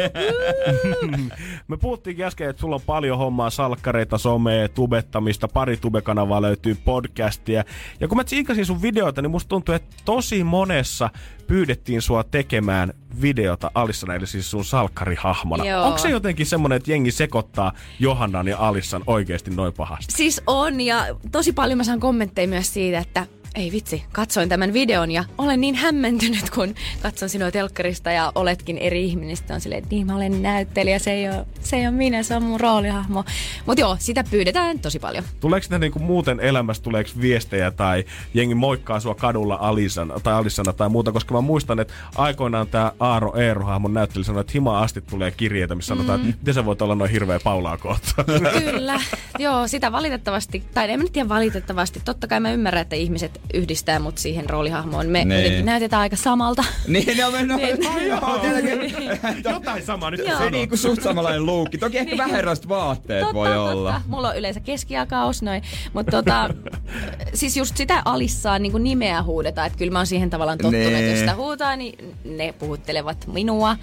Me 1.67 1.77
puhuttiinkin 1.77 2.25
äsken, 2.25 2.49
että 2.49 2.59
sulla 2.59 2.75
on 2.75 2.81
paljon 2.85 3.17
hommaa, 3.17 3.49
salkkareita, 3.49 4.17
somea, 4.17 4.69
tubettamista, 4.69 5.47
pari 5.47 5.77
tubekanavaa 5.77 6.41
löytyy 6.41 6.75
podcastia. 6.85 7.63
Ja 7.99 8.07
kun 8.07 8.17
mä 8.17 8.23
tsiikasin 8.23 8.65
sun 8.65 8.81
videoita, 8.81 9.21
niin 9.21 9.31
musta 9.31 9.49
tuntuu, 9.49 9.75
että 9.75 9.95
tosi 10.05 10.43
monessa 10.43 11.09
pyydettiin 11.47 12.01
sua 12.01 12.23
tekemään 12.23 12.93
videota 13.21 13.71
Alissana, 13.75 14.15
eli 14.15 14.27
siis 14.27 14.51
sun 14.51 14.65
salkkarihahmona. 14.65 15.65
Joo. 15.65 15.85
Onko 15.85 15.97
se 15.97 16.09
jotenkin 16.09 16.45
semmonen, 16.45 16.75
että 16.75 16.91
jengi 16.91 17.11
sekoittaa 17.11 17.71
Johannan 17.99 18.47
ja 18.47 18.57
Alissan 18.59 19.03
oikeasti 19.07 19.51
noin 19.51 19.73
pahasti? 19.73 20.13
Siis 20.13 20.41
on 20.47 20.81
ja 20.81 21.05
tosi 21.43 21.53
paljon 21.53 21.77
mä 21.77 21.83
saan 21.83 21.99
kommentteja 21.99 22.47
myös 22.47 22.73
siitä, 22.73 22.99
että 22.99 23.27
ei 23.55 23.71
vitsi, 23.71 24.03
katsoin 24.11 24.49
tämän 24.49 24.73
videon 24.73 25.11
ja 25.11 25.23
olen 25.37 25.61
niin 25.61 25.75
hämmentynyt, 25.75 26.49
kun 26.49 26.75
katson 27.01 27.29
sinua 27.29 27.51
telkkarista 27.51 28.11
ja 28.11 28.31
oletkin 28.35 28.77
eri 28.77 29.05
ihminen. 29.05 29.37
Sitten 29.37 29.53
on 29.53 29.61
silleen, 29.61 29.83
että 29.83 29.95
niin 29.95 30.07
mä 30.07 30.15
olen 30.15 30.41
näyttelijä, 30.41 30.99
se 30.99 31.11
ei 31.11 31.29
ole, 31.29 31.45
se 31.61 31.75
ei 31.75 31.81
ole 31.87 31.91
minä, 31.91 32.23
se 32.23 32.35
on 32.35 32.43
mun 32.43 32.59
roolihahmo. 32.59 33.23
Mutta 33.65 33.81
joo, 33.81 33.95
sitä 33.99 34.23
pyydetään 34.31 34.79
tosi 34.79 34.99
paljon. 34.99 35.23
Tuleeko 35.39 35.63
sitä 35.63 35.79
niinku 35.79 35.99
muuten 35.99 36.39
elämässä, 36.39 36.83
tuleeko 36.83 37.09
viestejä 37.21 37.71
tai 37.71 38.03
jengi 38.33 38.55
moikkaa 38.55 38.99
sua 38.99 39.15
kadulla 39.15 39.57
Alisana 39.61 40.19
tai 40.19 40.33
Alissana 40.33 40.73
tai 40.73 40.89
muuta, 40.89 41.11
koska 41.11 41.33
mä 41.33 41.41
muistan, 41.41 41.79
että 41.79 41.93
aikoinaan 42.15 42.67
tämä 42.67 42.91
Aaro 42.99 43.35
Eero-hahmon 43.37 43.93
näytteli 43.93 44.23
sanoi, 44.23 44.41
että 44.41 44.53
hima 44.55 44.79
asti 44.81 45.01
tulee 45.01 45.31
kirjeitä, 45.31 45.75
missä 45.75 45.95
sanotaan, 45.95 46.19
Mm. 46.19 46.29
että 46.29 46.39
miten 46.41 46.53
sä 46.53 46.65
voit 46.65 46.81
olla 46.81 46.95
noin 46.95 47.11
hirveä 47.11 47.39
Paulaa 47.43 47.77
kohtaan. 47.77 48.25
Kyllä, 48.63 49.01
joo, 49.39 49.67
sitä 49.67 49.91
valitettavasti, 49.91 50.63
tai 50.73 50.91
en 50.91 50.99
mä 50.99 51.03
nyt 51.03 51.13
tiedä 51.13 51.29
valitettavasti, 51.29 52.01
totta 52.05 52.27
kai 52.27 52.39
mä 52.39 52.51
ymmärrän, 52.51 52.81
että 52.81 52.95
ihmiset 52.95 53.41
yhdistää 53.53 53.99
mut 53.99 54.17
siihen 54.17 54.49
roolihahmoon. 54.49 55.07
Me 55.07 55.25
Niin. 55.25 55.65
näytetään 55.65 56.01
aika 56.01 56.15
samalta. 56.15 56.63
niin, 56.87 57.17
ne 57.17 57.25
on 57.25 57.33
mennyt. 57.33 57.57
Niin. 57.63 57.87
Ai 57.87 58.07
joo, 58.13 58.39
tietenkin. 58.41 58.95
Jotain 59.51 59.83
samaa 59.85 60.11
nyt 60.11 60.21
Joo. 60.27 60.37
Se 60.39 60.49
niinku 60.49 60.77
suht 60.77 61.01
samanlainen 61.03 61.45
luukki. 61.45 61.77
Toki 61.77 61.97
ehkä 61.97 62.17
vähän 62.17 62.35
erilaiset 62.39 62.69
vaatteet 62.69 63.25
voi 63.33 63.57
olla. 63.57 64.01
Mulla 64.07 64.29
on 64.29 64.37
yleensä 64.37 64.59
keskiakaus 64.59 65.41
noin. 65.41 65.61
Mutta 65.93 66.11
tota, 66.11 66.49
siis 67.33 67.57
just 67.57 67.77
sitä 67.77 68.01
alissaan 68.05 68.61
niin 68.61 68.71
kuin 68.71 68.83
nimeä 68.83 69.23
huudetaan. 69.23 69.67
Että 69.67 69.77
kyllä 69.79 69.91
mä 69.91 69.99
oon 69.99 70.07
siihen 70.07 70.29
tavallaan 70.29 70.57
tottunut, 70.57 70.87
että 70.87 70.99
jos 71.09 71.19
sitä 71.19 71.35
huutaa, 71.35 71.75
niin 71.75 72.15
ne 72.25 72.53
puhuttelevat 72.59 73.27
minua. 73.27 73.77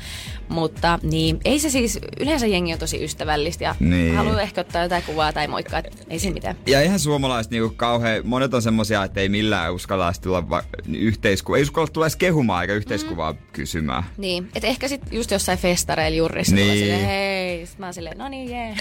Mutta 0.48 0.98
niin, 1.02 1.40
ei 1.44 1.58
se 1.58 1.70
siis, 1.70 1.98
yleensä 2.20 2.46
jengi 2.46 2.72
on 2.72 2.78
tosi 2.78 3.04
ystävällistä 3.04 3.64
ja 3.64 3.74
Niin. 3.80 4.16
haluaa 4.16 4.40
ehkä 4.40 4.60
ottaa 4.60 4.82
jotain 4.82 5.02
kuvaa 5.02 5.32
tai 5.32 5.48
moikkaa. 5.48 5.78
että 5.78 5.90
Ei 6.10 6.18
se 6.18 6.30
mitään. 6.30 6.56
Ja 6.66 6.82
ihan 6.82 6.98
suomalaiset 6.98 7.50
niinku 7.52 7.72
kauhean, 7.76 8.20
monet 8.24 8.54
on 8.54 8.62
semmosia, 8.62 9.04
että 9.04 9.20
ei 9.20 9.28
millään 9.28 9.49
uskalla 9.72 10.06
edes 10.08 10.20
tulla 10.20 10.50
va- 10.50 10.62
yhteisku, 10.96 11.54
ei 11.54 11.62
uskalla 11.62 11.88
tulla 11.88 12.06
edes 12.06 12.16
kehumaan 12.16 12.62
eikä 12.62 12.74
yhteiskuvaa 12.74 13.34
kysymään. 13.52 14.02
Niin, 14.16 14.48
että 14.54 14.68
ehkä 14.68 14.88
sit 14.88 15.00
just 15.10 15.30
jossain 15.30 15.58
festareilla 15.58 16.16
jurrissa 16.16 16.54
Niin. 16.54 16.78
silleen, 16.78 17.06
hei, 17.06 17.66
sit 17.66 17.78
mä 17.78 17.86
oon 17.86 17.94
silleen, 17.94 18.18
no 18.18 18.28
niin, 18.28 18.50
jee. 18.50 18.74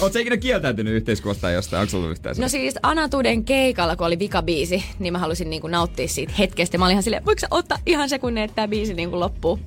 Oot 0.00 0.12
sä 0.12 0.20
ikinä 0.20 0.36
kieltäytynyt 0.36 0.94
yhteiskuvasta 0.94 1.40
tai 1.40 1.54
jostain? 1.54 1.80
Onko 1.82 1.96
ollut 1.96 2.10
yhtään 2.10 2.34
No 2.38 2.48
siis 2.48 2.74
Anatuden 2.82 3.44
keikalla, 3.44 3.96
kun 3.96 4.06
oli 4.06 4.18
vikabiisi, 4.18 4.84
niin 4.98 5.12
mä 5.12 5.18
halusin 5.18 5.50
niinku 5.50 5.66
nauttia 5.66 6.08
siitä 6.08 6.32
hetkestä. 6.38 6.78
Mä 6.78 6.84
olin 6.84 6.92
ihan 6.92 7.02
silleen, 7.02 7.24
voiko 7.24 7.40
sä 7.40 7.46
ottaa 7.50 7.78
ihan 7.86 8.08
sekunnin, 8.08 8.44
että 8.44 8.54
tämä 8.54 8.68
biisi 8.68 8.94
niinku 8.94 9.20
loppuu? 9.20 9.58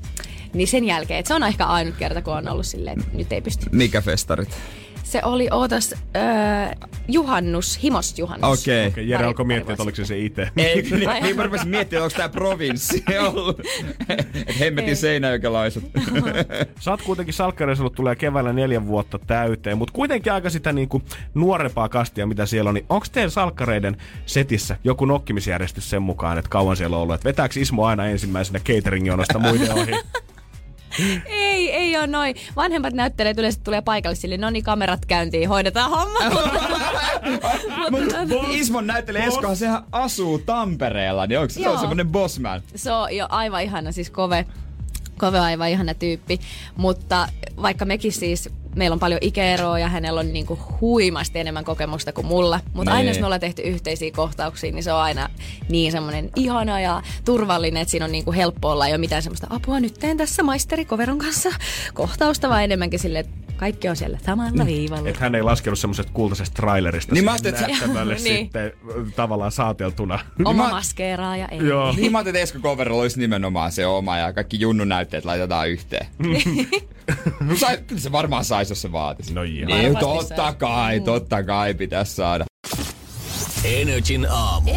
Niin 0.54 0.68
sen 0.68 0.86
jälkeen, 0.86 1.20
että 1.20 1.28
se 1.28 1.34
on 1.34 1.44
ehkä 1.44 1.66
ainut 1.66 1.96
kerta, 1.96 2.22
kun 2.22 2.34
on 2.34 2.50
ollut 2.50 2.66
silleen, 2.66 3.00
että 3.00 3.18
nyt 3.18 3.32
ei 3.32 3.42
pysty. 3.42 3.66
Mikä 3.72 4.02
festarit? 4.02 4.50
Se 5.10 5.22
oli, 5.24 5.48
ootas, 5.52 5.96
öö, 6.16 6.22
juhannus, 7.08 7.84
himosjuhannus. 7.84 8.62
Okei. 8.62 8.88
Okei, 8.88 9.10
Jere 9.10 9.24
Pari- 9.24 9.28
alkoi 9.28 9.46
pari 9.46 9.48
miettiä, 9.48 9.74
että 9.74 9.84
oliko 9.84 9.96
se 9.96 10.06
se 10.06 10.20
itse. 10.20 10.50
Ei, 10.58 10.82
niin, 10.82 11.10
niin 11.22 11.36
mä 11.36 11.44
rupesin 11.44 11.70
miettimään, 11.70 12.04
onko 12.04 12.18
tää 12.18 12.30
provinssi 12.30 13.04
ollut. 13.34 13.60
Et 14.10 14.60
hemmetin 14.60 14.90
Ei. 14.90 14.96
seinäjokelaiset. 14.96 15.84
Sä 16.80 16.92
oot 16.92 17.02
kuitenkin 17.02 17.34
salkkareissa 17.34 17.82
ollut 17.82 17.96
tulee 17.96 18.16
keväällä 18.16 18.54
neljän 18.54 18.88
vuotta 18.88 19.20
täyteen, 19.20 19.78
mutta 19.78 19.94
kuitenkin 19.94 20.34
aika 20.34 20.50
sitä 20.50 20.74
niinku 20.74 21.02
nuorempaa 21.34 21.90
kastia, 21.90 22.28
mitä 22.28 22.46
siellä 22.46 22.68
on. 22.68 22.74
Niin 22.74 22.86
onko 22.90 23.06
teidän 23.12 23.32
salkkareiden 23.32 23.98
setissä 24.26 24.78
joku 24.84 25.06
nokkimisjärjestys 25.06 25.90
sen 25.90 26.02
mukaan, 26.02 26.38
että 26.38 26.50
kauan 26.50 26.78
siellä 26.78 26.96
on 26.96 27.02
ollut? 27.02 27.16
Et 27.16 27.26
vetääks 27.26 27.58
Ismo 27.58 27.86
aina 27.86 28.06
ensimmäisenä 28.06 28.60
catering-jonosta 28.60 29.40
muiden 29.40 29.72
ohi? 29.74 29.92
Ei, 31.26 31.72
ei 31.72 31.98
ole 31.98 32.08
noin. 32.08 32.36
Vanhemmat 32.56 32.94
näyttelijät 32.94 33.38
yleensä 33.40 33.60
tulee 33.64 33.82
paikalle 33.82 34.16
sille, 34.16 34.38
no 34.38 34.50
niin 34.50 34.64
kamerat 34.64 35.06
käyntiin, 35.06 35.50
hoidetaan 35.50 35.90
homma. 35.90 36.20
Ismon 38.50 38.88
näyttelee 38.88 39.26
Eskohan, 39.26 39.56
sehän 39.58 39.84
asuu 39.92 40.40
Tampereella, 40.40 41.28
niin 41.28 41.40
onko 41.40 41.54
se, 41.54 41.70
on 41.70 41.80
semmonen 41.80 42.08
bossman? 42.08 42.62
Se 42.76 42.92
on 42.92 43.16
jo 43.16 43.28
aivan 43.30 43.64
ihana, 43.64 43.92
siis 43.92 44.10
kove, 44.10 44.46
kove 45.20 45.40
aivan 45.40 45.70
ihana 45.70 45.94
tyyppi. 45.94 46.40
Mutta 46.78 47.28
vaikka 47.62 47.86
mekin 47.86 48.12
siis, 48.12 48.50
meillä 48.76 48.94
on 48.94 49.00
paljon 49.00 49.20
ikäeroa 49.24 49.80
ja 49.80 49.88
hänellä 49.90 50.20
on 50.20 50.34
niinku 50.34 50.60
huimasti 50.82 51.40
enemmän 51.40 51.66
kokemusta 51.66 52.14
kuin 52.14 52.28
mulla. 52.28 52.60
Mutta 52.74 52.92
aina 52.92 53.04
Nee. 53.04 53.10
jos 53.12 53.20
me 53.20 53.26
ollaan 53.26 53.42
tehty 53.42 53.62
yhteisiä 53.62 54.12
kohtauksia, 54.16 54.72
niin 54.72 54.84
se 54.84 54.94
on 54.94 55.00
aina 55.00 55.30
niin 55.70 55.92
semmoinen 55.92 56.30
ihana 56.36 56.82
ja 56.82 57.02
turvallinen, 57.26 57.82
että 57.82 57.92
siinä 57.92 58.06
on 58.06 58.12
niinku 58.12 58.32
helppo 58.32 58.70
olla. 58.70 58.88
Ei 58.88 58.92
ole 58.94 58.98
mitään 58.98 59.24
semmoista 59.24 59.48
apua, 59.50 59.80
nyt 59.80 59.94
teen 59.94 60.18
tässä 60.18 60.44
maisteri 60.44 60.86
Koveron 60.86 61.18
kanssa 61.18 61.50
kohtausta, 61.94 62.50
vaan 62.50 62.64
enemmänkin 62.64 63.00
silleen, 63.00 63.26
että 63.26 63.49
kaikki 63.60 63.90
on 63.90 63.96
siellä 63.96 64.18
samalla 64.26 64.66
viivalla. 64.66 65.10
että 65.10 65.22
hän 65.22 65.36
ei 65.36 65.44
laskenut 65.44 65.80
semmoisesta 65.80 66.12
kultaisesta 66.14 66.56
trailerista 66.56 67.14
Niin 67.14 67.26
mä 67.26 67.38
sinne 67.38 67.50
ajattelin, 67.50 67.74
että 67.74 67.86
näyttämölle 67.86 68.14
Niin. 68.16 68.24
sitten 68.24 68.72
tavallaan 69.16 69.52
saateltuna. 69.52 70.20
Oma 70.46 70.64
mä- 70.64 70.70
maskeeraa 70.70 71.38
ja 71.38 71.48
ei. 71.48 71.60
Joo. 71.68 71.94
Niin 71.96 72.12
mä 72.12 72.18
ajattelin, 72.18 72.36
että 72.36 72.44
Esko 72.44 72.60
Coverilla 72.60 73.02
olisi 73.02 73.20
nimenomaan 73.20 73.72
se 73.72 73.86
oma 73.86 74.18
ja 74.18 74.34
kaikki 74.34 74.60
junnun 74.60 74.90
näytteet 74.90 75.26
laitetaan 75.26 75.70
yhteen. 75.70 76.08
Sai, 77.56 77.78
kyllä 77.88 78.02
se 78.02 78.12
varmaan 78.12 78.46
saisi, 78.46 78.72
jos 78.72 78.82
se 78.82 78.92
vaatisi. 78.92 79.34
No 79.34 79.44
joo. 79.44 79.68
Niin, 79.78 79.98
totta 79.98 80.54
kai, 80.54 81.00
totta 81.00 81.44
kai 81.44 81.74
pitäisi 81.74 82.16
saada. 82.16 82.46
Energin 83.64 84.28
aamu. 84.30 84.72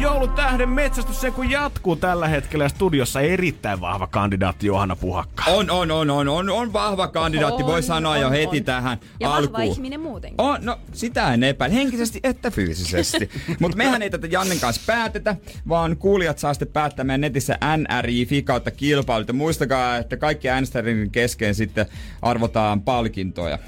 Joulun 0.00 0.30
tähden 0.30 0.68
metsästys 0.68 1.20
se 1.20 1.30
kun 1.30 1.50
jatkuu 1.50 1.96
tällä 1.96 2.28
hetkellä 2.28 2.64
ja 2.64 2.68
studiossa 2.68 3.20
erittäin 3.20 3.80
vahva 3.80 4.06
kandidaatti 4.06 4.66
Johanna 4.66 4.96
Puhakka. 4.96 5.44
On, 5.46 5.70
on, 5.70 5.90
on, 5.90 6.10
on, 6.10 6.28
on, 6.28 6.50
on 6.50 6.72
vahva 6.72 7.08
kandidaatti, 7.08 7.64
voi 7.64 7.76
On, 7.76 7.82
sanoa 7.82 8.16
jo 8.16 8.26
on, 8.26 8.32
heti 8.32 8.58
on. 8.58 8.64
tähän 8.64 8.98
Ja 9.20 9.28
vahva 9.28 9.38
alkuun. 9.38 9.62
ihminen 9.62 10.00
muutenkin. 10.00 10.40
On, 10.40 10.58
no 10.60 10.78
sitä 10.92 11.34
en 11.34 11.44
epäile, 11.44 11.74
henkisesti 11.74 12.20
että 12.22 12.50
fyysisesti. 12.50 13.30
Mutta 13.60 13.76
mehän 13.76 14.02
ei 14.02 14.10
tätä 14.10 14.26
Jannen 14.26 14.60
kanssa 14.60 14.82
päätetä, 14.86 15.36
vaan 15.68 15.96
kuulijat 15.96 16.38
saa 16.38 16.54
sitten 16.54 16.68
päättää 16.68 17.04
meidän 17.04 17.20
netissä 17.20 17.58
nri.fi 17.76 18.42
kautta 18.42 18.70
kilpailut. 18.70 19.28
Ja 19.28 19.34
muistakaa, 19.34 19.96
että 19.96 20.16
kaikki 20.16 20.48
äänestäjien 20.48 21.10
kesken 21.10 21.54
sitten 21.54 21.86
arvotaan 22.22 22.82
palkintoja. 22.82 23.58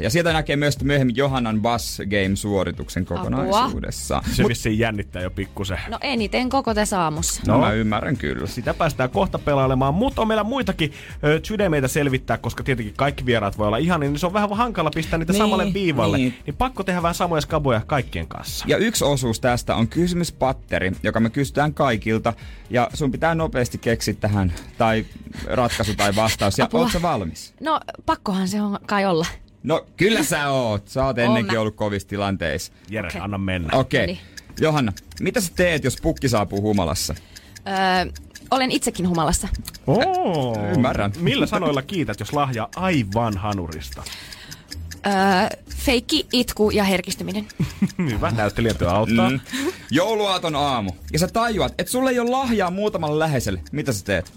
Ja 0.00 0.10
sieltä 0.10 0.32
näkee 0.32 0.56
myös 0.56 0.80
myöhemmin 0.82 1.16
Johannan 1.16 1.60
Bass 1.62 1.98
Game-suorituksen 1.98 3.04
kokonaisuudessaan. 3.04 4.24
Se 4.32 4.42
Mut, 4.42 4.48
vissiin 4.48 4.78
jännittää 4.78 5.22
jo 5.22 5.30
pikkusen. 5.30 5.78
No 5.88 5.98
eniten 6.00 6.48
koko 6.48 6.74
tässä 6.74 7.00
aamussa. 7.02 7.42
no, 7.46 7.58
mä 7.58 7.72
ymmärrän 7.72 8.16
kyllä. 8.16 8.46
Sitä 8.46 8.74
päästään 8.74 9.10
kohta 9.10 9.38
pelailemaan, 9.38 9.94
mutta 9.94 10.22
on 10.22 10.28
meillä 10.28 10.44
muitakin 10.44 10.92
ö, 11.24 11.40
sydämeitä 11.42 11.88
selvittää, 11.88 12.38
koska 12.38 12.62
tietenkin 12.62 12.94
kaikki 12.96 13.26
vieraat 13.26 13.58
voi 13.58 13.66
olla 13.66 13.76
ihan, 13.76 14.00
niin 14.00 14.18
se 14.18 14.26
on 14.26 14.32
vähän 14.32 14.50
hankala 14.56 14.90
pistää 14.94 15.18
niitä 15.18 15.32
Niin, 15.32 15.38
samalle 15.42 15.72
viivalle. 15.72 16.16
niin. 16.16 16.34
Niin. 16.46 16.56
pakko 16.56 16.84
tehdä 16.84 17.02
vähän 17.02 17.14
samoja 17.14 17.40
skaboja 17.40 17.80
kaikkien 17.86 18.26
kanssa. 18.26 18.64
Ja 18.68 18.76
yksi 18.76 19.04
osuus 19.04 19.40
tästä 19.40 19.74
on 19.76 19.88
kysymyspatteri, 19.88 20.92
joka 21.02 21.20
me 21.20 21.30
kysytään 21.30 21.74
kaikilta. 21.74 22.32
Ja 22.70 22.90
sun 22.94 23.10
pitää 23.12 23.34
nopeasti 23.34 23.78
keksiä 23.78 24.14
tähän 24.14 24.52
tai 24.78 25.04
ratkaisu 25.46 25.94
tai 25.94 26.16
vastaus. 26.16 26.58
Ja 26.58 26.64
Apua. 26.64 26.80
ootko 26.80 27.02
valmis? 27.02 27.54
No, 27.60 27.80
pakkohan 28.06 28.48
se 28.48 28.62
on 28.62 28.78
kai 28.86 29.04
olla. 29.04 29.26
No 29.62 29.86
kyllä 29.96 30.22
sä 30.24 30.48
oot. 30.50 30.88
Sä 30.88 31.04
oot 31.04 31.18
ennenkin 31.18 31.54
mä. 31.54 31.60
ollut 31.60 31.76
kovissa 31.76 32.08
tilanteissa. 32.08 32.72
Jere, 32.88 33.08
Okei. 33.08 33.20
anna 33.20 33.38
mennä. 33.38 33.78
Okei. 33.78 34.00
Noniin. 34.00 34.18
Johanna, 34.60 34.92
mitä 35.20 35.40
sä 35.40 35.52
teet, 35.56 35.84
jos 35.84 35.96
pukki 36.02 36.28
saapuu 36.28 36.62
humalassa? 36.62 37.14
Öö, 37.68 38.12
olen 38.50 38.70
itsekin 38.70 39.08
humalassa. 39.08 39.48
Oo, 39.86 40.56
Ymmärrän. 40.74 41.12
Millä 41.18 41.46
sanoilla 41.46 41.82
kiität, 41.82 42.20
jos 42.20 42.32
lahjaa 42.32 42.68
aivan 42.76 43.36
hanurista? 43.36 44.02
Öö, 45.06 45.58
feikki, 45.76 46.26
itku 46.32 46.70
ja 46.70 46.84
herkistyminen. 46.84 47.46
Hyvä, 48.10 48.30
näyttelijätyö 48.30 48.90
auttaa. 48.90 49.30
Mm. 49.30 49.40
Jouluaaton 49.90 50.56
aamu. 50.56 50.90
Ja 51.12 51.18
sä 51.18 51.28
tajuat, 51.28 51.74
että 51.78 51.92
sulle 51.92 52.10
ei 52.10 52.18
ole 52.18 52.30
lahjaa 52.30 52.70
muutamalle 52.70 53.18
läheiselle. 53.18 53.60
Mitä 53.72 53.92
sä 53.92 54.04
teet? 54.04 54.32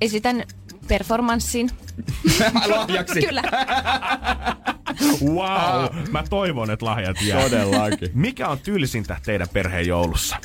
Esitän 0.00 0.44
performanssin. 0.88 1.70
Lahjaksi. 2.66 3.20
Kyllä. 3.20 3.42
Wow, 5.24 6.08
mä 6.10 6.24
toivon, 6.30 6.70
että 6.70 6.86
lahjat 6.86 7.16
jää. 7.22 7.42
Todellakin. 7.42 8.10
Mikä 8.14 8.48
on 8.48 8.58
tylsintä 8.58 9.16
teidän 9.24 9.48
perheen 9.52 9.86
joulussa? 9.86 10.36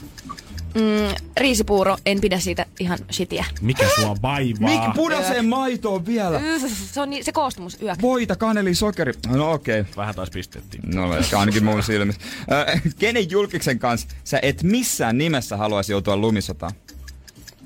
Mm, 0.76 1.15
riisipuuro, 1.38 1.97
en 2.05 2.22
pidä 2.22 2.39
siitä 2.39 2.65
ihan 2.80 2.99
shitiä. 3.11 3.45
Mikä 3.61 3.85
sua 3.95 4.15
vaivaa? 4.22 4.69
Mik 4.69 4.95
punaiseen 4.95 5.45
maitoon 5.45 6.05
vielä? 6.05 6.41
Se 6.91 7.01
on 7.01 7.09
niin, 7.09 7.23
se 7.23 7.31
koostumus 7.31 7.81
yö. 7.81 7.95
Voita, 8.01 8.35
kaneli, 8.35 8.76
sokeri. 8.76 9.13
No 9.27 9.51
okei. 9.51 9.80
Okay. 9.80 9.93
Vähän 9.97 10.15
taas 10.15 10.30
pistettiin. 10.30 10.84
No 10.95 11.18
ehkä 11.18 11.39
ainakin 11.39 11.63
mun 11.63 11.84
silmissä. 11.84 12.22
Kenen 12.99 13.31
julkiksen 13.31 13.80
kanssa 13.80 14.07
sä 14.23 14.39
et 14.41 14.63
missään 14.63 15.18
nimessä 15.18 15.57
haluaisi 15.57 15.91
joutua 15.91 16.18
lumisotaan? 16.18 16.72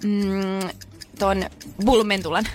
Mm, 0.03 0.69
ton 1.19 1.43
bulmentulan. 1.85 2.45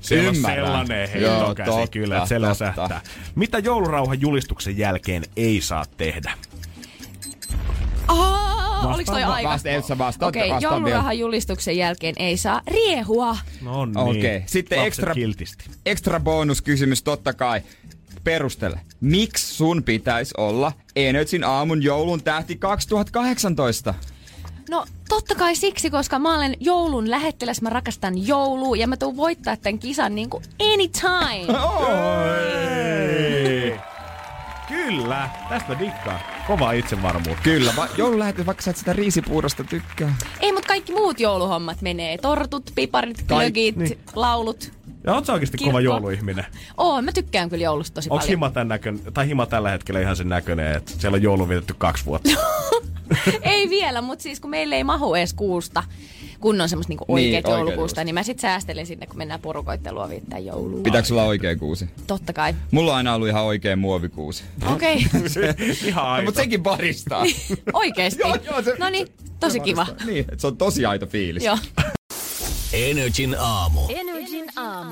Se 0.00 0.28
on 0.28 0.36
sellainen 0.36 1.08
Joo, 1.20 1.32
heittokäsi 1.38 1.70
totta, 1.70 1.86
kyllä, 1.86 2.16
että 2.16 2.28
se 2.28 2.40
läsähtää. 2.40 3.00
Mitä 3.34 3.58
joulurauhan 3.58 4.20
julistuksen 4.20 4.78
jälkeen 4.78 5.22
ei 5.36 5.60
saa 5.60 5.84
tehdä? 5.96 6.32
Aa, 8.08 8.80
oliko 8.94 9.12
toi 9.12 9.22
aika? 9.22 9.48
vasta- 9.48 9.68
et 9.70 9.84
sä 9.84 9.98
vasta- 9.98 10.26
Okei, 10.26 10.50
joulurahan 10.60 11.18
julistuksen 11.18 11.76
jälkeen 11.76 12.14
ei 12.18 12.36
saa 12.36 12.60
riehua. 12.66 13.36
No 13.62 13.84
niin. 13.84 13.98
Okei, 13.98 14.42
sitten 14.46 14.78
Lapset 14.78 15.04
extra- 15.04 15.14
kiltisti. 15.14 15.64
Ekstra 15.86 16.20
bonuskysymys 16.20 17.02
totta 17.02 17.32
kai. 17.32 17.62
Perustele. 18.24 18.80
Miksi 19.00 19.54
sun 19.54 19.82
pitäisi 19.82 20.34
olla 20.38 20.72
Energyn 20.96 21.44
aamun 21.44 21.82
joulun 21.82 22.22
tähti 22.22 22.56
2018? 22.56 23.94
No 24.72 24.84
totta 25.08 25.34
kai 25.34 25.56
siksi, 25.56 25.90
koska 25.90 26.18
mä 26.18 26.34
olen 26.36 26.56
joulun 26.60 27.10
lähettiläs, 27.10 27.62
mä 27.62 27.70
rakastan 27.70 28.26
joulua 28.26 28.76
ja 28.76 28.88
mä 28.88 28.96
tuun 28.96 29.16
voittaa 29.16 29.56
tämän 29.56 29.78
kisan 29.78 30.14
niinku 30.14 30.42
anytime. 30.72 31.46
Ei. 33.38 33.76
Kyllä, 34.68 35.28
tästä 35.48 35.78
dikkaa. 35.78 36.20
Kova 36.46 36.72
itsevarmuutta. 36.72 37.42
Kyllä, 37.42 37.72
va- 37.76 37.88
joulun 37.96 38.18
lähetys, 38.18 38.46
vaikka 38.46 38.62
sä 38.62 38.70
et 38.70 38.76
sitä 38.76 38.92
riisipuurosta 38.92 39.64
tykkää. 39.64 40.14
Ei, 40.40 40.52
mutta 40.52 40.68
kaikki 40.68 40.92
muut 40.92 41.20
jouluhommat 41.20 41.82
menee. 41.82 42.18
Tortut, 42.18 42.70
piparit, 42.74 43.18
Kaik- 43.18 43.26
glögit, 43.26 43.76
niin. 43.76 43.98
laulut. 44.14 44.72
Ja 45.06 45.14
oot 45.14 45.26
sä 45.26 45.32
oikeesti 45.32 45.58
kova 45.58 45.80
jouluihminen? 45.80 46.46
Oo, 46.76 47.02
mä 47.02 47.12
tykkään 47.12 47.48
kyllä 47.50 47.64
joulusta 47.64 47.94
tosi 47.94 48.08
Onks 48.10 48.22
paljon. 48.24 48.28
hima, 48.38 48.50
tän 48.50 48.68
näkön, 48.68 49.00
tai 49.14 49.26
hima 49.28 49.46
tällä 49.46 49.70
hetkellä 49.70 50.00
ihan 50.00 50.16
sen 50.16 50.28
näköinen, 50.28 50.76
että 50.76 50.92
siellä 50.98 51.16
on 51.16 51.22
joulu 51.22 51.48
vietetty 51.48 51.74
kaksi 51.78 52.04
vuotta? 52.04 52.30
ei 53.42 53.70
vielä, 53.70 54.02
mutta 54.02 54.22
siis 54.22 54.40
kun 54.40 54.50
meille 54.50 54.76
ei 54.76 54.84
mahu 54.84 55.14
edes 55.14 55.34
kuusta, 55.34 55.82
kun 56.40 56.60
on 56.60 56.68
semmoista 56.68 56.90
niinku 56.90 57.04
Niin, 57.08 57.14
oikeet 57.14 57.44
oikeet 57.46 57.58
joulukuusta, 57.58 58.04
niin 58.04 58.14
mä 58.14 58.22
sit 58.22 58.38
säästelen 58.40 58.86
sinne, 58.86 59.06
kun 59.06 59.18
mennään 59.18 59.40
porukoittelua 59.40 60.08
viittää 60.08 60.38
joulua. 60.38 60.80
Pitääkö 60.82 61.08
sulla 61.08 61.24
oikea 61.24 61.56
kuusi? 61.56 61.90
Totta 62.06 62.32
kai. 62.32 62.54
Mulla 62.70 62.90
on 62.92 62.96
aina 62.96 63.14
ollut 63.14 63.28
ihan 63.28 63.42
oikea 63.44 63.76
muovikuusi. 63.76 64.44
Okei, 64.72 64.96
okay. 65.06 65.54
ihan 65.84 66.04
No, 66.04 66.10
aito. 66.10 66.24
mutta 66.24 66.40
sekin 66.40 66.62
baristaa. 66.62 67.24
oikeesti. 67.72 68.20
Joo, 68.22 68.36
joo, 68.50 68.62
se- 68.62 68.76
no 68.78 68.90
niin, 68.90 69.08
tosi 69.40 69.60
kiva. 69.60 69.86
niin, 70.06 70.20
että 70.20 70.38
se 70.38 70.46
on 70.46 70.56
tosi 70.56 70.86
aito 70.86 71.06
fiilis. 71.06 71.44
Joo. 71.44 71.58
Energin 72.72 73.36
aamu. 73.38 73.80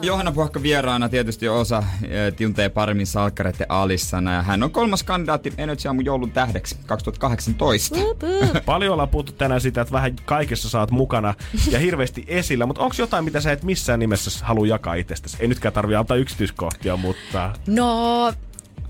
Johanna 0.02 0.32
Puhakka 0.32 0.62
vieraana 0.62 1.08
tietysti 1.08 1.48
osa 1.48 1.82
eh, 2.02 2.34
tuntee 2.34 2.68
paremmin 2.68 3.06
salkkareiden 3.06 3.66
alissana 3.68 4.32
ja 4.32 4.42
hän 4.42 4.62
on 4.62 4.70
kolmas 4.70 5.02
kandidaatti 5.02 5.52
Energy 5.58 5.88
Aamun 5.88 6.04
joulun 6.04 6.30
tähdeksi 6.30 6.76
2018. 6.86 7.96
Paljon 8.66 8.92
ollaan 8.92 9.08
puhuttu 9.08 9.32
tänään 9.32 9.60
siitä, 9.60 9.80
että 9.80 9.92
vähän 9.92 10.16
kaikessa 10.24 10.68
saat 10.68 10.90
mukana 10.90 11.34
ja 11.70 11.78
hirveästi 11.78 12.24
esillä, 12.28 12.66
mutta 12.66 12.82
onko 12.82 12.94
jotain, 12.98 13.24
mitä 13.24 13.40
sä 13.40 13.52
et 13.52 13.62
missään 13.62 13.98
nimessä 13.98 14.44
halua 14.44 14.66
jakaa 14.66 14.94
itsestäsi? 14.94 15.36
Ei 15.40 15.48
nytkään 15.48 15.74
tarvitse 15.74 15.96
antaa 15.96 16.16
yksityiskohtia, 16.16 16.96
mutta 16.96 17.52
No, 17.66 18.32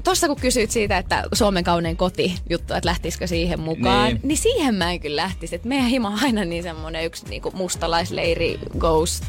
Tossa 0.05 0.27
kun 0.27 0.36
kysyit 0.40 0.70
siitä, 0.70 0.98
että 0.98 1.24
Suomen 1.32 1.64
kaunein 1.64 1.97
koti 1.97 2.35
juttu, 2.51 2.74
että 2.74 2.89
lähtisikö 2.89 3.27
siihen 3.27 3.60
mukaan, 3.60 4.05
Niin. 4.06 4.14
niin, 4.14 4.28
niin 4.28 4.39
siihen 4.39 4.74
mä 4.74 4.90
en 4.93 5.01
kyllä 5.01 5.22
lähtisi. 5.22 5.55
Että 5.55 5.68
meidän 5.68 5.86
himo 5.86 6.09
on 6.09 6.18
aina 6.22 6.44
niin 6.44 6.62
semmoinen 6.62 7.05
yksi 7.05 7.27
niinku 7.28 7.51
mustalaisleiri, 7.55 8.59
ghost, 8.78 9.24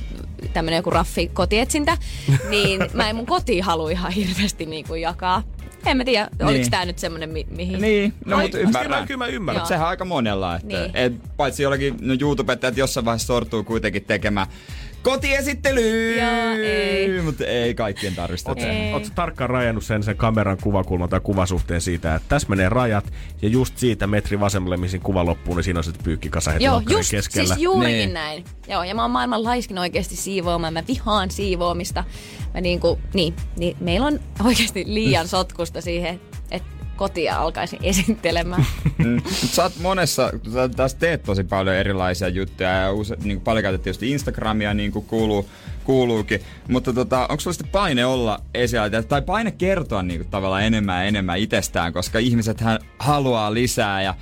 tämmönen 0.53 0.77
joku 0.77 0.89
raffi 0.89 1.27
kotietsintä, 1.33 1.97
niin 2.49 2.79
mä 2.93 3.09
en 3.09 3.15
mun 3.15 3.25
kotiin 3.25 3.63
halua 3.63 3.91
ihan 3.91 4.11
hirveästi 4.11 4.65
niin 4.65 4.87
kuin 4.87 5.01
jakaa. 5.01 5.43
En 5.85 5.97
mä 5.97 6.05
tiedä, 6.05 6.27
niin. 6.39 6.47
oliko 6.47 6.67
tää 6.71 6.85
nyt 6.85 6.99
semmonen, 6.99 7.29
mi- 7.29 7.47
mihin... 7.49 7.81
Niin, 7.81 8.13
no 8.25 8.37
Ai, 8.37 8.43
mutta 8.43 8.57
ymmärrän. 8.57 8.99
mä- 9.01 9.07
kyllä 9.07 9.17
mä 9.17 9.27
ymmärrän. 9.27 9.65
Sehän 9.67 9.83
on 9.83 9.89
aika 9.89 10.05
monella, 10.05 10.55
että 10.55 10.67
Niin. 10.67 10.91
et, 10.93 11.13
paitsi 11.37 11.63
jollakin 11.63 11.95
no, 12.01 12.15
YouTubettajat 12.21 12.77
jossain 12.77 13.05
vaiheessa 13.05 13.27
sortuu 13.27 13.63
kuitenkin 13.63 14.05
tekemään 14.05 14.47
kotiesittelyä. 15.01 16.23
Joo, 16.23 16.53
ei. 16.63 17.21
Mutta 17.21 17.45
ei 17.45 17.73
kaikkien 17.75 18.13
oot 18.93 19.05
sä 19.05 19.11
tarkkaan 19.15 19.49
rajannut 19.49 19.83
sen, 19.83 20.03
sen 20.03 20.17
kameran 20.17 20.57
kuvakulman 20.63 21.09
tai 21.09 21.19
kuvasuhteen 21.19 21.81
siitä, 21.81 22.15
että 22.15 22.29
tässä 22.29 22.49
menee 22.49 22.69
rajat 22.69 23.13
ja 23.41 23.49
just 23.49 23.77
siitä 23.77 24.07
metri 24.07 24.39
vasemmalle, 24.39 24.77
missä 24.77 24.99
kuva 24.99 25.25
loppuu, 25.25 25.55
niin 25.55 25.63
siinä 25.63 25.79
on 25.79 25.83
sitten 25.83 26.03
pyykkikasa 26.03 26.51
heti 26.51 26.63
Joo, 26.63 26.81
just, 26.89 27.11
keskellä. 27.11 27.47
siis 27.47 27.59
juurikin 27.61 27.97
Niin. 27.97 28.13
näin. 28.13 28.45
Joo, 28.67 28.83
ja 28.83 28.95
mä 28.95 29.01
oon 29.01 29.11
maailman 29.11 29.43
laiskin 29.43 29.77
oikeasti 29.79 30.15
siivoamaan. 30.15 30.73
Mä 30.73 30.83
vihaan 30.87 31.31
siivoamista. 31.31 32.03
Mä 32.53 32.61
niinku, 32.61 32.99
niin, 33.13 33.33
niin, 33.57 33.77
meillä 33.79 34.07
on 34.07 34.19
oikeasti 34.45 34.83
liian 34.87 35.27
sotkusta 35.37 35.81
siihen, 35.81 36.21
kotia 37.01 37.37
alkaisin 37.37 37.79
esittelemään. 37.83 38.65
Mm. 38.97 39.21
Sä 39.29 39.63
oot 39.63 39.73
monessa, 39.79 40.31
sä 40.53 40.69
taas 40.69 40.95
teet 40.95 41.23
tosi 41.23 41.43
paljon 41.43 41.75
erilaisia 41.75 42.27
juttuja 42.27 42.69
ja 42.69 42.93
use, 42.93 43.15
niin 43.23 43.37
kuin 43.37 43.43
paljon 43.43 43.63
käytät 43.63 43.81
tietysti 43.81 44.11
Instagramia 44.11 44.73
niin 44.73 44.91
kuin 44.91 45.05
kuuluu, 45.05 45.49
kuuluukin. 45.83 46.41
Mutta 46.67 46.93
tota, 46.93 47.21
onko 47.21 47.39
sulla 47.39 47.53
sitten 47.53 47.71
paine 47.71 48.05
olla 48.05 48.39
esillä 48.53 49.03
tai 49.03 49.21
paine 49.21 49.51
kertoa 49.51 50.03
niin 50.03 50.19
kuin 50.19 50.29
tavallaan 50.29 50.63
enemmän 50.63 51.01
ja 51.01 51.07
enemmän 51.07 51.39
itsestään, 51.39 51.93
koska 51.93 52.19
ihmiset 52.19 52.57
haluaa 52.99 53.53
lisää 53.53 54.01
ja 54.01 54.15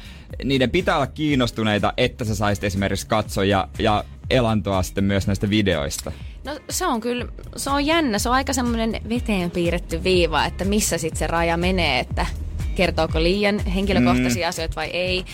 niiden 0.43 0.69
pitää 0.69 0.95
olla 0.95 1.07
kiinnostuneita, 1.07 1.93
että 1.97 2.25
sä 2.25 2.35
saisit 2.35 2.63
esimerkiksi 2.63 3.07
katsoa 3.07 3.43
ja, 3.43 3.67
ja 3.79 4.03
elantoa 4.29 4.83
sitten 4.83 5.03
myös 5.03 5.27
näistä 5.27 5.49
videoista. 5.49 6.11
No 6.45 6.59
se 6.69 6.85
on 6.85 7.01
kyllä, 7.01 7.25
se 7.55 7.69
on 7.69 7.85
jännä. 7.85 8.19
Se 8.19 8.29
on 8.29 8.35
aika 8.35 8.53
semmoinen 8.53 9.01
veteen 9.09 9.51
piirretty 9.51 10.03
viiva, 10.03 10.45
että 10.45 10.65
missä 10.65 10.97
sitten 10.97 11.19
se 11.19 11.27
raja 11.27 11.57
menee, 11.57 11.99
että 11.99 12.25
kertooko 12.79 13.23
liian 13.23 13.59
henkilökohtaisia 13.59 14.47
mm. 14.47 14.49
asioita 14.49 14.75
vai 14.75 14.87
ei. 14.87 15.25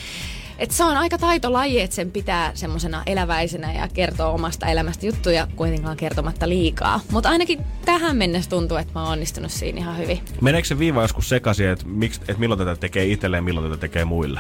Et 0.60 0.72
se 0.72 0.84
on 0.84 0.98
aika 0.98 1.18
taitolaji, 1.18 1.82
että 1.82 1.95
sen 1.95 2.11
pitää 2.11 2.52
semmoisena 2.53 3.03
eläväisenä 3.06 3.73
ja 3.73 3.88
kertoa 3.94 4.27
omasta 4.27 4.68
elämästä 4.68 5.06
juttuja 5.06 5.48
kuitenkaan 5.56 5.98
kertomatta 5.98 6.49
liikaa. 6.49 6.99
Mutta 7.11 7.30
ainakin 7.30 7.60
tähän 7.86 8.18
mennessä 8.18 8.49
tuntuu, 8.49 8.77
että 8.77 8.94
mä 8.95 9.03
oon 9.03 9.11
onnistunut 9.11 9.52
siinä 9.52 9.77
ihan 9.77 9.98
hyvin. 9.98 10.22
Meneekö 10.41 10.68
se 10.68 10.80
viiva 10.80 11.02
joskus 11.02 11.30
sekaisin, 11.30 11.68
että, 11.69 11.86
että 12.22 12.40
milloin 12.40 12.60
tätä 12.60 12.76
tekee 12.76 13.06
itselleen 13.06 13.38
ja 13.38 13.44
milloin 13.44 13.69
tätä 13.69 13.82
tekee 13.82 14.06
muille? 14.06 14.40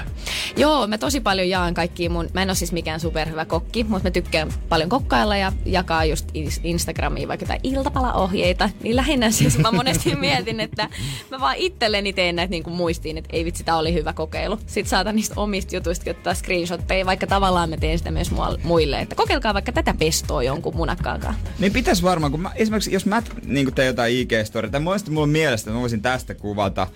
Joo, 0.57 0.87
mä 0.87 0.97
tosi 0.97 1.19
paljon 1.19 1.49
jaan 1.49 1.73
kaikkia 1.73 2.09
mun, 2.09 2.29
mä 2.33 2.41
en 2.41 2.49
ole 2.49 2.55
siis 2.55 2.71
mikään 2.71 2.99
superhyvä 2.99 3.45
kokki, 3.45 3.83
mutta 3.83 4.07
mä 4.07 4.11
tykkään 4.11 4.49
paljon 4.69 4.89
kokkailla 4.89 5.37
ja 5.37 5.51
jakaa 5.65 6.05
just 6.05 6.29
ins- 6.31 6.61
Instagramiin 6.63 7.27
vaikka 7.27 7.43
jotain 7.43 7.59
iltapalaohjeita. 7.63 8.69
Niin 8.83 8.95
lähinnä 8.95 9.31
siis 9.31 9.57
mä 9.57 9.71
monesti 9.71 10.15
mietin, 10.25 10.59
että 10.59 10.89
mä 11.31 11.39
vaan 11.39 11.55
itselleni 11.55 12.13
teen 12.13 12.35
näitä 12.35 12.51
niin 12.51 12.63
kuin 12.63 12.75
muistiin, 12.75 13.17
että 13.17 13.29
ei 13.33 13.45
vitsi, 13.45 13.63
tää 13.63 13.77
oli 13.77 13.93
hyvä 13.93 14.13
kokeilu. 14.13 14.59
Sitten 14.65 14.89
saatan 14.89 15.15
niistä 15.15 15.33
omista 15.37 15.75
jutuista 15.75 16.04
ottaa 16.11 16.33
screenshotteja, 16.33 17.05
vaikka 17.05 17.27
tavallaan 17.27 17.69
mä 17.69 17.77
teen 17.77 17.97
sitä 17.97 18.11
myös 18.11 18.31
muille, 18.63 18.99
että 18.99 19.15
kokeilkaa 19.15 19.53
vaikka 19.53 19.71
tätä 19.71 19.93
pestoa 19.99 20.43
jonkun 20.43 20.75
munakkaakaan. 20.75 21.35
Niin 21.59 21.73
pitäisi 21.73 22.03
varmaan, 22.03 22.31
kun 22.31 22.41
mä, 22.41 22.51
esimerkiksi 22.55 22.91
jos 22.91 23.05
mä 23.05 23.23
niin 23.45 23.73
teen 23.73 23.87
jotain 23.87 24.13
IG-storia, 24.13 24.69
tai 24.69 24.79
monesti 24.79 25.11
mulla 25.11 25.23
on 25.23 25.29
mielestä, 25.29 25.69
että 25.69 25.77
mä 25.77 25.81
voisin 25.81 26.01
tästä 26.01 26.35
kuvata, 26.35 26.87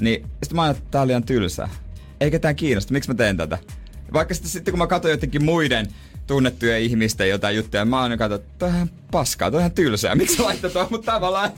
niin 0.00 0.22
sitten 0.22 0.56
mä 0.56 0.62
ajattelen, 0.62 0.84
että 0.84 0.90
tää 0.90 1.02
on 1.02 1.08
liian 1.08 1.24
tylsää. 1.24 1.68
Ei 2.20 2.30
ketään 2.30 2.56
kiinnosta, 2.56 2.92
miksi 2.92 3.10
mä 3.10 3.14
teen 3.14 3.36
tätä? 3.36 3.58
Vaikka 4.12 4.34
sitten, 4.34 4.50
sitten 4.50 4.72
kun 4.72 4.78
mä 4.78 4.86
katson 4.86 5.10
jotenkin 5.10 5.44
muiden 5.44 5.86
tunnettujen 6.26 6.82
ihmisten 6.82 7.28
jotain 7.28 7.56
juttuja, 7.56 7.84
mä 7.84 8.00
oon 8.00 8.18
katson, 8.18 8.40
että 8.40 8.66
on 8.66 8.90
paskaa, 9.10 9.50
toi 9.50 9.58
on 9.58 9.60
ihan 9.60 9.72
tylsää, 9.72 10.14
miksi 10.14 10.42
laittaa 10.42 10.70
toi, 10.70 10.86
mutta 10.90 11.12
tavallaan 11.12 11.50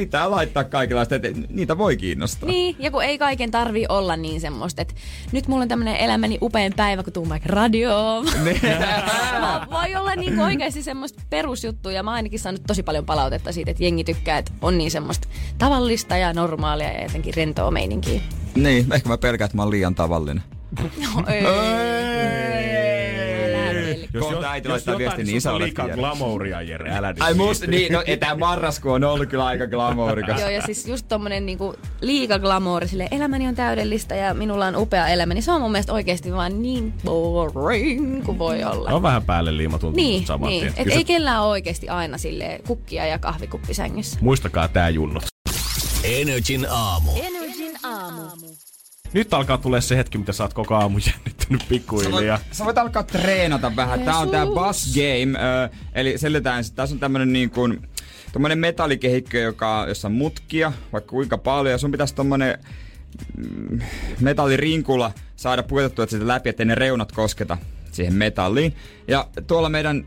pitää 0.00 0.30
laittaa 0.30 0.64
kaikenlaista, 0.64 1.14
että 1.14 1.28
niitä 1.48 1.78
voi 1.78 1.96
kiinnostaa. 1.96 2.48
Niin, 2.48 2.76
ja 2.78 2.90
kun 2.90 3.04
ei 3.04 3.18
kaiken 3.18 3.50
tarvii 3.50 3.86
olla 3.88 4.16
niin 4.16 4.40
semmoista, 4.40 4.82
että 4.82 4.94
nyt 5.32 5.48
mulla 5.48 5.62
on 5.62 5.68
tämmönen 5.68 5.96
elämäni 5.96 6.38
upein 6.42 6.72
päivä, 6.76 7.02
kun 7.02 7.12
tuun 7.12 7.28
vaikka 7.28 7.48
radioon. 7.48 8.26
Vaan 9.40 9.70
voi 9.70 9.94
olla 9.94 10.14
niin 10.14 10.40
oikeasti 10.40 10.82
semmoista 10.82 11.22
perusjuttuja. 11.30 11.96
Ja 11.96 12.02
mä 12.02 12.10
oon 12.10 12.16
ainakin 12.16 12.38
saanut 12.38 12.62
tosi 12.66 12.82
paljon 12.82 13.06
palautetta 13.06 13.52
siitä, 13.52 13.70
että 13.70 13.84
jengi 13.84 14.04
tykkää, 14.04 14.38
että 14.38 14.52
on 14.62 14.78
niin 14.78 14.90
semmoista 14.90 15.28
tavallista 15.58 16.16
ja 16.16 16.32
normaalia 16.32 16.92
ja 16.92 17.02
jotenkin 17.02 17.34
rentoa 17.34 17.70
meininkiä. 17.70 18.20
Niin, 18.54 18.92
ehkä 18.92 19.08
mä 19.08 19.18
pelkään, 19.18 19.46
että 19.46 19.56
mä 19.56 19.62
oon 19.62 19.70
liian 19.70 19.94
tavallinen. 19.94 20.42
No, 20.80 21.24
ei. 21.28 22.89
Jos, 24.14 24.20
Kohta 24.24 24.36
jos, 24.36 24.44
äiti 24.44 24.68
jos 24.68 24.72
laittaa 24.72 24.98
viestin, 24.98 25.18
niin 25.26 25.32
niin 25.32 25.40
sä 25.40 25.50
on 25.50 25.56
olet 25.56 25.64
liikaa 25.64 25.88
glamouria, 25.88 26.62
Jere, 26.62 26.90
älä 26.96 27.08
nyt 27.12 27.22
Ai 27.22 27.34
musta, 27.34 27.66
viitti. 27.66 27.76
niin, 27.76 27.92
no 27.92 28.02
tämä 28.20 28.34
marraskuu 28.34 28.92
on 28.92 29.04
ollut 29.04 29.28
kyllä 29.28 29.46
aika 29.46 29.66
glamourikas. 29.66 30.40
Joo, 30.40 30.48
ja 30.50 30.62
siis 30.62 30.86
just 30.88 31.06
tommonen 31.08 31.46
niinku 31.46 31.74
liika 32.00 32.38
glamour, 32.38 32.88
sille 32.88 33.08
elämäni 33.10 33.48
on 33.48 33.54
täydellistä 33.54 34.14
ja 34.14 34.34
minulla 34.34 34.66
on 34.66 34.76
upea 34.76 35.06
elämä, 35.08 35.34
niin 35.34 35.42
se 35.42 35.52
on 35.52 35.60
mun 35.60 35.72
mielestä 35.72 35.92
oikeasti 35.92 36.32
vaan 36.32 36.62
niin 36.62 36.94
boring 37.04 38.24
kuin 38.24 38.38
voi 38.38 38.64
olla. 38.64 38.90
On 38.90 39.02
vähän 39.02 39.22
päälle 39.22 39.56
liimatun 39.56 39.92
Niin, 39.94 40.26
saman 40.26 40.48
niin. 40.48 40.60
tien. 40.60 40.72
Et 40.76 40.84
Kyllä 40.84 40.92
ei 40.92 40.98
se- 40.98 41.04
kellään 41.04 41.42
oikeasti 41.42 41.88
aina 41.88 42.18
sille 42.18 42.60
kukkia 42.66 43.06
ja 43.06 43.18
kahvikuppi 43.18 43.74
sängyssä. 43.74 44.18
Muistakaa 44.22 44.68
tää 44.68 44.88
junnut. 44.88 45.22
Energin 46.04 46.66
aamu. 46.70 47.10
Nyt 49.12 49.34
alkaa 49.34 49.58
tulee 49.58 49.80
se 49.80 49.96
hetki, 49.96 50.18
mitä 50.18 50.32
sä 50.32 50.44
oot 50.44 50.54
koko 50.54 50.74
aamu 50.74 50.98
jännittänyt 51.06 51.64
pikkuhiljaa. 51.68 52.38
Sä 52.52 52.64
voit 52.64 52.78
alkaa 52.78 53.02
treenata 53.02 53.76
vähän. 53.76 54.00
Tää 54.00 54.18
on 54.18 54.30
tää 54.30 54.46
Buzz 54.46 54.94
Game. 54.94 55.38
Ö, 55.38 55.68
eli 55.92 56.18
selitetään, 56.18 56.64
tässä 56.74 56.94
on 56.94 57.00
tämmönen 57.00 57.32
niin 57.32 57.50
kuin, 57.50 57.88
tommonen 58.32 58.58
metallikehikko, 58.58 59.36
joka, 59.36 59.84
jossa 59.88 60.08
on 60.08 60.12
mutkia, 60.12 60.72
vaikka 60.92 61.10
kuinka 61.10 61.38
paljon. 61.38 61.72
Ja 61.72 61.78
sun 61.78 61.90
pitäisi 61.90 62.14
tommonen 62.14 62.58
mm, 63.36 63.80
metallirinkula 64.20 65.12
saada 65.36 65.62
puetettua 65.62 66.06
sitä 66.06 66.26
läpi, 66.26 66.48
ettei 66.48 66.66
ne 66.66 66.74
reunat 66.74 67.12
kosketa 67.12 67.58
siihen 67.92 68.14
metalliin. 68.14 68.76
Ja 69.08 69.28
tuolla 69.46 69.68
meidän 69.68 70.04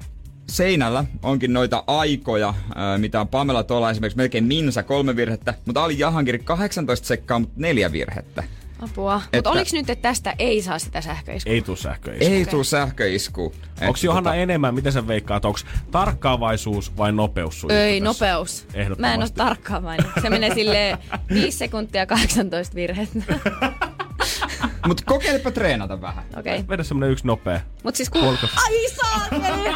seinällä 0.49 1.05
onkin 1.23 1.53
noita 1.53 1.83
aikoja, 1.87 2.53
mitä 2.97 3.21
on 3.21 3.27
Pamela 3.27 3.63
tuolla 3.63 3.91
esimerkiksi 3.91 4.17
melkein 4.17 4.43
Minsa 4.43 4.83
kolme 4.83 5.15
virhettä, 5.15 5.53
mutta 5.65 5.83
Ali 5.83 5.99
Jahankiri 5.99 6.39
18 6.39 7.07
sekkaa, 7.07 7.39
mutta 7.39 7.55
neljä 7.57 7.91
virhettä. 7.91 8.43
Apua. 8.83 9.15
Että- 9.25 9.37
Mutta 9.37 9.49
oliks 9.49 9.73
nyt, 9.73 9.89
että 9.89 10.01
tästä 10.01 10.33
ei 10.39 10.61
saa 10.61 10.79
sitä 10.79 11.01
sähköiskua? 11.01 11.53
Ei 11.53 11.61
tuu 11.61 11.75
sähköistä. 11.75 12.25
Ei 12.25 12.45
tuu 12.45 12.63
sähköisku. 12.63 13.53
Onko 13.81 13.99
Johanna 14.03 14.35
enemmän, 14.35 14.75
miten 14.75 14.91
sä 14.91 15.07
veikkaat, 15.07 15.45
onko 15.45 15.59
tarkkaavaisuus 15.91 16.97
vai 16.97 17.11
nopeus 17.11 17.61
sun 17.61 17.71
Ei, 17.71 17.99
nopeus. 17.99 18.67
Ehdottomasti. 18.73 19.01
Mä 19.01 19.13
en 19.13 19.21
oo 19.21 19.27
tarkkaavainen. 19.35 20.05
Se 20.21 20.29
menee 20.29 20.53
sille 20.53 20.97
5 21.29 21.57
sekuntia 21.63 22.05
18 22.05 22.75
virhettä. 22.75 23.23
Mut 24.87 25.01
kokeilepa 25.01 25.51
treenata 25.51 26.01
vähän. 26.01 26.23
Okei. 26.37 26.55
Okay. 26.55 26.67
Vedä 26.67 26.83
semmonen 26.83 27.11
yksi 27.11 27.27
nopea. 27.27 27.61
Mut 27.83 27.95
siis 27.95 28.09
ku... 28.09 28.19
Puolikas. 28.19 28.49
Ai 28.55 28.89
saakeli! 28.89 29.73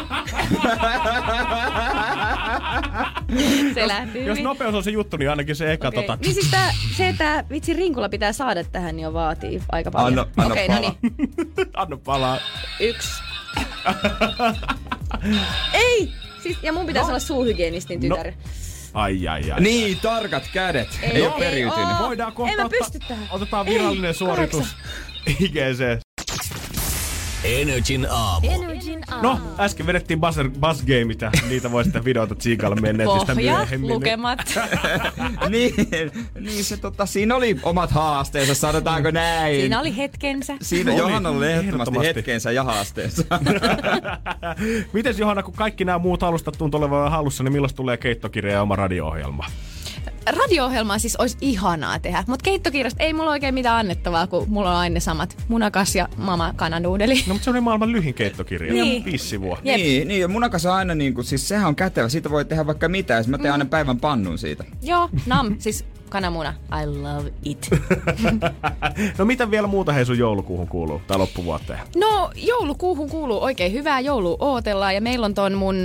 se 3.74 3.88
lähti 3.88 4.18
Jos 4.18 4.28
hyvin. 4.28 4.44
nopeus 4.44 4.74
on 4.74 4.84
se 4.84 4.90
juttu, 4.90 5.16
niin 5.16 5.30
ainakin 5.30 5.56
se 5.56 5.72
eka 5.72 5.88
Okei. 5.88 6.02
tota... 6.02 6.18
Niin 6.22 6.34
siis 6.34 6.50
tää, 6.50 6.74
se, 6.96 7.08
että 7.08 7.44
vitsi 7.50 7.72
rinkula 7.72 8.08
pitää 8.08 8.32
saada 8.32 8.64
tähän, 8.64 8.96
niin 8.96 9.04
jo 9.04 9.12
vaatii 9.12 9.62
aika 9.72 9.90
paljon. 9.90 10.18
Anna- 10.18 10.32
anna 10.36 10.52
Okei, 10.52 10.68
no 10.68 10.74
palaa. 10.74 10.94
niin. 11.02 11.30
Anna 11.74 11.96
palaa. 11.96 12.38
Yksi. 12.80 13.22
Ei! 15.72 16.12
Siis, 16.42 16.58
ja 16.62 16.72
mun 16.72 16.86
pitäisi 16.86 17.06
no. 17.06 17.08
olla 17.08 17.18
suuhygienistin 17.18 18.00
tytär. 18.00 18.26
No. 18.26 18.32
Ai, 18.94 19.28
ai, 19.28 19.50
ai. 19.50 19.60
Niin, 19.60 19.98
tarkat 19.98 20.44
kädet. 20.52 20.98
Ei, 21.02 21.10
ei 21.10 21.22
ole 21.26 21.34
periytynyt. 21.38 21.98
Voidaan 21.98 22.32
kohta 22.32 22.50
Ei 22.50 22.56
mä 22.56 22.64
ottaa- 22.64 22.78
pysty 22.78 22.98
tähän. 23.08 23.26
Otetaan 23.30 23.66
virallinen 23.66 24.04
Ei, 24.08 24.14
suoritus 24.14 24.76
IGC. 25.40 26.00
Energin 27.44 28.06
aamu. 28.10 28.48
No, 29.22 29.40
äsken 29.58 29.86
vedettiin 29.86 30.20
buzz 30.60 30.82
gameit 30.86 31.20
ja 31.20 31.30
niitä 31.48 31.70
voi 31.70 31.84
sitten 31.84 32.04
videota 32.04 32.34
tsiikalle 32.34 32.76
menneet 32.80 33.10
sitä 33.20 33.34
Pohja, 33.34 33.56
myöhemmin. 33.56 33.90
lukemat. 33.90 34.38
niin, 35.48 35.74
niin 36.40 36.64
se 36.64 36.76
tota, 36.76 37.06
siinä 37.06 37.36
oli 37.36 37.56
omat 37.62 37.90
haasteensa, 37.90 38.54
sanotaanko 38.54 39.10
näin. 39.10 39.60
Siinä 39.60 39.80
oli 39.80 39.96
hetkensä. 39.96 40.56
Siinä 40.62 40.92
Oli, 40.92 41.00
Johanna 41.00 41.28
oli 41.28 41.46
ehdottomasti 41.46 41.68
ehdottomasti. 41.68 42.06
hetkensä 42.16 42.52
ja 42.52 42.64
haasteensa. 42.64 43.22
Mites 44.92 45.18
Johanna, 45.18 45.42
kun 45.42 45.54
kaikki 45.54 45.84
nämä 45.84 45.98
muut 45.98 46.22
alustat 46.22 46.58
tuntuu 46.58 46.80
olevan 46.80 47.10
hallussa, 47.10 47.44
niin 47.44 47.52
milloin 47.52 47.74
tulee 47.74 47.96
keittokirja 47.96 48.52
ja 48.52 48.62
oma 48.62 48.76
radio-ohjelma? 48.76 49.44
Radio-ohjelmaa 50.30 50.98
siis 50.98 51.16
olisi 51.16 51.36
ihanaa 51.40 51.98
tehdä, 51.98 52.24
mutta 52.26 52.44
keittokirjasta 52.44 53.02
ei 53.02 53.12
mulla 53.12 53.30
oikein 53.30 53.54
mitään 53.54 53.76
annettavaa, 53.76 54.26
kun 54.26 54.44
mulla 54.48 54.70
on 54.70 54.76
aina 54.76 55.00
samat 55.00 55.36
munakas 55.48 55.96
ja 55.96 56.08
mama 56.16 56.52
kananuudeli. 56.56 57.14
No, 57.26 57.32
mutta 57.32 57.44
se 57.44 57.50
oli 57.50 57.60
maailman 57.60 57.92
lyhin 57.92 58.14
keittokirja. 58.14 58.72
Niin. 58.72 59.04
Viisi 59.04 59.26
sivua. 59.26 59.58
Jep. 59.64 59.76
niin, 59.76 60.08
niin, 60.08 60.20
ja 60.20 60.28
munakas 60.28 60.66
on 60.66 60.72
aina 60.72 60.94
niin 60.94 61.14
kuin, 61.14 61.24
siis 61.24 61.48
sehän 61.48 61.68
on 61.68 61.76
kätevä, 61.76 62.08
siitä 62.08 62.30
voi 62.30 62.44
tehdä 62.44 62.66
vaikka 62.66 62.88
mitä, 62.88 63.14
ja 63.14 63.24
mä 63.26 63.38
teen 63.38 63.52
aina 63.52 63.64
päivän 63.64 64.00
pannun 64.00 64.38
siitä. 64.38 64.64
Joo, 64.82 65.08
nam, 65.26 65.56
siis 65.58 65.84
kananmuna. 66.08 66.54
I 66.82 66.86
love 66.86 67.32
it. 67.44 67.70
no 69.18 69.24
mitä 69.24 69.50
vielä 69.50 69.66
muuta 69.66 69.92
hei 69.92 70.04
sun 70.06 70.18
joulukuuhun 70.18 70.68
kuuluu 70.68 71.00
tai 71.06 71.18
loppuvuoteen? 71.18 71.78
No 71.96 72.30
joulukuuhun 72.36 73.10
kuuluu 73.10 73.42
oikein 73.42 73.72
hyvää 73.72 74.00
joulua 74.00 74.36
ootellaan 74.40 74.94
ja 74.94 75.00
meillä 75.00 75.24
on 75.26 75.34
ton 75.34 75.54
mun 75.54 75.76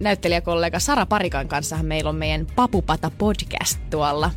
näyttelijäkollega 0.00 0.78
Sara 0.78 1.06
Parikan 1.06 1.48
kanssa 1.48 1.76
meillä 1.82 2.10
on 2.10 2.16
meidän 2.16 2.46
Papupata 2.56 3.10
podcast 3.18 3.78
tuolla. 3.90 4.30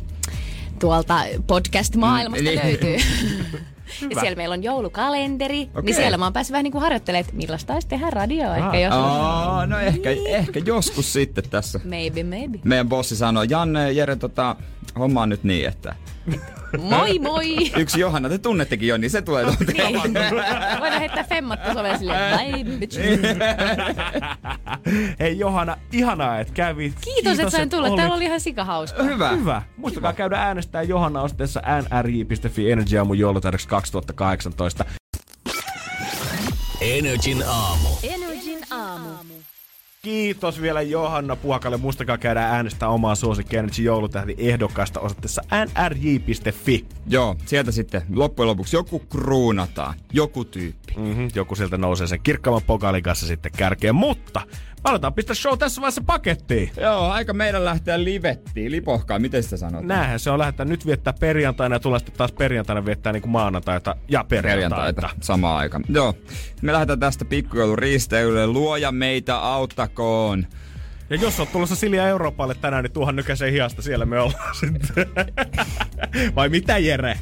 Tuolta 0.80 1.20
podcast-maailmasta 1.46 2.42
Mm, 2.50 2.58
eli- 2.58 2.96
löytyy. 4.00 4.16
Ja 4.16 4.20
siellä 4.20 4.36
meillä 4.36 4.52
on 4.52 4.62
joulukalenteri, 4.62 5.62
okay. 5.62 5.82
Niin 5.82 5.94
siellä 5.94 6.18
mä 6.18 6.24
oon 6.24 6.32
päässyt 6.32 6.52
vähän 6.52 6.64
niin 6.64 6.72
kuin 6.72 6.82
harjoittelemaan, 6.82 7.20
että 7.20 7.36
millaista 7.36 7.74
olisi 7.74 7.88
tehdä 7.88 8.10
radioa 8.10 8.56
ehkä 8.56 8.78
jos... 8.78 8.94
Aa, 8.94 9.66
no 9.66 9.78
ehkä, 9.78 10.10
ehkä 10.26 10.60
joskus 10.64 11.12
sitten 11.12 11.44
tässä. 11.50 11.80
Maybe, 11.84 12.22
maybe. 12.22 12.58
Meidän 12.64 12.88
bossi 12.88 13.16
sanoi, 13.16 13.46
Janne, 13.50 13.92
Jere, 13.92 14.16
tota, 14.16 14.56
homma 14.98 15.22
on 15.22 15.28
nyt 15.28 15.44
niin, 15.44 15.68
että 15.68 15.94
Moi 16.80 17.18
moi! 17.18 17.72
yksi 17.76 18.00
Johanna, 18.00 18.28
te 18.28 18.38
tunnettekin 18.38 18.88
jo, 18.88 18.96
niin 18.96 19.10
se 19.10 19.22
tulee 19.22 19.44
tuolta. 19.44 19.64
niin. 19.72 19.94
Voidaan 20.80 21.00
heittää 21.00 21.24
femmat 21.24 21.62
tasolle 21.62 21.98
silleen, 21.98 22.38
bye 22.38 22.78
bitch. 22.78 22.98
Hei 25.20 25.38
Johanna, 25.38 25.76
ihanaa, 25.92 26.40
että 26.40 26.52
kävit. 26.52 26.94
Kiitos, 27.00 27.38
että 27.38 27.50
sain 27.50 27.70
tulla. 27.70 27.86
olit. 27.86 27.96
Täällä 27.96 28.14
oli 28.16 28.24
ihan 28.24 28.40
sikahauska. 28.40 29.02
Hyvä. 29.02 29.28
Hyvä. 29.28 29.62
Muistakaa 29.76 30.12
käydä 30.12 30.36
äänestää 30.36 30.82
Johanna 30.82 31.22
osteessa 31.22 31.62
nrj.fi 31.82 32.70
Energy 32.72 32.98
Aamu 32.98 33.14
joulutarjoksi 33.14 33.68
2018. 33.68 34.84
Energin 36.80 37.42
aamu. 37.46 37.88
Energin 38.02 38.18
aamu. 38.22 38.25
Kiitos 40.06 40.62
vielä 40.62 40.82
Johanna 40.82 41.36
Puhakalle. 41.36 41.76
Muistakaa 41.76 42.18
käydä 42.18 42.42
äänestää 42.42 42.88
omaa 42.88 43.14
suosikki 43.14 43.56
Energy 43.56 43.82
joulutähti 43.82 44.34
ehdokkaasta 44.38 45.00
osoitteessa 45.00 45.42
nrj.fi. 45.64 46.86
Joo, 47.06 47.36
sieltä 47.46 47.72
sitten 47.72 48.02
loppujen 48.14 48.48
lopuksi 48.48 48.76
joku 48.76 48.98
kruunataan, 48.98 49.94
joku 50.12 50.44
tyyppi. 50.44 50.94
Mm-hmm, 50.96 51.28
joku 51.34 51.54
sieltä 51.54 51.76
nousee 51.76 52.06
sen 52.06 52.20
kirkkaamman 52.22 52.62
pokaalin 52.66 53.02
kanssa 53.02 53.26
sitten 53.26 53.52
kärkeen. 53.56 53.94
Mutta 53.94 54.40
me 54.84 54.90
aletaan 54.90 55.14
pistää 55.14 55.34
show 55.34 55.58
tässä 55.58 55.80
vaiheessa 55.80 56.02
pakettiin. 56.06 56.70
Joo, 56.80 57.08
aika 57.10 57.32
meidän 57.32 57.64
lähteä 57.64 58.04
livettiin, 58.04 58.72
lipohkaa, 58.72 59.18
miten 59.18 59.42
sitä 59.42 59.56
sanotaan? 59.56 59.88
Näinhän 59.88 60.20
se 60.20 60.30
on 60.30 60.38
lähettää 60.38 60.66
nyt 60.66 60.86
viettää 60.86 61.12
perjantaina 61.20 61.74
ja 61.76 61.80
tulee 61.80 61.98
sitten 61.98 62.14
taas 62.16 62.32
perjantaina 62.32 62.84
viettää 62.84 63.12
niin 63.12 63.22
kuin 63.22 63.30
maanantaita 63.32 63.96
ja 64.08 64.24
perjantaita. 64.24 64.76
perjantaita 64.76 65.10
samaan 65.26 65.56
aikaan. 65.58 65.84
Joo, 65.88 66.14
me 66.62 66.72
lähdetään 66.72 67.00
tästä 67.00 67.24
pikkujoulun 67.24 67.78
risteilylle. 67.78 68.46
Luoja 68.46 68.92
meitä 68.92 69.36
auttakoon. 69.38 70.46
Ja 71.10 71.16
jos 71.16 71.40
oot 71.40 71.52
tulossa 71.52 71.76
Silja 71.76 72.08
Euroopalle 72.08 72.54
tänään, 72.54 72.84
niin 72.84 72.92
tuohan 72.92 73.16
nykäisen 73.16 73.52
hiasta, 73.52 73.82
siellä 73.82 74.06
me 74.06 74.20
ollaan 74.20 74.54
sitten. 74.60 75.06
Vai 76.34 76.48
mitä 76.48 76.78
Jere? 76.78 77.18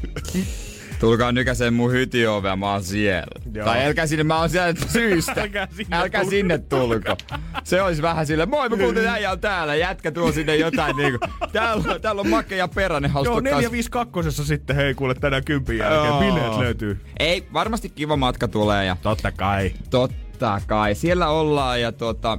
Tulkaa 1.01 1.33
nykäseen 1.33 1.75
mun 1.75 1.93
hytiovea, 1.93 2.57
mä 2.57 2.73
oon 2.73 2.85
siellä. 2.85 3.27
Joo. 3.55 3.65
Tai 3.67 3.85
älkää 3.85 4.07
sinne, 4.07 4.25
mä 4.25 4.39
oon 4.39 4.51
siellä 4.51 4.75
syystä. 4.93 5.41
Älkää 5.43 5.69
sinne 5.77 5.97
älkää 5.97 6.21
tulko. 6.21 6.31
sinne 6.31 6.59
tulko. 6.59 7.17
Se 7.65 7.83
olisi 7.83 8.03
vähän 8.03 8.27
sille, 8.27 8.47
moi 8.47 8.69
mä 8.69 8.77
kuulin 8.77 9.07
äijä 9.07 9.31
on 9.31 9.41
täällä, 9.41 9.75
jätkä 9.75 10.11
tuo 10.13 10.33
sinne 10.33 10.57
jotain 10.57 10.97
niinku. 10.97 11.19
Täällä, 11.53 11.93
on- 11.95 12.01
täällä 12.01 12.21
on 12.21 12.29
Make 12.29 12.57
ja 12.57 12.69
Peränen 12.69 13.09
Joo, 13.09 13.13
hauska 13.15 13.41
452 13.41 14.45
sitten, 14.45 14.77
hei 14.77 14.95
kuule 14.95 15.15
tänään 15.15 15.45
kympin 15.45 15.79
jälkeen. 15.79 16.05
Joo. 16.07 16.21
Bileet 16.21 16.59
löytyy. 16.59 17.01
Ei, 17.19 17.47
varmasti 17.53 17.89
kiva 17.89 18.17
matka 18.17 18.49
tulee 18.49 18.85
ja 18.85 18.97
Totta 19.03 19.33
kai. 19.33 19.73
totta 19.91 20.61
kai. 20.67 20.95
Siellä 20.95 21.29
ollaan 21.29 21.81
ja 21.81 21.93
tuota... 21.93 22.39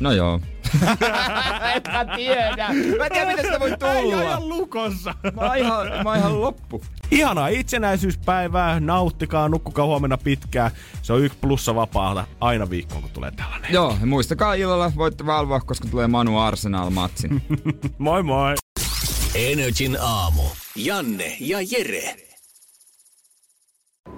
No 0.00 0.12
joo. 0.12 0.40
en 1.74 1.82
mä 1.92 2.16
tiedä. 2.16 2.68
Mä 2.98 3.04
en 3.06 3.12
tiedä, 3.12 3.26
miten 3.26 3.44
sitä 3.44 3.60
voi 3.60 3.70
tulla. 3.70 4.22
ihan 4.22 4.48
lukossa. 4.48 5.14
Mä 5.34 5.40
oon 5.40 5.56
ihan, 5.58 5.86
mä 5.86 6.10
oon 6.10 6.18
ihan 6.18 6.40
loppu. 6.40 6.84
Ihanaa 7.10 7.48
itsenäisyyspäivää, 7.48 8.80
nauttikaa, 8.80 9.48
nukkukaa 9.48 9.86
huomenna 9.86 10.18
pitkään. 10.18 10.70
Se 11.02 11.12
on 11.12 11.24
yksi 11.24 11.38
plussa 11.40 11.74
vapaata 11.74 12.26
aina 12.40 12.70
viikkoon, 12.70 13.02
kun 13.02 13.10
tulee 13.10 13.30
tällainen. 13.30 13.72
Joo, 13.72 13.96
ja 14.00 14.06
muistakaa 14.06 14.54
illalla 14.54 14.92
voitte 14.96 15.26
valvoa, 15.26 15.60
koska 15.60 15.88
tulee 15.90 16.06
Manu 16.06 16.38
Arsenal-matsin. 16.38 17.42
Moi 17.98 18.22
moi! 18.22 18.54
Energin 19.34 19.96
aamu. 20.00 20.42
Janne 20.76 21.36
ja 21.40 21.58
Jere. 21.70 22.16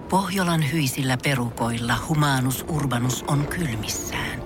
Pohjolan 0.09 0.73
hyisillä 0.73 1.17
perukoilla 1.25 1.95
humanus 2.09 2.65
urbanus 2.69 3.25
on 3.29 3.47
kylmissään. 3.47 4.46